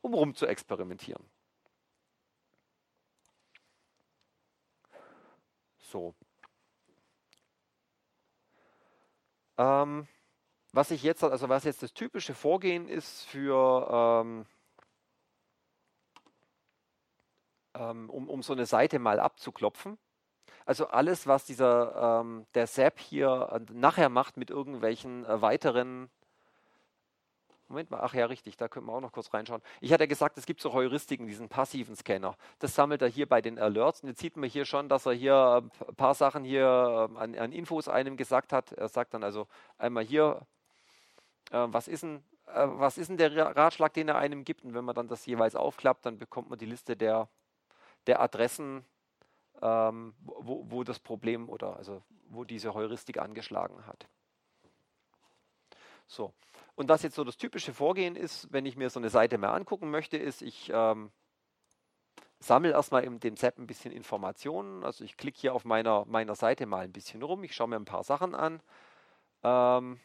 um 0.00 0.14
rum 0.14 0.34
zu 0.34 0.46
experimentieren. 0.46 1.22
So. 5.78 6.14
Ähm, 9.58 10.06
was 10.72 10.90
ich 10.90 11.02
jetzt, 11.02 11.22
also 11.22 11.48
was 11.48 11.64
jetzt 11.64 11.82
das 11.82 11.92
typische 11.92 12.34
Vorgehen 12.34 12.88
ist 12.88 13.24
für, 13.24 14.22
ähm, 14.24 14.46
ähm, 17.74 18.10
um, 18.10 18.28
um 18.28 18.42
so 18.42 18.52
eine 18.52 18.66
Seite 18.66 18.98
mal 18.98 19.20
abzuklopfen. 19.20 19.98
Also 20.64 20.86
alles, 20.88 21.26
was 21.26 21.44
dieser 21.44 22.20
ähm, 22.20 22.46
der 22.54 22.66
SAP 22.66 23.00
hier 23.00 23.48
äh, 23.52 23.72
nachher 23.72 24.08
macht 24.08 24.36
mit 24.36 24.50
irgendwelchen 24.50 25.24
äh, 25.26 25.42
weiteren 25.42 26.10
Moment 27.68 27.90
mal, 27.90 28.00
ach 28.00 28.14
ja, 28.14 28.26
richtig, 28.26 28.56
da 28.56 28.68
können 28.68 28.86
wir 28.86 28.92
auch 28.92 29.00
noch 29.00 29.12
kurz 29.12 29.32
reinschauen. 29.32 29.62
Ich 29.80 29.92
hatte 29.92 30.06
gesagt, 30.06 30.36
es 30.36 30.46
gibt 30.46 30.60
so 30.60 30.72
Heuristiken, 30.72 31.26
diesen 31.26 31.48
passiven 31.48 31.96
Scanner. 31.96 32.36
Das 32.58 32.74
sammelt 32.74 33.00
er 33.02 33.08
hier 33.08 33.26
bei 33.26 33.40
den 33.40 33.58
Alerts. 33.58 34.02
Und 34.02 34.08
jetzt 34.08 34.20
sieht 34.20 34.36
man 34.36 34.48
hier 34.48 34.64
schon, 34.64 34.88
dass 34.88 35.06
er 35.06 35.12
hier 35.12 35.62
ein 35.62 35.70
äh, 35.88 35.92
paar 35.92 36.14
Sachen 36.14 36.44
hier 36.44 37.08
ähm, 37.10 37.16
an, 37.16 37.34
an 37.34 37.52
Infos 37.52 37.88
einem 37.88 38.16
gesagt 38.16 38.52
hat. 38.52 38.72
Er 38.72 38.88
sagt 38.88 39.14
dann 39.14 39.24
also 39.24 39.46
einmal 39.78 40.04
hier, 40.04 40.46
äh, 41.50 41.66
was, 41.68 41.88
ist 41.88 42.02
denn, 42.02 42.22
äh, 42.46 42.66
was 42.66 42.98
ist 42.98 43.08
denn 43.08 43.16
der 43.16 43.56
Ratschlag, 43.56 43.94
den 43.94 44.08
er 44.08 44.16
einem 44.16 44.44
gibt? 44.44 44.64
Und 44.64 44.74
wenn 44.74 44.84
man 44.84 44.94
dann 44.94 45.08
das 45.08 45.24
jeweils 45.24 45.56
aufklappt, 45.56 46.04
dann 46.04 46.18
bekommt 46.18 46.50
man 46.50 46.58
die 46.58 46.66
Liste 46.66 46.96
der, 46.96 47.28
der 48.06 48.20
Adressen, 48.20 48.84
ähm, 49.62 50.14
wo, 50.20 50.64
wo 50.68 50.84
das 50.84 50.98
Problem 50.98 51.48
oder 51.48 51.76
also 51.76 52.02
wo 52.28 52.44
diese 52.44 52.74
Heuristik 52.74 53.18
angeschlagen 53.18 53.86
hat. 53.86 54.08
So. 56.12 56.34
Und 56.74 56.90
was 56.90 57.02
jetzt 57.02 57.14
so 57.14 57.24
das 57.24 57.38
typische 57.38 57.72
Vorgehen 57.72 58.16
ist, 58.16 58.52
wenn 58.52 58.66
ich 58.66 58.76
mir 58.76 58.90
so 58.90 59.00
eine 59.00 59.08
Seite 59.08 59.38
mal 59.38 59.54
angucken 59.54 59.90
möchte, 59.90 60.18
ist, 60.18 60.42
ich 60.42 60.70
ähm, 60.72 61.10
sammle 62.38 62.72
erstmal 62.72 63.04
in 63.04 63.18
dem 63.18 63.36
Zap 63.36 63.58
ein 63.58 63.66
bisschen 63.66 63.92
Informationen. 63.92 64.84
Also 64.84 65.04
ich 65.04 65.16
klicke 65.16 65.40
hier 65.40 65.54
auf 65.54 65.64
meiner, 65.64 66.04
meiner 66.04 66.34
Seite 66.34 66.66
mal 66.66 66.84
ein 66.84 66.92
bisschen 66.92 67.22
rum, 67.22 67.44
ich 67.44 67.54
schaue 67.54 67.68
mir 67.68 67.76
ein 67.76 67.86
paar 67.86 68.04
Sachen 68.04 68.34
an. 68.34 68.62
Ähm, 69.42 70.00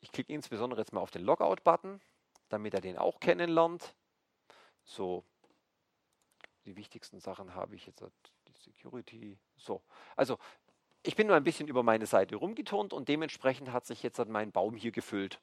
ich 0.00 0.12
klicke 0.12 0.32
insbesondere 0.32 0.80
jetzt 0.80 0.92
mal 0.92 1.00
auf 1.00 1.10
den 1.10 1.22
Logout-Button, 1.22 2.00
damit 2.50 2.74
er 2.74 2.80
den 2.80 2.98
auch 2.98 3.18
kennenlernt. 3.18 3.96
So, 4.84 5.24
die 6.66 6.76
wichtigsten 6.76 7.18
Sachen 7.18 7.56
habe 7.56 7.74
ich 7.74 7.86
jetzt 7.86 8.04
Security. 8.66 9.38
So, 9.56 9.82
also 10.16 10.38
ich 11.06 11.16
bin 11.16 11.28
nur 11.28 11.36
ein 11.36 11.44
bisschen 11.44 11.68
über 11.68 11.82
meine 11.82 12.06
Seite 12.06 12.36
rumgeturnt 12.36 12.92
und 12.92 13.08
dementsprechend 13.08 13.72
hat 13.72 13.86
sich 13.86 14.02
jetzt 14.02 14.18
mein 14.28 14.50
Baum 14.50 14.74
hier 14.74 14.90
gefüllt. 14.90 15.40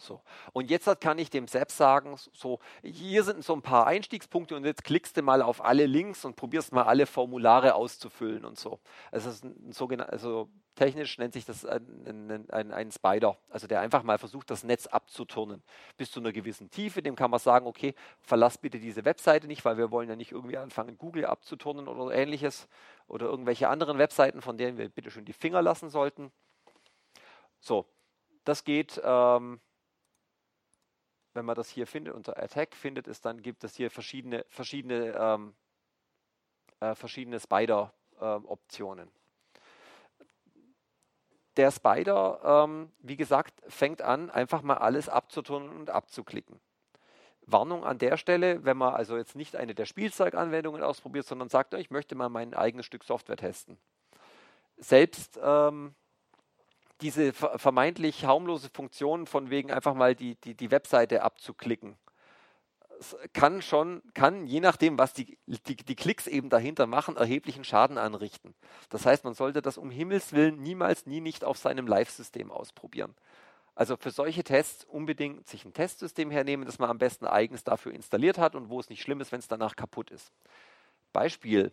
So. 0.00 0.22
Und 0.52 0.70
jetzt 0.70 0.88
kann 1.00 1.18
ich 1.18 1.30
dem 1.30 1.46
Sepp 1.46 1.70
sagen, 1.70 2.16
so, 2.32 2.58
hier 2.82 3.22
sind 3.22 3.44
so 3.44 3.54
ein 3.54 3.62
paar 3.62 3.86
Einstiegspunkte 3.86 4.56
und 4.56 4.64
jetzt 4.64 4.82
klickst 4.82 5.16
du 5.16 5.22
mal 5.22 5.42
auf 5.42 5.62
alle 5.62 5.86
Links 5.86 6.24
und 6.24 6.36
probierst 6.36 6.72
mal 6.72 6.84
alle 6.84 7.06
Formulare 7.06 7.74
auszufüllen 7.74 8.44
und 8.44 8.58
so. 8.58 8.80
Das 9.12 9.26
ist 9.26 9.44
ein 9.44 9.72
sogenannter, 9.72 10.12
also 10.12 10.48
technisch 10.74 11.18
nennt 11.18 11.34
sich 11.34 11.44
das 11.44 11.66
ein, 11.66 12.48
ein, 12.50 12.72
ein, 12.72 12.90
Spider, 12.90 13.36
also 13.50 13.66
der 13.66 13.80
einfach 13.80 14.02
mal 14.02 14.16
versucht, 14.16 14.50
das 14.50 14.64
Netz 14.64 14.86
abzuturnen 14.86 15.62
bis 15.98 16.10
zu 16.10 16.20
einer 16.20 16.32
gewissen 16.32 16.70
Tiefe. 16.70 17.02
Dem 17.02 17.16
kann 17.16 17.30
man 17.30 17.38
sagen, 17.38 17.66
okay, 17.66 17.94
verlass 18.20 18.56
bitte 18.56 18.78
diese 18.78 19.04
Webseite 19.04 19.46
nicht, 19.46 19.64
weil 19.66 19.76
wir 19.76 19.90
wollen 19.90 20.08
ja 20.08 20.16
nicht 20.16 20.32
irgendwie 20.32 20.56
anfangen, 20.56 20.96
Google 20.96 21.26
abzuturnen 21.26 21.86
oder 21.88 22.14
ähnliches 22.14 22.68
oder 23.06 23.26
irgendwelche 23.26 23.68
anderen 23.68 23.98
Webseiten, 23.98 24.40
von 24.40 24.56
denen 24.56 24.78
wir 24.78 24.88
bitte 24.88 25.10
schön 25.10 25.26
die 25.26 25.34
Finger 25.34 25.60
lassen 25.60 25.90
sollten. 25.90 26.32
So, 27.60 27.84
das 28.44 28.64
geht. 28.64 28.98
Ähm, 29.04 29.60
wenn 31.34 31.44
man 31.44 31.54
das 31.54 31.68
hier 31.68 31.86
findet, 31.86 32.14
unter 32.14 32.42
Attack 32.42 32.74
findet 32.74 33.06
es, 33.08 33.20
dann 33.20 33.42
gibt 33.42 33.64
es 33.64 33.76
hier 33.76 33.90
verschiedene, 33.90 34.44
verschiedene, 34.48 35.14
ähm, 35.18 35.54
äh, 36.80 36.94
verschiedene 36.94 37.38
Spider-Optionen. 37.38 39.08
Ähm, 39.08 39.14
der 41.56 41.70
Spider, 41.70 42.64
ähm, 42.64 42.92
wie 43.00 43.16
gesagt, 43.16 43.62
fängt 43.68 44.02
an, 44.02 44.30
einfach 44.30 44.62
mal 44.62 44.78
alles 44.78 45.08
abzutun 45.08 45.68
und 45.68 45.90
abzuklicken. 45.90 46.60
Warnung 47.42 47.84
an 47.84 47.98
der 47.98 48.16
Stelle, 48.16 48.64
wenn 48.64 48.76
man 48.76 48.94
also 48.94 49.16
jetzt 49.16 49.34
nicht 49.34 49.56
eine 49.56 49.74
der 49.74 49.86
Spielzeuganwendungen 49.86 50.82
ausprobiert, 50.82 51.26
sondern 51.26 51.48
sagt, 51.48 51.74
ich 51.74 51.90
möchte 51.90 52.14
mal 52.14 52.28
mein 52.28 52.54
eigenes 52.54 52.86
Stück 52.86 53.04
Software 53.04 53.36
testen. 53.36 53.78
Selbst 54.76 55.38
ähm, 55.42 55.94
diese 57.00 57.32
vermeintlich 57.32 58.24
harmlose 58.24 58.70
Funktion 58.70 59.26
von 59.26 59.50
wegen 59.50 59.70
einfach 59.70 59.94
mal 59.94 60.14
die, 60.14 60.36
die, 60.36 60.54
die 60.54 60.70
Webseite 60.70 61.22
abzuklicken, 61.22 61.96
kann 63.32 63.62
schon, 63.62 64.02
kann 64.14 64.46
je 64.46 64.60
nachdem, 64.60 64.98
was 64.98 65.12
die, 65.12 65.38
die, 65.46 65.76
die 65.76 65.96
Klicks 65.96 66.26
eben 66.26 66.50
dahinter 66.50 66.86
machen, 66.86 67.16
erheblichen 67.16 67.64
Schaden 67.64 67.98
anrichten. 67.98 68.54
Das 68.90 69.06
heißt, 69.06 69.24
man 69.24 69.34
sollte 69.34 69.62
das 69.62 69.78
um 69.78 69.90
Himmels 69.90 70.32
Willen 70.32 70.62
niemals, 70.62 71.06
nie 71.06 71.20
nicht 71.20 71.44
auf 71.44 71.56
seinem 71.56 71.86
Live-System 71.86 72.50
ausprobieren. 72.50 73.14
Also 73.74 73.96
für 73.96 74.10
solche 74.10 74.44
Tests 74.44 74.84
unbedingt 74.84 75.48
sich 75.48 75.64
ein 75.64 75.72
Testsystem 75.72 76.30
hernehmen, 76.30 76.66
das 76.66 76.78
man 76.78 76.90
am 76.90 76.98
besten 76.98 77.26
eigens 77.26 77.64
dafür 77.64 77.92
installiert 77.94 78.36
hat 78.36 78.54
und 78.54 78.68
wo 78.68 78.78
es 78.78 78.90
nicht 78.90 79.00
schlimm 79.00 79.20
ist, 79.20 79.32
wenn 79.32 79.40
es 79.40 79.48
danach 79.48 79.76
kaputt 79.76 80.10
ist. 80.10 80.32
Beispiel, 81.12 81.72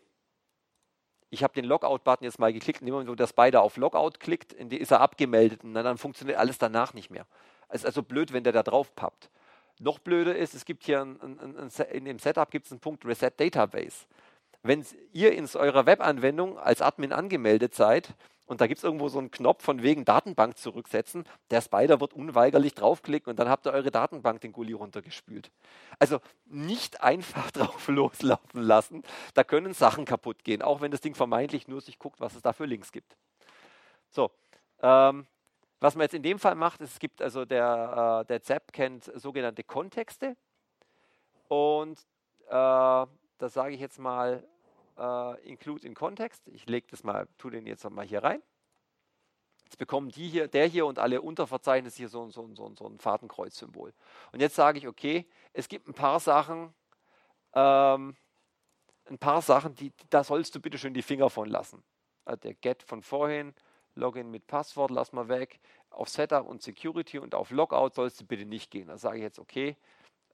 ich 1.30 1.44
habe 1.44 1.54
den 1.54 1.66
Logout-Button 1.66 2.24
jetzt 2.24 2.40
mal 2.40 2.54
geklickt, 2.54 2.82
und 2.82 2.88
immer 2.88 3.06
wenn 3.06 3.16
der 3.16 3.28
Spider 3.28 3.62
auf 3.62 3.78
Logout 3.78 4.20
klickt, 4.20 4.54
ist 4.54 4.92
er 4.92 5.02
abgemeldet 5.02 5.64
und 5.64 5.74
dann 5.74 5.98
funktioniert 5.98 6.38
alles 6.38 6.58
danach 6.58 6.94
nicht 6.94 7.10
mehr. 7.10 7.26
Es 7.70 7.82
ist 7.82 7.86
also 7.86 8.04
blöd, 8.04 8.32
wenn 8.32 8.44
der 8.44 8.54
da 8.54 8.64
drauf 8.64 8.96
pappt. 8.96 9.30
Noch 9.80 10.00
blöder 10.00 10.36
ist, 10.36 10.56
es 10.56 10.66
gibt 10.66 10.84
hier 10.84 11.02
ein, 11.02 11.20
ein, 11.22 11.58
ein, 11.58 11.86
in 11.92 12.06
dem 12.06 12.20
Setup 12.20 12.50
gibt 12.50 12.66
es 12.66 12.72
einen 12.72 12.80
Punkt 12.80 13.06
Reset 13.06 13.32
Database. 13.38 14.06
Wenn 14.64 14.86
ihr 15.14 15.34
in 15.34 15.48
eurer 15.56 15.86
Webanwendung 15.86 16.58
als 16.58 16.82
Admin 16.82 17.14
angemeldet 17.14 17.76
seid, 17.76 18.16
und 18.48 18.62
da 18.62 18.68
gibt 18.68 18.78
es 18.78 18.84
irgendwo 18.84 19.10
so 19.10 19.20
einen 19.20 19.30
Knopf 19.30 19.62
von 19.62 19.84
wegen 19.84 20.06
Datenbank 20.06 20.58
zurücksetzen. 20.58 21.26
Der 21.52 21.62
Spider 21.62 22.00
wird 22.00 22.14
unweigerlich 22.14 22.74
draufklicken 22.74 23.30
und 23.30 23.38
dann 23.38 23.50
habt 23.50 23.68
ihr 23.68 23.74
eure 23.74 23.92
Datenbank 23.92 24.40
den 24.40 24.54
Gully 24.54 24.72
runtergespült. 24.72 25.52
Also 26.00 26.20
nicht 26.46 27.02
einfach 27.04 27.52
drauf 27.52 27.88
loslaufen 27.90 28.62
lassen. 28.62 29.04
Da 29.34 29.44
können 29.44 29.74
Sachen 29.74 30.06
kaputt 30.06 30.46
gehen, 30.46 30.62
auch 30.62 30.80
wenn 30.80 30.92
das 30.92 31.02
Ding 31.02 31.14
vermeintlich 31.14 31.68
nur 31.68 31.82
sich 31.82 32.00
guckt, 32.00 32.22
was 32.22 32.36
es 32.36 32.42
da 32.42 32.54
für 32.54 32.66
Links 32.66 32.94
gibt. 32.94 33.18
So, 34.10 34.32
ähm, 34.82 35.28
was 35.82 35.96
man 35.96 36.04
jetzt 36.04 36.14
in 36.14 36.24
dem 36.24 36.40
Fall 36.40 36.56
macht, 36.56 36.80
ist, 36.80 36.94
es 36.94 37.00
gibt 37.00 37.22
also 37.22 37.44
der, 37.44 38.22
äh, 38.22 38.26
der 38.28 38.42
ZAP 38.42 38.72
kennt 38.72 39.12
sogenannte 39.16 39.64
Kontexte 39.64 40.38
und 41.50 42.00
äh, 42.50 43.06
da 43.38 43.50
sage 43.50 43.74
ich 43.74 43.80
jetzt 43.80 44.00
mal 44.00 44.44
äh, 44.98 45.50
include 45.50 45.88
in 45.88 45.94
Context. 45.94 46.48
Ich 46.50 46.68
lege 46.68 46.88
das 46.90 47.04
mal, 47.04 47.28
tue 47.38 47.52
den 47.52 47.66
jetzt 47.66 47.90
mal 47.90 48.06
hier 48.06 48.24
rein. 48.24 48.42
Jetzt 49.66 49.78
bekommen 49.78 50.10
die 50.10 50.30
hier, 50.30 50.48
der 50.48 50.66
hier 50.66 50.86
und 50.86 50.98
alle 50.98 51.22
Unterverzeichnisse 51.22 51.98
hier 51.98 52.10
so, 52.10 52.30
so, 52.30 52.50
so, 52.56 52.74
so 52.78 52.88
ein 52.88 53.00
Fadenkreuz-Symbol. 53.00 53.94
Und 54.32 54.40
jetzt 54.40 54.56
sage 54.56 54.78
ich, 54.78 54.88
okay, 54.88 55.28
es 55.52 55.68
gibt 55.68 55.90
ein 55.90 55.94
paar 55.94 56.22
Sachen, 56.22 56.74
ähm, 57.54 58.16
ein 59.10 59.18
paar 59.18 59.42
Sachen, 59.42 59.76
die, 59.76 59.92
da 60.10 60.24
sollst 60.24 60.56
du 60.56 60.62
bitte 60.62 60.78
schön 60.78 60.94
die 60.94 61.02
Finger 61.02 61.30
von 61.30 61.50
lassen. 61.50 61.84
Also 62.24 62.40
der 62.42 62.54
Get 62.54 62.84
von 62.84 63.02
vorhin, 63.02 63.54
Login 63.96 64.32
mit 64.32 64.48
Passwort, 64.48 64.92
lass 64.92 65.12
mal 65.12 65.28
weg. 65.28 65.60
Auf 65.90 66.10
Setup 66.10 66.48
und 66.48 66.62
Security 66.62 67.20
und 67.20 67.36
auf 67.36 67.52
Logout 67.52 67.90
sollst 67.94 68.22
du 68.22 68.26
bitte 68.26 68.46
nicht 68.46 68.72
gehen. 68.72 68.88
Da 68.88 68.98
sage 68.98 69.18
ich 69.18 69.24
jetzt, 69.24 69.40
okay, 69.40 69.76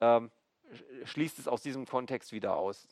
ähm, 0.01 0.30
schließt 1.05 1.39
es 1.39 1.47
aus 1.47 1.61
diesem 1.61 1.86
Kontext 1.86 2.32
wieder 2.32 2.55
aus 2.55 2.88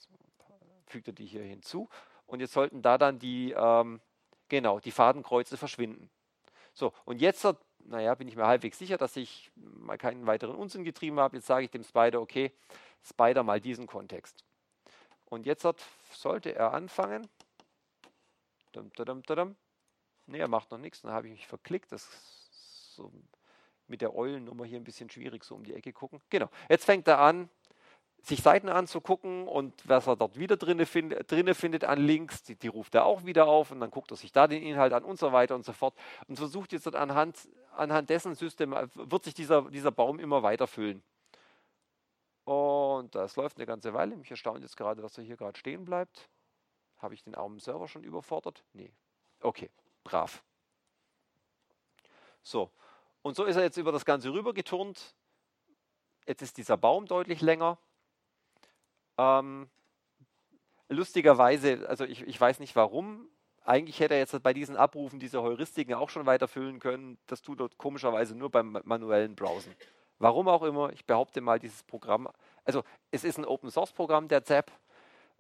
fügt 0.92 1.08
er 1.08 1.14
die 1.14 1.26
hier 1.26 1.44
hinzu. 1.44 1.90
Und 2.28 2.40
jetzt 2.40 2.54
sollten 2.54 2.82
da 2.82 2.98
dann 2.98 3.18
die, 3.18 3.54
ähm, 3.58 4.00
genau, 4.50 4.80
die 4.80 4.92
Fadenkreuze 4.92 5.58
verschwinden. 5.58 6.10
So, 6.74 6.94
und 7.06 7.22
jetzt, 7.22 7.46
naja, 7.80 8.14
bin 8.16 8.28
ich 8.28 8.36
mir 8.36 8.46
halbwegs 8.46 8.78
sicher, 8.78 8.98
dass 8.98 9.18
ich 9.18 9.52
mal 9.56 9.98
keinen 9.98 10.28
weiteren 10.28 10.56
Unsinn 10.56 10.84
getrieben 10.84 11.20
habe. 11.20 11.38
Jetzt 11.38 11.48
sage 11.48 11.66
ich 11.66 11.72
dem 11.72 11.84
Spider, 11.84 12.22
okay, 12.22 12.54
Spider 13.04 13.44
mal 13.44 13.60
diesen 13.60 13.88
Kontext. 13.88 14.44
Und 15.26 15.46
jetzt 15.46 15.66
sollte 16.12 16.54
er 16.54 16.74
anfangen. 16.74 17.28
Dum, 18.74 18.92
dum, 18.94 19.24
dum, 19.24 19.56
ne, 20.28 20.38
er 20.38 20.48
macht 20.48 20.72
noch 20.72 20.78
nichts. 20.78 21.02
Dann 21.02 21.12
habe 21.12 21.28
ich 21.28 21.34
mich 21.34 21.48
verklickt. 21.48 21.92
Das 21.92 22.04
ist 22.04 22.96
so 22.96 23.12
mit 23.88 24.02
der 24.02 24.16
Eulennummer 24.16 24.64
hier 24.64 24.80
ein 24.80 24.86
bisschen 24.86 25.10
schwierig, 25.10 25.44
so 25.44 25.56
um 25.56 25.66
die 25.66 25.74
Ecke 25.74 25.92
gucken. 25.92 26.22
Genau, 26.30 26.50
jetzt 26.70 26.86
fängt 26.86 27.08
er 27.10 27.20
an, 27.20 27.50
sich 28.24 28.42
Seiten 28.42 28.70
anzugucken 28.70 29.48
und 29.48 29.74
was 29.88 30.08
er 30.08 30.16
dort 30.16 30.38
wieder 30.38 30.58
drinne, 30.58 30.86
find, 30.86 31.16
drinne 31.30 31.56
findet 31.56 31.84
an 31.84 32.00
Links, 32.00 32.44
die, 32.44 32.56
die, 32.56 32.68
ruft 32.68 32.94
er 32.94 33.06
auch 33.06 33.26
wieder 33.26 33.48
auf 33.48 33.72
und 33.72 33.80
dann 33.80 33.90
guckt 33.90 34.12
er 34.12 34.18
sich 34.18 34.32
da 34.32 34.48
den 34.48 34.62
Inhalt 34.62 34.94
an 34.94 35.04
und 35.04 35.18
so 35.18 35.32
weiter 35.32 35.56
und 35.56 35.66
so 35.66 35.74
fort 35.74 35.96
und 36.28 36.38
versucht 36.38 36.72
jetzt 36.72 36.94
anhand, 36.94 37.50
anhand 37.76 38.10
dessen 38.10 38.36
System, 38.36 38.76
wird 38.94 39.24
sich 39.24 39.34
dieser, 39.34 39.64
dieser 39.70 39.92
Baum 39.92 40.20
immer 40.20 40.44
weiter 40.44 40.68
füllen. 40.68 41.04
Und 42.44 43.16
das 43.16 43.36
läuft 43.36 43.58
eine 43.58 43.66
ganze 43.66 43.94
Weile. 43.94 44.16
Mich 44.16 44.30
erstaunt 44.30 44.62
jetzt 44.62 44.78
gerade, 44.78 45.02
dass 45.02 45.18
er 45.18 45.24
hier 45.24 45.38
gerade 45.38 45.58
stehen 45.58 45.86
bleibt. 45.86 46.30
Habe 46.98 47.14
ich 47.14 47.24
den 47.24 47.36
armen 47.36 47.60
Server 47.60 47.88
schon 47.88 48.04
überfordert? 48.04 48.64
Nee. 48.74 48.92
Okay, 49.42 49.70
brav. 50.04 50.44
So, 52.44 52.72
und 53.22 53.36
so 53.36 53.46
ist 53.46 53.56
er 53.56 53.64
jetzt 53.64 53.78
über 53.78 53.92
das 53.92 54.06
Ganze 54.06 54.32
rüber 54.34 54.54
geturnt. 54.54 55.16
Jetzt 56.28 56.42
ist 56.42 56.58
dieser 56.58 56.78
Baum 56.78 57.06
deutlich 57.06 57.42
länger. 57.42 57.78
Ähm, 59.22 59.70
lustigerweise, 60.90 61.88
also 61.88 62.06
ich, 62.06 62.22
ich 62.24 62.40
weiß 62.40 62.60
nicht 62.60 62.76
warum, 62.76 63.28
eigentlich 63.64 64.00
hätte 64.00 64.16
er 64.16 64.20
jetzt 64.20 64.42
bei 64.42 64.54
diesen 64.54 64.76
Abrufen 64.76 65.20
diese 65.20 65.42
Heuristiken 65.42 65.94
auch 65.94 66.10
schon 66.10 66.26
weiterfüllen 66.26 66.80
können. 66.80 67.20
Das 67.28 67.42
tut 67.42 67.60
er 67.60 67.70
komischerweise 67.78 68.36
nur 68.36 68.50
beim 68.50 68.80
manuellen 68.84 69.36
Browsen. 69.36 69.76
Warum 70.18 70.48
auch 70.48 70.64
immer, 70.64 70.92
ich 70.94 71.06
behaupte 71.06 71.42
mal, 71.42 71.60
dieses 71.60 71.84
Programm, 71.84 72.28
also 72.66 72.84
es 73.12 73.24
ist 73.24 73.38
ein 73.38 73.46
Open 73.46 73.70
Source 73.70 73.92
Programm, 73.92 74.28
der 74.28 74.44
ZAP, 74.44 74.72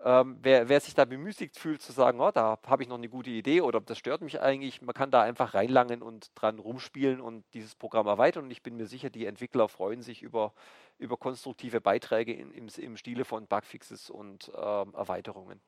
ähm, 0.03 0.37
wer, 0.41 0.67
wer, 0.67 0.79
sich 0.79 0.95
da 0.95 1.05
bemüßigt 1.05 1.57
fühlt 1.57 1.81
zu 1.81 1.91
sagen, 1.91 2.19
oh, 2.19 2.31
da 2.31 2.57
habe 2.65 2.81
ich 2.81 2.89
noch 2.89 2.97
eine 2.97 3.09
gute 3.09 3.29
Idee 3.29 3.61
oder 3.61 3.79
das 3.81 3.97
stört 3.97 4.21
mich 4.21 4.41
eigentlich, 4.41 4.81
man 4.81 4.95
kann 4.95 5.11
da 5.11 5.21
einfach 5.21 5.53
reinlangen 5.53 6.01
und 6.01 6.31
dran 6.33 6.57
rumspielen 6.57 7.21
und 7.21 7.43
dieses 7.53 7.75
Programm 7.75 8.07
erweitern. 8.07 8.45
Und 8.45 8.51
ich 8.51 8.63
bin 8.63 8.77
mir 8.77 8.87
sicher, 8.87 9.09
die 9.09 9.25
Entwickler 9.25 9.67
freuen 9.67 10.01
sich 10.01 10.23
über, 10.23 10.53
über 10.97 11.17
konstruktive 11.17 11.81
Beiträge 11.81 12.33
in, 12.33 12.51
im, 12.51 12.67
im 12.77 12.97
Stile 12.97 13.25
von 13.25 13.45
Bugfixes 13.45 14.09
und 14.09 14.51
ähm, 14.55 14.93
Erweiterungen. 14.95 15.61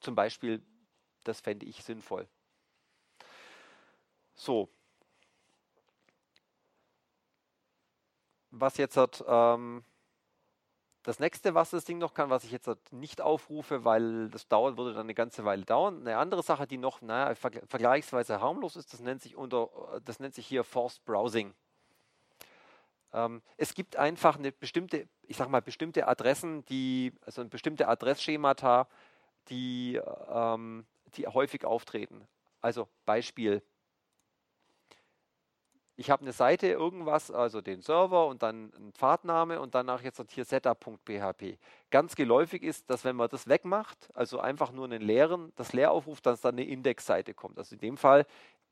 Zum 0.00 0.14
Beispiel, 0.14 0.62
das 1.24 1.40
fände 1.40 1.66
ich 1.66 1.84
sinnvoll. 1.84 2.26
So. 4.34 4.70
Was 8.50 8.78
jetzt 8.78 8.96
hat, 8.96 9.22
ähm, 9.28 9.84
das 11.02 11.18
nächste, 11.18 11.54
was 11.54 11.70
das 11.70 11.84
Ding 11.84 11.98
noch 11.98 12.12
kann, 12.12 12.28
was 12.28 12.44
ich 12.44 12.50
jetzt 12.50 12.68
nicht 12.92 13.20
aufrufe, 13.20 13.84
weil 13.84 14.28
das 14.28 14.48
dauert, 14.48 14.76
würde 14.76 14.92
dann 14.92 15.06
eine 15.06 15.14
ganze 15.14 15.44
Weile 15.44 15.64
dauern. 15.64 16.00
Eine 16.00 16.18
andere 16.18 16.42
Sache, 16.42 16.66
die 16.66 16.76
noch 16.76 17.00
naja, 17.00 17.34
vergleichsweise 17.34 18.40
harmlos 18.40 18.76
ist, 18.76 18.92
das 18.92 19.00
nennt 19.00 19.22
sich, 19.22 19.36
unter, 19.36 19.70
das 20.04 20.20
nennt 20.20 20.34
sich 20.34 20.46
hier 20.46 20.62
Forced 20.62 21.04
Browsing. 21.04 21.54
Ähm, 23.12 23.42
es 23.56 23.74
gibt 23.74 23.96
einfach 23.96 24.38
eine 24.38 24.52
bestimmte, 24.52 25.08
ich 25.22 25.36
sag 25.36 25.48
mal, 25.48 25.62
bestimmte 25.62 26.06
Adressen, 26.06 26.64
die, 26.66 27.12
also 27.24 27.44
bestimmte 27.46 27.88
Adressschemata, 27.88 28.86
die, 29.48 30.00
ähm, 30.28 30.86
die 31.14 31.26
häufig 31.26 31.64
auftreten. 31.64 32.28
Also 32.60 32.88
Beispiel. 33.06 33.62
Ich 36.00 36.10
habe 36.10 36.22
eine 36.22 36.32
Seite, 36.32 36.66
irgendwas, 36.68 37.30
also 37.30 37.60
den 37.60 37.82
Server 37.82 38.26
und 38.26 38.42
dann 38.42 38.72
ein 38.74 38.94
Pfadname 38.94 39.60
und 39.60 39.74
danach 39.74 40.00
jetzt 40.00 40.18
hier 40.30 40.46
setup.php. 40.46 41.58
Ganz 41.90 42.16
geläufig 42.16 42.62
ist, 42.62 42.88
dass 42.88 43.04
wenn 43.04 43.16
man 43.16 43.28
das 43.28 43.46
wegmacht, 43.48 44.08
also 44.14 44.40
einfach 44.40 44.72
nur 44.72 44.86
einen 44.86 45.02
leeren, 45.02 45.52
das 45.56 45.74
leer 45.74 45.92
aufruft, 45.92 46.24
dass 46.24 46.40
dann 46.40 46.54
eine 46.54 46.64
Indexseite 46.64 47.34
kommt. 47.34 47.58
Also 47.58 47.74
in 47.74 47.80
dem 47.82 47.98
Fall 47.98 48.24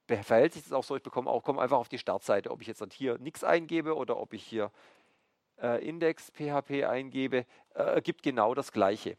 verhält 0.06 0.54
sich 0.54 0.62
das 0.62 0.72
auch 0.72 0.84
so, 0.84 0.96
ich 0.96 1.02
bekomme 1.02 1.28
auch 1.28 1.42
komme 1.42 1.60
einfach 1.60 1.76
auf 1.76 1.90
die 1.90 1.98
Startseite, 1.98 2.50
ob 2.50 2.62
ich 2.62 2.66
jetzt 2.66 2.82
hier 2.94 3.18
nichts 3.18 3.44
eingebe 3.44 3.94
oder 3.94 4.16
ob 4.16 4.32
ich 4.32 4.42
hier 4.42 4.70
äh, 5.60 5.86
Index 5.86 6.30
PHP 6.30 6.84
eingebe, 6.84 7.44
äh, 7.74 8.00
gibt 8.00 8.22
genau 8.22 8.54
das 8.54 8.72
gleiche. 8.72 9.18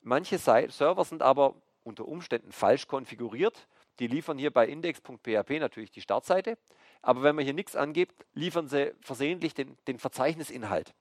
Manche 0.00 0.38
Server 0.38 1.04
sind 1.04 1.20
aber 1.20 1.56
unter 1.84 2.08
Umständen 2.08 2.52
falsch 2.52 2.88
konfiguriert 2.88 3.68
die 3.98 4.06
liefern 4.06 4.38
hier 4.38 4.50
bei 4.50 4.66
index.php 4.66 5.58
natürlich 5.58 5.90
die 5.90 6.00
Startseite, 6.00 6.58
aber 7.02 7.22
wenn 7.22 7.36
man 7.36 7.44
hier 7.44 7.54
nichts 7.54 7.76
angibt, 7.76 8.26
liefern 8.34 8.68
sie 8.68 8.94
versehentlich 9.00 9.54
den, 9.54 9.76
den 9.86 9.98
Verzeichnisinhalt. 9.98 10.94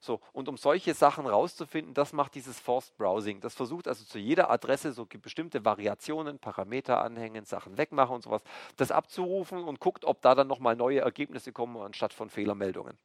So, 0.00 0.20
und 0.32 0.48
um 0.48 0.56
solche 0.56 0.94
Sachen 0.94 1.26
rauszufinden, 1.26 1.94
das 1.94 2.12
macht 2.12 2.34
dieses 2.34 2.60
Forced 2.60 2.96
Browsing. 2.96 3.40
Das 3.40 3.54
versucht 3.54 3.88
also 3.88 4.04
zu 4.04 4.18
jeder 4.18 4.50
Adresse 4.50 4.92
so 4.92 5.06
bestimmte 5.06 5.64
Variationen, 5.64 6.38
Parameter 6.38 7.02
anhängen, 7.02 7.44
Sachen 7.44 7.76
wegmachen 7.78 8.14
und 8.14 8.22
sowas, 8.22 8.42
das 8.76 8.90
abzurufen 8.90 9.64
und 9.64 9.80
guckt, 9.80 10.04
ob 10.04 10.20
da 10.20 10.34
dann 10.34 10.46
nochmal 10.46 10.76
neue 10.76 11.00
Ergebnisse 11.00 11.52
kommen 11.52 11.76
anstatt 11.78 12.12
von 12.12 12.30
Fehlermeldungen. 12.30 12.98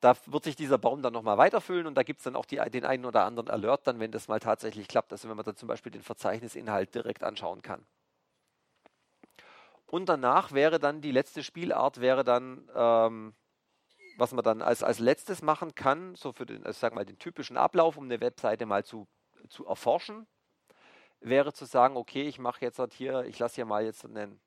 Da 0.00 0.16
wird 0.26 0.44
sich 0.44 0.56
dieser 0.56 0.78
Baum 0.78 1.02
dann 1.02 1.12
nochmal 1.12 1.36
weiterfüllen 1.36 1.86
und 1.86 1.94
da 1.94 2.02
gibt 2.02 2.20
es 2.20 2.24
dann 2.24 2.36
auch 2.36 2.46
die, 2.46 2.56
den 2.70 2.84
einen 2.84 3.04
oder 3.04 3.24
anderen 3.24 3.50
Alert, 3.50 3.86
dann, 3.86 4.00
wenn 4.00 4.10
das 4.10 4.28
mal 4.28 4.40
tatsächlich 4.40 4.88
klappt, 4.88 5.12
also 5.12 5.28
wenn 5.28 5.36
man 5.36 5.44
dann 5.44 5.56
zum 5.56 5.68
Beispiel 5.68 5.92
den 5.92 6.02
Verzeichnisinhalt 6.02 6.94
direkt 6.94 7.22
anschauen 7.22 7.60
kann. 7.60 7.84
Und 9.86 10.08
danach 10.08 10.52
wäre 10.52 10.78
dann 10.78 11.00
die 11.00 11.10
letzte 11.10 11.42
Spielart, 11.42 12.00
wäre 12.00 12.24
dann, 12.24 12.70
ähm, 12.74 13.34
was 14.16 14.32
man 14.32 14.44
dann 14.44 14.62
als, 14.62 14.82
als 14.82 15.00
letztes 15.00 15.42
machen 15.42 15.74
kann, 15.74 16.14
so 16.14 16.32
für 16.32 16.46
den, 16.46 16.64
also 16.64 16.78
sag 16.78 16.94
mal, 16.94 17.04
den 17.04 17.18
typischen 17.18 17.56
Ablauf, 17.56 17.96
um 17.96 18.04
eine 18.04 18.20
Webseite 18.20 18.66
mal 18.66 18.84
zu, 18.84 19.08
zu 19.48 19.66
erforschen, 19.66 20.26
wäre 21.20 21.52
zu 21.52 21.64
sagen, 21.64 21.96
okay, 21.96 22.22
ich 22.22 22.38
mache 22.38 22.60
jetzt 22.62 22.78
halt 22.78 22.94
hier, 22.94 23.24
ich 23.24 23.38
lasse 23.38 23.56
hier 23.56 23.66
mal 23.66 23.84
jetzt 23.84 24.04
einen, 24.04 24.40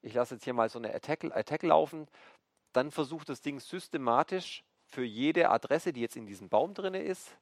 ich 0.00 0.14
lasse 0.14 0.34
jetzt 0.34 0.44
hier 0.44 0.54
mal 0.54 0.68
so 0.68 0.78
eine 0.78 0.94
Attack, 0.94 1.24
Attack 1.24 1.62
laufen 1.62 2.08
dann 2.76 2.90
versucht 2.90 3.28
das 3.28 3.40
Ding 3.40 3.60
systematisch 3.60 4.64
für 4.86 5.04
jede 5.04 5.50
Adresse, 5.50 5.92
die 5.92 6.00
jetzt 6.00 6.16
in 6.16 6.26
diesem 6.26 6.48
Baum 6.48 6.74
drin 6.74 6.94
ist, 6.94 7.36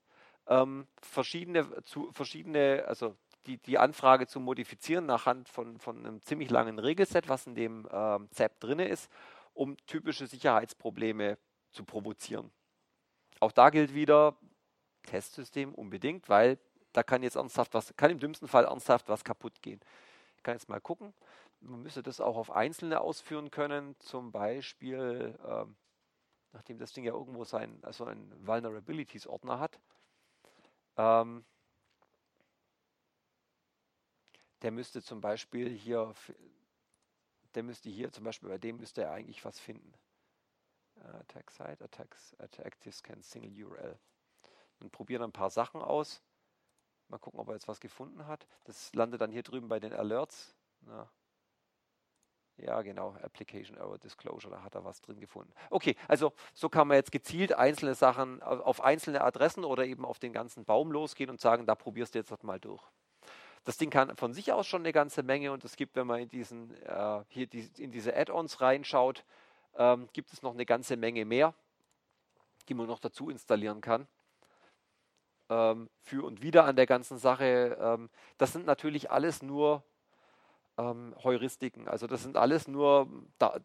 ähm, 0.47 0.87
verschiedene, 1.01 1.83
zu, 1.83 2.11
verschiedene, 2.13 2.85
also 2.87 3.17
die, 3.47 3.59
die 3.59 3.79
Anfrage 3.79 4.27
zu 4.27 4.41
modifizieren 4.41 5.07
nachhand 5.07 5.49
von, 5.49 5.79
von 5.79 5.99
einem 5.99 6.23
ziemlich 6.23 6.51
langen 6.51 6.79
Regelset, 6.79 7.29
was 7.29 7.47
in 7.47 7.55
dem 7.55 7.89
ähm, 7.91 8.29
ZAP 8.31 8.61
drin 8.61 8.79
ist, 8.79 9.11
um 9.55 9.77
typische 9.87 10.27
Sicherheitsprobleme 10.27 11.39
zu 11.71 11.85
provozieren. 11.85 12.51
Auch 13.41 13.53
da 13.53 13.71
gilt 13.71 13.95
wieder 13.95 14.37
Testsystem 15.05 15.75
unbedingt, 15.75 16.29
weil 16.29 16.59
da 16.93 17.03
kann 17.03 17.23
jetzt 17.23 17.37
ernsthaft 17.37 17.75
was, 17.75 17.95
kann 17.97 18.11
im 18.11 18.19
dümmsten 18.19 18.49
Fall 18.49 18.65
ernsthaft 18.65 19.09
was 19.09 19.25
kaputt 19.25 19.63
gehen. 19.63 19.81
Ich 20.37 20.43
kann 20.43 20.55
jetzt 20.55 20.69
mal 20.69 20.81
gucken 20.81 21.13
man 21.63 21.83
müsste 21.83 22.03
das 22.03 22.21
auch 22.21 22.37
auf 22.37 22.51
einzelne 22.51 23.01
ausführen 23.01 23.51
können, 23.51 23.99
zum 24.01 24.33
Beispiel, 24.33 25.39
ähm, 25.47 25.77
nachdem 26.53 26.79
das 26.79 26.93
Ding 26.93 27.05
ja 27.05 27.13
irgendwo 27.13 27.45
sein, 27.45 27.79
also 27.83 28.05
einen 28.05 28.47
Vulnerabilities-Ordner 28.47 29.59
hat. 29.59 29.81
Ähm, 30.97 31.45
der 34.63 34.71
müsste 34.71 35.03
zum 35.03 35.21
Beispiel 35.21 35.69
hier, 35.71 36.15
der 37.55 37.63
müsste 37.63 37.91
hier 37.91 38.13
zum 38.13 38.25
Beispiel, 38.25 38.49
bei 38.49 38.59
dem 38.59 38.77
müsste 38.77 39.03
er 39.03 39.13
eigentlich 39.13 39.45
was 39.45 39.59
finden. 39.59 39.93
Uh, 40.97 41.17
attack 41.17 41.51
Site, 41.51 41.83
Attacks, 41.83 42.35
Active 42.39 42.93
Scan 42.93 43.23
Single 43.23 43.65
URL. 43.65 43.99
Dann 44.79 44.91
probieren 44.91 45.23
ein 45.23 45.33
paar 45.33 45.51
Sachen 45.51 45.81
aus. 45.81 46.23
Mal 47.09 47.19
gucken, 47.19 47.41
ob 47.41 47.49
er 47.49 47.55
jetzt 47.55 47.67
was 47.67 47.81
gefunden 47.81 48.27
hat. 48.27 48.47
Das 48.65 48.95
landet 48.95 49.21
dann 49.21 49.31
hier 49.31 49.43
drüben 49.43 49.69
bei 49.69 49.81
den 49.81 49.93
Alerts. 49.93 50.55
Na, 50.83 51.11
ja, 52.63 52.81
genau, 52.83 53.17
Application 53.23 53.77
Error 53.77 53.99
Disclosure, 53.99 54.55
da 54.55 54.63
hat 54.63 54.75
er 54.75 54.85
was 54.85 55.01
drin 55.01 55.21
gefunden. 55.21 55.53
Okay, 55.71 55.97
also 56.09 56.33
so 56.55 56.69
kann 56.69 56.89
man 56.89 56.97
jetzt 56.97 57.13
gezielt 57.13 57.53
einzelne 57.53 57.95
Sachen 57.95 58.43
auf 58.43 58.83
einzelne 58.83 59.23
Adressen 59.23 59.65
oder 59.65 59.85
eben 59.85 60.05
auf 60.05 60.19
den 60.19 60.33
ganzen 60.33 60.65
Baum 60.65 60.93
losgehen 60.93 61.31
und 61.31 61.41
sagen, 61.41 61.67
da 61.67 61.75
probierst 61.75 62.15
du 62.15 62.19
jetzt 62.19 62.45
mal 62.45 62.61
durch. 62.61 62.83
Das 63.65 63.77
Ding 63.79 63.91
kann 63.91 64.17
von 64.17 64.33
sich 64.33 64.53
aus 64.53 64.67
schon 64.67 64.83
eine 64.83 64.93
ganze 64.93 65.23
Menge 65.23 65.53
und 65.53 65.65
es 65.65 65.77
gibt, 65.77 65.95
wenn 65.97 66.07
man 66.07 66.21
in 66.21 66.29
diesen 66.29 66.75
äh, 66.85 67.23
hier 67.29 67.47
die, 67.47 67.69
in 67.79 67.93
diese 67.93 68.17
Add-ons 68.17 68.61
reinschaut, 68.61 69.25
ähm, 69.77 70.09
gibt 70.13 70.33
es 70.33 70.43
noch 70.43 70.53
eine 70.53 70.67
ganze 70.67 70.97
Menge 70.97 71.25
mehr, 71.25 71.55
die 72.69 72.75
man 72.75 72.87
noch 72.87 72.99
dazu 72.99 73.31
installieren 73.31 73.81
kann. 73.81 74.09
Ähm, 75.49 75.89
für 76.01 76.25
und 76.25 76.43
wieder 76.43 76.65
an 76.65 76.77
der 76.77 76.87
ganzen 76.87 77.19
Sache. 77.19 77.77
Ähm, 77.81 78.11
das 78.39 78.53
sind 78.53 78.67
natürlich 78.67 79.11
alles 79.11 79.43
nur 79.43 79.85
ähm, 80.79 81.15
Heuristiken. 81.23 81.89
Also 81.89 82.07
das 82.07 82.23
sind 82.23 82.37
alles 82.37 82.69
nur, 82.69 83.09
da, 83.39 83.59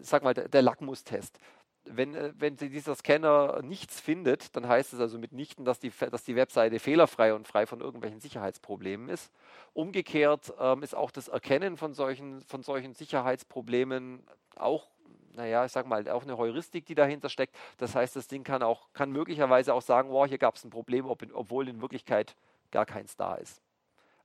sag 0.00 0.22
mal, 0.22 0.34
der, 0.34 0.48
der 0.48 0.62
Lackmustest. 0.62 1.38
Wenn, 1.84 2.14
äh, 2.14 2.32
wenn 2.36 2.56
dieser 2.56 2.94
Scanner 2.94 3.62
nichts 3.62 4.00
findet, 4.00 4.54
dann 4.56 4.68
heißt 4.68 4.92
es 4.92 5.00
also 5.00 5.18
mitnichten, 5.18 5.64
dass 5.64 5.78
die, 5.78 5.90
dass 6.10 6.24
die 6.24 6.36
Webseite 6.36 6.78
fehlerfrei 6.78 7.34
und 7.34 7.48
frei 7.48 7.66
von 7.66 7.80
irgendwelchen 7.80 8.20
Sicherheitsproblemen 8.20 9.08
ist. 9.08 9.32
Umgekehrt 9.72 10.52
ähm, 10.58 10.82
ist 10.82 10.94
auch 10.94 11.10
das 11.10 11.28
Erkennen 11.28 11.76
von 11.76 11.94
solchen, 11.94 12.42
von 12.42 12.62
solchen 12.62 12.94
Sicherheitsproblemen 12.94 14.22
auch 14.56 14.88
naja, 15.34 15.64
ich 15.64 15.70
sag 15.70 15.86
mal, 15.86 16.08
auch 16.08 16.24
eine 16.24 16.36
Heuristik, 16.36 16.84
die 16.86 16.96
dahinter 16.96 17.28
steckt. 17.28 17.54
Das 17.76 17.94
heißt, 17.94 18.16
das 18.16 18.26
Ding 18.26 18.42
kann 18.42 18.60
auch, 18.60 18.92
kann 18.92 19.12
möglicherweise 19.12 19.72
auch 19.72 19.82
sagen, 19.82 20.10
wow, 20.10 20.26
hier 20.26 20.36
gab 20.36 20.56
es 20.56 20.64
ein 20.64 20.70
Problem, 20.70 21.06
ob 21.06 21.22
in, 21.22 21.32
obwohl 21.32 21.68
in 21.68 21.80
Wirklichkeit 21.80 22.34
gar 22.72 22.84
keins 22.84 23.16
da 23.16 23.36
ist. 23.36 23.62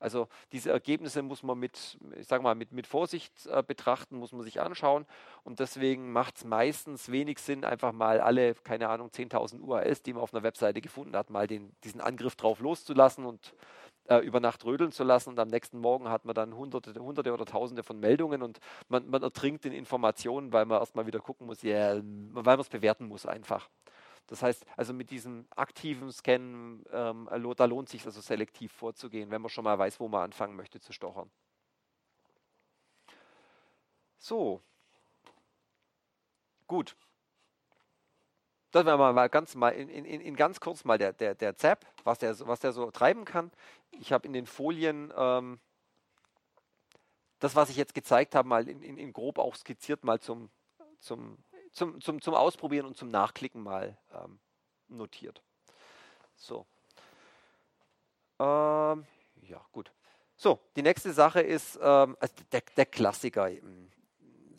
Also 0.03 0.27
diese 0.51 0.69
Ergebnisse 0.69 1.21
muss 1.21 1.43
man 1.43 1.57
mit, 1.57 1.97
ich 2.19 2.27
sage 2.27 2.43
mal, 2.43 2.55
mit, 2.55 2.73
mit 2.73 2.87
Vorsicht 2.87 3.47
äh, 3.47 3.63
betrachten, 3.65 4.17
muss 4.17 4.33
man 4.33 4.43
sich 4.43 4.59
anschauen. 4.59 5.05
Und 5.45 5.61
deswegen 5.61 6.11
macht 6.11 6.35
es 6.37 6.43
meistens 6.43 7.09
wenig 7.09 7.39
Sinn, 7.39 7.63
einfach 7.63 7.93
mal 7.93 8.19
alle, 8.19 8.53
keine 8.53 8.89
Ahnung, 8.89 9.07
10.000 9.07 9.61
URLs, 9.61 10.03
die 10.03 10.11
man 10.11 10.21
auf 10.21 10.33
einer 10.33 10.43
Webseite 10.43 10.81
gefunden 10.81 11.15
hat, 11.15 11.29
mal 11.29 11.47
den, 11.47 11.71
diesen 11.85 12.01
Angriff 12.01 12.35
drauf 12.35 12.59
loszulassen 12.59 13.25
und 13.25 13.53
äh, 14.09 14.17
über 14.17 14.41
Nacht 14.41 14.65
rödeln 14.65 14.91
zu 14.91 15.05
lassen. 15.05 15.29
Und 15.29 15.39
am 15.39 15.47
nächsten 15.47 15.79
Morgen 15.79 16.09
hat 16.09 16.25
man 16.25 16.35
dann 16.35 16.53
hunderte, 16.53 16.93
hunderte 16.99 17.31
oder 17.31 17.45
tausende 17.45 17.81
von 17.81 17.97
Meldungen 17.97 18.41
und 18.41 18.59
man, 18.89 19.09
man 19.09 19.23
ertrinkt 19.23 19.65
in 19.65 19.71
Informationen, 19.71 20.51
weil 20.51 20.65
man 20.65 20.81
erstmal 20.81 21.07
wieder 21.07 21.19
gucken 21.19 21.47
muss, 21.47 21.63
yeah, 21.63 21.95
weil 21.95 22.43
man 22.43 22.59
es 22.59 22.67
bewerten 22.67 23.07
muss 23.07 23.25
einfach. 23.25 23.69
Das 24.27 24.41
heißt, 24.41 24.65
also 24.77 24.93
mit 24.93 25.11
diesem 25.11 25.45
aktiven 25.55 26.11
Scannen, 26.11 26.85
ähm, 26.91 27.27
da 27.57 27.65
lohnt 27.65 27.89
sich 27.89 28.05
also 28.05 28.21
selektiv 28.21 28.71
vorzugehen, 28.71 29.31
wenn 29.31 29.41
man 29.41 29.49
schon 29.49 29.63
mal 29.63 29.77
weiß, 29.77 29.99
wo 29.99 30.07
man 30.07 30.23
anfangen 30.23 30.55
möchte 30.55 30.79
zu 30.79 30.93
stochern. 30.93 31.29
So. 34.17 34.61
Gut. 36.67 36.95
Das 38.71 38.85
wäre 38.85 38.97
mal 38.97 39.29
ganz, 39.29 39.53
mal 39.53 39.69
in, 39.69 39.89
in, 39.89 40.05
in 40.05 40.35
ganz 40.35 40.59
kurz 40.59 40.83
mal 40.83 40.97
der, 40.97 41.13
der, 41.13 41.35
der 41.35 41.55
ZAP, 41.57 41.85
was 42.03 42.17
der, 42.17 42.39
was 42.47 42.59
der 42.59 42.71
so 42.71 42.89
treiben 42.89 43.25
kann. 43.25 43.51
Ich 43.91 44.11
habe 44.11 44.25
in 44.25 44.33
den 44.33 44.47
Folien 44.47 45.13
ähm, 45.15 45.59
das, 47.39 47.55
was 47.55 47.69
ich 47.69 47.75
jetzt 47.75 47.93
gezeigt 47.93 48.33
habe, 48.33 48.47
mal 48.47 48.67
in, 48.69 48.81
in, 48.81 48.97
in 48.97 49.11
grob 49.11 49.37
auch 49.37 49.55
skizziert, 49.55 50.05
mal 50.05 50.19
zum, 50.21 50.49
zum 50.99 51.37
zum, 51.73 51.99
zum, 52.01 52.21
zum 52.21 52.33
Ausprobieren 52.33 52.85
und 52.85 52.95
zum 52.95 53.09
Nachklicken 53.09 53.61
mal 53.61 53.97
ähm, 54.13 54.39
notiert. 54.87 55.41
So. 56.35 56.65
Ähm, 58.39 59.05
ja, 59.41 59.65
gut. 59.71 59.91
So, 60.35 60.59
die 60.75 60.81
nächste 60.81 61.13
Sache 61.13 61.41
ist 61.41 61.77
ähm, 61.81 62.17
also 62.19 62.35
der, 62.51 62.61
der, 62.75 62.85
Klassiker, 62.85 63.49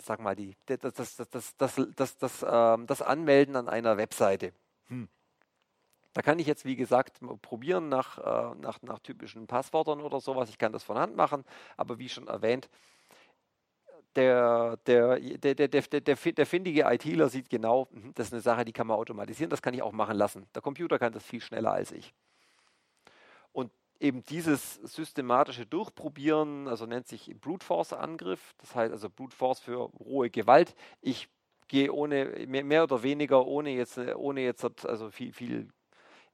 sag 0.02 0.20
mal, 0.20 0.36
die, 0.36 0.56
das, 0.66 0.94
das, 0.94 1.16
das, 1.16 1.56
das, 1.56 1.80
das, 1.96 2.16
das, 2.18 2.46
ähm, 2.48 2.86
das 2.86 3.02
Anmelden 3.02 3.56
an 3.56 3.68
einer 3.68 3.96
Webseite. 3.96 4.52
Hm. 4.88 5.08
Da 6.12 6.22
kann 6.22 6.38
ich 6.38 6.46
jetzt, 6.46 6.64
wie 6.64 6.76
gesagt, 6.76 7.18
probieren 7.42 7.88
nach, 7.88 8.18
äh, 8.18 8.54
nach, 8.60 8.80
nach 8.82 9.00
typischen 9.00 9.48
Passwörtern 9.48 10.00
oder 10.00 10.20
sowas. 10.20 10.48
Ich 10.48 10.58
kann 10.58 10.72
das 10.72 10.84
von 10.84 10.96
Hand 10.96 11.16
machen, 11.16 11.44
aber 11.76 11.98
wie 11.98 12.08
schon 12.08 12.28
erwähnt, 12.28 12.68
der, 14.16 14.78
der, 14.86 15.18
der, 15.18 15.54
der, 15.54 15.68
der, 15.68 16.16
der, 16.32 16.46
findige 16.46 16.82
ITler 16.82 17.28
sieht 17.28 17.50
genau, 17.50 17.88
mhm, 17.90 18.12
das 18.14 18.28
ist 18.28 18.32
eine 18.32 18.42
Sache, 18.42 18.64
die 18.64 18.72
kann 18.72 18.86
man 18.86 18.96
automatisieren, 18.96 19.50
das 19.50 19.62
kann 19.62 19.74
ich 19.74 19.82
auch 19.82 19.92
machen 19.92 20.16
lassen. 20.16 20.46
Der 20.54 20.62
Computer 20.62 20.98
kann 20.98 21.12
das 21.12 21.24
viel 21.24 21.40
schneller 21.40 21.72
als 21.72 21.92
ich. 21.92 22.14
Und 23.52 23.70
eben 24.00 24.22
dieses 24.24 24.74
systematische 24.74 25.66
Durchprobieren, 25.66 26.68
also 26.68 26.86
nennt 26.86 27.08
sich 27.08 27.34
Brute 27.40 27.64
Force 27.64 27.92
Angriff, 27.92 28.54
das 28.58 28.74
heißt 28.74 28.92
also 28.92 29.08
Brute 29.10 29.36
Force 29.36 29.60
für 29.60 29.76
rohe 29.76 30.30
Gewalt. 30.30 30.74
Ich 31.00 31.28
gehe 31.68 31.92
ohne, 31.92 32.46
mehr, 32.46 32.82
oder 32.84 33.02
weniger, 33.02 33.46
ohne 33.46 33.70
jetzt, 33.70 33.98
ohne 33.98 34.42
jetzt 34.42 34.86
also 34.86 35.10
viel, 35.10 35.32
viel 35.32 35.68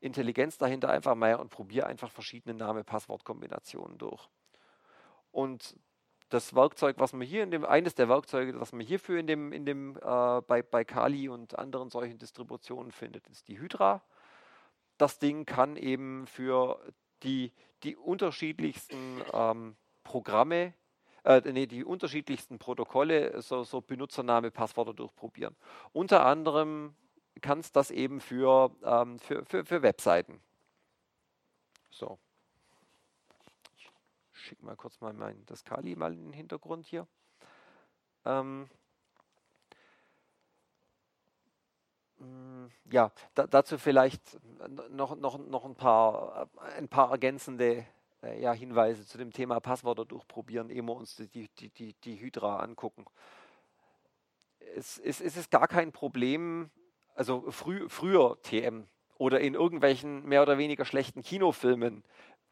Intelligenz 0.01 0.59
dahinter 0.59 0.89
einfach 0.89 1.15
mal 1.15 1.37
und 1.37 1.51
probiere 1.51 1.87
einfach 1.87 2.11
verschiedene 2.11 2.55
Name-Passwort-Kombinationen 2.55 3.99
durch. 3.99 4.29
Und 5.31 5.77
das 6.31 6.55
Werkzeug, 6.55 6.97
was 6.99 7.13
man 7.13 7.27
hier 7.27 7.43
in 7.43 7.51
dem, 7.51 7.65
eines 7.65 7.95
der 7.95 8.09
Werkzeuge, 8.09 8.53
das 8.53 8.73
man 8.73 8.87
hierfür 8.87 9.19
in 9.19 9.27
dem, 9.27 9.53
in 9.53 9.67
dem, 9.67 9.97
äh, 9.97 10.41
bei, 10.43 10.63
bei 10.63 10.85
Kali 10.85 11.29
und 11.29 11.59
anderen 11.59 11.91
solchen 11.91 12.19
Distributionen 12.19 12.93
findet, 12.93 13.29
ist 13.29 13.49
die 13.49 13.61
Hydra. 13.61 14.03
Das 14.97 15.19
Ding 15.19 15.45
kann 15.45 15.77
eben 15.77 16.27
für 16.27 16.81
die, 17.25 17.53
die 17.83 17.97
unterschiedlichsten 17.97 19.23
ähm, 19.33 19.77
Programme, 20.05 20.73
äh, 21.25 21.41
nee, 21.53 21.67
die 21.67 21.85
unterschiedlichsten 21.85 22.59
Protokolle, 22.59 23.43
so, 23.43 23.65
so 23.65 23.81
Benutzername, 23.81 24.51
Passwörter 24.51 24.95
durchprobieren. 24.95 25.57
Unter 25.93 26.25
anderem 26.25 26.95
kann 27.41 27.59
es 27.59 27.73
das 27.73 27.91
eben 27.91 28.21
für, 28.21 28.71
ähm, 28.85 29.19
für, 29.19 29.45
für, 29.45 29.65
für 29.65 29.83
Webseiten. 29.83 30.41
So. 31.91 32.19
Schicke 34.41 34.65
mal 34.65 34.77
kurz 34.77 35.01
mal 35.01 35.13
mein, 35.13 35.45
das 35.47 35.65
Kali 35.65 35.95
mal 35.97 36.13
in 36.13 36.25
den 36.25 36.33
Hintergrund 36.33 36.87
hier. 36.87 37.07
Ähm, 38.25 38.69
mm, 42.19 42.67
ja, 42.91 43.13
da, 43.35 43.47
dazu 43.47 43.79
vielleicht 43.79 44.39
noch, 44.91 45.17
noch, 45.17 45.39
noch 45.39 45.65
ein, 45.65 45.75
paar, 45.75 46.49
ein 46.77 46.89
paar 46.89 47.11
ergänzende 47.11 47.87
äh, 48.23 48.41
ja, 48.41 48.53
Hinweise 48.53 49.07
zu 49.07 49.19
dem 49.19 49.33
Thema 49.33 49.61
Passwörter 49.61 50.05
durchprobieren, 50.05 50.71
ehe 50.71 50.83
wir 50.83 50.97
uns 50.97 51.17
die, 51.17 51.49
die, 51.49 51.71
die, 51.71 51.95
die 51.95 52.21
Hydra 52.21 52.59
angucken. 52.59 53.05
Es, 54.77 54.99
es, 54.99 55.21
es 55.21 55.37
ist 55.37 55.51
gar 55.51 55.69
kein 55.69 55.93
Problem, 55.93 56.71
also 57.15 57.51
früh, 57.51 57.89
früher 57.89 58.41
TM 58.43 58.87
oder 59.19 59.41
in 59.41 59.55
irgendwelchen 59.55 60.25
mehr 60.25 60.43
oder 60.43 60.57
weniger 60.59 60.85
schlechten 60.85 61.23
Kinofilmen, 61.23 62.05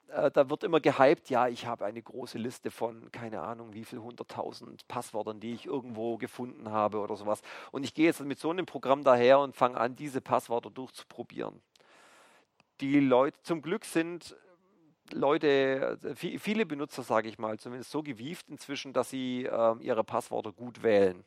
äh, 0.09 0.31
da 0.31 0.49
wird 0.51 0.65
immer 0.65 0.81
gehypt, 0.81 1.31
ja, 1.31 1.49
ich 1.49 1.67
habe 1.67 1.85
eine 1.85 2.03
große 2.03 2.39
Liste 2.39 2.71
von, 2.71 3.11
keine 3.13 3.43
Ahnung, 3.43 3.75
wie 3.75 3.85
viel 3.85 4.01
hunderttausend 4.01 4.87
Passwörtern, 4.89 5.41
die 5.41 5.53
ich 5.53 5.67
irgendwo 5.67 6.17
gefunden 6.17 6.71
habe 6.71 6.99
oder 6.99 7.17
sowas. 7.17 7.43
Und 7.71 7.85
ich 7.85 7.95
gehe 7.95 8.07
jetzt 8.07 8.21
mit 8.21 8.39
so 8.39 8.51
einem 8.51 8.67
Programm 8.67 9.05
daher 9.05 9.41
und 9.41 9.57
fange 9.57 9.79
an, 9.79 9.97
diese 9.97 10.21
Passwörter 10.21 10.71
durchzuprobieren. 10.71 11.61
Die 12.81 13.01
Leute, 13.01 13.41
zum 13.43 13.63
Glück 13.63 13.85
sind 13.85 14.37
Leute, 15.13 15.99
viele 16.15 16.67
Benutzer, 16.67 17.03
sage 17.03 17.29
ich 17.29 17.39
mal, 17.39 17.59
zumindest 17.59 17.91
so 17.91 18.03
gewieft 18.03 18.49
inzwischen, 18.51 18.93
dass 18.93 19.11
sie 19.11 19.47
äh, 19.47 19.75
ihre 19.81 20.05
Passwörter 20.05 20.53
gut 20.53 20.83
wählen. 20.83 21.25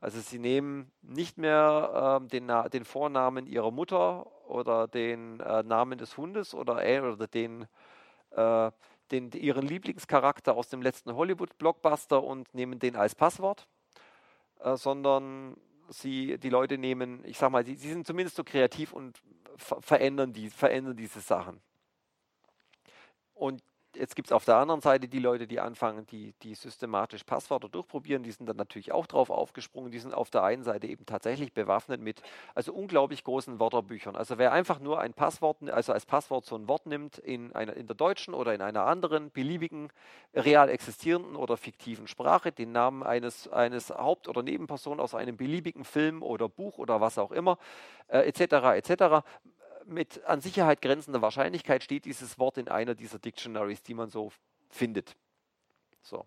Also 0.00 0.20
sie 0.20 0.38
nehmen 0.38 0.90
nicht 1.02 1.38
mehr 1.38 2.20
äh, 2.20 2.28
den, 2.28 2.52
den, 2.72 2.84
Vornamen 2.84 3.46
ihrer 3.46 3.70
Mutter 3.70 4.26
oder 4.48 4.88
den 4.88 5.38
äh, 5.40 5.62
Namen 5.62 5.98
des 5.98 6.16
Hundes 6.16 6.54
oder, 6.54 6.84
äh, 6.84 7.00
oder 7.00 7.28
den, 7.28 7.66
äh, 8.36 8.70
den, 9.10 9.30
ihren 9.32 9.66
Lieblingscharakter 9.66 10.56
aus 10.56 10.68
dem 10.68 10.82
letzten 10.82 11.14
Hollywood-Blockbuster 11.14 12.22
und 12.22 12.52
nehmen 12.54 12.78
den 12.78 12.96
als 12.96 13.14
Passwort, 13.14 13.66
äh, 14.60 14.76
sondern 14.76 15.56
sie, 15.88 16.38
die 16.38 16.50
Leute 16.50 16.78
nehmen, 16.78 17.24
ich 17.24 17.38
sage 17.38 17.52
mal, 17.52 17.64
sie, 17.64 17.76
sie, 17.76 17.90
sind 17.90 18.06
zumindest 18.06 18.36
so 18.36 18.44
kreativ 18.44 18.92
und 18.92 19.20
verändern, 19.56 20.32
die, 20.32 20.50
verändern 20.50 20.96
diese 20.96 21.20
Sachen. 21.20 21.60
Und 23.34 23.62
jetzt 23.96 24.16
gibt 24.16 24.28
es 24.28 24.32
auf 24.32 24.44
der 24.44 24.56
anderen 24.56 24.80
Seite 24.80 25.08
die 25.08 25.18
Leute, 25.18 25.46
die 25.46 25.60
anfangen, 25.60 26.06
die, 26.06 26.34
die 26.42 26.54
systematisch 26.54 27.24
Passwörter 27.24 27.68
durchprobieren. 27.68 28.22
Die 28.22 28.30
sind 28.30 28.48
dann 28.48 28.56
natürlich 28.56 28.92
auch 28.92 29.06
drauf 29.06 29.30
aufgesprungen. 29.30 29.90
Die 29.90 29.98
sind 29.98 30.14
auf 30.14 30.30
der 30.30 30.42
einen 30.42 30.62
Seite 30.62 30.86
eben 30.86 31.06
tatsächlich 31.06 31.52
bewaffnet 31.52 32.00
mit 32.00 32.22
also 32.54 32.72
unglaublich 32.72 33.24
großen 33.24 33.60
Wörterbüchern. 33.60 34.16
Also 34.16 34.38
wer 34.38 34.52
einfach 34.52 34.80
nur 34.80 35.00
ein 35.00 35.14
Passwort, 35.14 35.68
also 35.70 35.92
als 35.92 36.06
Passwort 36.06 36.44
so 36.44 36.56
ein 36.56 36.68
Wort 36.68 36.86
nimmt 36.86 37.18
in, 37.18 37.52
einer, 37.52 37.74
in 37.76 37.86
der 37.86 37.96
deutschen 37.96 38.34
oder 38.34 38.54
in 38.54 38.62
einer 38.62 38.86
anderen 38.86 39.30
beliebigen 39.30 39.88
real 40.34 40.68
existierenden 40.68 41.36
oder 41.36 41.56
fiktiven 41.56 42.06
Sprache, 42.06 42.52
den 42.52 42.72
Namen 42.72 43.02
eines, 43.02 43.48
eines 43.48 43.90
Haupt- 43.90 44.28
oder 44.28 44.42
Nebenperson 44.42 45.00
aus 45.00 45.14
einem 45.14 45.36
beliebigen 45.36 45.84
Film 45.84 46.22
oder 46.22 46.48
Buch 46.48 46.78
oder 46.78 47.00
was 47.00 47.18
auch 47.18 47.32
immer, 47.32 47.58
äh, 48.08 48.20
etc. 48.20 48.76
etc 48.76 49.24
mit 49.86 50.24
an 50.24 50.40
Sicherheit 50.40 50.82
grenzender 50.82 51.22
Wahrscheinlichkeit 51.22 51.82
steht 51.82 52.04
dieses 52.04 52.38
Wort 52.38 52.58
in 52.58 52.68
einer 52.68 52.94
dieser 52.94 53.18
Dictionaries, 53.18 53.82
die 53.82 53.94
man 53.94 54.10
so 54.10 54.32
findet. 54.68 55.16
So. 56.02 56.26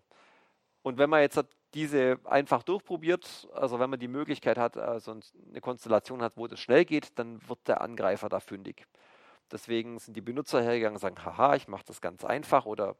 Und 0.82 0.98
wenn 0.98 1.10
man 1.10 1.20
jetzt 1.20 1.42
diese 1.74 2.18
einfach 2.24 2.62
durchprobiert, 2.62 3.48
also 3.52 3.78
wenn 3.80 3.90
man 3.90 3.98
die 3.98 4.08
Möglichkeit 4.08 4.56
hat, 4.56 4.76
also 4.76 5.18
eine 5.50 5.60
Konstellation 5.60 6.22
hat, 6.22 6.36
wo 6.36 6.46
das 6.46 6.60
schnell 6.60 6.84
geht, 6.84 7.18
dann 7.18 7.46
wird 7.48 7.66
der 7.66 7.80
Angreifer 7.80 8.28
da 8.28 8.40
fündig. 8.40 8.86
Deswegen 9.52 9.98
sind 9.98 10.16
die 10.16 10.20
Benutzer 10.20 10.62
hergegangen 10.62 10.96
und 10.96 11.00
sagen, 11.00 11.24
haha, 11.24 11.54
ich 11.54 11.68
mache 11.68 11.84
das 11.86 12.00
ganz 12.00 12.24
einfach 12.24 12.66
oder 12.66 12.96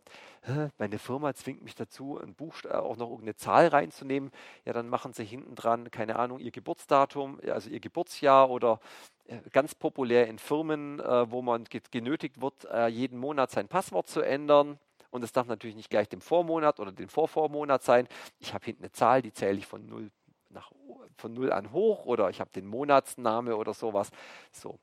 meine 0.78 0.98
Firma 0.98 1.34
zwingt 1.34 1.62
mich 1.62 1.74
dazu, 1.74 2.18
ein 2.18 2.34
Buch, 2.34 2.54
äh, 2.64 2.68
auch 2.68 2.96
noch 2.96 3.08
irgendeine 3.08 3.36
Zahl 3.36 3.68
reinzunehmen. 3.68 4.30
Ja, 4.64 4.72
dann 4.72 4.88
machen 4.88 5.12
sie 5.12 5.24
hinten 5.24 5.54
dran, 5.54 5.90
keine 5.90 6.16
Ahnung, 6.16 6.38
ihr 6.38 6.52
Geburtsdatum, 6.52 7.40
also 7.46 7.68
ihr 7.68 7.80
Geburtsjahr 7.80 8.50
oder 8.50 8.80
äh, 9.26 9.38
ganz 9.50 9.74
populär 9.74 10.28
in 10.28 10.38
Firmen, 10.38 11.00
äh, 11.00 11.30
wo 11.30 11.42
man 11.42 11.64
genötigt 11.90 12.40
wird, 12.40 12.66
jeden 12.90 13.18
Monat 13.18 13.50
sein 13.50 13.68
Passwort 13.68 14.08
zu 14.08 14.20
ändern. 14.20 14.78
Und 15.10 15.22
es 15.22 15.32
darf 15.32 15.46
natürlich 15.46 15.76
nicht 15.76 15.90
gleich 15.90 16.08
dem 16.08 16.20
Vormonat 16.20 16.78
oder 16.80 16.92
dem 16.92 17.08
Vorvormonat 17.08 17.82
sein. 17.82 18.08
Ich 18.38 18.54
habe 18.54 18.64
hinten 18.64 18.82
eine 18.82 18.92
Zahl, 18.92 19.22
die 19.22 19.32
zähle 19.32 19.58
ich 19.58 19.66
von 19.66 19.86
0 19.86 20.10
nach, 20.50 20.72
von 21.16 21.32
0 21.32 21.52
an 21.52 21.72
hoch 21.72 22.06
oder 22.06 22.28
ich 22.30 22.40
habe 22.40 22.50
den 22.50 22.66
Monatsname 22.66 23.56
oder 23.56 23.72
sowas. 23.74 24.10
So, 24.52 24.78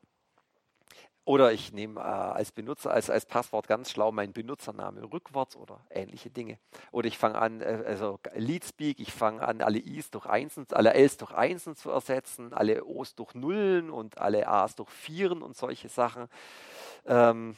oder 1.26 1.52
ich 1.52 1.72
nehme 1.72 2.00
äh, 2.00 2.04
als 2.04 2.52
Benutzer, 2.52 2.90
als, 2.90 3.08
als 3.08 3.24
Passwort 3.24 3.66
ganz 3.66 3.90
schlau 3.90 4.12
meinen 4.12 4.34
Benutzername 4.34 5.10
rückwärts 5.10 5.56
oder 5.56 5.80
ähnliche 5.88 6.30
Dinge. 6.30 6.58
Oder 6.92 7.08
ich 7.08 7.16
fange 7.16 7.38
an, 7.38 7.62
äh, 7.62 7.82
also 7.86 8.20
Leadspeak, 8.34 9.00
ich 9.00 9.12
fange 9.12 9.40
an, 9.46 9.62
alle 9.62 9.78
I's 9.78 10.10
durch 10.10 10.26
Einsen, 10.26 10.66
alle 10.72 10.92
L's 10.92 11.16
durch 11.16 11.32
Einsen 11.32 11.76
zu 11.76 11.90
ersetzen, 11.90 12.52
alle 12.52 12.84
O's 12.84 13.14
durch 13.14 13.34
Nullen 13.34 13.90
und 13.90 14.18
alle 14.18 14.46
A's 14.46 14.74
durch 14.74 14.90
Vieren 14.90 15.42
und 15.42 15.56
solche 15.56 15.88
Sachen. 15.88 16.28
Ähm, 17.06 17.56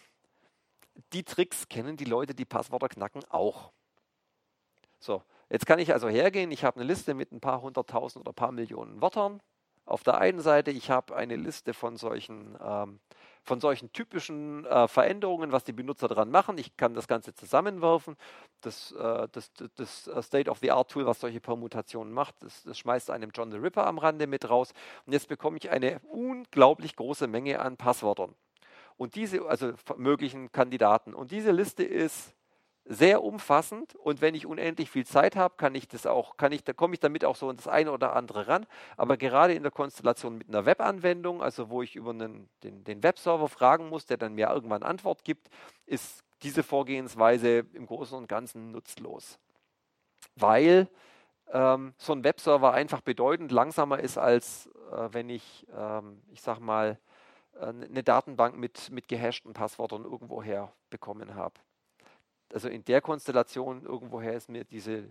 die 1.12 1.24
Tricks 1.24 1.68
kennen 1.68 1.96
die 1.96 2.04
Leute, 2.04 2.34
die 2.34 2.44
Passwörter 2.44 2.88
knacken, 2.88 3.24
auch. 3.30 3.72
So, 5.00 5.22
jetzt 5.50 5.66
kann 5.66 5.80
ich 5.80 5.92
also 5.92 6.08
hergehen, 6.08 6.52
ich 6.52 6.64
habe 6.64 6.76
eine 6.76 6.86
Liste 6.86 7.14
mit 7.14 7.32
ein 7.32 7.40
paar 7.40 7.62
hunderttausend 7.62 8.22
oder 8.22 8.30
ein 8.30 8.36
paar 8.36 8.52
Millionen 8.52 9.02
Wörtern. 9.02 9.42
Auf 9.84 10.02
der 10.02 10.18
einen 10.18 10.40
Seite, 10.40 10.70
ich 10.70 10.90
habe 10.90 11.14
eine 11.14 11.36
Liste 11.36 11.74
von 11.74 11.96
solchen 11.96 12.56
ähm, 12.60 12.98
von 13.46 13.60
solchen 13.60 13.92
typischen 13.92 14.64
äh, 14.64 14.88
Veränderungen, 14.88 15.52
was 15.52 15.62
die 15.62 15.72
Benutzer 15.72 16.08
dran 16.08 16.30
machen. 16.30 16.58
Ich 16.58 16.76
kann 16.76 16.94
das 16.94 17.06
Ganze 17.06 17.32
zusammenwerfen. 17.32 18.16
Das, 18.60 18.90
äh, 18.92 19.28
das, 19.30 19.52
das 19.76 20.10
State-of-the-Art-Tool, 20.20 21.06
was 21.06 21.20
solche 21.20 21.40
Permutationen 21.40 22.12
macht, 22.12 22.34
das, 22.42 22.64
das, 22.64 22.76
schmeißt 22.76 23.10
einem 23.10 23.30
John 23.32 23.52
the 23.52 23.58
Ripper 23.58 23.86
am 23.86 23.98
Rande 23.98 24.26
mit 24.26 24.50
raus. 24.50 24.72
Und 25.06 25.12
jetzt 25.12 25.28
bekomme 25.28 25.58
ich 25.58 25.70
eine 25.70 26.00
unglaublich 26.10 26.96
große 26.96 27.28
Menge 27.28 27.60
an 27.60 27.76
Passwörtern. 27.76 28.34
Und 28.96 29.14
diese, 29.14 29.46
also 29.46 29.74
möglichen 29.96 30.50
Kandidaten. 30.50 31.14
Und 31.14 31.30
diese 31.30 31.52
Liste 31.52 31.84
ist 31.84 32.34
sehr 32.88 33.24
umfassend 33.24 33.96
und 33.96 34.20
wenn 34.20 34.34
ich 34.34 34.46
unendlich 34.46 34.90
viel 34.90 35.04
Zeit 35.04 35.34
habe, 35.34 35.54
kann 35.56 35.74
ich 35.74 35.88
das 35.88 36.06
auch, 36.06 36.36
kann 36.36 36.52
ich, 36.52 36.62
da 36.62 36.72
komme 36.72 36.94
ich 36.94 37.00
damit 37.00 37.24
auch 37.24 37.34
so 37.34 37.50
in 37.50 37.56
das 37.56 37.66
eine 37.66 37.90
oder 37.90 38.14
andere 38.14 38.46
ran. 38.46 38.66
Aber 38.96 39.16
gerade 39.16 39.54
in 39.54 39.62
der 39.64 39.72
Konstellation 39.72 40.38
mit 40.38 40.48
einer 40.48 40.66
Webanwendung, 40.66 41.42
also 41.42 41.68
wo 41.68 41.82
ich 41.82 41.96
über 41.96 42.10
einen, 42.10 42.48
den, 42.62 42.84
den 42.84 43.02
Webserver 43.02 43.48
fragen 43.48 43.88
muss, 43.88 44.06
der 44.06 44.16
dann 44.16 44.34
mir 44.34 44.50
irgendwann 44.50 44.84
Antwort 44.84 45.24
gibt, 45.24 45.48
ist 45.84 46.22
diese 46.42 46.62
Vorgehensweise 46.62 47.66
im 47.72 47.86
Großen 47.86 48.16
und 48.16 48.28
Ganzen 48.28 48.70
nutzlos. 48.70 49.38
Weil 50.36 50.88
ähm, 51.52 51.92
so 51.98 52.12
ein 52.12 52.22
Webserver 52.22 52.72
einfach 52.72 53.00
bedeutend 53.00 53.50
langsamer 53.50 53.98
ist, 53.98 54.16
als 54.16 54.68
äh, 54.92 55.08
wenn 55.10 55.28
ich, 55.28 55.66
ähm, 55.76 56.22
ich 56.30 56.40
sag 56.40 56.60
mal, 56.60 56.98
äh, 57.60 57.66
eine 57.66 58.04
Datenbank 58.04 58.56
mit, 58.56 58.90
mit 58.90 59.08
gehashten 59.08 59.54
Passwörtern 59.54 60.04
irgendwoher 60.04 60.72
bekommen 60.90 61.34
habe 61.34 61.54
also 62.52 62.68
in 62.68 62.84
der 62.84 63.00
Konstellation 63.00 63.84
irgendwoher 63.84 64.34
ist 64.34 64.48
mir 64.48 64.64
diese 64.64 65.08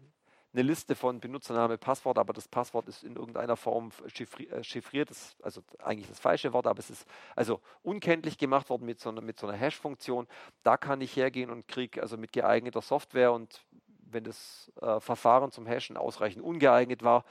eine 0.55 0.63
Liste 0.63 0.95
von 0.95 1.19
Benutzername, 1.19 1.77
Passwort, 1.77 2.17
aber 2.17 2.31
das 2.31 2.47
Passwort 2.47 2.87
ist 2.87 3.03
in 3.03 3.15
irgendeiner 3.15 3.57
Form 3.57 3.91
äh, 4.05 4.63
chiffriert, 4.63 5.11
ist 5.11 5.35
also 5.43 5.61
eigentlich 5.79 6.07
das 6.07 6.19
falsche 6.19 6.53
Wort, 6.53 6.65
aber 6.65 6.79
es 6.79 6.89
ist 6.89 7.05
also 7.35 7.59
unkenntlich 7.83 8.37
gemacht 8.37 8.69
worden 8.69 8.85
mit 8.85 8.99
so 8.99 9.09
einer, 9.09 9.21
mit 9.21 9.37
so 9.37 9.47
einer 9.47 9.57
Hash-Funktion. 9.57 10.27
Da 10.63 10.77
kann 10.77 11.01
ich 11.01 11.15
hergehen 11.15 11.49
und 11.49 11.67
kriege 11.67 12.01
also 12.01 12.17
mit 12.17 12.31
geeigneter 12.31 12.81
Software 12.81 13.33
und 13.33 13.65
wenn 13.99 14.23
das 14.23 14.71
äh, 14.81 14.99
Verfahren 15.01 15.51
zum 15.51 15.65
Hashen 15.65 15.97
ausreichend 15.97 16.43
ungeeignet 16.43 17.03
war, 17.03 17.25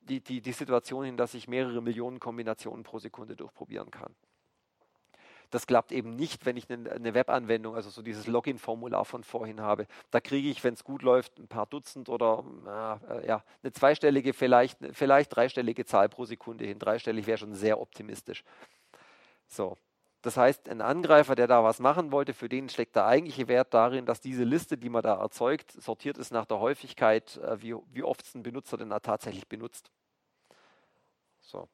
die, 0.00 0.20
die, 0.20 0.40
die 0.40 0.52
Situation 0.52 1.04
hin, 1.04 1.16
dass 1.16 1.34
ich 1.34 1.48
mehrere 1.48 1.82
Millionen 1.82 2.20
Kombinationen 2.20 2.84
pro 2.84 2.98
Sekunde 2.98 3.36
durchprobieren 3.36 3.90
kann. 3.90 4.14
Das 5.50 5.66
klappt 5.66 5.92
eben 5.92 6.14
nicht, 6.14 6.44
wenn 6.44 6.56
ich 6.56 6.70
eine, 6.70 6.90
eine 6.90 7.14
Webanwendung, 7.14 7.74
also 7.74 7.88
so 7.88 8.02
dieses 8.02 8.26
Login-Formular 8.26 9.04
von 9.04 9.24
vorhin 9.24 9.60
habe. 9.62 9.86
Da 10.10 10.20
kriege 10.20 10.48
ich, 10.48 10.62
wenn 10.62 10.74
es 10.74 10.84
gut 10.84 11.02
läuft, 11.02 11.38
ein 11.38 11.48
paar 11.48 11.66
Dutzend 11.66 12.08
oder 12.08 12.44
äh, 13.10 13.26
ja, 13.26 13.42
eine 13.62 13.72
zweistellige, 13.72 14.34
vielleicht, 14.34 14.78
vielleicht 14.92 15.34
dreistellige 15.34 15.86
Zahl 15.86 16.08
pro 16.08 16.26
Sekunde 16.26 16.66
hin. 16.66 16.78
Dreistellig 16.78 17.26
wäre 17.26 17.38
schon 17.38 17.54
sehr 17.54 17.80
optimistisch. 17.80 18.44
So. 19.46 19.76
Das 20.20 20.36
heißt, 20.36 20.68
ein 20.68 20.80
Angreifer, 20.80 21.36
der 21.36 21.46
da 21.46 21.62
was 21.62 21.78
machen 21.78 22.10
wollte, 22.10 22.34
für 22.34 22.48
den 22.48 22.68
steckt 22.68 22.96
der 22.96 23.06
eigentliche 23.06 23.46
Wert 23.46 23.72
darin, 23.72 24.04
dass 24.04 24.20
diese 24.20 24.42
Liste, 24.42 24.76
die 24.76 24.88
man 24.88 25.02
da 25.02 25.14
erzeugt, 25.14 25.70
sortiert 25.70 26.18
ist 26.18 26.32
nach 26.32 26.44
der 26.44 26.58
Häufigkeit, 26.58 27.36
äh, 27.36 27.62
wie, 27.62 27.74
wie 27.92 28.02
oft 28.02 28.26
es 28.26 28.34
ein 28.34 28.42
Benutzer 28.42 28.76
denn 28.76 28.90
da 28.90 28.98
tatsächlich 28.98 29.46
benutzt. 29.48 29.90
So. 31.40 31.68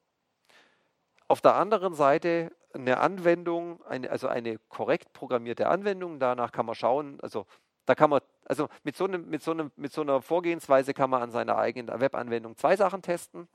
Auf 1.27 1.41
der 1.41 1.55
anderen 1.55 1.95
Seite 1.95 2.51
eine 2.75 2.99
Anwendung, 2.99 3.83
eine, 3.85 4.09
also 4.11 4.27
eine 4.27 4.57
korrekt 4.69 5.13
programmierte 5.13 5.67
Anwendung, 5.67 6.19
danach 6.19 6.51
kann 6.51 6.65
man 6.65 6.75
schauen, 6.75 7.19
also 7.21 7.45
da 7.85 7.95
kann 7.95 8.09
man, 8.09 8.21
also 8.45 8.67
mit 8.83 8.95
so, 8.95 9.05
einem, 9.05 9.29
mit, 9.29 9.43
so 9.43 9.51
einem, 9.51 9.71
mit 9.75 9.93
so 9.93 10.01
einer 10.01 10.21
Vorgehensweise 10.21 10.93
kann 10.93 11.09
man 11.09 11.21
an 11.21 11.31
seiner 11.31 11.57
eigenen 11.57 11.99
Webanwendung 11.99 12.57
zwei 12.57 12.75
Sachen 12.75 13.01
testen. 13.01 13.47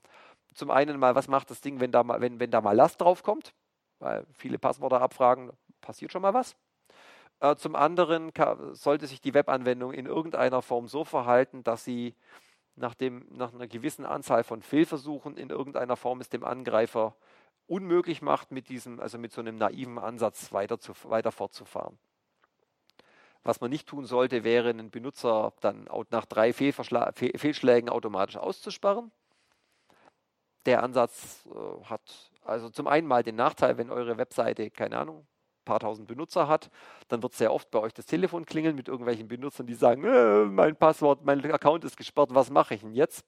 Zum 0.54 0.70
einen 0.70 0.98
mal, 0.98 1.14
was 1.14 1.28
macht 1.28 1.50
das 1.50 1.60
Ding, 1.60 1.80
wenn 1.80 1.92
da 1.92 2.04
mal, 2.04 2.20
wenn, 2.20 2.38
wenn 2.40 2.50
da 2.50 2.60
mal 2.60 2.76
Last 2.76 3.00
draufkommt? 3.00 3.52
weil 4.00 4.26
viele 4.32 4.58
Passwörter 4.58 5.00
abfragen, 5.00 5.52
passiert 5.80 6.10
schon 6.10 6.22
mal 6.22 6.34
was. 6.34 6.56
Äh, 7.40 7.56
zum 7.56 7.76
anderen 7.76 8.34
kann, 8.34 8.74
sollte 8.74 9.06
sich 9.06 9.20
die 9.20 9.34
Webanwendung 9.34 9.92
in 9.92 10.06
irgendeiner 10.06 10.62
Form 10.62 10.88
so 10.88 11.04
verhalten, 11.04 11.62
dass 11.62 11.84
sie 11.84 12.14
nach, 12.74 12.94
dem, 12.94 13.26
nach 13.30 13.52
einer 13.52 13.68
gewissen 13.68 14.04
Anzahl 14.04 14.42
von 14.42 14.62
Fehlversuchen 14.62 15.36
in 15.36 15.50
irgendeiner 15.50 15.96
Form 15.96 16.20
es 16.20 16.28
dem 16.28 16.44
Angreifer 16.44 17.14
unmöglich 17.70 18.20
macht, 18.20 18.50
mit 18.50 18.68
diesem, 18.68 19.00
also 19.00 19.16
mit 19.16 19.32
so 19.32 19.40
einem 19.40 19.56
naiven 19.56 19.98
Ansatz 19.98 20.52
weiter, 20.52 20.80
zu, 20.80 20.92
weiter 21.04 21.30
fortzufahren. 21.30 21.98
Was 23.42 23.60
man 23.60 23.70
nicht 23.70 23.88
tun 23.88 24.04
sollte, 24.04 24.44
wäre, 24.44 24.70
einen 24.70 24.90
Benutzer 24.90 25.54
dann 25.60 25.88
nach 26.10 26.26
drei 26.26 26.52
Fehlschlägen 26.52 27.88
automatisch 27.88 28.36
auszusperren. 28.36 29.10
Der 30.66 30.82
Ansatz 30.82 31.46
äh, 31.46 31.84
hat 31.84 32.30
also 32.42 32.68
zum 32.68 32.86
einen 32.86 33.06
mal 33.06 33.22
den 33.22 33.36
Nachteil, 33.36 33.78
wenn 33.78 33.90
eure 33.90 34.18
Webseite, 34.18 34.70
keine 34.70 34.98
Ahnung, 34.98 35.26
paar 35.64 35.78
tausend 35.78 36.08
Benutzer 36.08 36.48
hat, 36.48 36.70
dann 37.08 37.22
wird 37.22 37.34
sehr 37.34 37.52
oft 37.52 37.70
bei 37.70 37.78
euch 37.78 37.94
das 37.94 38.06
Telefon 38.06 38.44
klingeln 38.44 38.74
mit 38.74 38.88
irgendwelchen 38.88 39.28
Benutzern, 39.28 39.66
die 39.66 39.74
sagen, 39.74 40.04
äh, 40.04 40.44
mein 40.44 40.74
Passwort, 40.76 41.24
mein 41.24 41.44
Account 41.50 41.84
ist 41.84 41.96
gesperrt, 41.96 42.30
was 42.32 42.50
mache 42.50 42.74
ich 42.74 42.80
denn 42.80 42.92
jetzt? 42.92 43.24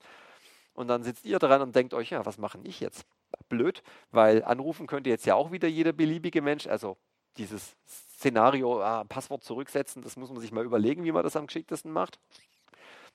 Und 0.74 0.88
dann 0.88 1.05
sitzt 1.05 1.24
ihr 1.24 1.38
dran 1.38 1.62
und 1.62 1.76
denkt 1.76 1.95
euch, 1.95 2.11
ja, 2.11 2.26
was 2.26 2.38
mache 2.38 2.59
ich 2.64 2.80
jetzt? 2.80 3.07
Blöd, 3.49 3.83
weil 4.11 4.45
anrufen 4.45 4.87
könnte 4.87 5.11
jetzt 5.11 5.26
ja 5.26 5.35
auch 5.35 5.53
wieder 5.53 5.68
jeder 5.68 5.93
beliebige 5.93 6.43
Mensch. 6.43 6.66
Also 6.66 6.97
dieses 7.37 7.76
Szenario, 7.87 8.83
ah, 8.83 9.05
Passwort 9.05 9.43
zurücksetzen, 9.43 10.03
das 10.03 10.16
muss 10.16 10.30
man 10.30 10.41
sich 10.41 10.53
mal 10.53 10.64
überlegen, 10.64 11.05
wie 11.05 11.12
man 11.12 11.22
das 11.22 11.37
am 11.37 11.47
geschicktesten 11.47 11.93
macht. 11.93 12.18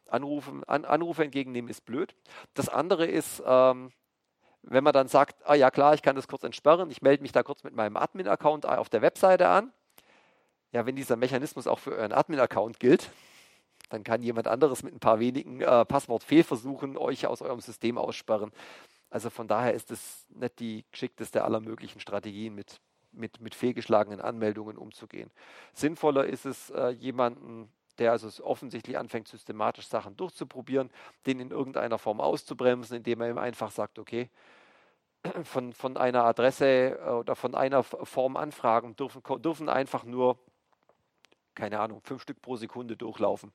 Anrufen, 0.10 0.64
an, 0.66 0.86
Anrufe 0.86 1.24
entgegennehmen 1.24 1.70
ist 1.70 1.86
blöd. 1.86 2.16
Das 2.54 2.70
andere 2.70 3.06
ist, 3.06 3.44
ähm, 3.46 3.92
wenn 4.64 4.84
man 4.84 4.94
dann 4.94 5.08
sagt, 5.08 5.36
ah 5.46 5.56
ja 5.56 5.72
klar, 5.72 5.94
ich 5.94 6.02
kann 6.02 6.16
das 6.16 6.28
kurz 6.28 6.44
entsperren, 6.44 6.90
ich 6.90 7.02
melde 7.02 7.22
mich 7.22 7.32
da 7.32 7.44
kurz 7.44 7.64
mit 7.64 7.74
meinem 7.74 7.98
Admin-Account 7.98 8.66
auf 8.66 8.90
der 8.90 9.02
Webseite 9.02 9.48
an. 9.50 9.72
Ja, 10.72 10.86
wenn 10.86 10.96
dieser 10.96 11.16
Mechanismus 11.16 11.68
auch 11.68 11.80
für 11.80 11.92
euren 11.92 12.12
Admin-Account 12.12 12.80
gilt, 12.80 13.10
dann 13.90 14.04
kann 14.04 14.22
jemand 14.22 14.48
anderes 14.48 14.84
mit 14.84 14.94
ein 14.94 15.00
paar 15.00 15.20
wenigen 15.20 15.62
äh, 15.62 15.86
Passwortfehlversuchen 15.86 16.98
euch 16.98 17.26
aus 17.28 17.42
eurem 17.42 17.62
System 17.62 17.98
aussperren. 17.98 18.52
Also 19.10 19.30
von 19.30 19.48
daher 19.48 19.74
ist 19.74 19.92
es 19.92 20.26
nicht 20.30 20.60
die 20.60 20.86
geschickteste 20.92 21.44
aller 21.44 21.60
möglichen 21.60 22.00
Strategien, 22.00 22.56
mit, 22.56 22.82
mit, 23.12 23.40
mit 23.40 23.56
fehlgeschlagenen 23.56 24.22
Anmeldungen 24.22 24.78
umzugehen. 24.78 25.32
Sinnvoller 25.74 26.26
ist 26.26 26.46
es, 26.46 26.70
äh, 26.72 26.90
jemanden 26.90 27.72
der 27.98 28.12
also 28.12 28.44
offensichtlich 28.44 28.98
anfängt, 28.98 29.28
systematisch 29.28 29.88
Sachen 29.88 30.16
durchzuprobieren, 30.16 30.92
den 31.26 31.40
in 31.40 31.52
irgendeiner 31.52 31.98
Form 31.98 32.22
auszubremsen, 32.22 32.98
indem 32.98 33.22
er 33.22 33.30
ihm 33.30 33.38
einfach 33.38 33.72
sagt, 33.72 34.00
okay, 34.00 34.30
von, 35.44 35.74
von 35.74 35.98
einer 35.98 36.24
Adresse 36.24 37.00
äh, 37.00 37.10
oder 37.10 37.36
von 37.36 37.56
einer 37.56 37.84
Form 37.84 38.38
Anfragen 38.38 38.96
dürfen, 38.96 39.22
dürfen 39.42 39.70
einfach 39.70 40.04
nur, 40.04 40.40
keine 41.56 41.80
Ahnung, 41.80 42.02
fünf 42.02 42.22
Stück 42.22 42.42
pro 42.42 42.56
Sekunde 42.56 42.96
durchlaufen. 42.96 43.52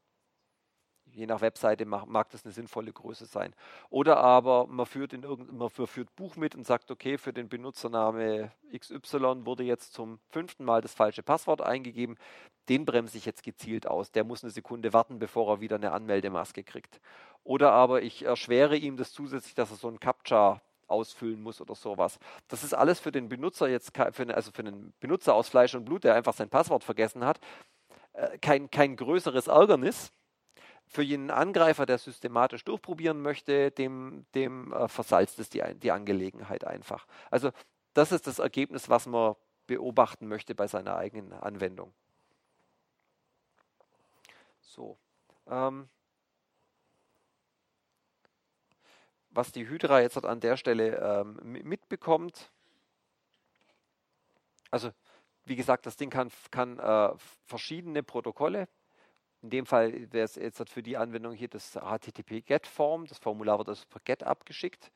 Je 1.15 1.27
nach 1.27 1.41
Webseite 1.41 1.85
mag, 1.85 2.07
mag 2.07 2.31
das 2.31 2.45
eine 2.45 2.53
sinnvolle 2.53 2.93
Größe 2.93 3.27
sein. 3.27 3.55
Oder 3.91 4.17
aber 4.19 4.67
man 4.67 4.87
führt, 4.87 5.13
in 5.13 5.23
irgend, 5.23 5.53
man 5.53 5.69
führt 5.69 6.15
Buch 6.17 6.37
mit 6.37 6.55
und 6.55 6.67
sagt, 6.67 6.91
okay, 6.91 7.19
für 7.19 7.33
den 7.33 7.49
Benutzername 7.49 8.51
XY 8.77 9.45
wurde 9.45 9.65
jetzt 9.65 9.93
zum 9.93 10.21
fünften 10.31 10.65
Mal 10.65 10.81
das 10.81 10.95
falsche 10.95 11.23
Passwort 11.23 11.61
eingegeben. 11.61 12.17
Den 12.69 12.85
bremse 12.85 13.19
ich 13.19 13.27
jetzt 13.27 13.43
gezielt 13.43 13.87
aus. 13.87 14.13
Der 14.13 14.25
muss 14.25 14.43
eine 14.43 14.51
Sekunde 14.51 14.93
warten, 14.93 15.19
bevor 15.19 15.49
er 15.49 15.61
wieder 15.61 15.77
eine 15.77 15.93
Anmeldemaske 15.93 16.65
kriegt. 16.65 17.01
Oder 17.45 17.73
aber 17.73 18.03
ich 18.03 18.25
erschwere 18.25 18.77
ihm 18.77 18.97
das 18.97 19.13
zusätzlich, 19.13 19.55
dass 19.55 19.71
er 19.71 19.77
so 19.77 19.89
ein 19.89 20.01
Captcha 20.01 20.63
ausfüllen 20.87 21.43
muss 21.43 21.61
oder 21.61 21.75
sowas. 21.75 22.19
Das 22.49 22.63
ist 22.65 22.75
alles 22.75 23.01
für 23.01 23.13
den 23.13 23.29
Benutzer 23.29 23.69
jetzt, 23.69 23.97
für, 23.97 24.35
also 24.35 24.51
für 24.53 24.63
einen 24.63 24.93
Benutzer 25.01 25.35
aus 25.35 25.49
Fleisch 25.49 25.75
und 25.75 25.85
Blut, 25.85 26.05
der 26.05 26.15
einfach 26.15 26.35
sein 26.35 26.49
Passwort 26.49 26.85
vergessen 26.85 27.25
hat, 27.25 27.41
äh, 28.13 28.39
kein, 28.39 28.71
kein 28.71 28.97
größeres 28.97 29.49
Ärgernis 29.49 30.13
für 30.93 31.03
jeden 31.03 31.31
Angreifer, 31.31 31.87
der 31.87 31.97
systematisch 31.97 32.65
durchprobieren 32.65 33.23
möchte, 33.23 33.71
dem, 33.71 34.27
dem 34.35 34.73
äh, 34.75 34.89
versalzt 34.89 35.39
es 35.39 35.49
die, 35.49 35.63
die 35.77 35.91
Angelegenheit 35.91 36.65
einfach. 36.65 37.07
Also 37.31 37.51
das 37.95 38.13
ist 38.13 38.27
das 38.27 38.39
Ergebnis, 38.39 38.91
was 38.91 39.07
man 39.07 39.35
beobachten 39.67 40.29
möchte 40.29 40.55
bei 40.55 40.67
seiner 40.67 40.97
eigenen 40.97 41.33
Anwendung. 41.33 41.95
So. 44.61 44.99
Ähm, 45.47 45.89
was 49.31 49.51
die 49.51 49.67
Hydra 49.67 50.03
jetzt 50.03 50.23
an 50.23 50.41
der 50.41 50.59
Stelle 50.59 50.99
ähm, 50.99 51.39
mitbekommt, 51.63 52.51
also 54.71 54.91
wie 55.45 55.57
gesagt, 55.57 55.87
das 55.87 55.97
Ding 55.97 56.11
kann, 56.11 56.31
kann 56.51 56.79
äh, 56.79 57.15
verschiedene 57.47 58.03
Protokolle 58.03 58.69
in 59.43 59.51
dem 59.51 59.67
Fall 59.67 60.13
wäre 60.13 60.25
es 60.25 60.37
jetzt 60.37 60.69
für 60.71 60.83
die 60.83 60.97
Anwendung 60.97 61.33
hier 61.33 61.49
das 61.49 61.73
HTTP-GET-Form. 61.75 63.07
Das 63.07 63.19
Formular 63.19 63.59
wird 63.59 63.69
also 63.69 63.85
per 63.91 64.01
GET 64.05 64.23
abgeschickt. 64.23 64.93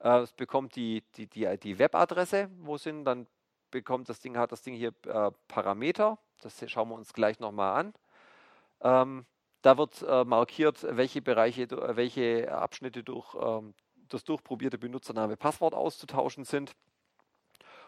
Äh, 0.00 0.18
es 0.18 0.32
bekommt 0.32 0.76
die, 0.76 1.02
die, 1.16 1.26
die, 1.26 1.58
die 1.58 1.78
Webadresse, 1.78 2.50
wo 2.60 2.76
sind, 2.76 3.04
dann 3.04 3.26
bekommt 3.70 4.08
das 4.08 4.20
Ding, 4.20 4.36
hat 4.36 4.52
das 4.52 4.62
Ding 4.62 4.74
hier 4.74 4.92
äh, 5.06 5.30
Parameter. 5.48 6.18
Das 6.42 6.62
schauen 6.70 6.88
wir 6.90 6.94
uns 6.94 7.12
gleich 7.12 7.40
nochmal 7.40 7.80
an. 7.80 7.94
Ähm, 8.82 9.26
da 9.62 9.78
wird 9.78 10.02
äh, 10.02 10.24
markiert, 10.24 10.86
welche 10.88 11.22
Bereiche, 11.22 11.68
welche 11.96 12.52
Abschnitte 12.52 13.02
durch 13.02 13.34
ähm, 13.40 13.74
das 14.08 14.24
durchprobierte 14.24 14.78
Benutzername 14.78 15.36
Passwort 15.36 15.74
auszutauschen 15.74 16.44
sind. 16.44 16.72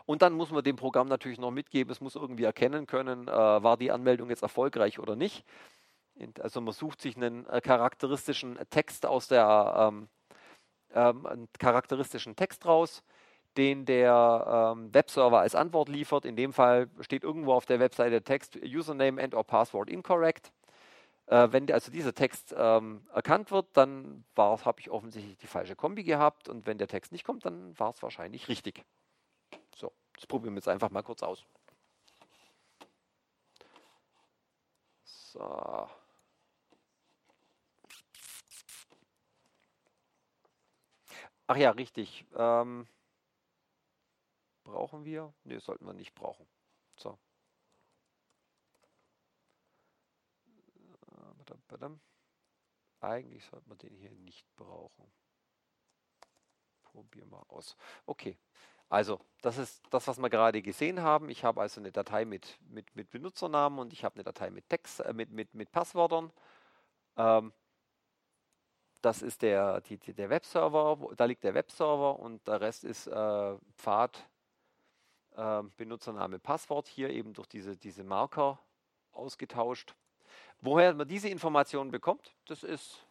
Und 0.04 0.22
dann 0.22 0.32
muss 0.32 0.50
man 0.50 0.64
dem 0.64 0.76
Programm 0.76 1.08
natürlich 1.08 1.38
noch 1.38 1.50
mitgeben, 1.50 1.92
es 1.92 2.00
muss 2.00 2.16
irgendwie 2.16 2.44
erkennen 2.44 2.86
können, 2.86 3.28
äh, 3.28 3.32
war 3.32 3.76
die 3.76 3.90
Anmeldung 3.90 4.30
jetzt 4.30 4.42
erfolgreich 4.42 4.98
oder 4.98 5.16
nicht. 5.16 5.44
Also 6.40 6.60
man 6.60 6.72
sucht 6.72 7.00
sich 7.00 7.16
einen 7.16 7.46
äh, 7.46 7.60
charakteristischen 7.60 8.58
Text 8.70 9.06
aus 9.06 9.28
der 9.28 9.74
ähm, 9.76 10.08
ähm, 10.94 11.26
einen 11.26 11.48
charakteristischen 11.58 12.36
Text 12.36 12.66
raus, 12.66 13.02
den 13.56 13.84
der 13.84 14.72
ähm, 14.76 14.92
Webserver 14.94 15.40
als 15.40 15.54
Antwort 15.54 15.88
liefert. 15.88 16.24
In 16.24 16.36
dem 16.36 16.52
Fall 16.52 16.88
steht 17.00 17.24
irgendwo 17.24 17.52
auf 17.52 17.66
der 17.66 17.80
Webseite 17.80 18.22
Text 18.22 18.56
Username 18.56 19.22
and 19.22 19.34
or 19.34 19.44
Password 19.44 19.90
incorrect. 19.90 20.52
Äh, 21.26 21.48
wenn 21.50 21.70
also 21.70 21.90
dieser 21.90 22.14
Text 22.14 22.54
ähm, 22.56 23.06
erkannt 23.12 23.50
wird, 23.50 23.68
dann 23.74 24.24
habe 24.36 24.80
ich 24.80 24.90
offensichtlich 24.90 25.38
die 25.38 25.46
falsche 25.46 25.76
Kombi 25.76 26.02
gehabt 26.02 26.48
und 26.48 26.66
wenn 26.66 26.78
der 26.78 26.88
Text 26.88 27.12
nicht 27.12 27.24
kommt, 27.24 27.44
dann 27.44 27.78
war 27.78 27.90
es 27.90 28.02
wahrscheinlich 28.02 28.48
richtig. 28.48 28.84
So, 29.76 29.92
das 30.14 30.26
probieren 30.26 30.54
wir 30.54 30.58
jetzt 30.58 30.68
einfach 30.68 30.90
mal 30.90 31.02
kurz 31.02 31.22
aus. 31.22 31.44
So. 35.04 35.88
Ach 41.52 41.56
ja, 41.58 41.70
richtig. 41.72 42.24
Ähm, 42.34 42.86
brauchen 44.64 45.04
wir? 45.04 45.34
Ne, 45.44 45.60
sollten 45.60 45.84
wir 45.84 45.92
nicht 45.92 46.14
brauchen. 46.14 46.46
So. 46.96 47.18
Eigentlich 53.00 53.44
sollte 53.44 53.68
man 53.68 53.76
den 53.76 53.94
hier 53.94 54.12
nicht 54.12 54.46
brauchen. 54.56 55.12
Probieren 56.84 57.28
wir 57.28 57.44
aus. 57.50 57.76
Okay, 58.06 58.38
also 58.88 59.20
das 59.42 59.58
ist 59.58 59.82
das, 59.90 60.08
was 60.08 60.18
wir 60.18 60.30
gerade 60.30 60.62
gesehen 60.62 61.02
haben. 61.02 61.28
Ich 61.28 61.44
habe 61.44 61.60
also 61.60 61.82
eine 61.82 61.92
Datei 61.92 62.24
mit, 62.24 62.58
mit, 62.62 62.96
mit 62.96 63.10
Benutzernamen 63.10 63.78
und 63.78 63.92
ich 63.92 64.04
habe 64.04 64.14
eine 64.14 64.24
Datei 64.24 64.48
mit 64.48 64.70
Text, 64.70 65.00
äh, 65.00 65.12
mit, 65.12 65.30
mit, 65.30 65.52
mit 65.52 65.70
Passwörtern. 65.70 66.32
Ähm, 67.18 67.52
das 69.02 69.22
ist 69.22 69.42
der, 69.42 69.80
die, 69.82 69.98
der 69.98 70.30
Webserver, 70.30 71.14
da 71.16 71.24
liegt 71.24 71.44
der 71.44 71.54
Webserver 71.54 72.18
und 72.18 72.46
der 72.46 72.60
Rest 72.60 72.84
ist 72.84 73.06
äh, 73.06 73.56
Pfad, 73.76 74.28
äh, 75.36 75.62
Benutzername, 75.76 76.38
Passwort, 76.38 76.88
hier 76.88 77.10
eben 77.10 77.34
durch 77.34 77.48
diese, 77.48 77.76
diese 77.76 78.04
Marker 78.04 78.58
ausgetauscht. 79.12 79.94
Woher 80.60 80.94
man 80.94 81.08
diese 81.08 81.28
Informationen 81.28 81.90
bekommt, 81.90 82.34
das 82.46 82.62
ist, 82.62 83.04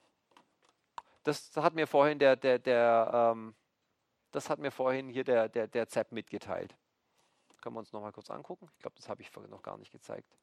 das 1.23 1.55
hat 1.57 1.75
mir 1.75 1.85
vorhin 1.85 2.17
der, 2.17 2.35
der, 2.35 2.57
der 2.57 3.33
ähm, 3.35 3.53
das 4.31 4.49
hat 4.49 4.59
mir 4.59 4.71
vorhin 4.71 5.09
hier 5.09 5.23
der, 5.23 5.49
der, 5.49 5.67
der 5.67 5.87
ZEP 5.87 6.11
mitgeteilt. 6.13 6.75
Können 7.61 7.75
wir 7.75 7.79
uns 7.79 7.91
noch 7.91 8.01
mal 8.01 8.11
kurz 8.11 8.31
angucken. 8.31 8.69
Ich 8.75 8.81
glaube, 8.81 8.95
das 8.95 9.07
habe 9.07 9.21
ich 9.21 9.31
noch 9.35 9.61
gar 9.61 9.77
nicht 9.77 9.91
gezeigt. 9.91 10.35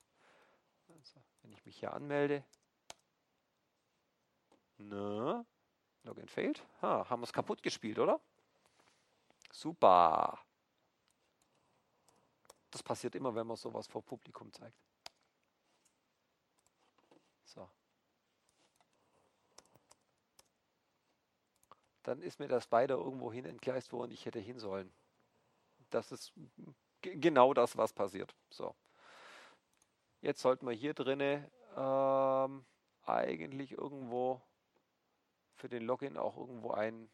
Also, 0.88 1.20
wenn 1.42 1.52
ich 1.52 1.64
mich 1.66 1.78
hier 1.78 1.92
anmelde. 1.92 2.44
Ne? 4.78 5.44
Login 6.04 6.28
failed. 6.28 6.64
Ha, 6.82 7.08
haben 7.08 7.20
wir 7.20 7.24
es 7.24 7.32
kaputt 7.32 7.62
gespielt, 7.62 7.98
oder? 7.98 8.20
Super. 9.52 10.38
Das 12.70 12.82
passiert 12.82 13.14
immer, 13.14 13.34
wenn 13.34 13.46
man 13.46 13.56
sowas 13.56 13.86
vor 13.86 14.02
Publikum 14.02 14.52
zeigt. 14.52 14.76
So. 17.44 17.68
Dann 22.02 22.22
ist 22.22 22.38
mir 22.38 22.48
das 22.48 22.66
beide 22.66 22.94
irgendwo 22.94 23.32
hin 23.32 23.44
entgleist, 23.44 23.92
wo 23.92 24.04
ich 24.04 24.26
hätte 24.26 24.38
hin 24.38 24.58
sollen. 24.58 24.92
Das 25.90 26.12
ist 26.12 26.32
genau 27.00 27.54
das, 27.54 27.76
was 27.76 27.92
passiert. 27.92 28.34
So. 28.50 28.74
Jetzt 30.20 30.40
sollten 30.40 30.66
wir 30.66 30.74
hier 30.74 30.94
drinne 30.94 31.50
ähm, 31.76 32.64
eigentlich 33.04 33.72
irgendwo 33.72 34.42
für 35.58 35.68
den 35.68 35.84
Login 35.84 36.16
auch 36.16 36.36
irgendwo 36.36 36.70
ein, 36.70 37.10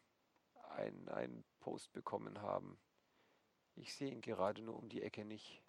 ein, 0.75 1.09
ein 1.09 1.43
Post 1.59 1.91
bekommen 1.93 2.41
haben. 2.41 2.77
Ich 3.75 3.93
sehe 3.93 4.11
ihn 4.11 4.21
gerade 4.21 4.61
nur 4.61 4.77
um 4.77 4.87
die 4.87 5.01
Ecke 5.01 5.25
nicht. 5.25 5.61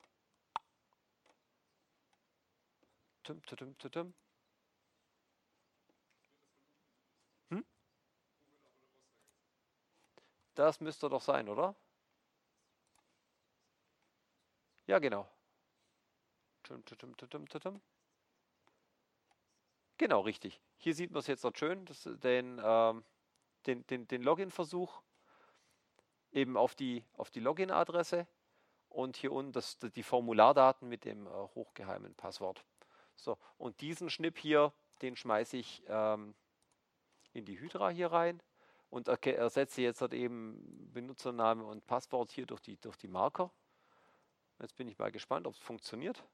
Tum, 3.25 3.43
tum, 3.47 3.77
tum, 3.79 3.91
tum. 3.91 4.15
Hm? 7.51 7.65
Das 10.55 10.81
müsste 10.81 11.09
doch 11.09 11.23
sein, 11.23 11.49
oder? 11.49 11.75
Ja, 14.87 14.99
genau. 14.99 15.29
Tum, 16.63 16.85
tum, 16.85 17.17
tum, 17.17 17.29
tum, 17.31 17.49
tum. 17.49 17.81
Genau, 19.99 20.21
richtig. 20.21 20.61
Hier 20.77 20.95
sieht 20.95 21.11
man 21.11 21.21
es 21.21 21.27
jetzt 21.27 21.45
dort 21.45 21.59
schön, 21.59 21.85
das, 21.87 22.09
den, 22.23 22.61
ähm, 22.63 23.05
den, 23.67 23.87
den, 23.87 24.07
den 24.09 24.23
Login-Versuch 24.23 25.03
eben 26.33 26.57
auf 26.57 26.75
die, 26.75 27.05
auf 27.15 27.31
die 27.31 27.41
Login-Adresse 27.41 28.27
und 28.89 29.17
hier 29.17 29.33
unten 29.33 29.53
das, 29.53 29.79
die 29.79 30.03
Formulardaten 30.03 30.89
mit 30.89 31.05
dem 31.05 31.27
äh, 31.27 31.31
hochgeheimen 31.31 32.15
Passwort. 32.15 32.65
So, 33.15 33.39
und 33.59 33.81
diesen 33.81 34.11
Schnipp 34.11 34.39
hier, 34.39 34.73
den 35.03 35.17
schmeiße 35.17 35.57
ich 35.57 35.83
ähm, 35.89 36.35
in 37.33 37.45
die 37.45 37.59
Hydra 37.59 37.89
hier 37.89 38.13
rein 38.13 38.43
und 38.91 39.09
ersetze 39.09 39.83
jetzt 39.83 40.01
halt 40.01 40.15
eben 40.15 40.91
Benutzername 40.93 41.65
und 41.65 41.87
Passwort 41.87 42.31
hier 42.33 42.47
durch 42.47 42.61
die, 42.61 42.77
durch 42.79 42.97
die 42.97 43.09
Marker. 43.09 43.51
Jetzt 44.61 44.77
bin 44.77 44.89
ich 44.89 44.99
mal 44.99 45.13
gespannt, 45.13 45.47
ob 45.47 45.55
es 45.55 45.61
funktioniert. 45.61 46.25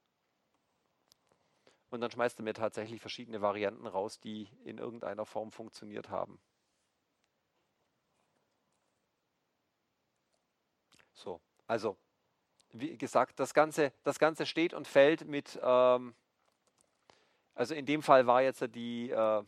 Und 1.93 2.01
dann 2.01 2.11
schmeißt 2.11 2.41
er 2.41 2.45
mir 2.45 2.55
tatsächlich 2.55 3.03
verschiedene 3.03 3.43
Varianten 3.43 3.87
raus, 3.87 4.19
die 4.19 4.49
in 4.65 4.79
irgendeiner 4.79 5.27
Form 5.27 5.53
funktioniert 5.53 6.09
haben. 6.09 6.41
So, 11.13 11.39
also 11.67 11.99
wie 12.73 12.97
gesagt, 12.97 13.39
das 13.39 13.53
Ganze, 13.53 13.93
das 14.05 14.19
Ganze 14.19 14.47
steht 14.47 14.73
und 14.73 14.89
fällt 14.89 15.27
mit, 15.27 15.61
ähm, 15.63 16.15
also 17.55 17.75
in 17.75 17.85
dem 17.85 18.03
Fall 18.03 18.27
war 18.27 18.41
jetzt 18.41 18.67
die, 18.75 19.11
äh, 19.11 19.45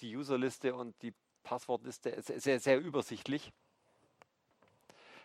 die 0.00 0.16
Userliste 0.16 0.74
und 0.74 0.94
die 1.02 1.12
Passwortliste 1.42 2.22
sehr, 2.22 2.58
sehr, 2.58 2.80
übersichtlich. 2.80 3.52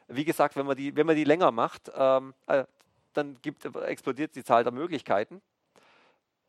Wie 0.10 0.26
gesagt, 0.26 0.58
wenn 0.58 0.66
man 0.66 0.76
die, 0.76 0.93
wenn 0.97 1.08
man 1.08 1.16
die 1.16 1.24
länger 1.24 1.51
macht, 1.51 1.89
ähm, 1.95 2.34
äh, 2.47 2.66
dann 3.14 3.41
gibt, 3.41 3.64
explodiert 3.64 4.36
die 4.36 4.43
Zahl 4.43 4.66
der 4.66 4.74
Möglichkeiten. 4.74 5.41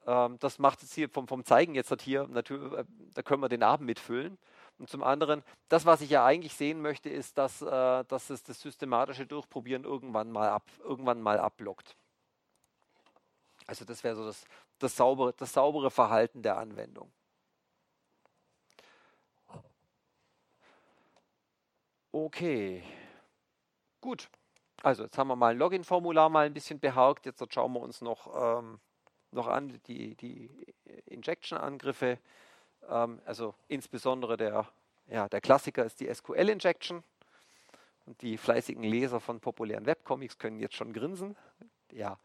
Ähm, 0.07 0.39
das 0.39 0.59
macht 0.59 0.83
es 0.83 0.93
hier 0.95 1.09
vom, 1.09 1.27
vom 1.29 1.45
Zeigen 1.45 1.75
jetzt 1.75 1.95
hier, 2.03 2.27
natürlich, 2.29 2.73
äh, 2.73 2.85
da 3.15 3.23
können 3.23 3.43
wir 3.43 3.49
den 3.49 3.63
Abend 3.63 3.87
mitfüllen. 3.87 4.39
Und 4.79 4.91
zum 4.91 5.03
anderen, 5.03 5.43
das, 5.69 5.87
was 5.87 6.01
ich 6.01 6.11
ja 6.11 6.25
eigentlich 6.25 6.55
sehen 6.55 6.83
möchte, 6.83 7.09
ist, 7.09 7.39
dass, 7.39 7.63
äh, 7.63 8.05
dass 8.05 8.31
es 8.31 8.43
das 8.43 8.61
systematische 8.61 9.27
Durchprobieren 9.27 9.85
irgendwann 9.85 10.31
mal, 10.31 10.49
ab, 10.49 10.65
irgendwann 10.83 11.23
mal 11.23 11.39
abblockt. 11.39 11.97
Also 13.67 13.85
das 13.85 14.05
wäre 14.05 14.17
so 14.17 14.25
das, 14.27 14.45
das, 14.79 14.97
saubere, 14.97 15.33
das 15.35 15.53
saubere 15.53 15.91
Verhalten 15.91 16.43
der 16.43 16.59
Anwendung. 16.59 17.11
Okay, 22.13 22.83
gut. 24.01 24.29
Also 24.83 25.05
jetzt 25.05 25.17
haben 25.19 25.29
wir 25.29 25.37
mal 25.37 25.53
ein 25.53 25.59
Login-Formular 25.59 26.29
mal 26.29 26.47
ein 26.47 26.55
bisschen 26.55 26.79
behagt. 26.79 27.27
Jetzt 27.27 27.43
schauen 27.53 27.73
wir 27.73 27.81
uns 27.81 28.03
noch 28.03 28.59
ähm, 28.61 28.81
noch 29.35 29.47
an, 29.47 29.81
die, 29.87 30.15
die 30.15 30.51
Injection-Angriffe. 31.07 32.19
Ähm, 32.89 33.21
also 33.25 33.55
insbesondere 33.69 34.37
der, 34.37 34.69
ja, 35.09 35.29
der 35.29 35.41
Klassiker 35.41 35.85
ist 35.85 36.01
die 36.01 36.13
SQL-Injection. 36.13 37.03
Und 38.07 38.21
die 38.21 38.37
fleißigen 38.37 38.83
Leser 38.83 39.19
von 39.19 39.41
populären 39.41 39.87
Webcomics 39.87 40.39
können 40.39 40.61
jetzt 40.61 40.75
schon 40.75 40.93
grinsen. 40.93 41.37
Ja, 41.91 42.19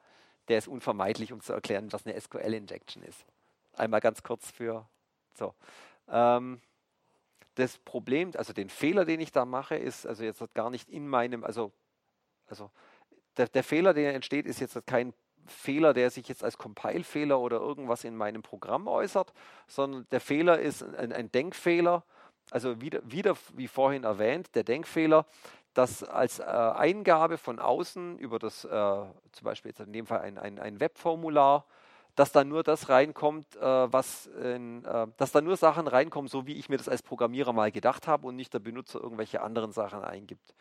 der 0.49 0.57
ist 0.57 0.67
unvermeidlich, 0.67 1.31
um 1.31 1.41
zu 1.41 1.53
erklären, 1.53 1.91
was 1.91 2.05
eine 2.05 2.19
SQL-Injection 2.19 3.03
ist. 3.03 3.25
Einmal 3.73 4.01
ganz 4.01 4.23
kurz 4.23 4.51
für. 4.51 4.87
So. 5.33 5.53
Ähm, 6.09 6.59
das 7.55 7.77
Problem, 7.77 8.31
also 8.35 8.53
den 8.53 8.69
Fehler, 8.69 9.05
den 9.05 9.19
ich 9.19 9.31
da 9.31 9.45
mache, 9.45 9.75
ist 9.75 10.05
also 10.05 10.23
jetzt 10.23 10.43
gar 10.53 10.69
nicht 10.69 10.89
in 10.89 11.07
meinem, 11.07 11.43
also, 11.43 11.71
also 12.47 12.71
der, 13.37 13.47
der 13.47 13.63
Fehler, 13.63 13.93
der 13.93 14.15
entsteht, 14.15 14.45
ist 14.45 14.59
jetzt 14.59 14.85
kein 14.85 15.13
Fehler, 15.49 15.93
der 15.93 16.09
sich 16.09 16.27
jetzt 16.27 16.43
als 16.43 16.57
Compile-Fehler 16.57 17.39
oder 17.39 17.57
irgendwas 17.57 18.03
in 18.03 18.15
meinem 18.15 18.41
Programm 18.41 18.87
äußert, 18.87 19.33
sondern 19.67 20.07
der 20.11 20.21
Fehler 20.21 20.59
ist 20.59 20.83
ein, 20.83 21.11
ein 21.11 21.31
Denkfehler. 21.31 22.03
Also 22.51 22.81
wieder, 22.81 23.01
wieder, 23.03 23.35
wie 23.53 23.67
vorhin 23.67 24.03
erwähnt, 24.03 24.55
der 24.55 24.63
Denkfehler, 24.63 25.25
dass 25.73 26.03
als 26.03 26.39
äh, 26.39 26.43
Eingabe 26.43 27.37
von 27.37 27.59
außen 27.59 28.17
über 28.17 28.39
das, 28.39 28.65
äh, 28.65 28.69
zum 28.69 29.43
Beispiel 29.43 29.69
jetzt 29.69 29.81
in 29.81 29.93
dem 29.93 30.05
Fall 30.07 30.21
ein, 30.21 30.37
ein, 30.37 30.59
ein 30.59 30.79
Webformular, 30.79 31.65
dass 32.15 32.31
da 32.31 32.43
nur 32.43 32.63
das 32.63 32.89
reinkommt, 32.89 33.55
äh, 33.55 33.61
was 33.61 34.25
in, 34.25 34.83
äh, 34.83 35.07
dass 35.17 35.31
da 35.31 35.41
nur 35.41 35.55
Sachen 35.57 35.87
reinkommen, 35.87 36.27
so 36.27 36.45
wie 36.47 36.55
ich 36.55 36.67
mir 36.67 36.77
das 36.77 36.89
als 36.89 37.01
Programmierer 37.01 37.53
mal 37.53 37.71
gedacht 37.71 38.07
habe 38.07 38.27
und 38.27 38.35
nicht 38.35 38.53
der 38.53 38.59
Benutzer 38.59 38.99
irgendwelche 38.99 39.41
anderen 39.41 39.71
Sachen 39.71 40.03
eingibt. 40.03 40.53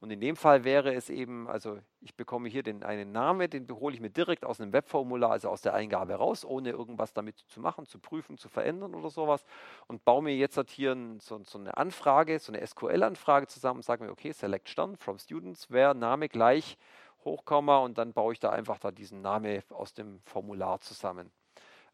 Und 0.00 0.10
in 0.10 0.20
dem 0.20 0.36
Fall 0.36 0.64
wäre 0.64 0.94
es 0.94 1.08
eben, 1.08 1.48
also 1.48 1.78
ich 2.00 2.14
bekomme 2.14 2.50
hier 2.50 2.62
den, 2.62 2.82
einen 2.82 3.12
Namen, 3.12 3.48
den 3.48 3.66
hole 3.70 3.94
ich 3.94 4.00
mir 4.00 4.10
direkt 4.10 4.44
aus 4.44 4.60
einem 4.60 4.72
Webformular, 4.72 5.30
also 5.30 5.48
aus 5.48 5.62
der 5.62 5.72
Eingabe 5.72 6.14
raus, 6.14 6.44
ohne 6.44 6.70
irgendwas 6.70 7.14
damit 7.14 7.38
zu 7.48 7.60
machen, 7.60 7.86
zu 7.86 7.98
prüfen, 7.98 8.36
zu 8.36 8.50
verändern 8.50 8.94
oder 8.94 9.08
sowas 9.08 9.44
und 9.86 10.04
baue 10.04 10.22
mir 10.22 10.36
jetzt 10.36 10.58
halt 10.58 10.70
hier 10.70 10.94
so, 11.20 11.42
so 11.44 11.58
eine 11.58 11.76
Anfrage, 11.78 12.38
so 12.38 12.52
eine 12.52 12.64
SQL-Anfrage 12.66 13.46
zusammen 13.46 13.78
und 13.78 13.84
sage 13.84 14.04
mir, 14.04 14.10
okay, 14.10 14.32
select 14.32 14.68
Stern 14.68 14.96
from 14.96 15.18
students, 15.18 15.70
wer 15.70 15.94
Name 15.94 16.28
gleich 16.28 16.76
Hochkomma 17.24 17.78
und 17.78 17.96
dann 17.96 18.12
baue 18.12 18.34
ich 18.34 18.38
da 18.38 18.50
einfach 18.50 18.78
da 18.78 18.90
diesen 18.90 19.22
Namen 19.22 19.62
aus 19.70 19.94
dem 19.94 20.20
Formular 20.24 20.80
zusammen. 20.80 21.32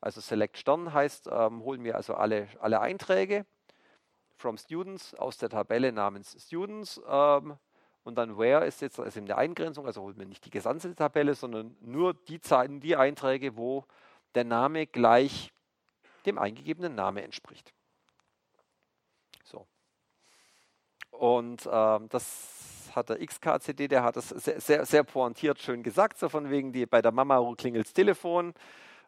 Also 0.00 0.20
select 0.20 0.59
Stern 0.59 0.92
heißt, 0.92 1.28
ähm, 1.30 1.62
holen 1.62 1.84
wir 1.84 1.94
also 1.94 2.14
alle, 2.14 2.48
alle 2.61 2.80
Einträge 2.80 3.46
from 4.36 4.59
students 4.59 5.14
aus 5.14 5.38
der 5.38 5.48
Tabelle 5.48 5.92
namens 5.92 6.36
students, 6.44 7.00
ähm, 7.09 7.57
und 8.05 8.16
dann 8.16 8.36
where 8.38 8.66
ist 8.66 8.80
jetzt 8.80 8.98
also 8.98 9.18
in 9.18 9.26
der 9.26 9.38
Eingrenzung, 9.38 9.86
also 9.86 10.03
holt 10.03 10.16
man 10.16 10.28
nicht 10.28 10.44
die 10.44 10.50
gesamte 10.50 10.94
Tabelle, 10.94 11.34
sondern 11.34 11.76
nur 11.80 12.14
die, 12.14 12.40
Zeiten, 12.40 12.80
die 12.80 12.96
Einträge, 12.96 13.57
wo 13.57 13.84
der 14.34 14.44
Name 14.44 14.86
gleich 14.86 15.53
dem 16.26 16.38
eingegebenen 16.38 16.94
Name 16.94 17.22
entspricht. 17.22 17.72
So. 19.44 19.66
Und 21.11 21.68
ähm, 21.70 22.09
das 22.09 22.90
hat 22.94 23.09
der 23.09 23.24
XKCD, 23.24 23.88
der 23.88 24.03
hat 24.03 24.16
das 24.16 24.28
sehr, 24.28 24.61
sehr, 24.61 24.84
sehr 24.84 25.05
pointiert 25.05 25.61
schön 25.61 25.82
gesagt, 25.82 26.18
so 26.18 26.28
von 26.28 26.50
wegen, 26.50 26.72
die, 26.72 26.86
bei 26.86 27.00
der 27.00 27.12
Mama 27.12 27.55
klingelt 27.57 27.86
das 27.86 27.92
Telefon 27.92 28.53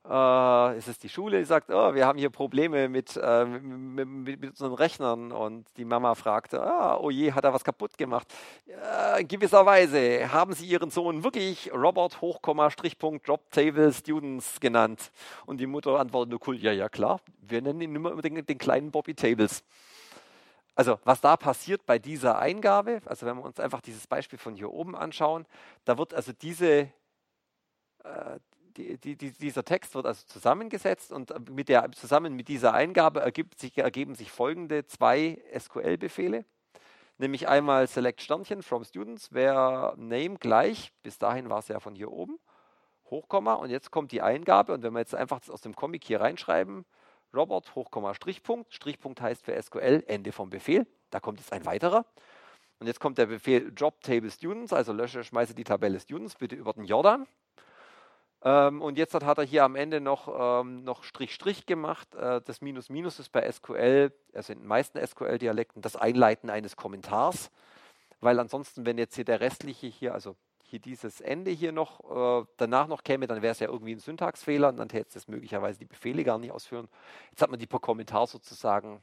äh, 0.09 0.79
ist 0.79 0.89
es 0.89 0.99
die 0.99 1.09
Schule, 1.09 1.39
die 1.39 1.45
sagt, 1.45 1.71
oh, 1.71 1.95
wir 1.95 2.07
haben 2.07 2.19
hier 2.19 2.31
Probleme 2.31 2.89
mit, 2.89 3.17
äh, 3.17 3.45
mit, 3.45 4.41
mit, 4.41 4.51
unseren 4.51 4.75
Rechnern 4.75 5.33
und 5.33 5.67
die 5.77 5.85
Mama 5.85 6.15
fragte, 6.15 6.63
ah, 6.63 6.99
oh 6.99 7.11
je, 7.11 7.33
hat 7.33 7.45
er 7.45 7.55
was 7.55 7.65
kaputt 7.65 7.97
gemacht? 7.97 8.33
Ja, 8.67 9.17
in 9.17 9.29
gewisser 9.29 9.65
Weise 9.65 10.31
haben 10.33 10.53
Sie 10.53 10.67
Ihren 10.67 10.91
Sohn 10.91 11.25
wirklich 11.25 11.73
Robert 11.73 12.21
Hochkomma 12.21 12.71
Strichpunkt 12.71 13.27
Drop 13.27 13.51
Table 13.51 13.93
Students 13.93 14.61
genannt 14.61 15.11
und 15.47 15.59
die 15.59 15.67
Mutter 15.67 15.99
antwortet 15.99 16.31
nur 16.31 16.41
cool, 16.47 16.57
ja, 16.57 16.73
ja 16.73 16.89
klar, 16.89 17.21
wir 17.41 17.63
nennen 17.63 17.81
ihn 17.81 17.95
immer 17.95 18.21
den, 18.21 18.45
den 18.45 18.59
kleinen 18.59 18.91
Bobby 18.91 19.15
Tables. 19.15 19.65
Also 20.75 20.99
was 21.05 21.21
da 21.21 21.37
passiert 21.37 21.87
bei 21.87 21.99
dieser 21.99 22.39
Eingabe, 22.39 23.01
also 23.07 23.27
wenn 23.27 23.37
wir 23.37 23.45
uns 23.45 23.61
einfach 23.61 23.81
dieses 23.81 24.07
Beispiel 24.07 24.39
von 24.39 24.55
hier 24.55 24.71
oben 24.71 24.97
anschauen, 24.97 25.47
da 25.85 25.97
wird 25.97 26.13
also 26.13 26.33
diese, 26.33 26.89
äh, 28.03 28.39
die, 28.77 29.17
die, 29.17 29.33
dieser 29.33 29.65
Text 29.65 29.95
wird 29.95 30.07
also 30.07 30.27
zusammengesetzt 30.27 31.13
und 31.13 31.51
mit 31.51 31.69
der, 31.69 31.91
zusammen 31.93 32.35
mit 32.35 32.49
dieser 32.49 32.75
Eingabe 32.75 33.33
sich, 33.57 33.79
ergeben 33.79 34.15
sich 34.15 34.31
folgende 34.31 34.87
zwei 34.87 35.43
SQL-Befehle. 35.57 36.45
nämlich 37.19 37.49
einmal 37.49 37.87
Select 37.87 38.21
Sternchen 38.21 38.63
from 38.63 38.85
Students, 38.85 39.33
wäre 39.33 39.95
Name 39.97 40.37
gleich, 40.37 40.93
bis 41.03 41.19
dahin 41.19 41.49
war 41.49 41.61
es 41.61 41.69
ja 41.69 41.81
von 41.81 41.95
hier 41.95 42.11
oben, 42.11 42.39
Hochkomma. 43.11 43.55
Und 43.55 43.71
jetzt 43.71 43.91
kommt 43.91 44.13
die 44.13 44.23
Eingabe. 44.23 44.73
Und 44.73 44.83
wenn 44.83 44.93
wir 44.93 45.01
jetzt 45.01 45.15
einfach 45.15 45.41
aus 45.49 45.61
dem 45.61 45.77
Comic 45.77 46.05
hier 46.05 46.21
reinschreiben, 46.21 46.85
Robert, 47.35 47.75
Hochkomma, 47.75 48.15
Strichpunkt, 48.15 48.73
Strichpunkt 48.73 49.21
heißt 49.21 49.45
für 49.45 49.61
SQL 49.61 50.05
Ende 50.07 50.33
vom 50.33 50.51
Befehl, 50.51 50.87
da 51.11 51.21
kommt 51.21 51.41
jetzt 51.41 51.53
ein 51.53 51.65
weiterer. 51.67 52.07
Und 52.79 52.87
jetzt 52.87 53.01
kommt 53.01 53.19
der 53.19 53.27
Befehl 53.27 53.73
Job 53.77 54.01
Table 54.03 54.31
Students, 54.31 54.73
also 54.73 54.93
lösche, 54.93 55.25
schmeiße 55.25 55.55
die 55.55 55.65
Tabelle 55.65 56.01
Students 56.01 56.35
bitte 56.37 56.57
über 56.57 56.73
den 56.73 56.85
Jordan 56.85 57.27
ähm, 58.45 58.83
und 58.83 58.99
jetzt 58.99 59.15
hat, 59.15 59.39
er 59.39 59.45
hier 59.45 59.65
am 59.65 59.75
Ende 59.75 60.01
noch, 60.01 60.61
ähm, 60.61 60.85
noch 60.85 61.03
Strich 61.03 61.35
Strich 61.35 61.65
gemacht. 61.65 62.15
Äh, 62.15 62.43
das 62.45 62.61
Minus 62.61 62.91
Minus 62.91 63.19
ist 63.19 63.31
bei 63.31 63.51
SQL, 63.51 64.13
also 64.35 64.53
in 64.53 64.61
den 64.61 64.69
meisten 64.69 65.05
SQL-Dialekten, 65.05 65.81
das 65.81 65.97
Einleiten 65.97 66.51
eines 66.51 66.77
Kommentars. 66.77 67.51
Weil 68.21 68.39
ansonsten, 68.39 68.87
wenn 68.87 68.99
jetzt 68.99 69.17
hier 69.17 69.25
der 69.25 69.41
restliche 69.41 69.87
hier, 69.87 70.15
also 70.15 70.37
hier 70.63 70.79
dieses 70.79 71.21
Ende 71.21 71.51
hier 71.51 71.73
noch 71.73 72.43
äh, 72.43 72.47
danach 72.59 72.87
noch 72.87 73.03
käme, 73.03 73.27
dann 73.27 73.43
wäre 73.43 73.53
es 73.53 73.61
ja 73.61 73.69
irgendwie 73.69 73.95
ein 73.95 73.99
Syntaxfehler 73.99 74.69
und 74.69 74.77
dann 74.77 74.91
hätte 74.91 75.19
es 75.19 75.27
möglicherweise 75.27 75.79
die 75.79 75.85
Befehle 75.87 76.23
gar 76.23 76.39
nicht 76.39 76.53
ausführen. 76.53 76.89
Jetzt 77.31 77.43
hat 77.43 77.51
man 77.51 77.59
die 77.59 77.67
per 77.67 77.81
Kommentar 77.81 78.27
sozusagen 78.27 79.03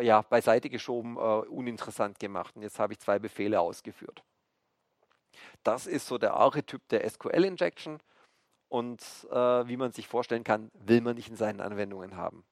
ja, 0.00 0.22
beiseite 0.22 0.70
geschoben, 0.70 1.16
uh, 1.16 1.44
uninteressant 1.48 2.18
gemacht. 2.18 2.56
Und 2.56 2.62
jetzt 2.62 2.78
habe 2.78 2.92
ich 2.92 2.98
zwei 3.00 3.18
Befehle 3.18 3.60
ausgeführt. 3.60 4.22
Das 5.66 5.88
ist 5.88 6.06
so 6.06 6.16
der 6.16 6.34
Archetyp 6.34 6.86
der 6.90 7.08
SQL-Injection 7.10 7.98
und 8.68 9.02
äh, 9.32 9.34
wie 9.34 9.76
man 9.76 9.90
sich 9.90 10.06
vorstellen 10.06 10.44
kann, 10.44 10.70
will 10.74 11.00
man 11.00 11.16
nicht 11.16 11.28
in 11.28 11.34
seinen 11.34 11.60
Anwendungen 11.60 12.16
haben. 12.16 12.44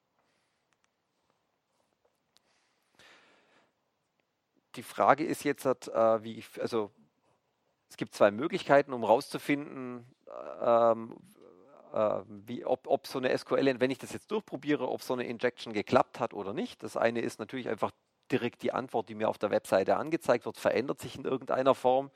Die 4.75 4.83
Frage 4.83 5.23
ist 5.23 5.45
jetzt, 5.45 5.65
äh, 5.65 6.23
wie, 6.25 6.43
also 6.59 6.91
es 7.89 7.95
gibt 7.95 8.13
zwei 8.13 8.31
Möglichkeiten, 8.31 8.91
um 8.91 8.99
herauszufinden, 9.03 10.05
ähm, 10.59 11.15
äh, 11.93 12.19
wie, 12.27 12.65
ob, 12.65 12.85
ob 12.85 13.07
so 13.07 13.19
eine 13.19 13.37
SQL, 13.37 13.79
wenn 13.79 13.91
ich 13.91 13.97
das 13.99 14.11
jetzt 14.11 14.29
durchprobiere, 14.29 14.89
ob 14.89 15.01
so 15.01 15.13
eine 15.13 15.23
Injection 15.23 15.71
geklappt 15.71 16.19
hat 16.19 16.33
oder 16.33 16.51
nicht. 16.51 16.83
Das 16.83 16.97
eine 16.97 17.21
ist 17.21 17.39
natürlich 17.39 17.69
einfach 17.69 17.91
direkt 18.29 18.61
die 18.61 18.73
Antwort, 18.73 19.07
die 19.07 19.15
mir 19.15 19.29
auf 19.29 19.37
der 19.37 19.51
Webseite 19.51 19.95
angezeigt 19.95 20.45
wird, 20.45 20.57
verändert 20.57 20.99
sich 20.99 21.15
in 21.15 21.23
irgendeiner 21.23 21.75
Form 21.75 22.11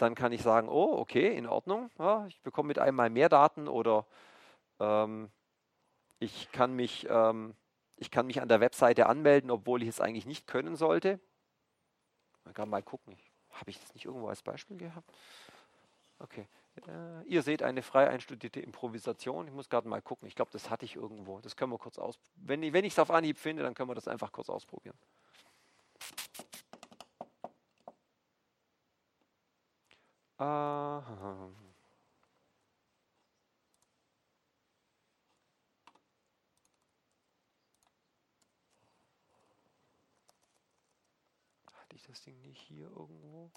dann 0.00 0.14
kann 0.14 0.32
ich 0.32 0.42
sagen, 0.42 0.68
oh, 0.68 0.98
okay, 0.98 1.36
in 1.36 1.46
Ordnung, 1.46 1.90
ja, 1.98 2.26
ich 2.26 2.40
bekomme 2.42 2.68
mit 2.68 2.78
einmal 2.78 3.10
mehr 3.10 3.28
Daten 3.28 3.68
oder 3.68 4.06
ähm, 4.78 5.30
ich, 6.18 6.50
kann 6.52 6.74
mich, 6.74 7.06
ähm, 7.10 7.54
ich 7.96 8.10
kann 8.10 8.26
mich 8.26 8.40
an 8.40 8.48
der 8.48 8.60
Webseite 8.60 9.06
anmelden, 9.06 9.50
obwohl 9.50 9.82
ich 9.82 9.88
es 9.88 10.00
eigentlich 10.00 10.26
nicht 10.26 10.46
können 10.46 10.76
sollte. 10.76 11.20
Man 12.44 12.54
kann 12.54 12.68
mal 12.68 12.82
gucken, 12.82 13.16
habe 13.50 13.70
ich 13.70 13.78
das 13.80 13.92
nicht 13.94 14.06
irgendwo 14.06 14.28
als 14.28 14.42
Beispiel 14.42 14.78
gehabt? 14.78 15.10
Okay. 16.18 16.46
Äh, 16.86 17.24
ihr 17.26 17.42
seht 17.42 17.62
eine 17.62 17.82
frei 17.82 18.08
einstudierte 18.08 18.60
Improvisation. 18.60 19.48
Ich 19.48 19.52
muss 19.52 19.68
gerade 19.68 19.88
mal 19.88 20.00
gucken. 20.00 20.28
Ich 20.28 20.34
glaube, 20.34 20.50
das 20.52 20.70
hatte 20.70 20.84
ich 20.84 20.96
irgendwo. 20.96 21.40
Das 21.40 21.56
können 21.56 21.72
wir 21.72 21.78
kurz 21.78 21.98
aus. 21.98 22.18
Wenn, 22.36 22.60
wenn 22.72 22.84
ich 22.84 22.92
es 22.92 22.98
auf 22.98 23.10
Anhieb 23.10 23.38
finde, 23.38 23.62
dann 23.62 23.74
können 23.74 23.90
wir 23.90 23.94
das 23.94 24.08
einfach 24.08 24.32
kurz 24.32 24.48
ausprobieren. 24.48 24.96
Aha. 30.40 31.50
Hatte 41.74 41.94
ich 41.94 42.02
das 42.04 42.22
Ding 42.22 42.40
nicht 42.40 42.58
hier 42.62 42.86
irgendwo? 42.86 43.50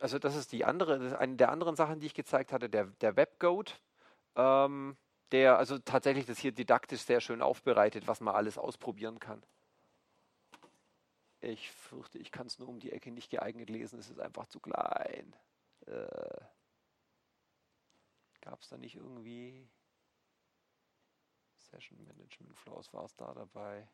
Also 0.00 0.18
das 0.18 0.34
ist 0.34 0.50
die 0.52 0.64
andere, 0.64 0.96
ist 0.96 1.12
eine 1.14 1.36
der 1.36 1.50
anderen 1.52 1.76
Sachen, 1.76 2.00
die 2.00 2.06
ich 2.06 2.14
gezeigt 2.14 2.52
hatte, 2.52 2.68
der, 2.68 2.86
der 3.00 3.16
WebGoat, 3.16 3.80
ähm, 4.36 4.96
der 5.32 5.56
also 5.58 5.78
tatsächlich 5.78 6.26
das 6.26 6.38
hier 6.38 6.52
didaktisch 6.52 7.02
sehr 7.02 7.20
schön 7.20 7.42
aufbereitet, 7.42 8.08
was 8.08 8.20
man 8.20 8.34
alles 8.34 8.58
ausprobieren 8.58 9.20
kann. 9.20 9.42
Ich 11.44 11.70
fürchte, 11.70 12.18
ich 12.18 12.32
kann 12.32 12.46
es 12.46 12.58
nur 12.58 12.68
um 12.68 12.80
die 12.80 12.90
Ecke 12.90 13.10
nicht 13.10 13.30
geeignet 13.30 13.68
lesen, 13.68 13.98
es 13.98 14.08
ist 14.08 14.18
einfach 14.18 14.46
zu 14.46 14.60
klein. 14.60 15.36
Äh, 15.86 16.40
Gab 18.40 18.62
es 18.62 18.68
da 18.68 18.78
nicht 18.78 18.96
irgendwie 18.96 19.68
Session 21.58 22.02
Management 22.04 22.56
Flows, 22.56 22.92
war 22.94 23.04
es 23.04 23.14
da 23.16 23.34
dabei? 23.34 23.86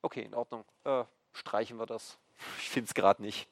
Okay, 0.00 0.22
in 0.22 0.34
Ordnung. 0.34 0.64
Äh, 0.84 1.04
streichen 1.34 1.78
wir 1.78 1.86
das. 1.86 2.18
Ich 2.58 2.70
finde 2.70 2.88
es 2.88 2.94
gerade 2.94 3.20
nicht. 3.20 3.46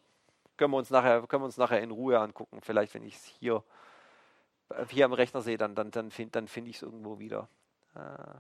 Können 0.56 0.72
wir, 0.72 0.78
uns 0.78 0.88
nachher, 0.88 1.26
können 1.26 1.42
wir 1.42 1.46
uns 1.46 1.58
nachher 1.58 1.82
in 1.82 1.90
Ruhe 1.90 2.18
angucken. 2.18 2.62
Vielleicht, 2.62 2.94
wenn 2.94 3.04
ich 3.04 3.14
es 3.14 3.24
hier, 3.24 3.62
hier 4.88 5.04
am 5.04 5.12
Rechner 5.12 5.42
sehe, 5.42 5.58
dann, 5.58 5.74
dann, 5.74 5.90
dann 5.90 6.10
finde 6.10 6.32
dann 6.32 6.48
find 6.48 6.66
ich 6.66 6.76
es 6.76 6.82
irgendwo 6.82 7.18
wieder. 7.18 7.48
Äh, 7.94 8.34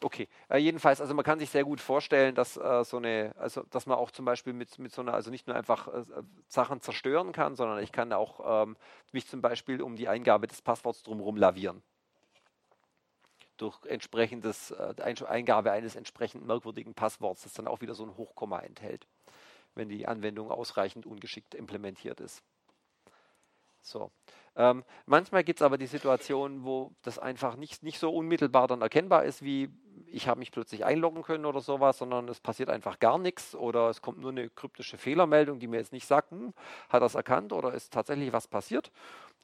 Okay, 0.00 0.28
äh, 0.48 0.58
jedenfalls, 0.58 1.00
also 1.00 1.14
man 1.14 1.24
kann 1.24 1.38
sich 1.38 1.50
sehr 1.50 1.64
gut 1.64 1.80
vorstellen, 1.80 2.34
dass 2.34 2.56
äh, 2.56 2.84
so 2.84 2.98
eine, 2.98 3.34
also 3.38 3.62
dass 3.70 3.86
man 3.86 3.98
auch 3.98 4.10
zum 4.10 4.24
Beispiel 4.24 4.52
mit, 4.52 4.78
mit 4.78 4.92
so 4.92 5.02
einer, 5.02 5.14
also 5.14 5.30
nicht 5.30 5.46
nur 5.46 5.56
einfach 5.56 5.88
äh, 5.88 6.04
Sachen 6.48 6.80
zerstören 6.80 7.32
kann, 7.32 7.56
sondern 7.56 7.82
ich 7.82 7.90
kann 7.90 8.12
auch 8.12 8.62
ähm, 8.62 8.76
mich 9.12 9.26
zum 9.26 9.40
Beispiel 9.40 9.82
um 9.82 9.96
die 9.96 10.08
Eingabe 10.08 10.46
des 10.46 10.62
Passworts 10.62 11.02
drumherum 11.02 11.36
lavieren. 11.36 11.82
Durch 13.56 13.84
entsprechendes, 13.86 14.70
äh, 14.70 14.94
Eingabe 15.26 15.72
eines 15.72 15.96
entsprechend 15.96 16.46
merkwürdigen 16.46 16.94
Passworts, 16.94 17.42
das 17.42 17.54
dann 17.54 17.66
auch 17.66 17.80
wieder 17.80 17.94
so 17.94 18.04
ein 18.04 18.16
Hochkomma 18.16 18.60
enthält, 18.60 19.06
wenn 19.74 19.88
die 19.88 20.06
Anwendung 20.06 20.50
ausreichend 20.50 21.06
ungeschickt 21.06 21.54
implementiert 21.54 22.20
ist. 22.20 22.44
So. 23.80 24.10
Ähm, 24.56 24.84
manchmal 25.06 25.44
gibt 25.44 25.60
es 25.60 25.64
aber 25.64 25.78
die 25.78 25.86
Situation, 25.86 26.64
wo 26.64 26.92
das 27.02 27.18
einfach 27.18 27.56
nicht, 27.56 27.82
nicht 27.82 27.98
so 27.98 28.10
unmittelbar 28.10 28.66
dann 28.66 28.82
erkennbar 28.82 29.24
ist, 29.24 29.42
wie 29.42 29.70
ich 30.06 30.28
habe 30.28 30.38
mich 30.38 30.52
plötzlich 30.52 30.84
einloggen 30.84 31.22
können 31.22 31.44
oder 31.44 31.60
sowas, 31.60 31.98
sondern 31.98 32.28
es 32.28 32.40
passiert 32.40 32.70
einfach 32.70 32.98
gar 32.98 33.18
nichts 33.18 33.54
oder 33.54 33.90
es 33.90 34.00
kommt 34.00 34.18
nur 34.18 34.30
eine 34.30 34.48
kryptische 34.50 34.96
Fehlermeldung, 34.96 35.58
die 35.58 35.66
mir 35.66 35.78
jetzt 35.78 35.92
nicht 35.92 36.06
sagt, 36.06 36.30
hm, 36.30 36.54
hat 36.88 37.02
das 37.02 37.14
erkannt 37.14 37.52
oder 37.52 37.72
ist 37.72 37.92
tatsächlich 37.92 38.32
was 38.32 38.48
passiert. 38.48 38.90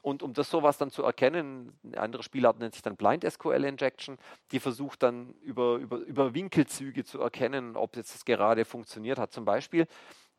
Und 0.03 0.23
um 0.23 0.35
das 0.35 0.51
sowas 0.51 0.77
dann 0.77 0.91
zu 0.91 1.03
erkennen, 1.03 1.79
eine 1.83 1.99
andere 1.99 2.23
Spielart 2.23 2.59
nennt 2.59 2.75
sich 2.75 2.83
dann 2.83 2.97
Blind 2.97 3.25
SQL 3.25 3.65
Injection, 3.65 4.19
die 4.53 4.61
versucht 4.61 5.03
dann 5.03 5.35
über, 5.41 5.77
über, 5.77 5.97
über 5.99 6.35
Winkelzüge 6.35 7.05
zu 7.05 7.21
erkennen, 7.21 7.75
ob 7.75 7.97
jetzt 7.97 8.15
das 8.15 8.27
gerade 8.27 8.67
funktioniert 8.67 9.19
hat. 9.19 9.33
Zum 9.33 9.47
Beispiel, 9.47 9.87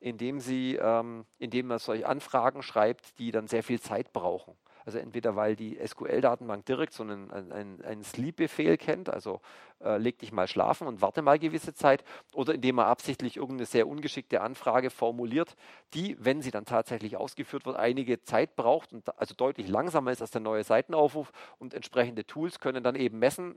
indem 0.05 0.39
sie, 0.39 0.75
ähm, 0.75 1.25
indem 1.39 1.65
man 1.65 1.79
solche 1.79 2.07
Anfragen 2.07 2.61
schreibt, 2.61 3.17
die 3.17 3.31
dann 3.31 3.47
sehr 3.47 3.63
viel 3.63 3.81
Zeit 3.81 4.13
brauchen. 4.13 4.55
Also 4.85 4.99
entweder 4.99 5.35
weil 5.35 5.55
die 5.55 5.79
SQL-Datenbank 5.83 6.63
direkt 6.67 6.93
so 6.93 7.01
einen, 7.01 7.31
einen, 7.31 7.81
einen 7.81 8.03
Sleep-Befehl 8.03 8.77
kennt, 8.77 9.09
also 9.09 9.41
äh, 9.83 9.97
leg 9.97 10.19
dich 10.19 10.31
mal 10.31 10.47
schlafen 10.47 10.87
und 10.87 11.01
warte 11.01 11.23
mal 11.23 11.39
gewisse 11.39 11.73
Zeit, 11.73 12.03
oder 12.33 12.53
indem 12.53 12.75
man 12.75 12.85
absichtlich 12.85 13.37
irgendeine 13.37 13.65
sehr 13.65 13.87
ungeschickte 13.87 14.41
Anfrage 14.41 14.91
formuliert, 14.91 15.55
die, 15.95 16.15
wenn 16.19 16.43
sie 16.43 16.51
dann 16.51 16.65
tatsächlich 16.65 17.17
ausgeführt 17.17 17.65
wird, 17.65 17.75
einige 17.75 18.21
Zeit 18.21 18.55
braucht 18.55 18.93
und 18.93 19.17
also 19.17 19.33
deutlich 19.33 19.67
langsamer 19.67 20.11
ist 20.11 20.21
als 20.21 20.29
der 20.29 20.41
neue 20.41 20.63
Seitenaufruf 20.63 21.31
und 21.57 21.73
entsprechende 21.73 22.27
Tools 22.27 22.59
können 22.59 22.83
dann 22.83 22.93
eben 22.93 23.17
messen, 23.17 23.55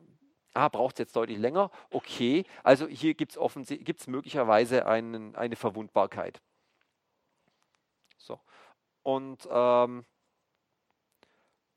Ah, 0.58 0.68
braucht 0.68 0.96
es 0.96 0.98
jetzt 0.98 1.14
deutlich 1.14 1.38
länger? 1.38 1.70
Okay, 1.88 2.44
also 2.64 2.88
hier 2.88 3.14
gibt 3.14 3.36
es 3.36 4.06
möglicherweise 4.08 4.86
einen, 4.86 5.36
eine 5.36 5.54
Verwundbarkeit. 5.54 6.42
So. 8.16 8.40
Und 9.04 9.48
ähm, 9.48 10.04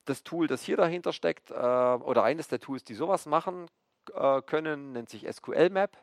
das 0.05 0.23
Tool, 0.23 0.47
das 0.47 0.63
hier 0.63 0.77
dahinter 0.77 1.13
steckt, 1.13 1.51
äh, 1.51 1.53
oder 1.53 2.23
eines 2.23 2.47
der 2.47 2.59
Tools, 2.59 2.83
die 2.83 2.95
sowas 2.95 3.27
machen 3.27 3.67
äh, 4.15 4.41
können, 4.41 4.93
nennt 4.93 5.09
sich 5.09 5.31
SQL-Map. 5.31 5.95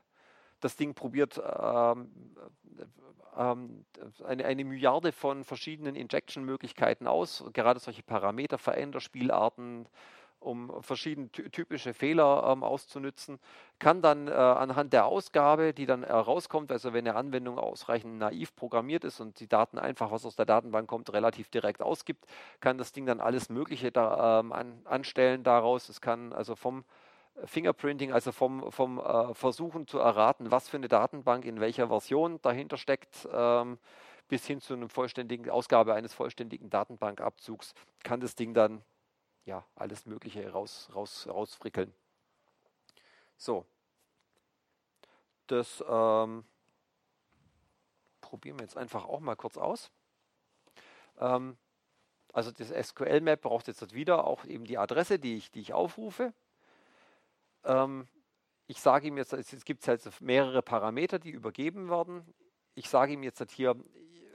Das 0.60 0.76
Ding 0.76 0.94
probiert 0.94 1.42
ähm, 1.44 2.36
ähm, 3.36 3.86
eine, 4.24 4.44
eine 4.44 4.64
Milliarde 4.64 5.10
von 5.10 5.42
verschiedenen 5.42 5.96
Injection-Möglichkeiten 5.96 7.08
aus, 7.08 7.42
gerade 7.52 7.80
solche 7.80 8.04
Parameter, 8.04 8.56
Veränderspielarten, 8.56 9.88
um 10.40 10.82
verschiedene 10.82 11.30
typische 11.30 11.94
Fehler 11.94 12.48
ähm, 12.50 12.62
auszunützen, 12.62 13.38
kann 13.78 14.02
dann 14.02 14.28
äh, 14.28 14.32
anhand 14.32 14.92
der 14.92 15.06
Ausgabe, 15.06 15.72
die 15.72 15.86
dann 15.86 16.04
herauskommt, 16.04 16.70
also 16.72 16.92
wenn 16.92 17.06
eine 17.06 17.16
Anwendung 17.16 17.58
ausreichend 17.58 18.18
naiv 18.18 18.54
programmiert 18.54 19.04
ist 19.04 19.20
und 19.20 19.40
die 19.40 19.48
Daten 19.48 19.78
einfach, 19.78 20.10
was 20.10 20.24
aus 20.24 20.36
der 20.36 20.46
Datenbank 20.46 20.88
kommt, 20.88 21.12
relativ 21.12 21.48
direkt 21.50 21.82
ausgibt, 21.82 22.26
kann 22.60 22.78
das 22.78 22.92
Ding 22.92 23.06
dann 23.06 23.20
alles 23.20 23.48
Mögliche 23.48 23.90
da, 23.90 24.40
ähm, 24.40 24.52
an, 24.52 24.80
anstellen 24.84 25.42
daraus. 25.42 25.88
Es 25.88 26.00
kann 26.00 26.32
also 26.32 26.54
vom 26.54 26.84
Fingerprinting, 27.44 28.12
also 28.12 28.32
vom, 28.32 28.70
vom 28.72 28.98
äh, 28.98 29.34
Versuchen 29.34 29.86
zu 29.86 29.98
erraten, 29.98 30.50
was 30.50 30.68
für 30.68 30.76
eine 30.76 30.88
Datenbank 30.88 31.44
in 31.44 31.60
welcher 31.60 31.88
Version 31.88 32.40
dahinter 32.42 32.76
steckt, 32.76 33.28
ähm, 33.32 33.78
bis 34.28 34.46
hin 34.46 34.60
zu 34.60 34.74
einer 34.74 34.88
vollständigen 34.88 35.48
Ausgabe 35.50 35.94
eines 35.94 36.12
vollständigen 36.12 36.68
Datenbankabzugs 36.70 37.74
kann 38.04 38.20
das 38.20 38.34
Ding 38.34 38.54
dann 38.54 38.82
ja 39.48 39.64
alles 39.74 40.06
Mögliche 40.06 40.48
raus, 40.50 40.88
raus, 40.94 41.26
rausfrickeln. 41.26 41.92
So. 43.36 43.66
Das 45.48 45.82
ähm, 45.88 46.44
probieren 48.20 48.58
wir 48.58 48.64
jetzt 48.64 48.76
einfach 48.76 49.06
auch 49.06 49.20
mal 49.20 49.34
kurz 49.34 49.56
aus. 49.56 49.90
Ähm, 51.18 51.56
also 52.32 52.52
das 52.52 52.68
SQL-Map 52.68 53.40
braucht 53.40 53.66
jetzt 53.66 53.94
wieder 53.94 54.26
auch 54.26 54.44
eben 54.44 54.64
die 54.64 54.78
Adresse, 54.78 55.18
die 55.18 55.36
ich, 55.36 55.50
die 55.50 55.60
ich 55.60 55.72
aufrufe. 55.72 56.34
Ähm, 57.64 58.06
ich 58.66 58.80
sage 58.80 59.08
ihm 59.08 59.16
jetzt, 59.16 59.32
es 59.32 59.64
gibt 59.64 59.88
halt 59.88 60.20
mehrere 60.20 60.60
Parameter, 60.60 61.18
die 61.18 61.30
übergeben 61.30 61.88
werden. 61.88 62.22
Ich 62.74 62.90
sage 62.90 63.14
ihm 63.14 63.22
jetzt 63.22 63.50
hier, 63.50 63.74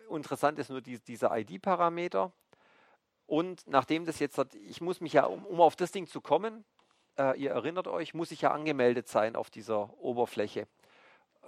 interessant 0.09 0.57
ist 0.57 0.71
nur 0.71 0.81
die, 0.81 0.99
dieser 0.99 1.37
ID-Parameter. 1.37 2.33
Und 3.33 3.65
nachdem 3.65 4.05
das 4.05 4.19
jetzt, 4.19 4.37
ich 4.53 4.79
muss 4.79 5.01
mich 5.01 5.13
ja, 5.13 5.25
um, 5.25 5.43
um 5.47 5.59
auf 5.59 5.75
das 5.75 5.91
Ding 5.91 6.05
zu 6.05 6.21
kommen, 6.21 6.63
äh, 7.17 7.35
ihr 7.41 7.49
erinnert 7.49 7.87
euch, 7.87 8.13
muss 8.13 8.29
ich 8.29 8.41
ja 8.41 8.51
angemeldet 8.51 9.07
sein 9.07 9.35
auf 9.35 9.49
dieser 9.49 9.91
Oberfläche. 9.97 10.67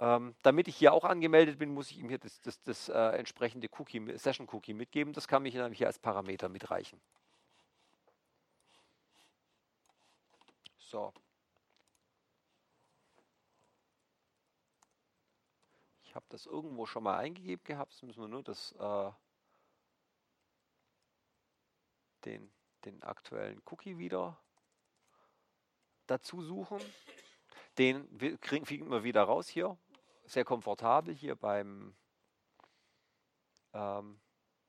Ähm, 0.00 0.34
damit 0.42 0.66
ich 0.66 0.74
hier 0.74 0.92
auch 0.92 1.04
angemeldet 1.04 1.60
bin, 1.60 1.72
muss 1.72 1.92
ich 1.92 2.00
ihm 2.00 2.08
hier 2.08 2.18
das, 2.18 2.40
das, 2.40 2.60
das 2.64 2.88
äh, 2.88 2.98
entsprechende 3.16 3.68
Cookie, 3.78 4.18
Session 4.18 4.48
Cookie 4.50 4.74
mitgeben. 4.74 5.12
Das 5.12 5.28
kann 5.28 5.44
mich 5.44 5.54
dann 5.54 5.72
hier 5.72 5.86
als 5.86 6.00
Parameter 6.00 6.48
mitreichen. 6.48 7.00
So. 10.78 11.12
Ich 16.02 16.16
habe 16.16 16.26
das 16.30 16.46
irgendwo 16.46 16.84
schon 16.84 17.04
mal 17.04 17.16
eingegeben 17.16 17.62
gehabt. 17.62 17.92
Jetzt 17.92 18.02
müssen 18.02 18.22
wir 18.22 18.28
nur 18.28 18.42
das, 18.42 18.72
äh, 18.72 19.10
den, 22.26 22.52
den 22.84 23.02
aktuellen 23.02 23.62
Cookie 23.66 23.98
wieder 23.98 24.38
dazu 26.06 26.42
suchen. 26.42 26.80
Den 27.78 28.38
kriegen 28.40 28.90
wir 28.90 29.04
wieder 29.04 29.22
raus 29.22 29.48
hier 29.48 29.78
sehr 30.26 30.44
komfortabel 30.44 31.14
hier 31.14 31.36
beim 31.36 31.94
ähm, 33.72 34.20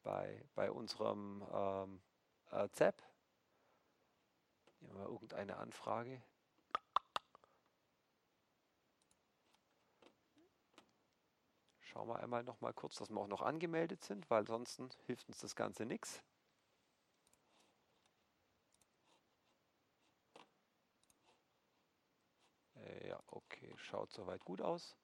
bei, 0.03 0.45
bei 0.55 0.71
unserem 0.71 1.43
ähm, 1.51 2.01
äh, 2.51 2.69
ZAP. 2.71 3.01
Haben 4.81 4.99
wir 4.99 5.05
irgendeine 5.05 5.57
Anfrage. 5.57 6.21
Schauen 11.81 12.07
wir 12.07 12.19
einmal 12.19 12.43
noch 12.43 12.61
mal 12.61 12.73
kurz, 12.73 12.95
dass 12.95 13.09
wir 13.09 13.19
auch 13.19 13.27
noch 13.27 13.41
angemeldet 13.41 14.03
sind, 14.03 14.29
weil 14.29 14.45
sonst 14.45 14.79
hilft 15.05 15.27
uns 15.27 15.39
das 15.39 15.55
Ganze 15.55 15.85
nichts. 15.85 16.21
Äh, 22.87 23.09
ja, 23.09 23.19
okay, 23.27 23.73
schaut 23.77 24.11
soweit 24.11 24.43
gut 24.45 24.61
aus. 24.61 24.95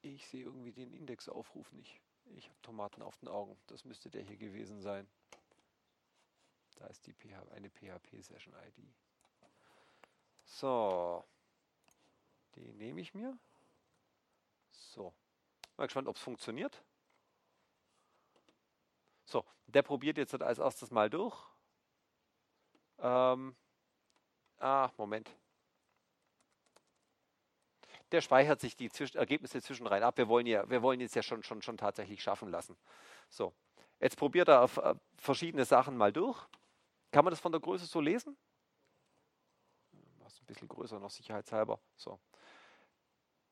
Ich 0.00 0.26
sehe 0.28 0.44
irgendwie 0.44 0.72
den 0.72 0.92
Indexaufruf 0.92 1.70
nicht. 1.72 2.00
Ich 2.36 2.46
habe 2.46 2.60
Tomaten 2.62 3.02
auf 3.02 3.16
den 3.18 3.28
Augen. 3.28 3.58
Das 3.66 3.84
müsste 3.84 4.10
der 4.10 4.22
hier 4.22 4.36
gewesen 4.36 4.80
sein. 4.80 5.08
Da 6.76 6.86
ist 6.86 7.06
die 7.06 7.12
PH, 7.12 7.50
eine 7.52 7.68
PHP-Session-ID. 7.68 8.94
So. 10.44 11.24
Die 12.54 12.72
nehme 12.72 13.00
ich 13.00 13.12
mir. 13.12 13.36
So. 14.70 15.12
Mal 15.76 15.86
gespannt, 15.86 16.08
ob 16.08 16.16
es 16.16 16.22
funktioniert. 16.22 16.82
So, 19.24 19.44
der 19.66 19.82
probiert 19.82 20.16
jetzt 20.16 20.34
als 20.40 20.58
erstes 20.58 20.90
mal 20.90 21.10
durch. 21.10 21.36
Ähm, 23.00 23.56
ah, 24.58 24.90
Moment 24.96 25.30
der 28.12 28.20
speichert 28.20 28.60
sich 28.60 28.76
die 28.76 28.90
Zwisch 28.90 29.14
Ergebnisse 29.14 29.60
zwischenrein 29.60 30.02
ab. 30.02 30.16
Wir 30.16 30.28
wollen 30.28 30.46
ja, 30.46 30.68
wir 30.68 30.82
wollen 30.82 31.00
jetzt 31.00 31.14
ja 31.14 31.22
schon, 31.22 31.42
schon, 31.42 31.62
schon 31.62 31.76
tatsächlich 31.76 32.22
schaffen 32.22 32.50
lassen. 32.50 32.76
So, 33.28 33.52
jetzt 34.00 34.16
probiert 34.16 34.48
er 34.48 34.62
auf, 34.62 34.78
äh, 34.78 34.94
verschiedene 35.16 35.64
Sachen 35.64 35.96
mal 35.96 36.12
durch. 36.12 36.38
Kann 37.12 37.24
man 37.24 37.32
das 37.32 37.40
von 37.40 37.52
der 37.52 37.60
Größe 37.60 37.86
so 37.86 38.00
lesen? 38.00 38.36
Mach's 40.18 40.40
ein 40.40 40.46
bisschen 40.46 40.68
größer 40.68 40.98
noch 40.98 41.10
sicherheitshalber. 41.10 41.78
So. 41.96 42.18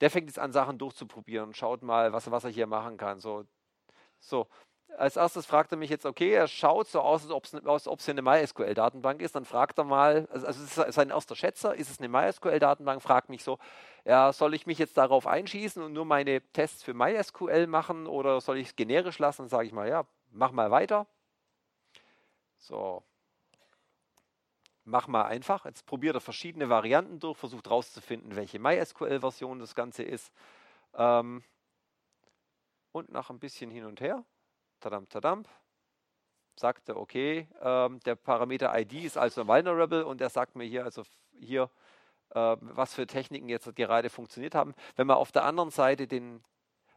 Der 0.01 0.11
fängt 0.11 0.28
jetzt 0.28 0.38
an, 0.38 0.53
Sachen 0.53 0.78
durchzuprobieren 0.78 1.49
und 1.49 1.57
schaut 1.57 1.82
mal, 1.82 2.12
was, 2.12 2.30
was 2.30 2.44
er 2.44 2.51
hier 2.51 2.66
machen 2.66 2.97
kann. 2.97 3.18
So, 3.18 3.47
so 4.18 4.47
als 4.99 5.16
erstes 5.16 5.47
fragt 5.47 5.72
er 5.72 5.78
mich 5.78 5.91
jetzt, 5.91 6.07
okay, 6.07 6.32
er 6.32 6.49
schaut 6.49 6.89
so 6.89 7.01
aus, 7.01 7.22
als 7.22 7.87
ob 7.87 8.01
es 8.01 8.09
eine 8.09 8.22
MySQL-Datenbank 8.22 9.20
ist. 9.20 9.34
Dann 9.34 9.45
fragt 9.45 9.78
er 9.78 9.84
mal, 9.84 10.26
also, 10.30 10.47
also 10.47 10.64
es 10.64 10.76
ist 10.78 10.95
sein 10.95 11.11
erster 11.11 11.37
Schätzer, 11.37 11.74
ist 11.74 11.91
es 11.91 11.99
eine 11.99 12.09
MySQL-Datenbank? 12.09 13.03
Fragt 13.03 13.28
mich 13.28 13.43
so, 13.43 13.59
ja, 14.05 14.32
soll 14.32 14.55
ich 14.55 14.66
mich 14.66 14.78
jetzt 14.78 14.97
darauf 14.97 15.26
einschießen 15.26 15.82
und 15.82 15.93
nur 15.93 16.05
meine 16.05 16.41
Tests 16.53 16.82
für 16.82 16.95
MySQL 16.95 17.66
machen 17.66 18.07
oder 18.07 18.41
soll 18.41 18.59
ich 18.59 18.68
es 18.68 18.76
generisch 18.76 19.18
lassen? 19.18 19.43
Dann 19.43 19.49
sage 19.49 19.66
ich 19.66 19.72
mal, 19.72 19.89
ja, 19.89 20.07
mach 20.30 20.53
mal 20.53 20.70
weiter. 20.70 21.07
So, 22.59 23.03
mach 24.84 25.09
mal 25.09 25.24
einfach. 25.24 25.66
Jetzt 25.66 25.84
probiert 25.87 26.14
er 26.14 26.20
verschiedene 26.20 26.68
Varianten 26.68 27.20
durch, 27.20 27.37
versucht 27.37 27.66
herauszufinden, 27.66 28.34
welche 28.37 28.59
MySQL-Version 28.59 29.59
das 29.59 29.74
Ganze 29.74 30.05
ist. 30.05 30.32
Ähm, 30.95 31.45
und 32.93 33.11
nach 33.11 33.28
ein 33.28 33.39
bisschen 33.39 33.70
hin 33.70 33.84
und 33.84 34.01
her 34.01 34.24
tadam, 34.81 35.09
tadam, 35.09 35.45
sagte, 36.59 36.97
okay, 36.97 37.49
ähm, 37.61 38.01
der 38.01 38.16
Parameter 38.16 38.77
ID 38.79 39.05
ist 39.05 39.18
also 39.18 39.47
vulnerable 39.47 40.07
und 40.07 40.20
er 40.20 40.31
sagt 40.31 40.57
mir 40.57 40.64
hier, 40.64 40.85
also 40.85 41.03
hier, 41.39 41.70
äh, 42.31 42.57
was 42.61 42.95
für 42.95 43.07
Techniken 43.07 43.49
jetzt 43.49 43.74
gerade 43.77 44.11
funktioniert 44.11 44.55
haben. 44.55 44.74
Wenn 44.97 45.07
man 45.07 45.16
auf 45.16 45.33
der 45.33 45.45
anderen 45.45 45.70
Seite 45.70 46.07
den, 46.07 46.43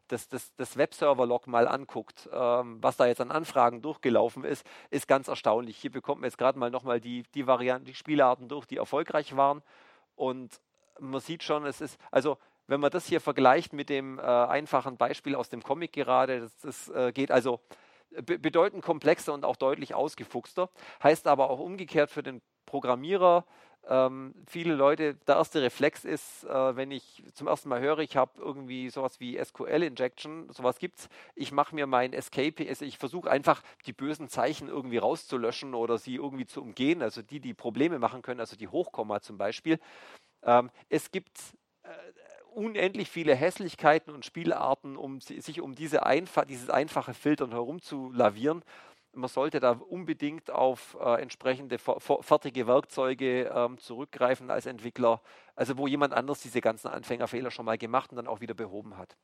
das, 0.08 0.28
das, 0.28 0.54
das 0.56 0.78
Webserver-Log 0.78 1.48
mal 1.48 1.68
anguckt, 1.68 2.30
ähm, 2.32 2.82
was 2.82 2.98
da 2.98 3.06
jetzt 3.06 3.22
an 3.22 3.32
Anfragen 3.32 3.82
durchgelaufen 3.82 4.44
ist, 4.44 4.66
ist 4.90 5.08
ganz 5.08 5.28
erstaunlich. 5.28 5.78
Hier 5.78 5.92
bekommt 5.92 6.22
man 6.22 6.30
jetzt 6.30 6.38
gerade 6.38 6.58
mal 6.58 6.72
nochmal 6.72 7.00
die, 7.00 7.24
die 7.34 7.48
Varianten, 7.48 7.86
die 7.86 7.96
Spielarten 7.96 8.48
durch, 8.48 8.66
die 8.66 8.78
erfolgreich 8.78 9.36
waren. 9.36 9.62
Und 10.16 10.62
man 11.00 11.22
sieht 11.22 11.44
schon, 11.44 11.66
es 11.66 11.82
ist, 11.82 12.00
also 12.12 12.38
wenn 12.70 12.80
man 12.80 12.92
das 12.92 13.08
hier 13.08 13.20
vergleicht 13.20 13.74
mit 13.74 13.90
dem 13.90 14.20
äh, 14.20 14.22
einfachen 14.22 14.98
Beispiel 14.98 15.36
aus 15.36 15.50
dem 15.50 15.64
Comic 15.64 15.92
gerade, 15.94 16.42
das, 16.42 16.58
das 16.58 16.90
äh, 16.90 17.12
geht 17.12 17.32
also 17.32 17.60
be 18.22 18.40
bedeutend 18.40 18.84
komplexer 18.84 19.34
und 19.34 19.44
auch 19.46 19.56
deutlich 19.56 19.94
ausgefuchster, 19.94 20.70
heißt 21.04 21.28
aber 21.28 21.50
auch 21.50 21.60
umgekehrt 21.60 22.10
für 22.12 22.24
den 22.24 22.42
Programmierer, 22.66 23.46
ähm, 23.88 24.36
viele 24.46 24.76
Leute, 24.76 25.16
der 25.16 25.38
erste 25.38 25.62
Reflex 25.64 26.06
ist, 26.06 26.44
äh, 26.44 26.76
wenn 26.76 26.92
ich 26.92 27.24
zum 27.34 27.48
ersten 27.48 27.70
Mal 27.70 27.80
höre, 27.80 28.00
ich 28.00 28.18
habe 28.18 28.40
irgendwie 28.40 28.90
sowas 28.90 29.20
wie 29.20 29.44
SQL-Injection, 29.44 30.52
sowas 30.52 30.78
gibt 30.78 31.00
es, 31.00 31.10
ich 31.34 31.52
mache 31.52 31.74
mir 31.74 31.88
mein 31.88 32.14
Escape, 32.14 32.68
also 32.68 32.86
ich 32.86 32.98
versuche 33.00 33.32
einfach 33.32 33.64
die 33.86 33.94
bösen 33.94 34.28
Zeichen 34.28 34.68
irgendwie 34.68 34.98
rauszulöschen 34.98 35.74
oder 35.74 35.98
sie 35.98 36.16
irgendwie 36.16 36.46
zu 36.46 36.62
umgehen, 36.62 37.02
also 37.02 37.22
die, 37.24 37.40
die 37.40 37.56
Probleme 37.56 37.98
machen 37.98 38.22
können, 38.22 38.40
also 38.40 38.56
die 38.56 38.68
Hochkomma 38.68 39.22
zum 39.22 39.38
Beispiel. 39.40 39.80
Ähm, 40.44 40.70
es 40.90 41.10
gibt 41.10 41.40
äh, 41.84 41.90
unendlich 42.60 43.10
viele 43.10 43.34
Hässlichkeiten 43.36 44.14
und 44.14 44.26
Spielarten, 44.26 44.98
um 44.98 45.22
sich 45.22 45.62
um 45.62 45.76
diese 45.76 46.06
einfach, 46.06 46.44
dieses 46.44 46.70
einfache 46.70 47.14
Filtern 47.14 47.52
herum 47.52 47.82
zu 47.82 48.12
lavieren. 48.12 48.64
Man 49.14 49.30
sollte 49.30 49.60
da 49.60 49.72
unbedingt 49.72 50.52
auf 50.52 50.98
äh, 51.00 51.22
entsprechende 51.22 51.80
fertige 51.80 52.68
Werkzeuge 52.68 53.52
ähm, 53.56 53.78
zurückgreifen 53.80 54.52
als 54.52 54.66
Entwickler, 54.66 55.22
also 55.56 55.78
wo 55.78 55.88
jemand 55.88 56.14
anders 56.14 56.42
diese 56.42 56.62
ganzen 56.62 56.90
Anfängerfehler 56.90 57.50
schon 57.50 57.66
mal 57.66 57.78
gemacht 57.78 58.12
und 58.12 58.18
dann 58.18 58.28
auch 58.28 58.42
wieder 58.42 58.54
behoben 58.54 58.98
hat. 58.98 59.16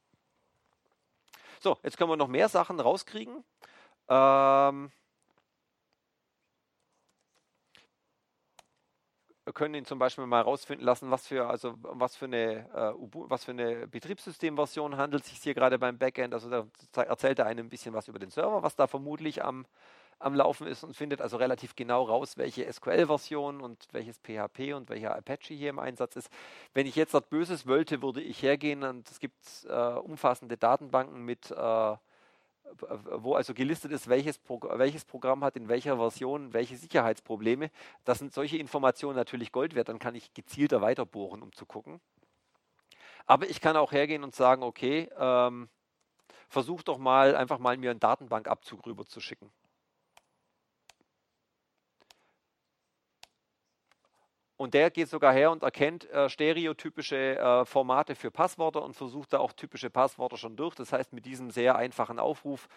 So, 1.59 1.77
jetzt 1.83 1.97
können 1.97 2.09
wir 2.09 2.17
noch 2.17 2.27
mehr 2.27 2.49
Sachen 2.49 2.79
rauskriegen. 2.79 3.43
Ähm, 4.07 4.91
können 9.53 9.75
ihn 9.75 9.85
zum 9.85 9.99
Beispiel 9.99 10.25
mal 10.25 10.37
herausfinden 10.37 10.83
lassen, 10.83 11.11
was 11.11 11.27
für, 11.27 11.47
also, 11.47 11.75
was 11.81 12.15
für, 12.15 12.25
eine, 12.25 12.67
äh, 12.73 13.51
eine 13.51 13.87
Betriebssystemversion 13.87 14.97
handelt 14.97 15.23
es 15.23 15.29
sich 15.29 15.39
hier 15.39 15.53
gerade 15.53 15.77
beim 15.77 15.97
Backend. 15.97 16.33
Also 16.33 16.49
da 16.49 17.03
erzählt 17.03 17.39
er 17.39 17.45
einem 17.45 17.67
ein 17.67 17.69
bisschen 17.69 17.93
was 17.93 18.07
über 18.07 18.19
den 18.19 18.31
Server, 18.31 18.63
was 18.63 18.75
da 18.75 18.87
vermutlich 18.87 19.43
am, 19.43 19.65
am 20.19 20.33
Laufen 20.33 20.65
ist 20.65 20.83
und 20.83 20.95
findet 20.95 21.21
also 21.21 21.37
relativ 21.37 21.75
genau 21.75 22.03
raus, 22.03 22.37
welche 22.37 22.71
SQL-Version 22.71 23.61
und 23.61 23.87
welches 23.91 24.17
PHP 24.17 24.73
und 24.73 24.89
welcher 24.89 25.15
Apache 25.15 25.53
hier 25.53 25.69
im 25.69 25.79
Einsatz 25.79 26.15
ist. 26.15 26.29
Wenn 26.73 26.87
ich 26.87 26.95
jetzt 26.95 27.13
dort 27.13 27.29
Böses 27.29 27.67
wollte, 27.67 28.01
würde 28.01 28.21
ich 28.21 28.41
hergehen 28.41 28.83
und 28.83 29.09
es 29.09 29.19
gibt 29.19 29.37
äh, 29.69 29.73
umfassende 29.73 30.57
Datenbanken 30.57 31.23
mit 31.23 31.51
äh, 31.51 31.95
wo 33.17 33.35
also 33.35 33.53
gelistet 33.53 33.91
ist, 33.91 34.07
welches, 34.07 34.37
Pro 34.37 34.59
welches 34.73 35.05
Programm 35.05 35.43
hat 35.43 35.55
in 35.55 35.67
welcher 35.67 35.97
Version 35.97 36.53
welche 36.53 36.77
Sicherheitsprobleme. 36.77 37.69
Das 38.03 38.19
sind 38.19 38.33
solche 38.33 38.57
Informationen 38.57 39.15
natürlich 39.15 39.51
Gold 39.51 39.75
wert, 39.75 39.89
dann 39.89 39.99
kann 39.99 40.15
ich 40.15 40.33
gezielter 40.33 40.81
weiterbohren, 40.81 41.41
um 41.41 41.53
zu 41.53 41.65
gucken. 41.65 42.01
Aber 43.25 43.49
ich 43.49 43.61
kann 43.61 43.75
auch 43.75 43.91
hergehen 43.91 44.23
und 44.23 44.35
sagen, 44.35 44.63
okay, 44.63 45.09
ähm, 45.17 45.69
versuch 46.47 46.83
doch 46.83 46.97
mal 46.97 47.35
einfach 47.35 47.59
mal 47.59 47.77
mir 47.77 47.91
einen 47.91 47.99
Datenbankabzug 47.99 48.85
rüber 48.85 49.05
zu 49.05 49.19
schicken. 49.19 49.51
Und 54.57 54.73
der 54.73 54.89
geht 54.89 55.09
sogar 55.09 55.33
her 55.33 55.51
und 55.51 55.63
erkennt 55.63 56.09
äh, 56.09 56.29
stereotypische 56.29 57.37
äh, 57.37 57.65
Formate 57.65 58.15
für 58.15 58.31
Passwörter 58.31 58.83
und 58.83 58.93
versucht 58.93 59.33
da 59.33 59.39
auch 59.39 59.51
typische 59.51 59.89
Passwörter 59.89 60.37
schon 60.37 60.55
durch. 60.55 60.75
Das 60.75 60.93
heißt, 60.93 61.11
mit 61.11 61.25
diesem 61.25 61.51
sehr 61.51 61.75
einfachen 61.75 62.19
Aufruf 62.19 62.69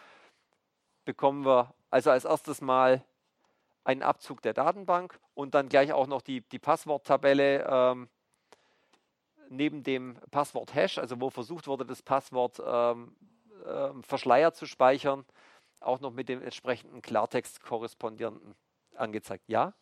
bekommen 1.05 1.45
wir 1.47 1.73
also 1.91 2.11
als 2.11 2.25
erstes 2.25 2.61
mal 2.61 3.05
einen 3.85 4.03
Abzug 4.03 4.43
der 4.43 4.55
Datenbank 4.55 5.19
und 5.35 5.55
dann 5.55 5.69
gleich 5.69 5.93
auch 5.93 6.07
noch 6.07 6.21
die, 6.21 6.43
die 6.43 6.59
Passworttabelle 6.59 7.65
ähm, 7.67 8.09
neben 9.49 9.83
dem 9.83 10.19
Passwort-Hash, 10.31 10.99
also 10.99 11.21
wo 11.21 11.31
versucht 11.31 11.67
wurde, 11.67 11.87
das 11.87 12.03
Passwort 12.03 12.61
ähm, 12.65 13.17
äh, 13.65 13.91
verschleiert 14.03 14.57
zu 14.57 14.67
speichern, 14.67 15.25
auch 15.81 16.01
noch 16.01 16.13
mit 16.13 16.29
dem 16.29 16.43
entsprechenden 16.43 17.03
Klartext 17.03 17.63
korrespondierenden 17.63 18.55
angezeigt. 18.95 19.45
Ja? 19.49 19.73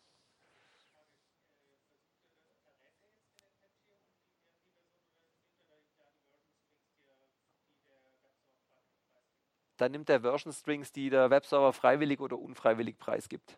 Dann 9.77 9.91
nimmt 9.91 10.09
er 10.09 10.21
Version 10.21 10.53
Strings, 10.53 10.91
die 10.91 11.09
der 11.09 11.29
Webserver 11.29 11.73
freiwillig 11.73 12.19
oder 12.19 12.37
unfreiwillig 12.37 12.97
preisgibt. 12.97 13.57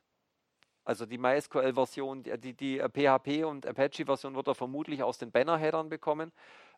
Also 0.84 1.06
die 1.06 1.18
MySQL-Version, 1.18 2.24
die, 2.24 2.54
die 2.54 2.80
PHP 2.80 3.44
und 3.44 3.68
Apache-Version 3.68 4.36
wird 4.36 4.48
er 4.48 4.56
vermutlich 4.56 5.04
aus 5.04 5.18
den 5.18 5.32
Banner-Headern 5.32 5.90
bekommen. 5.90 6.32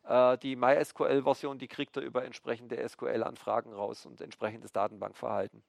Äh, 0.04 0.36
die 0.38 0.56
MySQL-Version, 0.56 1.58
die 1.58 1.68
kriegt 1.68 1.96
er 1.96 2.02
über 2.02 2.24
entsprechende 2.24 2.86
SQL-Anfragen 2.86 3.72
raus 3.72 4.04
und 4.04 4.20
entsprechendes 4.20 4.72
Datenbankverhalten. 4.72 5.62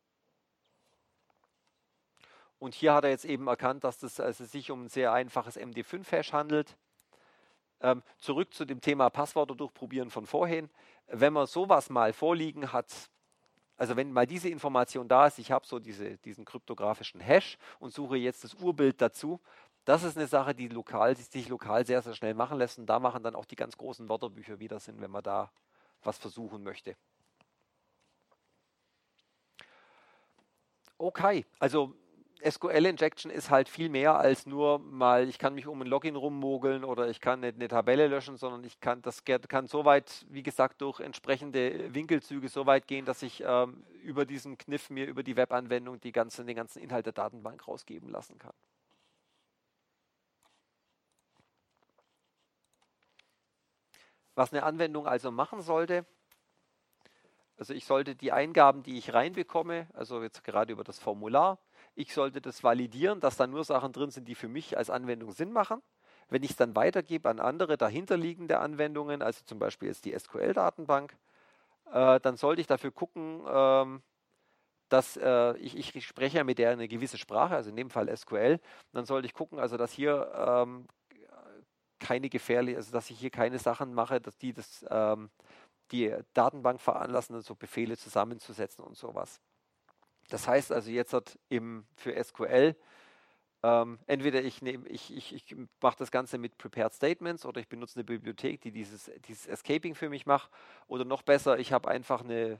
Und 2.59 2.73
hier 2.73 2.93
hat 2.93 3.03
er 3.03 3.09
jetzt 3.09 3.25
eben 3.25 3.47
erkannt, 3.47 3.83
dass 3.83 4.03
es 4.03 4.19
also 4.19 4.45
sich 4.45 4.71
um 4.71 4.85
ein 4.85 4.89
sehr 4.89 5.11
einfaches 5.11 5.57
MD5-Hash 5.57 6.33
handelt. 6.33 6.77
Ähm, 7.81 8.01
zurück 8.17 8.53
zu 8.53 8.65
dem 8.65 8.79
Thema 8.79 9.09
Passwörter 9.09 9.55
durchprobieren 9.55 10.09
von 10.09 10.25
vorhin. 10.25 10.69
Wenn 11.07 11.33
man 11.33 11.45
sowas 11.45 11.89
mal 11.89 12.13
vorliegen 12.13 12.71
hat, 12.71 13.09
also 13.77 13.95
wenn 13.95 14.11
mal 14.11 14.27
diese 14.27 14.49
Information 14.49 15.07
da 15.07 15.27
ist, 15.27 15.39
ich 15.39 15.51
habe 15.51 15.65
so 15.65 15.79
diese, 15.79 16.17
diesen 16.19 16.45
kryptografischen 16.45 17.19
Hash 17.19 17.57
und 17.79 17.93
suche 17.93 18.17
jetzt 18.17 18.43
das 18.43 18.53
Urbild 18.55 19.01
dazu, 19.01 19.39
das 19.85 20.03
ist 20.03 20.15
eine 20.15 20.27
Sache, 20.27 20.55
die, 20.55 20.67
lokal, 20.67 21.15
die 21.15 21.23
sich 21.23 21.49
lokal 21.49 21.85
sehr, 21.85 22.01
sehr 22.01 22.13
schnell 22.13 22.33
machen 22.33 22.57
lässt 22.57 22.79
und 22.79 22.85
da 22.85 22.99
machen 22.99 23.23
dann 23.23 23.35
auch 23.35 23.45
die 23.45 23.55
ganz 23.55 23.77
großen 23.77 24.07
Wörterbücher 24.07 24.59
wieder 24.59 24.79
Sinn, 24.79 25.01
wenn 25.01 25.11
man 25.11 25.23
da 25.23 25.51
was 26.03 26.17
versuchen 26.17 26.63
möchte. 26.63 26.95
Okay, 30.97 31.45
also 31.59 31.95
SQL-Injection 32.49 33.31
ist 33.31 33.49
halt 33.49 33.69
viel 33.69 33.89
mehr 33.89 34.19
als 34.19 34.45
nur 34.45 34.79
mal, 34.79 35.29
ich 35.29 35.39
kann 35.39 35.53
mich 35.55 35.67
um 35.67 35.81
ein 35.81 35.87
Login 35.87 36.15
rummogeln 36.15 36.83
oder 36.83 37.09
ich 37.09 37.21
kann 37.21 37.43
eine, 37.43 37.53
eine 37.53 37.67
Tabelle 37.67 38.07
löschen, 38.07 38.37
sondern 38.37 38.63
ich 38.63 38.79
kann 38.79 39.01
das 39.01 39.23
kann 39.23 39.67
so 39.67 39.85
weit, 39.85 40.25
wie 40.29 40.43
gesagt, 40.43 40.81
durch 40.81 40.99
entsprechende 40.99 41.93
Winkelzüge 41.93 42.49
so 42.49 42.65
weit 42.65 42.87
gehen, 42.87 43.05
dass 43.05 43.23
ich 43.23 43.43
ähm, 43.45 43.85
über 44.03 44.25
diesen 44.25 44.57
Kniff 44.57 44.89
mir 44.89 45.07
über 45.07 45.23
die 45.23 45.37
Webanwendung 45.37 45.99
die 46.01 46.11
ganze, 46.11 46.43
den 46.43 46.55
ganzen 46.55 46.81
Inhalt 46.81 47.05
der 47.05 47.13
Datenbank 47.13 47.67
rausgeben 47.67 48.09
lassen 48.09 48.37
kann. 48.39 48.53
Was 54.35 54.51
eine 54.51 54.63
Anwendung 54.63 55.07
also 55.07 55.31
machen 55.31 55.61
sollte, 55.61 56.05
also 57.57 57.73
ich 57.73 57.85
sollte 57.85 58.15
die 58.15 58.31
Eingaben, 58.31 58.83
die 58.83 58.97
ich 58.97 59.13
reinbekomme, 59.13 59.87
also 59.93 60.21
jetzt 60.23 60.43
gerade 60.43 60.73
über 60.73 60.83
das 60.83 60.99
Formular, 60.99 61.59
ich 61.95 62.13
sollte 62.13 62.41
das 62.41 62.63
validieren, 62.63 63.19
dass 63.19 63.37
da 63.37 63.47
nur 63.47 63.63
Sachen 63.63 63.93
drin 63.93 64.09
sind, 64.11 64.27
die 64.27 64.35
für 64.35 64.47
mich 64.47 64.77
als 64.77 64.89
Anwendung 64.89 65.31
Sinn 65.31 65.51
machen. 65.51 65.81
Wenn 66.29 66.43
ich 66.43 66.51
es 66.51 66.55
dann 66.55 66.75
weitergebe 66.75 67.29
an 67.29 67.39
andere 67.39 67.77
dahinterliegende 67.77 68.59
Anwendungen, 68.59 69.21
also 69.21 69.43
zum 69.45 69.59
Beispiel 69.59 69.89
jetzt 69.89 70.05
die 70.05 70.17
SQL-Datenbank, 70.17 71.15
äh, 71.91 72.19
dann 72.19 72.37
sollte 72.37 72.61
ich 72.61 72.67
dafür 72.67 72.91
gucken, 72.91 73.43
ähm, 73.47 74.01
dass 74.89 75.17
äh, 75.17 75.57
ich, 75.57 75.95
ich, 75.95 76.05
spreche 76.05 76.37
ja 76.37 76.43
mit 76.43 76.59
der 76.59 76.71
eine 76.71 76.87
gewisse 76.87 77.17
Sprache, 77.17 77.55
also 77.55 77.69
in 77.69 77.75
dem 77.75 77.89
Fall 77.89 78.15
SQL, 78.15 78.59
dann 78.93 79.05
sollte 79.05 79.25
ich 79.25 79.33
gucken, 79.33 79.59
also 79.59 79.77
dass 79.77 79.91
hier 79.91 80.31
ähm, 80.35 80.87
keine 81.99 82.29
gefährliche, 82.29 82.77
also 82.77 82.91
dass 82.91 83.09
ich 83.09 83.19
hier 83.19 83.31
keine 83.31 83.59
Sachen 83.59 83.93
mache, 83.93 84.21
dass 84.21 84.37
die 84.37 84.53
das, 84.53 84.85
ähm, 84.89 85.29
die 85.91 86.15
Datenbank 86.33 86.81
veranlassen, 86.81 87.41
so 87.41 87.55
Befehle 87.55 87.97
zusammenzusetzen 87.97 88.83
und 88.83 88.97
sowas. 88.97 89.41
Das 90.29 90.47
heißt 90.47 90.71
also 90.71 90.89
jetzt 90.89 91.13
hat 91.13 91.37
eben 91.49 91.87
für 91.95 92.21
SQL 92.21 92.75
ähm, 93.63 93.97
entweder 94.07 94.43
ich, 94.43 94.61
ich, 94.61 95.15
ich, 95.15 95.33
ich 95.33 95.55
mache 95.81 95.95
das 95.97 96.11
Ganze 96.11 96.37
mit 96.37 96.57
Prepared 96.57 96.93
Statements 96.93 97.45
oder 97.45 97.61
ich 97.61 97.69
benutze 97.69 97.95
eine 97.95 98.03
Bibliothek, 98.03 98.59
die 98.59 98.71
dieses, 98.71 99.09
dieses 99.25 99.47
Escaping 99.47 99.95
für 99.95 100.09
mich 100.09 100.25
macht. 100.25 100.51
Oder 100.87 101.05
noch 101.05 101.21
besser, 101.21 101.57
ich 101.57 101.71
habe 101.71 101.87
einfach 101.87 102.21
eine, 102.23 102.59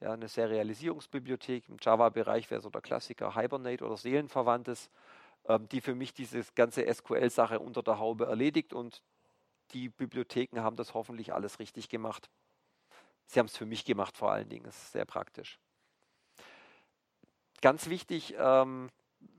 ja, 0.00 0.12
eine 0.12 0.28
Serialisierungsbibliothek. 0.28 1.68
Im 1.68 1.78
Java-Bereich 1.80 2.48
wäre 2.50 2.60
so 2.60 2.70
der 2.70 2.80
Klassiker 2.80 3.34
Hibernate 3.34 3.84
oder 3.84 3.96
Seelenverwandtes, 3.96 4.88
ähm, 5.48 5.68
die 5.68 5.80
für 5.80 5.96
mich 5.96 6.14
diese 6.14 6.44
ganze 6.54 6.86
SQL-Sache 6.94 7.58
unter 7.58 7.82
der 7.82 7.98
Haube 7.98 8.26
erledigt 8.26 8.72
und 8.72 9.02
die 9.72 9.88
Bibliotheken 9.88 10.60
haben 10.60 10.76
das 10.76 10.94
hoffentlich 10.94 11.34
alles 11.34 11.58
richtig 11.58 11.88
gemacht. 11.88 12.30
Sie 13.26 13.40
haben 13.40 13.46
es 13.46 13.56
für 13.56 13.66
mich 13.66 13.84
gemacht 13.84 14.16
vor 14.16 14.30
allen 14.30 14.48
Dingen. 14.48 14.64
Das 14.64 14.76
ist 14.76 14.92
sehr 14.92 15.04
praktisch 15.06 15.58
ganz 17.62 17.88
wichtig, 17.88 18.34
ähm, 18.38 18.88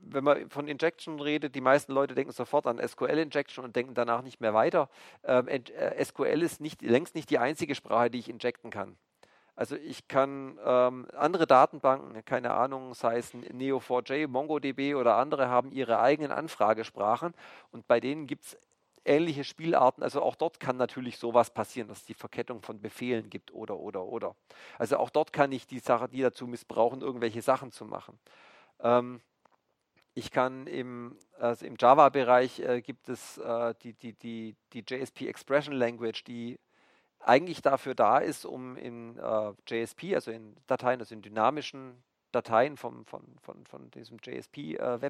wenn 0.00 0.24
man 0.24 0.50
von 0.50 0.68
Injection 0.68 1.20
redet, 1.20 1.54
die 1.54 1.60
meisten 1.60 1.92
Leute 1.92 2.14
denken 2.14 2.32
sofort 2.32 2.66
an 2.66 2.78
SQL-Injection 2.78 3.64
und 3.64 3.76
denken 3.76 3.94
danach 3.94 4.22
nicht 4.22 4.40
mehr 4.40 4.54
weiter. 4.54 4.88
Ähm, 5.24 5.48
äh, 5.48 6.04
SQL 6.04 6.42
ist 6.42 6.60
nicht, 6.60 6.82
längst 6.82 7.14
nicht 7.14 7.30
die 7.30 7.38
einzige 7.38 7.74
Sprache, 7.74 8.10
die 8.10 8.18
ich 8.18 8.28
injecten 8.28 8.70
kann. 8.70 8.96
Also 9.58 9.74
ich 9.74 10.06
kann 10.06 10.56
ähm, 10.64 11.08
andere 11.16 11.48
Datenbanken, 11.48 12.24
keine 12.24 12.52
Ahnung, 12.54 12.94
sei 12.94 13.18
es 13.18 13.34
Neo4j, 13.34 14.28
MongoDB 14.28 14.94
oder 14.94 15.16
andere, 15.16 15.48
haben 15.48 15.72
ihre 15.72 15.98
eigenen 15.98 16.30
Anfragesprachen 16.30 17.34
und 17.72 17.88
bei 17.88 17.98
denen 17.98 18.28
gibt 18.28 18.44
es 18.44 18.58
ähnliche 19.08 19.44
Spielarten. 19.44 20.02
Also 20.02 20.22
auch 20.22 20.36
dort 20.36 20.60
kann 20.60 20.76
natürlich 20.76 21.18
sowas 21.18 21.50
passieren, 21.50 21.88
dass 21.88 21.98
es 21.98 22.04
die 22.04 22.14
Verkettung 22.14 22.62
von 22.62 22.80
Befehlen 22.80 23.30
gibt 23.30 23.52
oder, 23.52 23.78
oder, 23.78 24.04
oder. 24.04 24.36
Also 24.78 24.98
auch 24.98 25.10
dort 25.10 25.32
kann 25.32 25.50
ich 25.52 25.66
die 25.66 25.78
Sache, 25.78 26.08
die 26.08 26.20
dazu 26.20 26.46
missbrauchen, 26.46 27.00
irgendwelche 27.00 27.42
Sachen 27.42 27.72
zu 27.72 27.84
machen. 27.84 28.18
Ähm, 28.80 29.20
ich 30.14 30.30
kann 30.30 30.66
im, 30.66 31.16
also 31.38 31.64
im 31.64 31.76
Java-Bereich 31.78 32.60
äh, 32.60 32.82
gibt 32.82 33.08
es 33.08 33.38
äh, 33.38 33.74
die, 33.82 33.94
die, 33.94 34.12
die, 34.14 34.56
die 34.72 34.84
JSP 34.86 35.28
Expression 35.28 35.74
Language, 35.74 36.24
die 36.24 36.58
eigentlich 37.20 37.62
dafür 37.62 37.94
da 37.94 38.18
ist, 38.18 38.44
um 38.44 38.76
in 38.76 39.18
äh, 39.18 39.52
JSP, 39.66 40.14
also 40.14 40.30
in 40.30 40.56
Dateien, 40.66 41.00
also 41.00 41.14
in 41.14 41.22
dynamischen 41.22 42.02
Dateien 42.32 42.76
vom, 42.76 43.06
von, 43.06 43.22
von, 43.40 43.64
von 43.66 43.90
diesem 43.90 44.18
JSP 44.22 44.74
äh, 44.76 45.00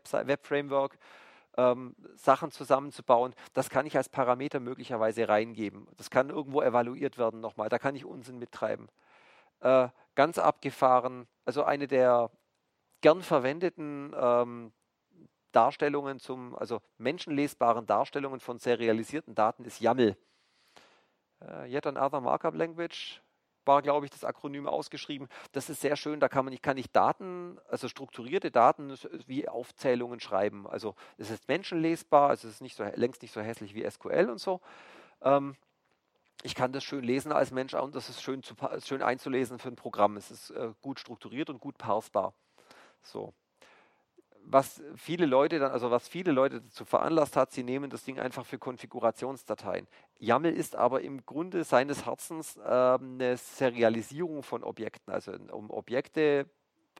ähm, 1.59 1.95
Sachen 2.15 2.51
zusammenzubauen, 2.51 3.35
das 3.53 3.69
kann 3.69 3.85
ich 3.85 3.97
als 3.97 4.09
Parameter 4.09 4.61
möglicherweise 4.61 5.29
reingeben. 5.29 5.89
Das 5.97 6.09
kann 6.09 6.31
irgendwo 6.31 6.63
evaluiert 6.63 7.19
werden 7.19 7.41
nochmal. 7.41 7.69
Da 7.69 7.79
kann 7.79 7.97
ich 7.97 8.07
Unsinn 8.07 8.39
mittreiben. 8.39 8.89
Äh, 9.61 9.89
ganz 10.15 10.39
abgefahren, 10.39 11.27
also 11.45 11.65
eine 11.65 11.89
der 11.89 12.31
gern 13.01 13.23
verwendeten 13.23 14.15
ähm, 14.17 14.73
Darstellungen 15.53 16.21
zum, 16.21 16.55
also 16.57 16.81
menschenlesbaren 16.99 17.87
Darstellungen 17.87 18.41
von 18.41 18.59
serialisierten 18.59 19.35
Daten 19.35 19.65
ist 19.65 19.81
YAML. 19.81 20.17
Uh, 21.41 21.65
yet 21.67 21.87
another 21.87 22.21
markup 22.21 22.57
language 22.57 23.23
war, 23.69 23.83
glaube 23.83 24.07
ich, 24.07 24.11
das 24.11 24.25
Akronym 24.25 24.67
ausgeschrieben. 24.67 25.29
Das 25.53 25.71
ist 25.71 25.81
sehr 25.81 25.95
schön, 25.95 26.19
da 26.19 26.29
kann, 26.29 26.45
man, 26.45 26.61
kann 26.61 26.77
ich 26.77 26.91
Daten, 26.91 27.59
also 27.69 27.87
strukturierte 27.87 28.51
Daten 28.51 28.93
wie 29.27 29.49
Aufzählungen 29.49 30.19
schreiben. 30.19 30.67
Also 30.67 30.97
es 31.19 31.31
ist 31.31 31.47
menschenlesbar, 31.47 32.31
also 32.31 32.49
es 32.49 32.55
ist 32.55 32.61
nicht 32.63 32.77
so, 32.77 32.85
längst 32.97 33.23
nicht 33.23 33.33
so 33.33 33.41
hässlich 33.41 33.75
wie 33.75 33.89
SQL 33.89 34.29
und 34.29 34.39
so. 34.39 34.61
Ähm, 35.23 35.55
ich 36.43 36.57
kann 36.57 36.73
das 36.73 36.83
schön 36.83 37.05
lesen 37.05 37.31
als 37.31 37.51
Mensch 37.53 37.75
und 37.75 37.95
das 37.95 38.09
ist 38.09 38.23
schön, 38.23 38.43
zu, 38.43 38.55
schön 38.85 39.03
einzulesen 39.03 39.61
für 39.61 39.69
ein 39.69 39.77
Programm. 39.77 40.17
Es 40.17 40.31
ist 40.31 40.51
äh, 40.51 40.73
gut 40.83 40.99
strukturiert 40.99 41.51
und 41.51 41.61
gut 41.61 41.79
parsbar. 41.79 42.33
So 43.03 43.33
was 44.51 44.83
viele 44.97 45.27
Leute 45.27 45.59
dann, 45.59 45.71
also 45.73 45.91
was 45.91 46.09
viele 46.09 46.33
Leute 46.33 46.63
dazu 46.63 46.85
veranlasst 46.85 47.37
hat, 47.37 47.53
sie 47.53 47.63
nehmen 47.63 47.91
das 47.91 48.05
Ding 48.05 48.19
einfach 48.19 48.47
für 48.47 48.59
Konfigurationsdateien. 48.59 49.87
YAML 50.19 50.53
ist 50.53 50.75
aber 50.75 51.03
im 51.03 51.25
Grunde 51.27 51.65
seines 51.65 52.07
Herzens 52.07 52.57
äh, 52.57 52.61
eine 52.61 53.37
Serialisierung 53.37 54.43
von 54.43 54.65
Objekten, 54.65 55.13
also 55.13 55.33
um 55.53 55.71
Objekte 55.71 56.47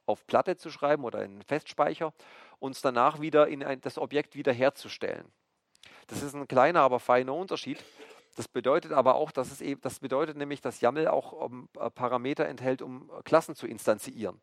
auf 0.05 0.27
Platte 0.27 0.57
zu 0.57 0.71
schreiben 0.71 1.05
oder 1.05 1.25
in 1.25 1.43
Festspeicher 1.43 2.13
und 2.59 2.83
danach 2.85 3.21
wieder 3.21 3.49
in 3.49 3.65
ein, 3.65 3.81
das 3.81 3.99
Objekt 3.99 4.35
wiederherzustellen. 4.35 5.25
Das 6.07 6.23
ist 6.23 6.35
ein 6.35 6.49
kleiner, 6.49 6.81
aber 6.81 7.01
feiner 7.01 7.35
Unterschied. 7.35 7.83
Das 8.37 8.47
bedeutet 8.47 8.93
aber 8.93 9.15
auch, 9.15 9.31
dass 9.31 9.51
es 9.51 9.61
eben, 9.63 9.81
das 9.81 10.01
bedeutet 10.01 10.37
nämlich, 10.37 10.61
dass 10.61 10.81
YAML 10.83 11.09
auch 11.09 11.33
um, 11.33 11.69
äh, 11.79 11.91
Parameter 11.91 12.47
enthält, 12.47 12.83
um 12.83 13.11
Klassen 13.25 13.55
zu 13.55 13.67
instanzieren. 13.67 14.39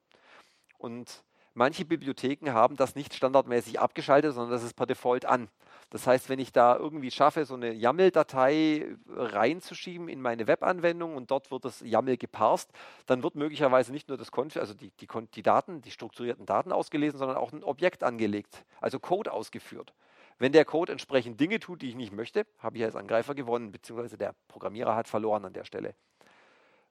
Und 0.79 1.23
manche 1.55 1.85
Bibliotheken 1.85 2.53
haben 2.53 2.75
das 2.75 2.95
nicht 2.95 3.13
standardmäßig 3.13 3.79
abgeschaltet, 3.79 4.33
sondern 4.33 4.51
das 4.51 4.63
ist 4.63 4.75
per 4.75 4.85
Default 4.85 5.25
an. 5.25 5.49
Das 5.89 6.05
heißt, 6.05 6.29
wenn 6.29 6.39
ich 6.39 6.51
da 6.51 6.75
irgendwie 6.75 7.11
schaffe, 7.11 7.45
so 7.45 7.55
eine 7.55 7.71
YAML-Datei 7.71 8.95
reinzuschieben 9.07 10.09
in 10.09 10.21
meine 10.21 10.47
Webanwendung 10.47 11.15
und 11.15 11.31
dort 11.31 11.51
wird 11.51 11.65
das 11.65 11.81
YAML 11.81 12.17
geparst, 12.17 12.71
dann 13.05 13.23
wird 13.23 13.35
möglicherweise 13.35 13.91
nicht 13.91 14.09
nur 14.09 14.17
das 14.17 14.31
Konf 14.31 14.57
also 14.57 14.73
die, 14.73 14.91
die, 14.91 15.07
die 15.33 15.43
Daten, 15.43 15.81
die 15.81 15.91
strukturierten 15.91 16.45
Daten 16.45 16.71
ausgelesen, 16.71 17.17
sondern 17.17 17.37
auch 17.37 17.53
ein 17.53 17.63
Objekt 17.63 18.03
angelegt, 18.03 18.65
also 18.81 18.99
Code 18.99 19.31
ausgeführt. 19.31 19.93
Wenn 20.37 20.51
der 20.51 20.65
Code 20.65 20.91
entsprechend 20.91 21.39
Dinge 21.39 21.59
tut, 21.59 21.81
die 21.81 21.89
ich 21.89 21.95
nicht 21.95 22.11
möchte, 22.11 22.45
habe 22.59 22.77
ich 22.77 22.83
als 22.83 22.95
Angreifer 22.95 23.33
gewonnen, 23.33 23.71
beziehungsweise 23.71 24.17
der 24.17 24.35
Programmierer 24.49 24.95
hat 24.95 25.07
verloren 25.07 25.45
an 25.45 25.53
der 25.53 25.63
Stelle. 25.63 25.95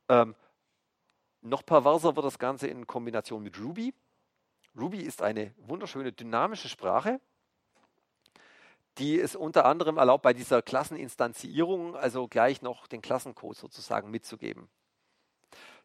Ähm, 0.09 0.35
noch 1.43 1.67
perverser 1.67 2.17
wird 2.17 2.25
das 2.25 2.39
Ganze 2.39 2.69
in 2.69 2.87
Kombination 2.87 3.43
mit 3.43 3.61
Ruby. 3.61 3.93
Ruby 4.79 5.01
ist 5.01 5.23
eine 5.23 5.55
wunderschöne 5.59 6.13
dynamische 6.13 6.69
Sprache, 6.69 7.21
die 8.99 9.21
es 9.21 9.37
unter 9.37 9.65
anderem 9.65 9.97
erlaubt, 9.97 10.23
bei 10.23 10.33
dieser 10.33 10.63
Klasseninstanzierung 10.63 11.97
also 11.97 12.29
gleich 12.29 12.63
noch 12.63 12.87
den 12.87 13.03
Klassencode 13.03 13.57
sozusagen 13.57 14.11
mitzugeben. 14.11 14.69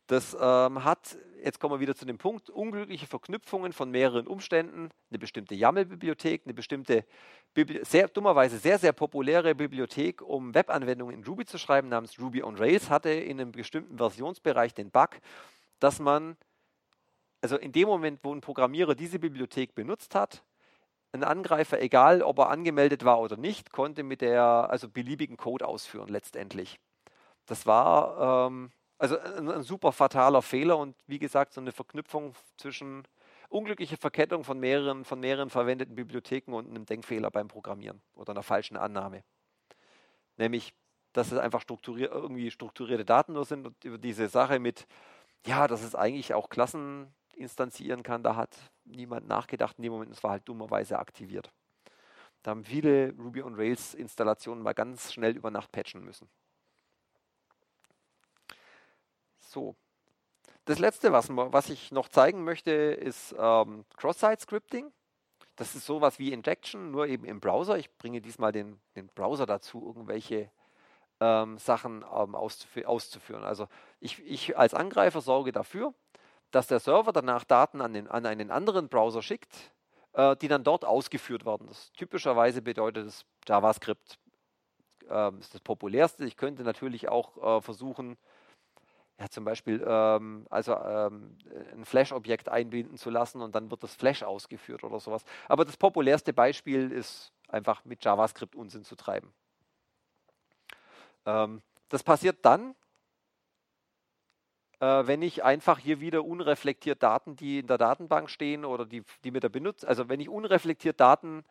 Das 0.10 0.36
ähm, 0.40 0.84
hat, 0.84 1.20
jetzt 1.44 1.60
kommen 1.60 1.76
wir 1.76 1.80
wieder 1.80 1.96
zu 1.96 2.04
dem 2.04 2.18
Punkt, 2.18 2.50
unglückliche 2.50 3.06
Verknüpfungen 3.06 3.74
von 3.74 3.92
mehreren 3.92 4.26
Umständen, 4.26 4.90
eine 5.12 5.20
bestimmte 5.20 5.54
YAML-Bibliothek, 5.54 6.42
eine 6.46 6.56
bestimmte, 6.56 7.06
Bibli 7.54 7.86
sehr, 7.86 8.08
dummerweise 8.08 8.58
sehr, 8.58 8.80
sehr 8.80 8.92
populäre 8.92 9.54
Bibliothek, 9.54 10.24
um 10.24 10.56
Webanwendungen 10.56 11.14
in 11.14 11.24
Ruby 11.24 11.46
zu 11.46 11.60
schreiben, 11.60 11.90
namens 11.90 12.20
Ruby 12.20 12.42
on 12.42 12.56
Rails, 12.56 12.90
hatte 12.90 13.12
in 13.12 13.40
einem 13.40 13.52
bestimmten 13.52 13.98
Versionsbereich 13.98 14.74
den 14.74 14.90
Bug, 14.90 15.10
dass 15.80 16.00
man, 16.00 16.38
also 17.42 17.58
in 17.58 17.72
dem 17.72 17.88
Moment, 17.88 18.20
wo 18.24 18.34
ein 18.34 18.42
Programmierer 18.42 18.96
diese 18.96 19.20
Bibliothek 19.20 19.76
benutzt 19.76 20.16
hat, 20.16 20.44
ein 21.12 21.24
Angreifer, 21.24 21.82
egal 21.82 22.22
ob 22.22 22.38
er 22.40 22.50
angemeldet 22.50 23.04
war 23.04 23.20
oder 23.20 23.38
nicht, 23.38 23.72
konnte 23.72 24.04
mit 24.04 24.22
der, 24.22 24.44
also 24.44 24.88
beliebigen 24.90 25.38
Code 25.38 25.68
ausführen 25.68 26.10
letztendlich. 26.10 26.80
Das 27.46 27.66
war 27.66 28.48
ähm, 28.48 28.72
also 29.00 29.18
ein, 29.18 29.50
ein, 29.50 29.64
super 29.64 29.92
fataler 29.92 30.42
Fehler 30.42 30.78
und 30.78 30.96
wie 31.08 31.20
gesagt, 31.20 31.54
so 31.54 31.62
eine 31.62 31.72
Verknüpfung 31.72 32.36
zwischen 32.58 33.08
unglückliche 33.50 33.98
Verkettung 33.98 34.44
von 34.44 34.60
mehreren, 34.60 35.04
von 35.04 35.20
mehreren 35.20 35.50
verwendeten 35.50 35.96
Bibliotheken 35.96 36.54
und 36.54 36.70
einem 36.70 36.86
Denkfehler 36.86 37.32
beim 37.32 37.48
Programmieren 37.48 38.02
oder 38.14 38.32
einer 38.32 38.44
falschen 38.44 38.78
Annahme. 38.78 39.24
Nämlich, 40.38 40.74
dass 41.14 41.32
es 41.32 41.40
einfach 41.40 41.62
strukturier 41.62 42.12
irgendwie 42.12 42.52
strukturierte 42.52 43.06
Daten 43.06 43.34
nur 43.34 43.46
sind 43.46 43.66
und 43.66 43.84
über 43.84 43.98
diese 43.98 44.28
Sache 44.30 44.60
mit, 44.60 44.86
ja, 45.48 45.68
dass 45.68 45.82
es 45.82 45.96
eigentlich 45.96 46.36
auch 46.36 46.50
Klassen 46.50 47.12
instanzieren 47.40 48.04
kann, 48.04 48.24
da 48.24 48.36
hat 48.36 48.56
niemand 48.86 49.28
nachgedacht 49.28 49.78
in 49.78 49.84
dem 49.84 49.94
Moment, 49.94 50.12
es 50.12 50.24
war 50.24 50.32
halt 50.32 50.48
dummerweise 50.48 51.00
aktiviert. 51.00 51.52
Da 52.44 52.52
haben 52.52 52.64
viele 52.64 53.14
Ruby 53.18 53.42
on 53.42 53.56
Rails 53.56 53.94
Installationen 53.94 54.64
mal 54.64 54.74
ganz 54.74 55.14
schnell 55.14 55.36
über 55.36 55.52
Nacht 55.52 55.72
patchen 55.72 56.04
müssen. 56.04 56.30
So. 59.40 59.76
Das 60.66 60.80
letzte, 60.80 61.12
was, 61.12 61.30
was 61.30 61.70
ich 61.70 61.92
noch 61.92 62.10
zeigen 62.10 62.44
möchte, 62.44 62.72
ist 62.72 63.36
ähm, 63.38 63.86
Cross-Site-Scripting. 63.98 64.92
Das 65.56 65.76
ist 65.76 65.86
sowas 65.86 66.20
wie 66.20 66.32
Injection, 66.32 66.92
nur 66.92 67.08
eben 67.08 67.26
im 67.26 67.40
Browser. 67.40 67.78
Ich 67.78 67.92
bringe 67.98 68.22
diesmal 68.22 68.52
den, 68.52 68.80
den 68.96 69.08
Browser 69.10 69.46
dazu, 69.46 69.84
irgendwelche 69.86 70.52
ähm, 71.20 71.58
Sachen 71.58 72.04
ähm, 72.04 72.36
auszufü 72.36 72.86
auszuführen. 72.86 73.44
Also 73.44 73.68
ich, 74.00 74.24
ich 74.24 74.58
als 74.58 74.74
Angreifer 74.74 75.22
sorge 75.22 75.52
dafür, 75.52 75.94
dass 76.52 76.68
der 76.68 76.80
Server 76.80 77.12
danach 77.12 77.44
Daten 77.44 77.82
an, 77.82 77.94
den, 77.94 78.08
an 78.08 78.26
einen 78.26 78.52
anderen 78.52 78.90
Browser 78.90 79.22
schickt, 79.22 79.74
äh, 80.14 80.36
die 80.38 80.48
dann 80.48 80.64
dort 80.64 80.86
ausgeführt 80.86 81.46
werden. 81.46 81.68
Das 81.68 81.92
typischerweise 81.94 82.62
bedeutet 82.62 83.08
es 83.08 83.26
JavaScript. 83.48 84.20
Ähm, 85.10 85.40
ist 85.40 85.54
das 85.54 85.62
populärste. 85.62 86.26
Ich 86.26 86.38
könnte 86.38 86.64
natürlich 86.64 87.10
auch 87.10 87.58
äh, 87.58 87.62
versuchen, 87.62 88.18
ja, 89.20 89.28
zum 89.30 89.44
Beispiel 89.44 89.84
ähm, 89.86 90.48
also 90.50 90.76
ähm, 90.76 91.38
ein 91.74 91.84
Flash-Objekt 91.84 92.48
einbinden 92.48 92.98
zu 92.98 93.10
lassen 93.10 93.42
und 93.42 93.54
dann 93.54 93.70
wird 93.70 93.84
das 93.84 93.94
Flash 93.94 94.24
ausgeführt 94.24 94.84
oder 94.84 95.00
sowas. 95.00 95.24
Aber 95.48 95.66
das 95.66 95.76
populärste 95.78 96.32
Beispiel 96.32 96.92
ist 96.92 97.34
einfach 97.50 97.84
mit 97.86 98.04
JavaScript 98.04 98.56
Unsinn 98.56 98.84
zu 98.84 98.96
treiben. 98.96 99.34
Ähm, 101.26 101.62
das 101.90 102.04
passiert 102.04 102.38
dann, 102.44 102.76
wenn 104.80 105.22
ich 105.22 105.44
einfach 105.44 105.78
hier 105.80 106.00
wieder 106.00 106.24
unreflektiert 106.24 107.04
Daten, 107.04 107.36
die 107.36 107.60
in 107.60 107.68
der 107.68 107.78
Datenbank 107.78 108.30
stehen 108.30 108.64
oder 108.64 108.86
die, 108.86 109.04
die 109.24 109.32
mit 109.32 109.44
der 109.44 109.50
Benutzer, 109.50 109.88
also 109.88 110.08
wenn 110.08 110.20
ich 110.20 110.30
unreflektiert 110.30 111.00
Daten 111.00 111.44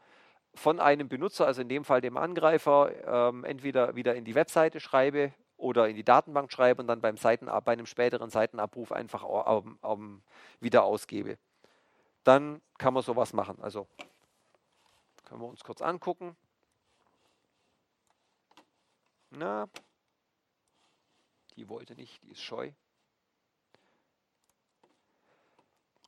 von 0.55 0.81
einem 0.81 1.09
Benutzer, 1.09 1.47
also 1.47 1.63
in 1.63 1.69
dem 1.69 1.85
Fall 1.85 2.01
dem 2.01 2.17
Angreifer, 2.17 3.29
ähm, 3.29 3.45
entweder 3.45 3.95
wieder 3.95 4.15
in 4.15 4.25
die 4.25 4.35
Webseite 4.35 4.81
schreibe 4.81 5.33
oder 5.57 5.89
in 5.89 5.97
die 5.97 6.05
Datenbank 6.05 6.53
schreibe 6.53 6.81
und 6.83 6.89
dann 6.89 7.01
beim 7.01 7.17
Seiten, 7.17 7.47
bei 7.47 7.73
einem 7.73 7.87
späteren 7.87 8.31
Seitenabruf 8.31 8.93
einfach 8.93 9.25
um, 9.25 9.79
um, 9.83 10.23
wieder 10.61 10.85
ausgebe. 10.85 11.39
Dann 12.25 12.61
kann 12.79 12.95
man 12.95 13.03
sowas 13.03 13.33
machen. 13.33 13.59
Also 13.61 13.87
können 15.25 15.41
wir 15.41 15.49
uns 15.49 15.65
kurz 15.65 15.83
angucken. 15.83 16.37
Na, 19.31 19.69
die 21.57 21.69
wollte 21.69 21.95
nicht, 21.95 22.23
die 22.23 22.31
ist 22.31 22.43
scheu. 22.43 22.73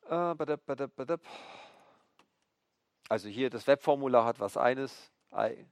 also 3.07 3.29
hier 3.29 3.49
das 3.49 3.65
Webformular 3.65 4.25
hat 4.25 4.39
was 4.41 4.57
eines, 4.57 5.11
eine, 5.31 5.65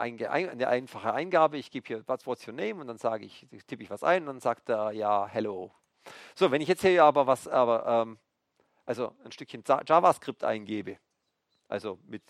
eine, 0.00 0.68
einfache 0.68 1.12
Eingabe. 1.12 1.56
Ich 1.56 1.70
gebe 1.70 1.86
hier, 1.86 2.06
what's, 2.06 2.26
what's 2.26 2.46
your 2.46 2.52
name? 2.52 2.80
Und 2.80 2.86
dann 2.86 2.98
sage 2.98 3.24
ich, 3.24 3.46
tippe 3.66 3.82
ich 3.82 3.90
was 3.90 4.02
ein 4.02 4.22
und 4.22 4.26
dann 4.26 4.40
sagt 4.40 4.68
er, 4.68 4.92
ja, 4.92 5.26
hello. 5.26 5.72
So, 6.34 6.50
wenn 6.50 6.60
ich 6.60 6.68
jetzt 6.68 6.82
hier 6.82 7.02
aber 7.02 7.26
was, 7.26 7.48
aber, 7.48 7.86
ähm, 7.86 8.18
also 8.84 9.14
ein 9.24 9.32
Stückchen 9.32 9.64
JavaScript 9.86 10.44
eingebe, 10.44 10.98
also 11.66 11.98
mit, 12.06 12.22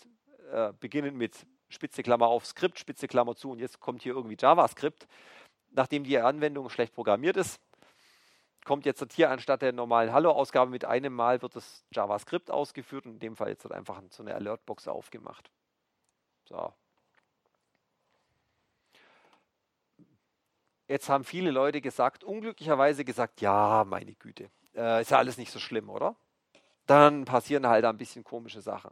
äh, 0.51 0.71
beginnend 0.79 1.17
mit 1.17 1.45
Spitze 1.67 2.03
Klammer 2.03 2.27
auf 2.27 2.45
Skript, 2.45 2.79
Spitze 2.79 3.07
Klammer 3.07 3.35
zu 3.35 3.51
und 3.51 3.59
jetzt 3.59 3.79
kommt 3.79 4.01
hier 4.01 4.13
irgendwie 4.13 4.37
JavaScript, 4.39 5.07
nachdem 5.71 6.05
die 6.05 6.17
Anwendung 6.17 6.69
schlecht 6.69 6.93
programmiert 6.93 7.35
ist, 7.37 7.59
kommt 8.69 8.85
jetzt 8.85 9.13
hier 9.13 9.31
anstatt 9.31 9.63
der 9.63 9.73
normalen 9.73 10.13
Hallo-Ausgabe 10.13 10.69
mit 10.69 10.85
einem 10.85 11.11
Mal 11.11 11.41
wird 11.41 11.55
das 11.55 11.83
JavaScript 11.91 12.51
ausgeführt 12.51 13.07
und 13.07 13.13
in 13.13 13.19
dem 13.19 13.35
Fall 13.35 13.49
jetzt 13.49 13.63
wird 13.63 13.73
einfach 13.73 13.99
so 14.11 14.21
eine 14.21 14.35
Alertbox 14.35 14.87
aufgemacht. 14.87 15.49
So, 16.47 16.71
Jetzt 20.87 21.09
haben 21.09 21.23
viele 21.23 21.49
Leute 21.49 21.81
gesagt, 21.81 22.23
unglücklicherweise 22.23 23.03
gesagt, 23.03 23.41
ja, 23.41 23.85
meine 23.87 24.13
Güte, 24.13 24.51
äh, 24.75 25.01
ist 25.01 25.09
ja 25.09 25.17
alles 25.17 25.37
nicht 25.37 25.51
so 25.51 25.57
schlimm, 25.57 25.89
oder? 25.89 26.15
Dann 26.85 27.25
passieren 27.25 27.65
halt 27.65 27.85
ein 27.85 27.97
bisschen 27.97 28.23
komische 28.23 28.61
Sachen. 28.61 28.91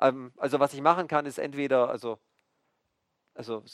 Ähm, 0.00 0.32
also 0.36 0.60
was 0.60 0.74
ich 0.74 0.82
machen 0.82 1.08
kann, 1.08 1.24
ist 1.24 1.38
entweder, 1.38 1.88
also, 1.88 2.18
also 3.32 3.64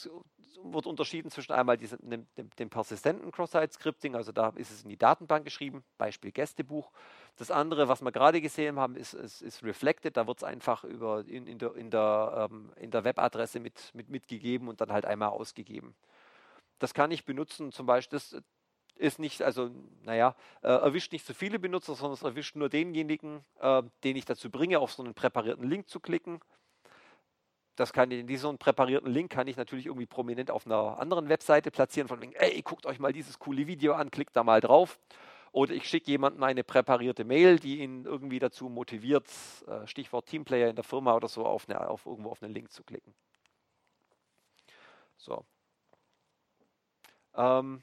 wird 0.63 0.85
unterschieden 0.85 1.31
zwischen 1.31 1.53
einmal 1.53 1.77
diesem, 1.77 1.99
dem, 2.09 2.27
dem, 2.37 2.49
dem 2.51 2.69
persistenten 2.69 3.31
Cross-Site-Scripting, 3.31 4.15
also 4.15 4.31
da 4.31 4.49
ist 4.55 4.71
es 4.71 4.83
in 4.83 4.89
die 4.89 4.97
Datenbank 4.97 5.45
geschrieben, 5.45 5.83
Beispiel 5.97 6.31
Gästebuch. 6.31 6.91
Das 7.37 7.51
andere, 7.51 7.87
was 7.87 8.01
wir 8.01 8.11
gerade 8.11 8.41
gesehen 8.41 8.79
haben, 8.79 8.95
ist, 8.95 9.13
ist, 9.13 9.41
ist 9.41 9.63
Reflected, 9.63 10.17
da 10.17 10.27
wird 10.27 10.37
es 10.37 10.43
einfach 10.43 10.83
über 10.83 11.25
in, 11.27 11.47
in 11.47 11.57
der, 11.57 11.75
in 11.75 11.89
der, 11.89 12.49
ähm, 12.51 12.71
der 12.91 13.03
Webadresse 13.03 13.59
mit, 13.59 13.91
mit, 13.93 14.09
mitgegeben 14.09 14.67
und 14.67 14.81
dann 14.81 14.91
halt 14.91 15.05
einmal 15.05 15.29
ausgegeben. 15.29 15.95
Das 16.79 16.93
kann 16.93 17.11
ich 17.11 17.25
benutzen, 17.25 17.71
zum 17.71 17.85
Beispiel, 17.85 18.17
das 18.17 18.41
ist 18.95 19.17
nicht, 19.17 19.41
also, 19.41 19.71
naja, 20.03 20.35
äh, 20.61 20.67
erwischt 20.67 21.13
nicht 21.13 21.25
so 21.25 21.33
viele 21.33 21.57
Benutzer, 21.57 21.95
sondern 21.95 22.13
es 22.13 22.23
erwischt 22.23 22.55
nur 22.55 22.69
denjenigen, 22.69 23.43
äh, 23.59 23.81
den 24.03 24.15
ich 24.15 24.25
dazu 24.25 24.49
bringe, 24.49 24.79
auf 24.79 24.91
so 24.91 25.03
einen 25.03 25.13
präparierten 25.13 25.67
Link 25.67 25.87
zu 25.87 25.99
klicken. 25.99 26.41
Das 27.79 27.93
kann 27.93 28.11
in 28.11 28.27
diesen 28.27 28.57
präparierten 28.57 29.09
Link 29.09 29.31
kann 29.31 29.47
ich 29.47 29.55
natürlich 29.55 29.85
irgendwie 29.85 30.05
prominent 30.05 30.51
auf 30.51 30.65
einer 30.65 30.99
anderen 30.99 31.29
Webseite 31.29 31.71
platzieren, 31.71 32.09
von 32.09 32.21
wegen, 32.21 32.33
ey, 32.33 32.61
guckt 32.61 32.85
euch 32.85 32.99
mal 32.99 33.13
dieses 33.13 33.39
coole 33.39 33.67
Video 33.67 33.93
an, 33.93 34.11
klickt 34.11 34.35
da 34.35 34.43
mal 34.43 34.59
drauf. 34.59 34.99
Oder 35.53 35.73
ich 35.73 35.87
schicke 35.87 36.11
jemandem 36.11 36.43
eine 36.43 36.65
präparierte 36.65 37.23
Mail, 37.23 37.57
die 37.57 37.79
ihn 37.79 38.03
irgendwie 38.03 38.39
dazu 38.39 38.67
motiviert, 38.67 39.27
äh, 39.67 39.87
Stichwort 39.87 40.25
Teamplayer 40.25 40.69
in 40.69 40.75
der 40.75 40.83
Firma 40.83 41.15
oder 41.15 41.29
so, 41.29 41.45
auf, 41.45 41.69
eine, 41.69 41.89
auf 41.89 42.05
irgendwo 42.05 42.31
auf 42.31 42.43
einen 42.43 42.53
Link 42.53 42.69
zu 42.69 42.83
klicken. 42.83 43.15
So, 45.17 45.45
ähm, 47.35 47.81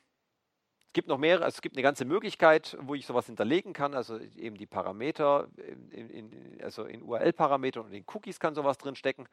es 0.88 0.92
gibt 0.92 1.08
noch 1.08 1.18
mehrere, 1.18 1.44
also 1.44 1.56
es 1.56 1.62
gibt 1.62 1.76
eine 1.76 1.82
ganze 1.82 2.04
Möglichkeit, 2.04 2.76
wo 2.80 2.94
ich 2.94 3.06
sowas 3.06 3.26
hinterlegen 3.26 3.72
kann, 3.72 3.94
also 3.94 4.18
eben 4.18 4.56
die 4.56 4.66
Parameter, 4.66 5.48
in, 5.90 6.10
in, 6.10 6.60
also 6.62 6.84
in 6.84 7.02
URL-Parametern 7.02 7.86
und 7.86 7.92
in 7.92 8.04
Cookies 8.06 8.38
kann 8.38 8.54
sowas 8.54 8.78
drin 8.78 8.94
stecken. 8.94 9.26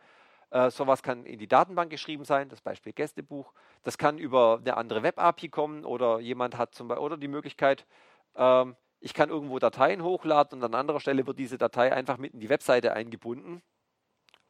Äh, 0.53 0.69
sowas 0.69 1.01
kann 1.01 1.25
in 1.25 1.39
die 1.39 1.47
Datenbank 1.47 1.89
geschrieben 1.89 2.25
sein, 2.25 2.47
das 2.47 2.61
Beispiel 2.61 2.93
Gästebuch. 2.93 3.53
Das 3.81 3.97
kann 3.97 4.19
über 4.19 4.59
eine 4.59 4.77
andere 4.77 5.01
Web-API 5.01 5.49
kommen 5.49 5.83
oder 5.83 6.19
jemand 6.19 6.59
hat 6.59 6.75
zum 6.75 6.87
Beispiel 6.87 7.03
oder 7.03 7.17
die 7.17 7.27
Möglichkeit, 7.27 7.87
ähm, 8.35 8.75
ich 8.99 9.15
kann 9.15 9.29
irgendwo 9.29 9.57
Dateien 9.57 10.03
hochladen 10.03 10.59
und 10.59 10.63
an 10.63 10.75
anderer 10.75 10.99
Stelle 10.99 11.25
wird 11.25 11.39
diese 11.39 11.57
Datei 11.57 11.91
einfach 11.91 12.19
mit 12.19 12.35
in 12.35 12.39
die 12.39 12.49
Webseite 12.49 12.93
eingebunden. 12.93 13.63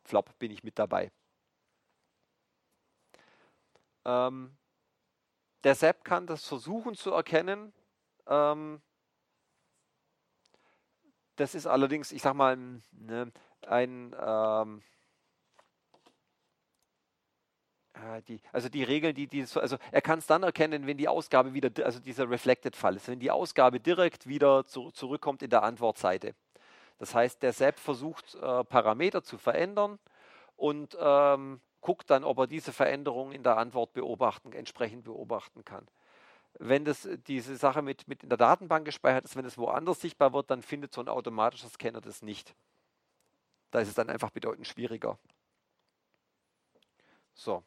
Flop, 0.03 0.37
bin 0.39 0.51
ich 0.51 0.61
mit 0.61 0.77
dabei. 0.77 1.09
Ähm, 4.03 4.57
der 5.63 5.73
SAP 5.73 6.03
kann 6.03 6.27
das 6.27 6.45
versuchen 6.45 6.95
zu 6.95 7.11
erkennen. 7.11 7.71
Ähm, 8.27 8.81
das 11.37 11.55
ist 11.55 11.65
allerdings, 11.65 12.11
ich 12.11 12.21
sag 12.21 12.33
mal, 12.33 12.57
ne, 12.91 13.31
ein 13.65 14.13
ähm, 14.19 14.83
die, 18.27 18.41
also 18.51 18.69
die 18.69 18.83
Regeln, 18.83 19.13
die, 19.13 19.27
die 19.27 19.45
also 19.55 19.77
er 19.91 20.01
kann 20.01 20.19
es 20.19 20.27
dann 20.27 20.43
erkennen, 20.43 20.87
wenn 20.87 20.97
die 20.97 21.07
Ausgabe 21.07 21.53
wieder, 21.53 21.69
also 21.85 21.99
dieser 21.99 22.29
Reflected-Fall 22.29 22.95
ist, 22.95 23.07
wenn 23.07 23.19
die 23.19 23.31
Ausgabe 23.31 23.79
direkt 23.79 24.27
wieder 24.27 24.65
zu, 24.65 24.91
zurückkommt 24.91 25.43
in 25.43 25.49
der 25.49 25.63
Antwortseite. 25.63 26.33
Das 26.97 27.13
heißt, 27.13 27.43
der 27.43 27.53
SAP 27.53 27.79
versucht 27.79 28.35
äh, 28.35 28.63
Parameter 28.63 29.23
zu 29.23 29.37
verändern 29.37 29.99
und 30.55 30.97
ähm, 30.99 31.59
guckt 31.81 32.09
dann, 32.09 32.23
ob 32.23 32.39
er 32.39 32.47
diese 32.47 32.71
Veränderung 32.71 33.31
in 33.31 33.43
der 33.43 33.57
Antwort 33.57 33.93
beobachten, 33.93 34.53
entsprechend 34.53 35.03
beobachten 35.03 35.65
kann. 35.65 35.87
Wenn 36.59 36.85
das, 36.85 37.07
diese 37.27 37.55
Sache 37.57 37.81
mit, 37.81 38.07
mit 38.07 38.23
in 38.23 38.29
der 38.29 38.37
Datenbank 38.37 38.85
gespeichert 38.85 39.25
ist, 39.25 39.35
wenn 39.35 39.45
es 39.45 39.57
woanders 39.57 40.01
sichtbar 40.01 40.33
wird, 40.33 40.49
dann 40.49 40.61
findet 40.61 40.93
so 40.93 41.01
ein 41.01 41.09
automatischer 41.09 41.67
Scanner 41.67 42.01
das 42.01 42.21
nicht. 42.21 42.55
Da 43.71 43.79
ist 43.79 43.89
es 43.89 43.95
dann 43.95 44.09
einfach 44.09 44.29
bedeutend 44.29 44.67
schwieriger. 44.67 45.17
So. 47.33 47.63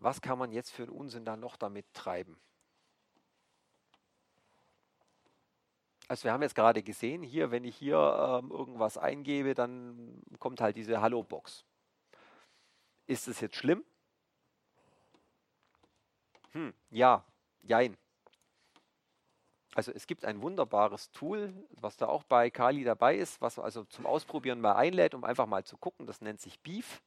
Was 0.00 0.20
kann 0.20 0.38
man 0.38 0.50
jetzt 0.52 0.70
für 0.70 0.84
einen 0.84 0.92
Unsinn 0.92 1.24
da 1.24 1.36
noch 1.36 1.56
damit 1.56 1.86
treiben? 1.92 2.40
Also 6.08 6.24
wir 6.24 6.32
haben 6.32 6.42
jetzt 6.42 6.56
gerade 6.56 6.82
gesehen, 6.82 7.22
hier, 7.22 7.52
wenn 7.52 7.64
ich 7.64 7.76
hier 7.76 8.40
ähm, 8.42 8.50
irgendwas 8.50 8.98
eingebe, 8.98 9.54
dann 9.54 10.20
kommt 10.40 10.60
halt 10.60 10.74
diese 10.74 11.00
Hallo-Box. 11.00 11.64
Ist 13.06 13.28
es 13.28 13.40
jetzt 13.40 13.54
schlimm? 13.54 13.84
Hm, 16.52 16.74
ja, 16.90 17.24
jein. 17.62 17.96
Also 19.74 19.92
es 19.92 20.08
gibt 20.08 20.24
ein 20.24 20.42
wunderbares 20.42 21.12
Tool, 21.12 21.54
was 21.70 21.96
da 21.96 22.08
auch 22.08 22.24
bei 22.24 22.50
Kali 22.50 22.82
dabei 22.82 23.16
ist, 23.16 23.40
was 23.40 23.60
also 23.60 23.84
zum 23.84 24.04
Ausprobieren 24.04 24.60
mal 24.60 24.74
einlädt, 24.74 25.14
um 25.14 25.22
einfach 25.22 25.46
mal 25.46 25.62
zu 25.62 25.76
gucken. 25.76 26.06
Das 26.06 26.20
nennt 26.20 26.40
sich 26.40 26.58
Beef 26.60 27.02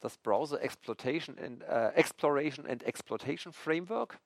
das 0.00 0.18
Browser 0.18 0.60
Exploitation 0.60 1.38
and, 1.38 1.62
äh, 1.62 1.90
Exploration 1.90 2.66
and 2.66 2.82
Exploitation 2.82 3.52
Framework. 3.52 4.18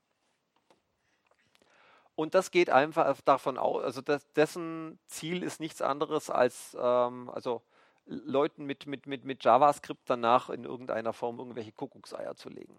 Und 2.14 2.34
das 2.34 2.50
geht 2.50 2.70
einfach 2.70 3.20
davon 3.22 3.56
aus, 3.56 3.82
also 3.82 4.00
das, 4.02 4.30
dessen 4.32 4.98
Ziel 5.06 5.42
ist 5.42 5.60
nichts 5.60 5.80
anderes 5.80 6.28
als 6.28 6.76
ähm, 6.78 7.30
also 7.30 7.62
Leuten 8.06 8.64
mit, 8.66 8.86
mit, 8.86 9.06
mit, 9.06 9.24
mit 9.24 9.44
JavaScript 9.44 10.02
danach 10.08 10.50
in 10.50 10.64
irgendeiner 10.64 11.12
Form 11.12 11.38
irgendwelche 11.38 11.72
Kuckuckseier 11.72 12.34
zu 12.34 12.48
legen. 12.48 12.78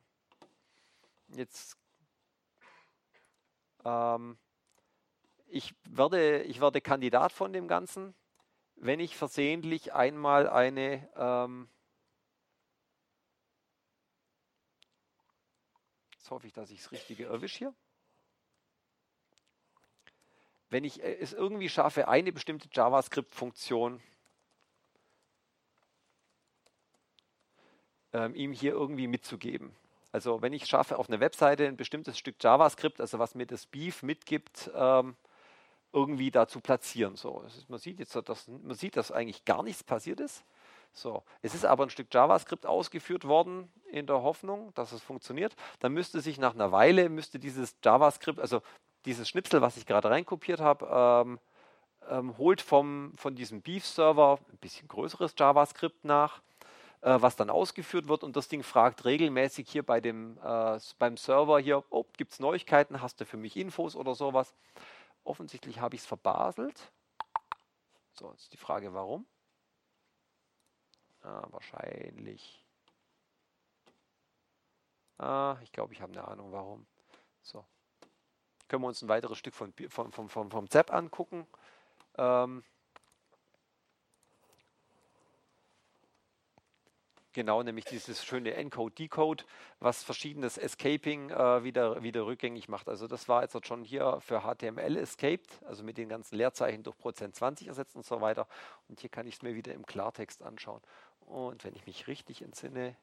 Jetzt 1.30 1.78
ähm, 3.86 4.38
ich, 5.48 5.74
werde, 5.90 6.44
ich 6.44 6.62
werde 6.62 6.82
Kandidat 6.82 7.32
von 7.32 7.54
dem 7.54 7.68
Ganzen, 7.68 8.14
wenn 8.76 9.00
ich 9.00 9.16
versehentlich 9.16 9.94
einmal 9.94 10.50
eine 10.50 11.10
ähm, 11.16 11.70
hoffe 16.32 16.48
ich, 16.48 16.54
dass 16.54 16.72
ich 16.72 16.82
das 16.82 16.92
Richtige 16.92 17.26
erwische 17.26 17.60
hier. 17.60 17.74
Wenn 20.70 20.84
ich 20.84 21.04
äh, 21.04 21.18
es 21.20 21.34
irgendwie 21.34 21.70
schaffe, 21.70 22.08
eine 22.08 22.32
bestimmte 22.32 22.70
JavaScript-Funktion 22.72 24.02
ähm, 28.14 28.36
ihm 28.36 28.52
hier 28.54 28.72
irgendwie 28.72 29.08
mitzugeben. 29.08 29.76
Also 30.12 30.42
wenn 30.42 30.54
ich 30.54 30.66
schaffe, 30.66 30.98
auf 30.98 31.10
einer 31.10 31.20
Webseite 31.20 31.68
ein 31.68 31.78
bestimmtes 31.78 32.18
Stück 32.18 32.36
JavaScript, 32.42 33.00
also 33.00 33.20
was 33.20 33.36
mir 33.36 33.46
das 33.46 33.66
Beef 33.66 34.04
mitgibt, 34.04 34.70
ähm, 34.76 35.16
irgendwie 35.94 36.32
da 36.32 36.48
zu 36.48 36.62
platzieren. 36.62 37.16
So, 37.16 37.46
man, 37.68 37.80
sieht 37.80 38.00
jetzt, 38.00 38.16
dass, 38.16 38.48
man 38.48 38.76
sieht, 38.76 38.98
dass 38.98 39.12
eigentlich 39.12 39.46
gar 39.46 39.64
nichts 39.64 39.84
passiert 39.84 40.20
ist. 40.20 40.44
So, 40.94 41.24
es 41.42 41.56
ist 41.56 41.66
aber 41.66 41.84
ein 41.84 41.90
Stück 41.90 42.14
JavaScript 42.14 42.66
ausgeführt 42.66 43.26
worden 43.26 43.72
in 43.92 44.08
der 44.08 44.22
Hoffnung, 44.22 44.74
dass 44.74 44.92
es 44.92 45.02
funktioniert. 45.02 45.56
Dann 45.80 45.94
müsste 45.94 46.22
sich 46.22 46.38
nach 46.38 46.54
einer 46.54 46.72
Weile 46.72 47.10
müsste 47.10 47.40
dieses 47.40 47.76
JavaScript, 47.84 48.40
also 48.40 48.62
dieses 49.06 49.30
Schnipsel, 49.30 49.62
was 49.62 49.78
ich 49.78 49.86
gerade 49.86 50.10
reinkopiert 50.10 50.60
habe, 50.60 50.88
ähm, 51.26 51.40
ähm, 52.10 52.38
holt 52.38 52.62
vom, 52.62 53.14
von 53.16 53.36
diesem 53.36 53.62
Beef-Server 53.62 54.40
ein 54.52 54.58
bisschen 54.58 54.88
größeres 54.88 55.34
JavaScript 55.38 56.04
nach, 56.04 56.42
äh, 57.02 57.18
was 57.22 57.36
dann 57.36 57.50
ausgeführt 57.50 58.08
wird 58.08 58.24
und 58.24 58.36
das 58.36 58.48
Ding 58.48 58.64
fragt 58.64 59.06
regelmäßig 59.06 59.70
hier 59.70 59.84
bei 59.84 60.02
dem, 60.02 60.38
äh, 60.44 60.80
beim 61.00 61.18
Server 61.18 61.60
hier, 61.60 61.84
oh, 61.90 62.06
gibt 62.18 62.34
es 62.34 62.40
Neuigkeiten, 62.40 63.02
hast 63.02 63.22
du 63.22 63.26
für 63.26 63.38
mich 63.38 63.56
Infos 63.56 63.96
oder 63.96 64.14
sowas. 64.14 64.54
Offensichtlich 65.24 65.80
habe 65.80 65.96
ich 65.96 66.02
es 66.02 66.08
verbaselt. 66.08 66.92
So, 68.14 68.32
jetzt 68.32 68.52
die 68.54 68.58
Frage, 68.58 68.94
warum? 68.94 69.26
Ah, 71.24 71.48
wahrscheinlich. 71.52 72.66
Ah, 75.18 75.58
ich 75.62 75.72
glaube, 75.72 75.94
ich 75.94 76.02
habe 76.02 76.12
eine 76.14 76.28
Ahnung, 76.28 76.52
warum. 76.52 76.88
So. 77.44 77.64
Können 78.68 78.84
wir 78.84 78.88
uns 78.88 79.02
ein 79.02 79.10
weiteres 79.10 79.38
Stück 79.38 79.54
von, 79.54 79.74
von, 79.90 80.12
von, 80.12 80.30
von, 80.30 80.50
vom 80.50 80.70
ZEP 80.70 80.92
angucken. 80.92 81.46
Ähm, 82.18 82.64
Genau, 87.34 87.64
nämlich 87.64 87.86
dieses 87.86 88.26
schöne 88.26 88.56
Encode-Decode, 88.56 89.46
was 89.80 90.04
verschiedenes 90.04 90.58
Escaping 90.58 91.30
äh, 91.30 91.64
wieder, 91.64 92.04
wieder 92.04 92.26
rückgängig 92.26 92.68
macht. 92.68 92.90
Also 92.90 93.08
das 93.08 93.30
war 93.30 93.42
jetzt 93.42 93.66
schon 93.66 93.86
hier 93.86 94.20
für 94.20 94.42
HTML 94.42 94.98
escaped, 94.98 95.64
also 95.64 95.82
mit 95.82 95.98
den 95.98 96.10
ganzen 96.10 96.36
Leerzeichen 96.36 96.84
durch 96.84 96.98
Prozent 96.98 97.34
20 97.34 97.70
ersetzt 97.70 97.96
und 97.96 98.06
so 98.06 98.20
weiter. 98.20 98.48
Und 98.90 99.00
hier 99.00 99.10
kann 99.10 99.28
ich 99.28 99.36
es 99.36 99.42
mir 99.44 99.56
wieder 99.56 99.74
im 99.74 99.86
Klartext 99.86 100.44
anschauen. 100.44 100.82
Und 101.32 101.64
wenn 101.64 101.74
ich 101.76 101.86
mich 101.86 102.08
richtig 102.08 102.42
entsinne, 102.42 102.94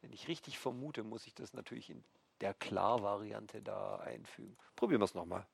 wenn 0.00 0.10
ich 0.10 0.26
richtig 0.26 0.58
vermute, 0.58 1.02
muss 1.02 1.26
ich 1.26 1.34
das 1.34 1.52
natürlich 1.52 1.90
in 1.90 2.02
der 2.40 2.54
Klar-Variante 2.54 3.60
da 3.60 3.96
einfügen. 3.96 4.56
Probieren 4.74 5.02
wir 5.02 5.04
es 5.04 5.14
nochmal. 5.14 5.46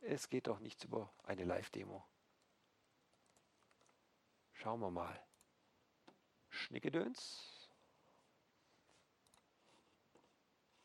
Es 0.00 0.30
geht 0.30 0.46
doch 0.46 0.60
nichts 0.60 0.82
über 0.84 1.10
eine 1.24 1.44
Live-Demo. 1.44 2.02
Schauen 4.54 4.80
wir 4.80 4.90
mal. 4.90 5.20
Schnickedöns. 6.48 7.68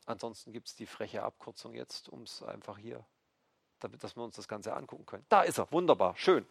Ansonsten 0.06 0.52
gibt 0.52 0.68
es 0.68 0.76
die 0.76 0.86
freche 0.86 1.24
Abkürzung 1.24 1.76
jetzt, 1.76 2.10
um 2.10 2.24
es 2.24 2.44
einfach 2.44 2.78
hier, 2.78 3.06
damit 3.80 4.04
dass 4.04 4.18
wir 4.18 4.24
uns 4.24 4.36
das 4.36 4.50
Ganze 4.50 4.74
angucken 4.74 5.06
können. 5.06 5.26
Da 5.30 5.44
ist 5.44 5.60
er, 5.60 5.72
wunderbar, 5.72 6.18
schön. 6.18 6.46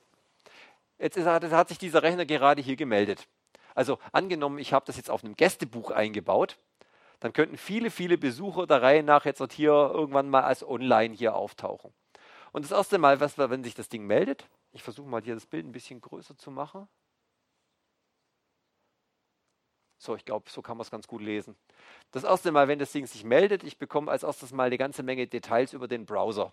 Jetzt 0.99 1.17
ist, 1.17 1.27
hat, 1.27 1.69
sich 1.69 1.79
dieser 1.79 2.03
Rechner 2.03 2.27
gerade 2.27 2.61
hier 2.61 2.77
gemeldet. 2.77 3.29
Also 3.75 3.99
angenommen, 4.13 4.59
ich 4.59 4.73
habe 4.73 4.87
das 4.87 4.97
jetzt 4.97 5.11
auf 5.11 5.23
einem 5.23 5.37
Gästebuch 5.37 5.93
eingebaut, 5.93 6.59
dann 7.21 7.33
könnten 7.33 7.57
viele, 7.57 7.91
viele 7.91 8.19
Besucher 8.19 8.67
der 8.67 8.83
Reihe 8.83 9.03
nach 9.03 9.25
jetzt 9.25 9.53
hier 9.53 9.71
irgendwann 9.71 10.29
mal 10.29 10.43
als 10.43 10.67
online 10.67 11.15
hier 11.15 11.35
auftauchen. 11.35 11.93
Und 12.53 12.65
das 12.65 12.73
erste 12.73 12.99
Mal, 12.99 13.21
was, 13.21 13.39
wenn 13.39 13.63
sich 13.63 13.75
das 13.75 13.89
Ding 13.89 14.07
meldet, 14.07 14.49
ich 14.73 14.83
versuche 14.83 15.09
mal 15.09 15.23
hier 15.23 15.35
das 15.35 15.47
Bild 15.47 15.67
ein 15.67 15.73
bisschen 15.73 16.01
größer 16.01 16.37
zu 16.37 16.51
machen. 16.51 16.89
So, 19.99 20.15
ich 20.15 20.25
glaube, 20.25 20.49
so 20.49 20.63
kann 20.63 20.77
man 20.77 20.83
es 20.83 20.91
ganz 20.91 21.09
gut 21.09 21.23
lesen. 21.23 21.57
Das 22.13 22.25
erste 22.25 22.53
Mal, 22.53 22.69
wenn 22.69 22.79
das 22.79 22.93
Ding 22.93 23.07
sich 23.07 23.25
meldet, 23.25 23.65
ich 23.65 23.79
bekomme 23.79 24.11
als 24.11 24.23
erstes 24.23 24.53
mal 24.53 24.65
eine 24.65 24.79
ganze 24.79 25.03
Menge 25.03 25.27
Details 25.27 25.73
über 25.73 25.89
den 25.89 26.07
Browser 26.07 26.53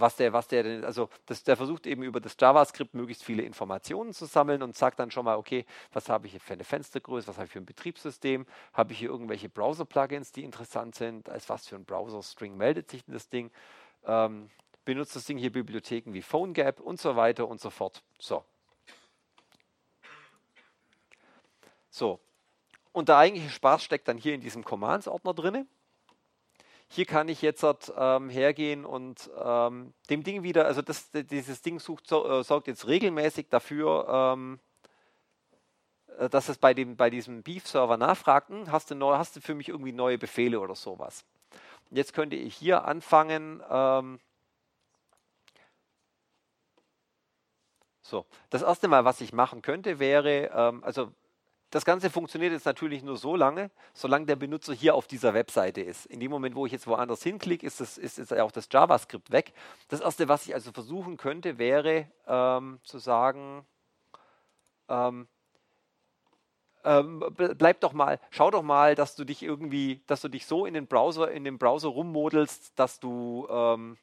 was 0.00 0.16
der, 0.16 0.32
was 0.32 0.46
der 0.48 0.84
also 0.84 1.08
das, 1.26 1.42
der 1.42 1.56
versucht 1.56 1.86
eben 1.86 2.02
über 2.02 2.20
das 2.20 2.36
JavaScript 2.38 2.94
möglichst 2.94 3.24
viele 3.24 3.42
Informationen 3.42 4.12
zu 4.12 4.26
sammeln 4.26 4.62
und 4.62 4.76
sagt 4.76 5.00
dann 5.00 5.10
schon 5.10 5.24
mal, 5.24 5.36
okay, 5.36 5.66
was 5.92 6.08
habe 6.08 6.26
ich 6.26 6.32
hier 6.32 6.40
für 6.40 6.52
eine 6.52 6.64
Fenstergröße, 6.64 7.26
was 7.26 7.36
habe 7.36 7.46
ich 7.46 7.52
für 7.52 7.58
ein 7.58 7.66
Betriebssystem, 7.66 8.46
habe 8.72 8.92
ich 8.92 9.00
hier 9.00 9.10
irgendwelche 9.10 9.48
Browser-Plugins, 9.48 10.32
die 10.32 10.44
interessant 10.44 10.94
sind, 10.94 11.28
als 11.28 11.48
was 11.48 11.66
für 11.66 11.76
ein 11.76 11.84
Browser-String 11.84 12.56
meldet 12.56 12.90
sich 12.90 13.04
denn 13.04 13.14
das 13.14 13.28
Ding, 13.28 13.50
ähm, 14.04 14.50
benutzt 14.84 15.16
das 15.16 15.24
Ding 15.24 15.36
hier 15.36 15.52
Bibliotheken 15.52 16.12
wie 16.12 16.22
PhoneGap 16.22 16.80
und 16.80 17.00
so 17.00 17.16
weiter 17.16 17.48
und 17.48 17.60
so 17.60 17.70
fort. 17.70 18.02
So. 18.18 18.44
So. 21.90 22.20
Und 22.92 23.08
der 23.08 23.16
eigentliche 23.16 23.50
Spaß 23.50 23.82
steckt 23.82 24.08
dann 24.08 24.16
hier 24.16 24.34
in 24.34 24.40
diesem 24.40 24.64
Commands-Ordner 24.64 25.34
drin. 25.34 25.68
Hier 26.88 27.04
kann 27.04 27.28
ich 27.28 27.42
jetzt 27.42 27.64
ähm, 27.96 28.30
hergehen 28.30 28.84
und 28.84 29.30
ähm, 29.38 29.92
dem 30.08 30.22
Ding 30.24 30.42
wieder, 30.42 30.64
also 30.64 30.80
das, 30.80 31.10
dieses 31.10 31.60
Ding 31.60 31.80
sucht, 31.80 32.06
so, 32.06 32.26
äh, 32.26 32.42
sorgt 32.42 32.66
jetzt 32.66 32.86
regelmäßig 32.86 33.48
dafür, 33.50 34.06
ähm, 34.08 34.58
äh, 36.18 36.30
dass 36.30 36.48
es 36.48 36.56
bei, 36.56 36.72
dem, 36.72 36.96
bei 36.96 37.10
diesem 37.10 37.42
Beef-Server 37.42 37.98
nachfragt, 37.98 38.48
hm, 38.48 38.72
hast, 38.72 38.90
du 38.90 38.94
neu, 38.94 39.16
hast 39.16 39.36
du 39.36 39.40
für 39.40 39.54
mich 39.54 39.68
irgendwie 39.68 39.92
neue 39.92 40.16
Befehle 40.16 40.60
oder 40.60 40.74
sowas. 40.74 41.24
Jetzt 41.90 42.14
könnte 42.14 42.36
ich 42.36 42.54
hier 42.54 42.84
anfangen, 42.84 43.62
ähm, 43.70 44.18
so, 48.00 48.24
das 48.48 48.62
erste 48.62 48.88
Mal, 48.88 49.04
was 49.04 49.20
ich 49.20 49.34
machen 49.34 49.60
könnte, 49.60 49.98
wäre, 49.98 50.50
ähm, 50.54 50.82
also 50.82 51.12
das 51.70 51.84
Ganze 51.84 52.08
funktioniert 52.08 52.52
jetzt 52.52 52.64
natürlich 52.64 53.02
nur 53.02 53.16
so 53.16 53.36
lange, 53.36 53.70
solange 53.92 54.26
der 54.26 54.36
Benutzer 54.36 54.72
hier 54.72 54.94
auf 54.94 55.06
dieser 55.06 55.34
Webseite 55.34 55.82
ist. 55.82 56.06
In 56.06 56.20
dem 56.20 56.30
Moment, 56.30 56.54
wo 56.54 56.64
ich 56.64 56.72
jetzt 56.72 56.86
woanders 56.86 57.22
hinklicke, 57.22 57.66
ist, 57.66 57.80
das, 57.80 57.98
ist, 57.98 58.18
ist 58.18 58.32
auch 58.32 58.52
das 58.52 58.68
JavaScript 58.72 59.30
weg. 59.30 59.52
Das 59.88 60.00
Erste, 60.00 60.28
was 60.28 60.46
ich 60.46 60.54
also 60.54 60.72
versuchen 60.72 61.16
könnte, 61.18 61.58
wäre 61.58 62.10
ähm, 62.26 62.80
zu 62.84 62.98
sagen, 62.98 63.66
ähm, 64.88 65.28
ähm, 66.84 67.22
bleib 67.36 67.80
doch 67.80 67.92
mal, 67.92 68.18
schau 68.30 68.50
doch 68.50 68.62
mal, 68.62 68.94
dass 68.94 69.14
du 69.14 69.24
dich 69.24 69.42
irgendwie, 69.42 70.02
dass 70.06 70.22
du 70.22 70.28
dich 70.28 70.46
so 70.46 70.64
in 70.64 70.74
den 70.74 70.86
Browser, 70.86 71.30
in 71.30 71.44
dem 71.44 71.58
Browser 71.58 71.88
rummodelst, 71.88 72.78
dass 72.78 72.98
du 72.98 73.46
ähm, 73.50 73.98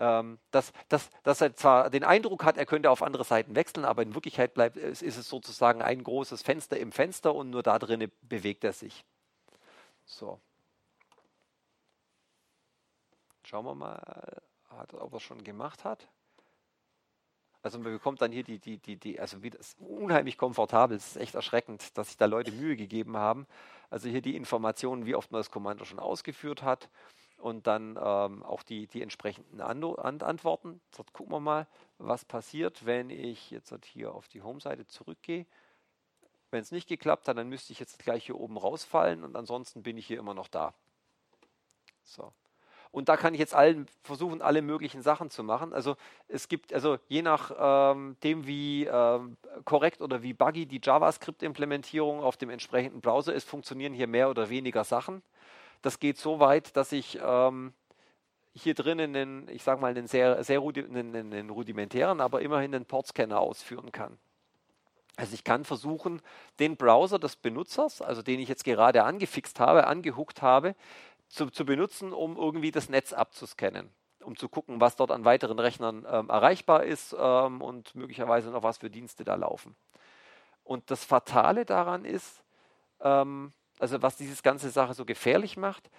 ähm, 0.00 0.38
dass, 0.50 0.72
dass, 0.88 1.10
dass 1.22 1.42
er 1.42 1.54
zwar 1.54 1.90
den 1.90 2.04
Eindruck 2.04 2.42
hat, 2.42 2.56
er 2.56 2.64
könnte 2.64 2.90
auf 2.90 3.02
andere 3.02 3.22
Seiten 3.22 3.54
wechseln, 3.54 3.84
aber 3.84 4.02
in 4.02 4.14
Wirklichkeit 4.14 4.54
bleibt, 4.54 4.78
ist, 4.78 5.02
ist 5.02 5.18
es 5.18 5.28
sozusagen 5.28 5.82
ein 5.82 6.02
großes 6.02 6.42
Fenster 6.42 6.78
im 6.78 6.90
Fenster 6.90 7.34
und 7.34 7.50
nur 7.50 7.62
da 7.62 7.78
drinnen 7.78 8.10
bewegt 8.22 8.64
er 8.64 8.72
sich. 8.72 9.04
So. 10.06 10.40
Schauen 13.44 13.66
wir 13.66 13.74
mal, 13.74 14.42
ob 14.70 15.12
er 15.12 15.16
es 15.16 15.22
schon 15.22 15.44
gemacht 15.44 15.84
hat. 15.84 16.08
Also 17.62 17.78
man 17.78 17.92
bekommt 17.92 18.22
dann 18.22 18.32
hier 18.32 18.42
die, 18.42 18.58
die, 18.58 18.78
die, 18.78 18.96
die, 18.96 19.20
also 19.20 19.42
wie 19.42 19.50
das 19.50 19.76
unheimlich 19.78 20.38
komfortabel, 20.38 20.96
es 20.96 21.08
ist 21.08 21.16
echt 21.16 21.34
erschreckend, 21.34 21.98
dass 21.98 22.08
sich 22.08 22.16
da 22.16 22.24
Leute 22.24 22.52
Mühe 22.52 22.74
gegeben 22.74 23.18
haben. 23.18 23.46
Also 23.90 24.08
hier 24.08 24.22
die 24.22 24.34
Informationen, 24.34 25.04
wie 25.04 25.14
oft 25.14 25.30
man 25.30 25.40
das 25.40 25.50
Kommando 25.50 25.84
schon 25.84 25.98
ausgeführt 25.98 26.62
hat 26.62 26.88
und 27.40 27.66
dann 27.66 27.98
ähm, 28.02 28.42
auch 28.42 28.62
die, 28.62 28.86
die 28.86 29.02
entsprechenden 29.02 29.60
Ando 29.60 29.94
Antworten. 29.94 30.80
Dort 30.96 31.12
gucken 31.12 31.32
wir 31.32 31.40
mal, 31.40 31.66
was 31.98 32.24
passiert, 32.24 32.86
wenn 32.86 33.10
ich 33.10 33.50
jetzt 33.50 33.74
hier 33.84 34.14
auf 34.14 34.28
die 34.28 34.42
Home-Seite 34.42 34.86
zurückgehe. 34.86 35.46
Wenn 36.50 36.62
es 36.62 36.72
nicht 36.72 36.88
geklappt 36.88 37.28
hat, 37.28 37.36
dann 37.36 37.48
müsste 37.48 37.72
ich 37.72 37.80
jetzt 37.80 37.98
gleich 37.98 38.26
hier 38.26 38.38
oben 38.38 38.56
rausfallen 38.56 39.24
und 39.24 39.36
ansonsten 39.36 39.82
bin 39.82 39.96
ich 39.96 40.06
hier 40.06 40.18
immer 40.18 40.34
noch 40.34 40.48
da. 40.48 40.74
So. 42.02 42.32
Und 42.92 43.08
da 43.08 43.16
kann 43.16 43.34
ich 43.34 43.40
jetzt 43.40 43.54
allen 43.54 43.86
versuchen, 44.02 44.42
alle 44.42 44.62
möglichen 44.62 45.00
Sachen 45.00 45.30
zu 45.30 45.44
machen. 45.44 45.72
Also 45.72 45.96
es 46.26 46.48
gibt, 46.48 46.74
also 46.74 46.98
je 47.06 47.22
nach 47.22 47.52
ähm, 47.56 48.16
wie 48.20 48.84
ähm, 48.84 49.36
korrekt 49.64 50.00
oder 50.00 50.22
wie 50.22 50.32
buggy 50.32 50.66
die 50.66 50.80
JavaScript-Implementierung 50.82 52.20
auf 52.20 52.36
dem 52.36 52.50
entsprechenden 52.50 53.00
Browser 53.00 53.32
ist, 53.32 53.48
funktionieren 53.48 53.92
hier 53.92 54.08
mehr 54.08 54.28
oder 54.28 54.50
weniger 54.50 54.82
Sachen. 54.82 55.22
Das 55.82 55.98
geht 55.98 56.18
so 56.18 56.40
weit, 56.40 56.76
dass 56.76 56.92
ich 56.92 57.18
ähm, 57.22 57.72
hier 58.52 58.74
drinnen 58.74 59.14
einen, 59.16 59.48
ich 59.48 59.62
sage 59.62 59.80
mal, 59.80 59.90
einen 59.90 60.06
sehr, 60.06 60.42
sehr 60.44 60.58
rudi 60.58 60.84
einen, 60.84 61.14
einen 61.14 61.50
rudimentären, 61.50 62.20
aber 62.20 62.42
immerhin 62.42 62.74
einen 62.74 62.86
Portscanner 62.86 63.40
ausführen 63.40 63.92
kann. 63.92 64.18
Also 65.16 65.34
ich 65.34 65.44
kann 65.44 65.64
versuchen, 65.64 66.22
den 66.58 66.76
Browser 66.76 67.18
des 67.18 67.36
Benutzers, 67.36 68.00
also 68.00 68.22
den 68.22 68.40
ich 68.40 68.48
jetzt 68.48 68.64
gerade 68.64 69.04
angefixt 69.04 69.60
habe, 69.60 69.86
angehuckt 69.86 70.42
habe, 70.42 70.74
zu, 71.28 71.50
zu 71.50 71.64
benutzen, 71.64 72.12
um 72.12 72.36
irgendwie 72.36 72.70
das 72.70 72.88
Netz 72.88 73.12
abzuscannen 73.12 73.90
um 74.24 74.36
zu 74.36 74.48
gucken, 74.48 74.80
was 74.80 74.96
dort 74.96 75.10
an 75.10 75.24
weiteren 75.24 75.58
Rechnern 75.58 76.06
ähm, 76.08 76.28
erreichbar 76.28 76.84
ist 76.84 77.14
ähm, 77.18 77.60
und 77.62 77.94
möglicherweise 77.94 78.50
noch 78.50 78.62
was 78.62 78.78
für 78.78 78.90
Dienste 78.90 79.24
da 79.24 79.34
laufen. 79.34 79.74
Und 80.64 80.90
das 80.90 81.04
Fatale 81.04 81.64
daran 81.64 82.04
ist, 82.04 82.42
ähm, 83.00 83.52
also 83.80 84.02
was 84.02 84.16
diese 84.16 84.42
ganze 84.42 84.70
Sache 84.70 84.94
so 84.94 85.04
gefährlich 85.04 85.56
macht, 85.56 85.90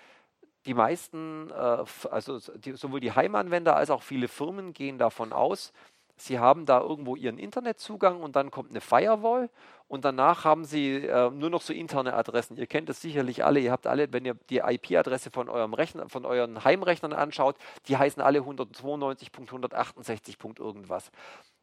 die 0.65 0.73
meisten, 0.73 1.49
äh, 1.49 1.83
also 2.09 2.39
die, 2.57 2.73
sowohl 2.73 2.99
die 2.99 3.13
Heimanwender 3.13 3.75
als 3.75 3.89
auch 3.89 4.03
viele 4.03 4.27
Firmen 4.27 4.73
gehen 4.73 4.97
davon 4.97 5.33
aus, 5.33 5.73
sie 6.17 6.39
haben 6.39 6.65
da 6.65 6.79
irgendwo 6.79 7.15
ihren 7.15 7.39
Internetzugang 7.39 8.21
und 8.21 8.35
dann 8.35 8.51
kommt 8.51 8.69
eine 8.69 8.81
Firewall 8.81 9.49
und 9.87 10.05
danach 10.05 10.45
haben 10.45 10.65
sie 10.65 10.97
äh, 10.97 11.31
nur 11.31 11.49
noch 11.49 11.61
so 11.61 11.73
interne 11.73 12.13
Adressen. 12.13 12.57
Ihr 12.57 12.67
kennt 12.67 12.89
das 12.89 13.01
sicherlich 13.01 13.43
alle. 13.43 13.59
Ihr 13.59 13.71
habt 13.71 13.87
alle, 13.87 14.13
wenn 14.13 14.23
ihr 14.23 14.35
die 14.49 14.59
IP-Adresse 14.59 15.31
von 15.31 15.47
von 15.49 16.25
euren 16.25 16.63
Heimrechnern 16.63 17.13
anschaut, 17.13 17.55
die 17.87 17.97
heißen 17.97 18.21
alle 18.21 18.41
192.168. 18.41 20.59
irgendwas. 20.59 21.11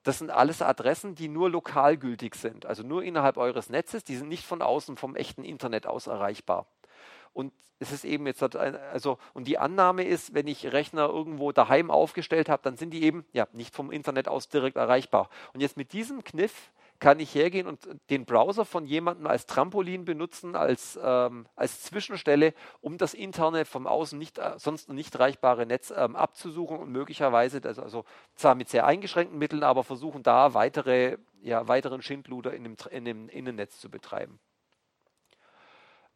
Das 0.09 0.17
sind 0.17 0.31
alles 0.31 0.63
Adressen, 0.63 1.15
die 1.15 1.29
nur 1.29 1.51
lokal 1.51 1.99
gültig 1.99 2.35
sind, 2.35 2.65
also 2.65 2.83
nur 2.83 3.03
innerhalb 3.03 3.37
eures 3.37 3.69
Netzes. 3.69 4.05
Die 4.05 4.17
sind 4.17 4.31
nicht 4.31 4.47
von 4.47 4.63
außen 4.63 4.97
vom 4.97 5.15
echten 5.15 5.45
Internet 5.45 5.87
aus 5.87 6.07
erreichbar. 6.07 6.65
Und 7.35 7.53
es 7.79 7.93
ist 7.93 8.07
eben 8.07 8.27
jetzt, 8.27 8.43
also, 8.57 9.19
und 9.35 9.47
die 9.47 9.59
Annahme 9.59 10.05
ist, 10.05 10.33
wenn 10.33 10.47
ich 10.47 10.73
Rechner 10.73 11.11
irgendwo 11.11 11.53
daheim 11.53 11.91
aufgestellt 11.91 12.49
habe, 12.49 12.63
dann 12.63 12.79
sind 12.79 12.93
die 12.93 13.03
eben 13.03 13.27
ja 13.35 13.49
nicht 13.53 13.75
vom 13.75 13.91
Internet 13.91 14.29
aus 14.29 14.49
direkt 14.49 14.79
erreichbar. 14.79 15.29
Und 15.53 15.61
jetzt 15.61 15.77
mit 15.77 15.93
diesem 15.93 16.25
Kniff 16.25 16.71
kann 17.01 17.21
ich 17.21 17.35
hergehen 17.35 17.67
und 17.67 17.89
den 18.11 18.25
Browser 18.25 18.65
von 18.65 18.85
jemandem 18.85 19.27
als 19.27 19.47
Trampolin 19.47 20.05
benutzen, 20.05 20.57
als, 20.57 20.99
ähm, 21.03 21.47
als 21.55 21.83
Zwischenstelle, 21.83 22.55
um 22.81 22.99
das 22.99 23.15
interne 23.15 23.65
vom 23.65 23.87
Außen 23.87 24.19
nicht, 24.19 24.39
äh, 24.39 24.55
sonst 24.59 24.89
nicht 24.89 25.15
erreichbare 25.15 25.67
Netz 25.67 25.93
ähm, 25.97 26.17
abzusuchen 26.17 26.79
und 26.79 26.91
möglicherweise, 26.91 27.61
also, 27.65 27.83
also 27.83 28.05
zwar 28.35 28.55
mit 28.55 28.69
sehr 28.69 28.87
eingeschränkten 28.87 29.39
Mitteln, 29.39 29.63
aber 29.63 29.85
versuchen 29.85 30.23
da 30.23 30.55
weitere, 30.55 31.19
ja, 31.41 31.69
weiteren 31.69 32.03
Schindluder 32.03 32.53
in 32.53 32.65
dem, 32.65 32.77
in 32.91 33.05
dem 33.05 33.29
Innennetz 33.29 33.79
zu 33.79 33.91
betreiben. 33.91 34.41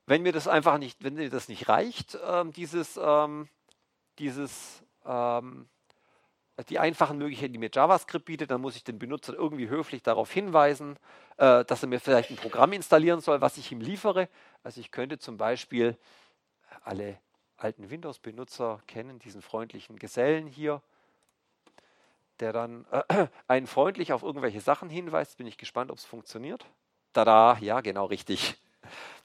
Wenn 0.06 0.22
mir 0.22 0.32
das 0.32 0.48
einfach 0.48 0.78
nicht, 0.78 1.04
wenn 1.04 1.14
mir 1.14 1.30
das 1.30 1.48
nicht 1.48 1.68
reicht, 1.68 2.18
ähm, 2.26 2.52
dieses, 2.52 2.98
ähm, 3.00 3.48
dieses 4.18 4.82
ähm, 5.04 5.68
die 6.68 6.78
einfachen 6.78 7.18
Möglichkeiten, 7.18 7.52
die 7.52 7.58
mir 7.58 7.70
JavaScript 7.72 8.26
bietet, 8.26 8.50
dann 8.50 8.60
muss 8.60 8.76
ich 8.76 8.84
den 8.84 8.98
Benutzer 8.98 9.34
irgendwie 9.34 9.68
höflich 9.68 10.02
darauf 10.02 10.30
hinweisen, 10.30 10.98
äh, 11.38 11.64
dass 11.64 11.82
er 11.82 11.88
mir 11.88 12.00
vielleicht 12.00 12.30
ein 12.30 12.36
Programm 12.36 12.72
installieren 12.72 13.20
soll, 13.20 13.40
was 13.40 13.56
ich 13.56 13.72
ihm 13.72 13.80
liefere. 13.80 14.28
Also 14.62 14.80
ich 14.80 14.90
könnte 14.90 15.18
zum 15.18 15.38
Beispiel, 15.38 15.96
alle 16.84 17.18
alten 17.56 17.90
Windows-Benutzer 17.90 18.82
kennen 18.86 19.18
diesen 19.18 19.40
freundlichen 19.40 19.98
Gesellen 19.98 20.46
hier, 20.46 20.82
der 22.40 22.52
dann 22.52 22.86
äh, 22.90 23.26
einen 23.48 23.66
freundlich 23.66 24.12
auf 24.12 24.22
irgendwelche 24.22 24.60
Sachen 24.60 24.90
hinweist. 24.90 25.38
Bin 25.38 25.46
ich 25.46 25.58
gespannt, 25.58 25.90
ob 25.90 25.98
es 25.98 26.04
funktioniert. 26.04 26.66
Tada, 27.12 27.56
ja, 27.60 27.80
genau 27.80 28.06
richtig 28.06 28.58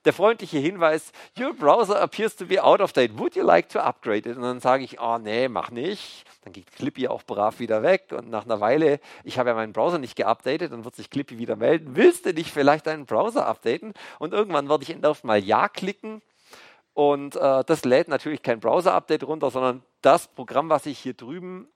der 0.06 0.14
freundliche 0.14 0.58
Hinweis, 0.58 1.12
Your 1.38 1.54
browser 1.54 2.02
appears 2.02 2.36
to 2.38 2.46
be 2.46 2.64
out 2.64 2.80
of 2.80 2.94
date. 2.94 3.18
Would 3.18 3.36
you 3.36 3.44
like 3.44 3.70
to 3.70 3.80
upgrade 3.80 4.30
it? 4.30 4.38
Und 4.38 4.44
dann 4.44 4.60
sage 4.60 4.84
ich, 4.84 5.00
oh 5.02 5.18
nee, 5.18 5.50
mach 5.50 5.70
nicht. 5.70 6.24
Dann 6.44 6.54
geht 6.54 6.72
Clippy 6.72 7.08
auch 7.08 7.24
brav 7.24 7.60
wieder 7.60 7.84
weg. 7.84 8.12
Und 8.12 8.30
nach 8.30 8.46
einer 8.46 8.62
Weile, 8.62 9.00
ich 9.24 9.38
habe 9.38 9.50
ja 9.50 9.56
meinen 9.56 9.74
Browser 9.74 9.98
nicht 9.98 10.16
geupdatet, 10.16 10.72
dann 10.72 10.86
wird 10.86 10.96
sich 10.96 11.10
Clippy 11.10 11.38
wieder 11.38 11.56
melden. 11.56 11.96
Willst 11.96 12.26
du 12.26 12.34
nicht 12.34 12.52
vielleicht 12.52 12.88
deinen 12.88 13.06
Browser 13.06 13.46
updaten? 13.46 13.94
Und 14.20 14.34
irgendwann 14.34 14.70
werde 14.70 14.84
ich 14.84 15.06
auf 15.06 15.24
mal 15.24 15.44
Ja 15.44 15.68
klicken. 15.68 16.22
Und 16.94 17.36
äh, 17.36 17.64
das 17.64 17.86
lädt 17.86 18.08
natürlich 18.08 18.42
kein 18.42 18.60
Browser-Update 18.60 19.24
runter, 19.24 19.52
sondern 19.52 19.84
das 20.02 20.28
Programm, 20.28 20.70
was 20.70 20.88
ich 20.88 20.98
hier 20.98 21.14
drüben, 21.14 21.68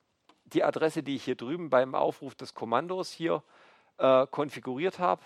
die 0.45 0.63
Adresse, 0.63 1.03
die 1.03 1.15
ich 1.15 1.23
hier 1.23 1.35
drüben 1.35 1.69
beim 1.69 1.93
Aufruf 1.93 2.33
des 2.33 2.55
Kommandos 2.55 3.11
hier 3.11 3.43
äh, 3.99 4.25
konfiguriert 4.27 4.97
habe, 4.97 5.21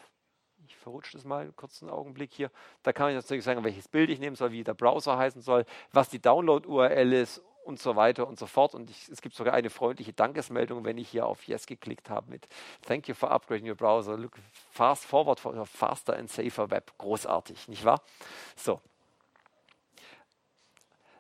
ich 0.68 0.76
verrutsche 0.78 1.14
das 1.14 1.26
mal 1.26 1.42
einen 1.42 1.56
kurzen 1.56 1.90
Augenblick 1.90 2.34
hier. 2.34 2.52
Da 2.84 2.94
kann 2.94 3.10
ich 3.10 3.16
natürlich 3.16 3.44
sagen, 3.44 3.64
welches 3.64 3.88
Bild 3.88 4.10
ich 4.10 4.20
nehmen 4.20 4.36
soll, 4.36 4.52
wie 4.52 4.64
der 4.64 4.74
Browser 4.74 5.18
heißen 5.18 5.42
soll, 5.42 5.66
was 5.92 6.10
die 6.10 6.20
Download-URL 6.20 7.14
ist 7.14 7.42
und 7.66 7.80
so 7.80 7.96
weiter 7.96 8.28
und 8.28 8.38
so 8.38 8.46
fort. 8.46 8.76
Und 8.76 8.90
ich, 8.90 9.10
es 9.10 9.22
gibt 9.22 9.36
sogar 9.36 9.54
eine 9.54 9.70
freundliche 9.70 10.14
Dankesmeldung, 10.14 10.86
wenn 10.86 10.98
ich 10.98 11.10
hier 11.10 11.26
auf 11.26 11.48
Yes 11.48 11.66
geklickt 11.66 12.10
habe 12.10 12.30
mit 12.30 12.48
Thank 12.86 13.08
you 13.08 13.16
for 13.16 13.32
upgrading 13.32 13.70
your 13.70 13.76
browser. 13.76 14.18
Look 14.18 14.38
fast 14.72 15.06
forward 15.06 15.40
for 15.40 15.66
faster 15.66 16.16
and 16.16 16.30
safer 16.30 16.70
web. 16.70 16.92
Großartig, 16.98 17.68
nicht 17.68 17.84
wahr? 17.86 18.02
So. 18.56 18.82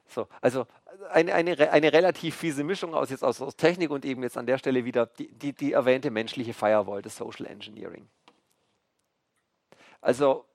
So, 0.08 0.28
also 0.40 0.66
eine, 1.10 1.34
eine, 1.34 1.72
eine 1.72 1.92
relativ 1.92 2.36
fiese 2.36 2.64
Mischung 2.64 2.94
aus, 2.94 3.10
jetzt 3.10 3.24
aus, 3.24 3.42
aus 3.42 3.58
Technik 3.58 3.90
und 3.90 4.06
eben 4.06 4.24
jetzt 4.24 4.38
an 4.38 4.46
der 4.46 4.58
Stelle 4.58 4.86
wieder 4.86 5.08
die, 5.08 5.28
die, 5.28 5.52
die 5.52 5.74
erwähnte 5.74 6.10
menschliche 6.10 6.54
Firewall 6.54 7.02
des 7.02 7.18
Social 7.18 7.46
Engineering. 7.48 8.08
Also 10.06 10.45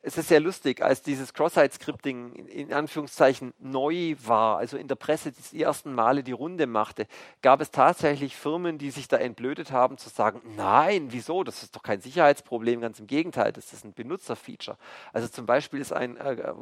es 0.00 0.16
ist 0.16 0.28
sehr 0.28 0.38
lustig, 0.38 0.80
als 0.80 1.02
dieses 1.02 1.34
Cross-Site-Scripting 1.34 2.46
in, 2.46 2.72
Anführungszeichen 2.72 3.52
neu 3.58 4.14
war, 4.24 4.58
also 4.58 4.76
in 4.76 4.86
der 4.86 4.94
Presse 4.94 5.32
die 5.32 5.62
ersten 5.62 5.92
Male 5.92 6.22
die 6.22 6.32
Runde 6.32 6.68
machte, 6.68 7.08
gab 7.42 7.60
es 7.60 7.72
tatsächlich 7.72 8.36
Firmen, 8.36 8.78
die 8.78 8.92
sich 8.92 9.08
da 9.08 9.16
entblödet 9.16 9.72
haben, 9.72 9.98
zu 9.98 10.08
sagen, 10.08 10.40
nein, 10.56 11.08
wieso, 11.10 11.42
das 11.42 11.64
ist 11.64 11.74
doch 11.74 11.82
kein 11.82 12.00
Sicherheitsproblem, 12.00 12.80
ganz 12.80 13.00
im 13.00 13.08
Gegenteil, 13.08 13.52
das 13.52 13.72
ist 13.72 13.84
ein 13.84 13.92
Benutzerfeature. 13.92 14.78
Also 15.12 15.26
zum 15.26 15.46
Beispiel 15.46 15.80
ist 15.80 15.92
ein, 15.92 16.16
äh, 16.16 16.54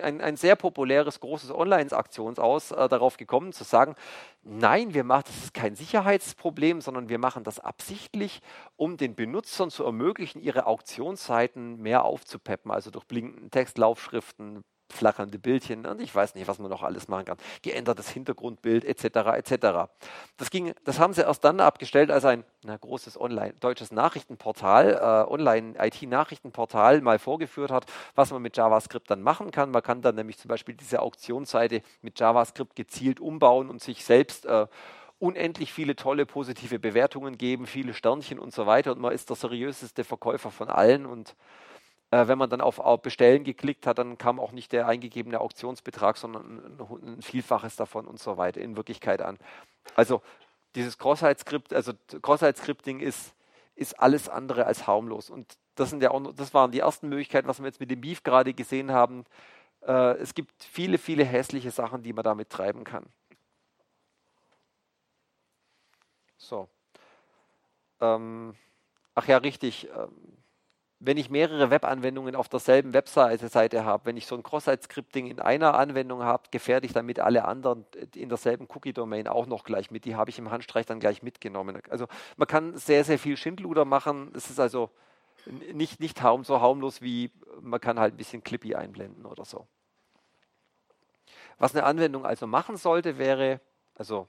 ein, 0.00 0.20
ein 0.20 0.36
sehr 0.36 0.54
populäres, 0.54 1.18
großes 1.18 1.50
Online-Aktionsaus 1.50 2.70
äh, 2.70 2.88
darauf 2.88 3.16
gekommen, 3.16 3.52
zu 3.52 3.64
sagen, 3.64 3.96
nein, 4.46 4.94
wir 4.94 5.04
machen, 5.04 5.24
das 5.26 5.44
ist 5.44 5.54
kein 5.54 5.74
Sicherheitsproblem, 5.74 6.80
sondern 6.80 7.08
wir 7.08 7.18
machen 7.18 7.44
das 7.44 7.60
absichtlich, 7.60 8.40
um 8.76 8.96
den 8.96 9.14
Benutzern 9.14 9.70
zu 9.70 9.84
ermöglichen, 9.84 10.40
ihre 10.40 10.66
Auktionsseiten 10.66 11.76
mehr 11.80 12.04
aufzupeppen. 12.04 12.70
Also 12.70 12.90
durch 12.90 13.04
blinkenden 13.04 13.50
Textlaufschriften, 13.50 14.62
flackernde 14.90 15.38
Bildchen 15.38 15.86
und 15.86 16.00
ich 16.00 16.14
weiß 16.14 16.34
nicht, 16.34 16.48
was 16.48 16.58
man 16.58 16.70
noch 16.70 16.82
alles 16.82 17.08
machen 17.08 17.24
kann. 17.26 17.36
Geändertes 17.62 18.08
Hintergrundbild 18.08 18.84
etc. 18.84 19.04
etc. 19.34 19.90
Das, 20.36 20.50
ging, 20.50 20.74
das 20.84 20.98
haben 20.98 21.12
sie 21.12 21.22
erst 21.22 21.44
dann 21.44 21.60
abgestellt, 21.60 22.10
als 22.10 22.24
ein 22.24 22.44
na, 22.62 22.76
großes 22.76 23.20
Online, 23.20 23.54
deutsches 23.60 23.92
Nachrichtenportal, 23.92 24.94
äh, 24.94 25.30
Online-IT-Nachrichtenportal 25.30 27.00
mal 27.00 27.18
vorgeführt 27.18 27.70
hat, 27.70 27.86
was 28.14 28.30
man 28.30 28.42
mit 28.42 28.56
JavaScript 28.56 29.10
dann 29.10 29.22
machen 29.22 29.50
kann. 29.50 29.70
Man 29.70 29.82
kann 29.82 30.02
dann 30.02 30.14
nämlich 30.14 30.38
zum 30.38 30.48
Beispiel 30.48 30.74
diese 30.74 31.00
Auktionsseite 31.00 31.82
mit 32.02 32.18
JavaScript 32.18 32.76
gezielt 32.76 33.20
umbauen 33.20 33.70
und 33.70 33.82
sich 33.82 34.04
selbst 34.04 34.46
äh, 34.46 34.66
unendlich 35.18 35.72
viele 35.72 35.96
tolle 35.96 36.26
positive 36.26 36.78
Bewertungen 36.78 37.38
geben, 37.38 37.66
viele 37.66 37.94
Sternchen 37.94 38.38
und 38.38 38.52
so 38.52 38.66
weiter 38.66 38.92
und 38.92 39.00
man 39.00 39.12
ist 39.12 39.30
der 39.30 39.36
seriöseste 39.36 40.04
Verkäufer 40.04 40.50
von 40.50 40.68
allen 40.68 41.06
und 41.06 41.34
äh, 42.16 42.28
wenn 42.28 42.38
man 42.38 42.48
dann 42.48 42.60
auf, 42.60 42.78
auf, 42.78 43.02
Bestellen 43.02 43.44
geklickt 43.44 43.86
hat, 43.86 43.98
dann 43.98 44.16
kam 44.16 44.40
auch 44.40 44.52
nicht 44.52 44.72
der 44.72 44.86
eingegebene 44.86 45.40
Auktionsbetrag, 45.40 46.16
sondern 46.16 46.78
ein, 46.78 47.16
ein 47.16 47.22
Vielfaches 47.22 47.76
davon 47.76 48.06
und 48.06 48.18
so 48.18 48.36
weiter 48.38 48.60
in 48.60 48.76
Wirklichkeit 48.76 49.20
an. 49.20 49.38
Also 49.94 50.22
dieses 50.74 50.96
Cross-Site-Script, 50.96 51.74
also 51.74 51.92
Cross-Site-Scripting 52.22 53.00
ist, 53.00 53.34
ist 53.74 54.00
alles 54.00 54.28
andere 54.28 54.64
als 54.64 54.86
harmlos. 54.86 55.28
Und 55.28 55.58
das, 55.74 55.90
sind 55.90 56.02
ja 56.02 56.10
auch, 56.10 56.32
das 56.32 56.54
waren 56.54 56.72
die 56.72 56.80
ersten 56.80 57.08
Möglichkeiten, 57.08 57.48
was 57.48 57.58
wir 57.58 57.66
jetzt 57.66 57.80
mit 57.80 57.90
dem 57.90 58.00
Beef 58.00 58.22
gerade 58.22 58.54
gesehen 58.54 58.92
haben. 58.92 59.24
Äh, 59.82 60.16
es 60.16 60.32
gibt 60.32 60.64
viele, 60.64 60.96
viele 60.96 61.24
hässliche 61.24 61.70
Sachen, 61.70 62.02
die 62.02 62.14
man 62.14 62.24
damit 62.24 62.48
treiben 62.48 62.84
kann. 62.84 63.04
So. 66.38 66.68
Ähm, 68.00 68.54
ach 69.14 69.26
ja, 69.26 69.36
richtig. 69.36 69.88
Ähm, 69.94 70.35
wenn 71.06 71.18
ich 71.18 71.30
mehrere 71.30 71.70
Webanwendungen 71.70 72.34
auf 72.34 72.48
derselben 72.48 72.92
Webseite 72.92 73.84
habe, 73.84 74.06
wenn 74.06 74.16
ich 74.16 74.26
so 74.26 74.34
ein 74.34 74.42
Cross-Site-Scripting 74.42 75.28
in 75.28 75.38
einer 75.38 75.74
Anwendung 75.74 76.24
habe, 76.24 76.42
gefährde 76.50 76.84
ich 76.84 76.92
damit 76.92 77.20
alle 77.20 77.44
anderen 77.44 77.86
in 78.16 78.28
derselben 78.28 78.66
Cookie-Domain 78.68 79.28
auch 79.28 79.46
noch 79.46 79.62
gleich 79.62 79.92
mit. 79.92 80.04
Die 80.04 80.16
habe 80.16 80.30
ich 80.30 80.38
im 80.40 80.50
Handstreich 80.50 80.84
dann 80.84 80.98
gleich 80.98 81.22
mitgenommen. 81.22 81.80
Also 81.90 82.08
man 82.36 82.48
kann 82.48 82.76
sehr, 82.76 83.04
sehr 83.04 83.20
viel 83.20 83.36
Schindluder 83.36 83.84
machen. 83.84 84.32
Es 84.34 84.50
ist 84.50 84.58
also 84.58 84.90
nicht, 85.72 86.00
nicht 86.00 86.18
so 86.18 86.60
harmlos 86.60 87.00
wie 87.00 87.30
man 87.60 87.80
kann 87.80 88.00
halt 88.00 88.14
ein 88.14 88.16
bisschen 88.16 88.42
Clippy 88.42 88.74
einblenden 88.74 89.26
oder 89.26 89.44
so. 89.44 89.68
Was 91.58 91.72
eine 91.72 91.84
Anwendung 91.84 92.26
also 92.26 92.48
machen 92.48 92.76
sollte, 92.76 93.16
wäre, 93.16 93.60
also 93.94 94.26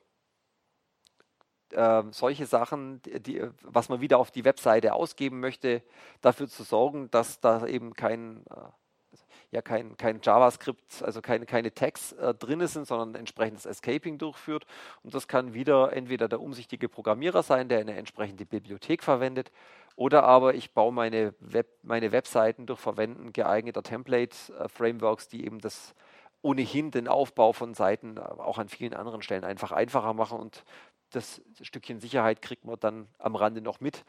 äh, 1.73 2.03
solche 2.11 2.45
Sachen, 2.45 3.01
die, 3.03 3.41
was 3.61 3.89
man 3.89 4.01
wieder 4.01 4.17
auf 4.19 4.31
die 4.31 4.45
Webseite 4.45 4.93
ausgeben 4.93 5.39
möchte, 5.39 5.81
dafür 6.21 6.47
zu 6.47 6.63
sorgen, 6.63 7.09
dass 7.11 7.39
da 7.39 7.65
eben 7.65 7.93
kein, 7.93 8.45
äh, 8.47 9.17
ja, 9.51 9.61
kein, 9.61 9.95
kein 9.97 10.19
JavaScript, 10.21 11.03
also 11.03 11.21
keine, 11.21 11.45
keine 11.45 11.73
Tags 11.73 12.11
äh, 12.13 12.33
drin 12.33 12.65
sind, 12.67 12.87
sondern 12.87 13.15
entsprechendes 13.15 13.65
Escaping 13.65 14.17
durchführt. 14.17 14.65
Und 15.03 15.13
das 15.13 15.27
kann 15.27 15.53
wieder 15.53 15.93
entweder 15.93 16.27
der 16.27 16.41
umsichtige 16.41 16.89
Programmierer 16.89 17.43
sein, 17.43 17.69
der 17.69 17.79
eine 17.79 17.95
entsprechende 17.95 18.45
Bibliothek 18.45 19.03
verwendet, 19.03 19.51
oder 19.97 20.23
aber 20.25 20.53
ich 20.53 20.73
baue 20.73 20.93
meine, 20.93 21.33
Web, 21.39 21.67
meine 21.81 22.11
Webseiten 22.11 22.67
durch 22.67 22.79
Verwenden 22.79 23.33
geeigneter 23.33 23.81
Template-Frameworks, 23.81 25.25
äh, 25.25 25.29
die 25.31 25.45
eben 25.45 25.59
das 25.59 25.95
ohnehin 26.43 26.91
den 26.91 27.07
Aufbau 27.07 27.51
von 27.51 27.73
Seiten 27.73 28.17
äh, 28.17 28.21
auch 28.21 28.59
an 28.59 28.69
vielen 28.69 28.93
anderen 28.93 29.23
Stellen 29.23 29.43
einfach 29.43 29.71
einfacher 29.71 30.13
machen 30.13 30.39
und 30.39 30.63
das 31.11 31.41
Stückchen 31.61 31.99
Sicherheit 31.99 32.41
kriegt 32.41 32.65
man 32.65 32.79
dann 32.79 33.07
am 33.17 33.35
Rande 33.35 33.61
noch 33.61 33.79
mit, 33.79 34.03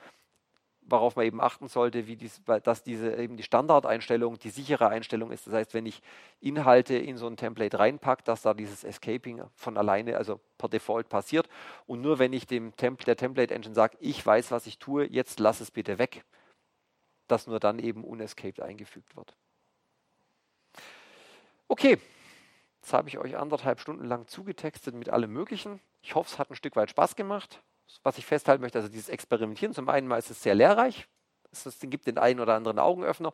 worauf 0.82 1.16
man 1.16 1.26
eben 1.26 1.40
achten 1.40 1.68
sollte, 1.68 2.06
wie 2.06 2.16
dies, 2.16 2.40
dass 2.62 2.82
diese 2.82 3.14
eben 3.16 3.36
die 3.36 3.42
Standardeinstellung, 3.42 4.38
die 4.38 4.50
sichere 4.50 4.88
Einstellung 4.88 5.30
ist. 5.30 5.46
Das 5.46 5.54
heißt, 5.54 5.74
wenn 5.74 5.86
ich 5.86 6.00
Inhalte 6.40 6.96
in 6.96 7.18
so 7.18 7.26
ein 7.26 7.36
Template 7.36 7.78
reinpacke, 7.78 8.22
dass 8.24 8.42
da 8.42 8.54
dieses 8.54 8.84
Escaping 8.84 9.42
von 9.54 9.76
alleine, 9.76 10.16
also 10.16 10.40
per 10.56 10.68
Default 10.68 11.08
passiert. 11.08 11.48
Und 11.86 12.00
nur 12.00 12.18
wenn 12.18 12.32
ich 12.32 12.46
dem 12.46 12.74
Temp 12.76 13.04
der 13.04 13.16
Template 13.16 13.54
Engine 13.54 13.74
sage, 13.74 13.96
ich 14.00 14.24
weiß, 14.24 14.50
was 14.50 14.66
ich 14.66 14.78
tue, 14.78 15.04
jetzt 15.04 15.40
lass 15.40 15.60
es 15.60 15.70
bitte 15.70 15.98
weg, 15.98 16.24
dass 17.26 17.46
nur 17.46 17.60
dann 17.60 17.78
eben 17.78 18.02
unescaped 18.02 18.60
eingefügt 18.60 19.14
wird. 19.14 19.36
Okay, 21.70 21.98
Jetzt 22.88 22.94
habe 22.94 23.08
ich 23.10 23.18
euch 23.18 23.36
anderthalb 23.36 23.80
Stunden 23.80 24.06
lang 24.06 24.26
zugetextet 24.28 24.94
mit 24.94 25.10
allem 25.10 25.30
Möglichen. 25.30 25.78
Ich 26.02 26.14
hoffe, 26.14 26.30
es 26.32 26.38
hat 26.38 26.50
ein 26.50 26.56
Stück 26.56 26.76
weit 26.76 26.90
Spaß 26.90 27.16
gemacht. 27.16 27.62
Was 28.02 28.18
ich 28.18 28.26
festhalten 28.26 28.62
möchte, 28.62 28.78
also 28.78 28.90
dieses 28.90 29.08
Experimentieren, 29.08 29.72
zum 29.72 29.88
einen 29.88 30.06
mal 30.06 30.18
ist 30.18 30.30
es 30.30 30.42
sehr 30.42 30.54
lehrreich. 30.54 31.08
Es 31.50 31.78
gibt 31.80 32.06
den 32.06 32.18
einen 32.18 32.40
oder 32.40 32.54
anderen 32.54 32.78
Augenöffner. 32.78 33.32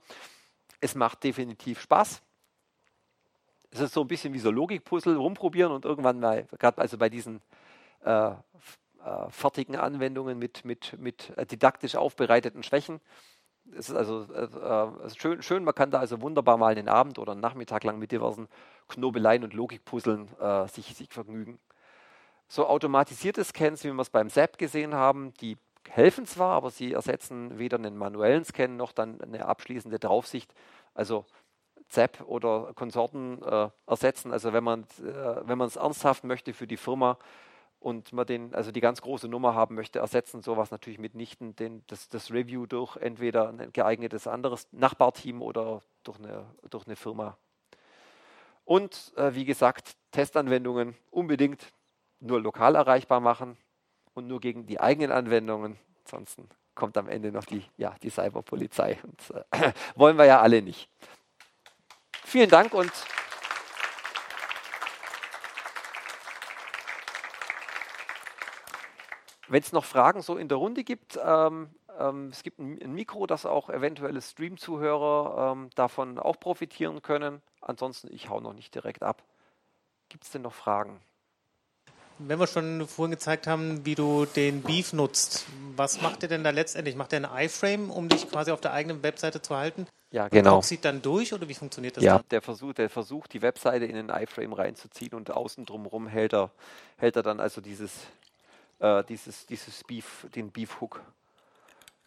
Es 0.80 0.94
macht 0.94 1.24
definitiv 1.24 1.80
Spaß. 1.80 2.22
Es 3.70 3.80
ist 3.80 3.92
so 3.92 4.02
ein 4.02 4.08
bisschen 4.08 4.32
wie 4.32 4.38
so 4.38 4.52
Logikpuzzle 4.52 5.16
rumprobieren 5.16 5.72
und 5.72 5.84
irgendwann 5.84 6.20
mal, 6.20 6.46
gerade 6.58 6.80
also 6.80 6.96
bei 6.96 7.08
diesen 7.08 7.42
äh, 8.04 8.30
äh, 8.30 8.34
fertigen 9.30 9.74
Anwendungen 9.74 10.38
mit, 10.38 10.64
mit, 10.64 10.96
mit 10.98 11.32
didaktisch 11.50 11.96
aufbereiteten 11.96 12.62
Schwächen, 12.62 13.00
es 13.72 13.88
ist 13.88 13.96
also 13.96 14.26
äh, 14.32 14.44
äh 14.44 15.10
schön, 15.16 15.42
schön, 15.42 15.64
man 15.64 15.74
kann 15.74 15.90
da 15.90 15.98
also 15.98 16.20
wunderbar 16.20 16.56
mal 16.56 16.72
einen 16.72 16.88
Abend 16.88 17.18
oder 17.18 17.32
einen 17.32 17.40
Nachmittag 17.40 17.84
lang 17.84 17.98
mit 17.98 18.12
diversen 18.12 18.48
Knobeleien 18.88 19.42
und 19.44 19.54
Logikpuzzeln 19.54 20.28
äh, 20.38 20.68
sich, 20.68 20.94
sich 20.94 21.10
vergnügen. 21.10 21.58
So 22.48 22.66
automatisierte 22.66 23.42
Scans, 23.44 23.84
wie 23.84 23.92
wir 23.92 24.02
es 24.02 24.10
beim 24.10 24.28
SAP 24.28 24.58
gesehen 24.58 24.94
haben, 24.94 25.34
die 25.34 25.56
helfen 25.88 26.26
zwar, 26.26 26.52
aber 26.52 26.70
sie 26.70 26.92
ersetzen 26.92 27.58
weder 27.58 27.76
einen 27.78 27.96
manuellen 27.96 28.44
Scan 28.44 28.68
noch 28.68 28.92
dann 28.92 29.20
eine 29.20 29.46
abschließende 29.46 29.98
Draufsicht. 29.98 30.54
Also 30.94 31.26
ZAP 31.88 32.22
oder 32.22 32.72
Konsorten 32.74 33.42
äh, 33.42 33.68
ersetzen. 33.86 34.32
Also 34.32 34.52
wenn 34.52 34.64
man 34.64 34.86
äh, 35.02 35.64
es 35.64 35.76
ernsthaft 35.76 36.24
möchte 36.24 36.52
für 36.54 36.66
die 36.66 36.76
Firma, 36.76 37.18
und 37.84 38.14
man 38.14 38.26
den, 38.26 38.54
also 38.54 38.72
die 38.72 38.80
ganz 38.80 39.02
große 39.02 39.28
Nummer 39.28 39.54
haben 39.54 39.74
möchte, 39.74 39.98
ersetzen 39.98 40.40
sowas 40.40 40.70
natürlich 40.70 40.98
mitnichten 40.98 41.54
den, 41.54 41.84
das, 41.88 42.08
das 42.08 42.30
Review 42.30 42.64
durch 42.64 42.96
entweder 42.96 43.50
ein 43.50 43.72
geeignetes 43.74 44.26
anderes 44.26 44.66
Nachbarteam 44.72 45.42
oder 45.42 45.82
durch 46.02 46.18
eine, 46.18 46.46
durch 46.70 46.86
eine 46.86 46.96
Firma. 46.96 47.36
Und 48.64 49.12
äh, 49.16 49.34
wie 49.34 49.44
gesagt, 49.44 49.96
Testanwendungen 50.12 50.96
unbedingt 51.10 51.74
nur 52.24 52.40
lokal 52.40 52.74
erreichbar 52.74 53.20
machen 53.20 53.56
und 54.14 54.26
nur 54.26 54.40
gegen 54.40 54.66
die 54.66 54.80
eigenen 54.80 55.12
Anwendungen. 55.12 55.78
Ansonsten 56.04 56.48
kommt 56.74 56.96
am 56.96 57.08
Ende 57.08 57.30
noch 57.30 57.44
die, 57.44 57.64
ja, 57.76 57.94
die 58.02 58.10
Cyberpolizei. 58.10 58.98
Und 59.02 59.44
äh, 59.52 59.72
wollen 59.94 60.16
wir 60.16 60.24
ja 60.24 60.40
alle 60.40 60.62
nicht. 60.62 60.88
Vielen 62.24 62.50
Dank 62.50 62.74
und 62.74 62.92
Wenn 69.46 69.62
es 69.62 69.72
noch 69.72 69.84
Fragen 69.84 70.22
so 70.22 70.36
in 70.36 70.48
der 70.48 70.56
Runde 70.56 70.82
gibt, 70.82 71.18
ähm, 71.22 71.70
ähm, 71.98 72.28
es 72.28 72.42
gibt 72.42 72.58
ein, 72.58 72.80
ein, 72.82 72.92
Mikro, 72.92 73.26
das 73.26 73.46
auch 73.46 73.68
eventuelle 73.68 74.20
Stream-Zuhörer 74.20 75.52
ähm, 75.52 75.70
davon 75.74 76.18
auch 76.18 76.40
profitieren 76.40 77.02
können. 77.02 77.42
Ansonsten, 77.60 78.12
ich 78.12 78.30
hau 78.30 78.40
noch 78.40 78.54
nicht 78.54 78.74
direkt 78.74 79.02
ab. 79.02 79.22
Gibt 80.08 80.24
es 80.24 80.30
denn 80.30 80.42
noch 80.42 80.54
Fragen? 80.54 81.00
Wenn 82.18 82.38
wir 82.38 82.46
schon 82.46 82.86
vorhin 82.86 83.10
gezeigt 83.10 83.46
haben, 83.46 83.84
wie 83.84 83.94
du 83.94 84.24
den 84.24 84.62
Beef 84.62 84.92
nutzt, 84.92 85.46
was 85.76 86.00
macht 86.00 86.22
ihr 86.22 86.28
denn 86.28 86.44
da 86.44 86.50
letztendlich? 86.50 86.94
Macht 86.94 87.12
ihr 87.12 87.16
einen 87.28 87.46
iFrame, 87.46 87.90
um 87.90 88.08
dich 88.08 88.30
quasi 88.30 88.52
auf 88.52 88.60
der 88.60 88.72
eigenen 88.72 89.02
Webseite 89.02 89.42
zu 89.42 89.56
halten? 89.56 89.86
Ja, 90.12 90.28
genau. 90.28 90.56
Und 90.56 90.64
sieht 90.64 90.84
dann 90.84 91.02
durch 91.02 91.34
oder 91.34 91.48
wie 91.48 91.54
funktioniert 91.54 91.96
das? 91.96 92.04
Ja, 92.04 92.18
dann? 92.18 92.28
der 92.30 92.40
versucht, 92.40 92.78
der 92.78 92.88
versucht, 92.88 93.32
die 93.32 93.42
Webseite 93.42 93.84
in 93.84 93.96
den 93.96 94.10
iFrame 94.10 94.52
reinzuziehen 94.52 95.12
und 95.14 95.32
außen 95.32 95.66
drumherum 95.66 96.06
hält 96.06 96.32
er, 96.32 96.52
hält 96.98 97.16
er 97.16 97.24
dann 97.24 97.40
also 97.40 97.60
dieses, 97.60 97.92
äh, 98.78 99.02
dieses, 99.04 99.46
dieses 99.46 99.82
Beef, 99.82 100.26
den 100.36 100.52
Beef-Hook 100.52 101.00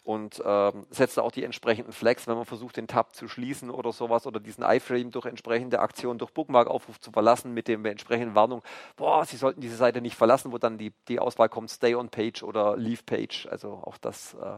und 0.07 0.41
ähm, 0.45 0.87
setzt 0.89 1.19
auch 1.19 1.33
die 1.33 1.43
entsprechenden 1.43 1.91
Flags, 1.91 2.27
wenn 2.27 2.37
man 2.37 2.45
versucht, 2.45 2.77
den 2.77 2.87
Tab 2.87 3.13
zu 3.13 3.27
schließen 3.27 3.69
oder 3.69 3.91
sowas 3.91 4.25
oder 4.25 4.39
diesen 4.39 4.63
iFrame 4.63 5.11
durch 5.11 5.25
entsprechende 5.25 5.79
Aktionen, 5.81 6.17
durch 6.17 6.31
Bookmark-Aufruf 6.31 6.97
zu 7.01 7.11
verlassen 7.11 7.53
mit 7.53 7.67
dem 7.67 7.83
entsprechenden 7.83 8.33
Warnung, 8.33 8.63
boah, 8.95 9.25
Sie 9.25 9.35
sollten 9.35 9.59
diese 9.59 9.75
Seite 9.75 9.99
nicht 9.99 10.15
verlassen, 10.15 10.53
wo 10.53 10.59
dann 10.59 10.77
die, 10.77 10.93
die 11.09 11.19
Auswahl 11.19 11.49
kommt, 11.49 11.69
Stay 11.69 11.93
on 11.93 12.07
Page 12.07 12.41
oder 12.41 12.77
Leave 12.77 13.03
Page. 13.05 13.49
Also 13.51 13.81
auch 13.83 13.97
das 13.97 14.33
äh, 14.35 14.57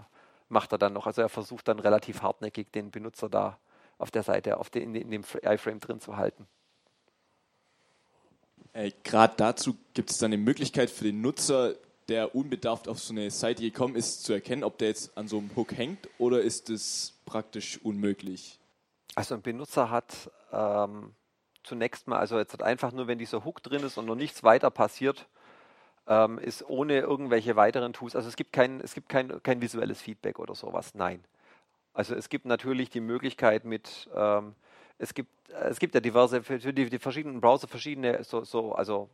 macht 0.50 0.72
er 0.72 0.78
dann 0.78 0.94
noch. 0.94 1.08
Also 1.08 1.24
er 1.24 1.30
versucht 1.30 1.68
dann 1.68 1.80
relativ 1.80 2.22
hartnäckig 2.22 2.72
den 2.72 2.92
Benutzer 2.92 3.28
da 3.28 3.58
auf 3.98 4.12
der 4.12 4.22
Seite, 4.22 4.58
auf 4.58 4.70
den, 4.70 4.94
in, 4.94 5.10
dem 5.10 5.24
iFrame 5.24 5.80
drin 5.80 6.00
zu 6.00 6.16
halten. 6.16 6.46
Äh, 8.74 8.92
Gerade 9.04 9.34
dazu 9.36 9.76
gibt 9.96 10.12
es 10.12 10.20
dann 10.20 10.32
eine 10.32 10.38
Möglichkeit 10.38 10.92
für 10.92 11.06
den 11.06 11.22
Nutzer, 11.22 11.74
der 12.10 12.36
unbedarft 12.36 12.88
auf 12.88 13.00
so 13.00 13.14
eine 13.14 13.32
Seite 13.32 13.62
gekommen 13.62 13.96
ist, 13.96 14.24
zu 14.24 14.34
erkennen, 14.34 14.64
ob 14.64 14.78
der 14.78 14.90
jetzt 14.90 15.18
an 15.18 15.28
so 15.28 15.38
einem 15.38 15.52
Hook 15.56 15.78
hängt 15.78 16.10
oder 16.18 16.42
ist 16.42 16.70
es 16.70 17.14
praktisch 17.26 17.80
unmöglich? 17.84 18.60
Also 19.16 19.36
ein 19.36 19.42
Benutzer 19.42 19.90
hat 19.90 20.32
ähm, 20.52 21.14
zunächst 21.64 22.08
mal, 22.08 22.18
also 22.18 22.38
jetzt 22.38 22.62
einfach 22.62 22.92
nur, 22.92 23.08
wenn 23.08 23.20
dieser 23.20 23.46
Hook 23.46 23.62
drin 23.62 23.84
ist 23.84 23.98
und 23.98 24.06
noch 24.06 24.16
nichts 24.16 24.44
weiter 24.44 24.72
passiert, 24.72 25.28
ähm, 26.08 26.40
ist 26.40 26.68
ohne 26.68 27.00
irgendwelche 27.00 27.56
weiteren 27.56 27.94
Tools, 27.94 28.16
also 28.16 28.28
es 28.28 28.36
gibt 28.36 28.54
kein, 28.54 28.82
es 28.82 28.94
gibt 28.94 29.10
kein, 29.10 29.42
kein 29.44 29.62
visuelles 29.62 30.02
Feedback 30.02 30.40
oder 30.40 30.56
sowas, 30.56 30.96
nein. 30.96 31.24
Also 31.94 32.16
es 32.16 32.30
gibt 32.30 32.46
natürlich 32.46 32.90
die 32.90 33.02
Möglichkeit 33.02 33.66
mit, 33.66 34.10
ähm, 34.16 34.56
es 34.98 35.14
gibt, 35.14 35.30
es 35.50 35.80
gibt 35.80 35.94
ja 35.94 36.02
diverse, 36.02 36.42
für 36.44 36.58
die, 36.60 36.90
die 36.90 37.00
verschiedenen 37.00 37.42
Browser 37.42 37.68
verschiedene, 37.68 38.24
so, 38.24 38.44
so 38.44 38.74
also 38.74 39.10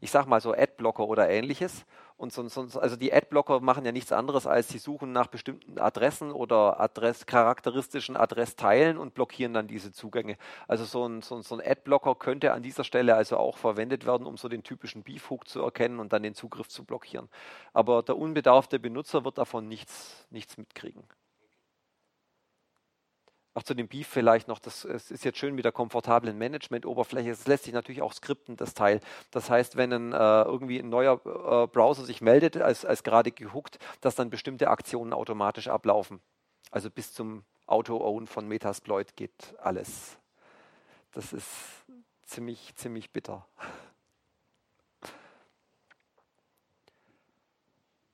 ich 0.00 0.10
sag 0.10 0.26
mal 0.26 0.40
so 0.40 0.52
Adblocker 0.52 1.06
oder 1.06 1.28
ähnliches. 1.28 1.84
Und 2.16 2.34
so, 2.34 2.46
so, 2.48 2.78
also 2.78 2.96
die 2.96 3.14
Adblocker 3.14 3.60
machen 3.60 3.84
ja 3.86 3.92
nichts 3.92 4.12
anderes, 4.12 4.46
als 4.46 4.68
sie 4.68 4.76
suchen 4.76 5.10
nach 5.12 5.28
bestimmten 5.28 5.78
Adressen 5.78 6.32
oder 6.32 6.78
Adress, 6.78 7.24
charakteristischen 7.24 8.14
Adressteilen 8.14 8.98
und 8.98 9.14
blockieren 9.14 9.54
dann 9.54 9.68
diese 9.68 9.90
Zugänge. 9.90 10.36
Also 10.68 10.84
so 10.84 11.06
ein, 11.06 11.22
so, 11.22 11.40
so 11.40 11.54
ein 11.54 11.66
Adblocker 11.66 12.14
könnte 12.14 12.52
an 12.52 12.62
dieser 12.62 12.84
Stelle 12.84 13.14
also 13.14 13.38
auch 13.38 13.56
verwendet 13.56 14.04
werden, 14.04 14.26
um 14.26 14.36
so 14.36 14.48
den 14.48 14.62
typischen 14.62 15.02
Beefhook 15.02 15.48
zu 15.48 15.62
erkennen 15.62 15.98
und 15.98 16.12
dann 16.12 16.22
den 16.22 16.34
Zugriff 16.34 16.68
zu 16.68 16.84
blockieren. 16.84 17.30
Aber 17.72 18.02
der 18.02 18.18
unbedarfte 18.18 18.78
Benutzer 18.78 19.24
wird 19.24 19.38
davon 19.38 19.66
nichts, 19.66 20.26
nichts 20.30 20.58
mitkriegen. 20.58 21.04
Auch 23.52 23.64
zu 23.64 23.74
dem 23.74 23.88
Beef 23.88 24.06
vielleicht 24.06 24.46
noch, 24.46 24.60
das 24.60 24.84
ist 24.84 25.24
jetzt 25.24 25.38
schön 25.38 25.56
mit 25.56 25.64
der 25.64 25.72
komfortablen 25.72 26.38
Management-Oberfläche. 26.38 27.30
Es 27.30 27.48
lässt 27.48 27.64
sich 27.64 27.72
natürlich 27.72 28.00
auch 28.00 28.12
skripten, 28.12 28.56
das 28.56 28.74
Teil. 28.74 29.00
Das 29.32 29.50
heißt, 29.50 29.76
wenn 29.76 29.92
ein, 29.92 30.12
äh, 30.12 30.42
irgendwie 30.42 30.78
ein 30.78 30.88
neuer 30.88 31.14
äh, 31.14 31.66
Browser 31.66 32.04
sich 32.04 32.20
meldet, 32.20 32.56
als, 32.58 32.84
als 32.84 33.02
gerade 33.02 33.32
gehuckt, 33.32 33.78
dass 34.00 34.14
dann 34.14 34.30
bestimmte 34.30 34.68
Aktionen 34.68 35.12
automatisch 35.12 35.66
ablaufen. 35.66 36.20
Also 36.70 36.90
bis 36.90 37.12
zum 37.12 37.44
Auto-Own 37.66 38.28
von 38.28 38.46
Metasploit 38.46 39.16
geht 39.16 39.54
alles. 39.60 40.16
Das 41.12 41.32
ist 41.32 41.48
ziemlich, 42.24 42.72
ziemlich 42.76 43.10
bitter. 43.10 43.46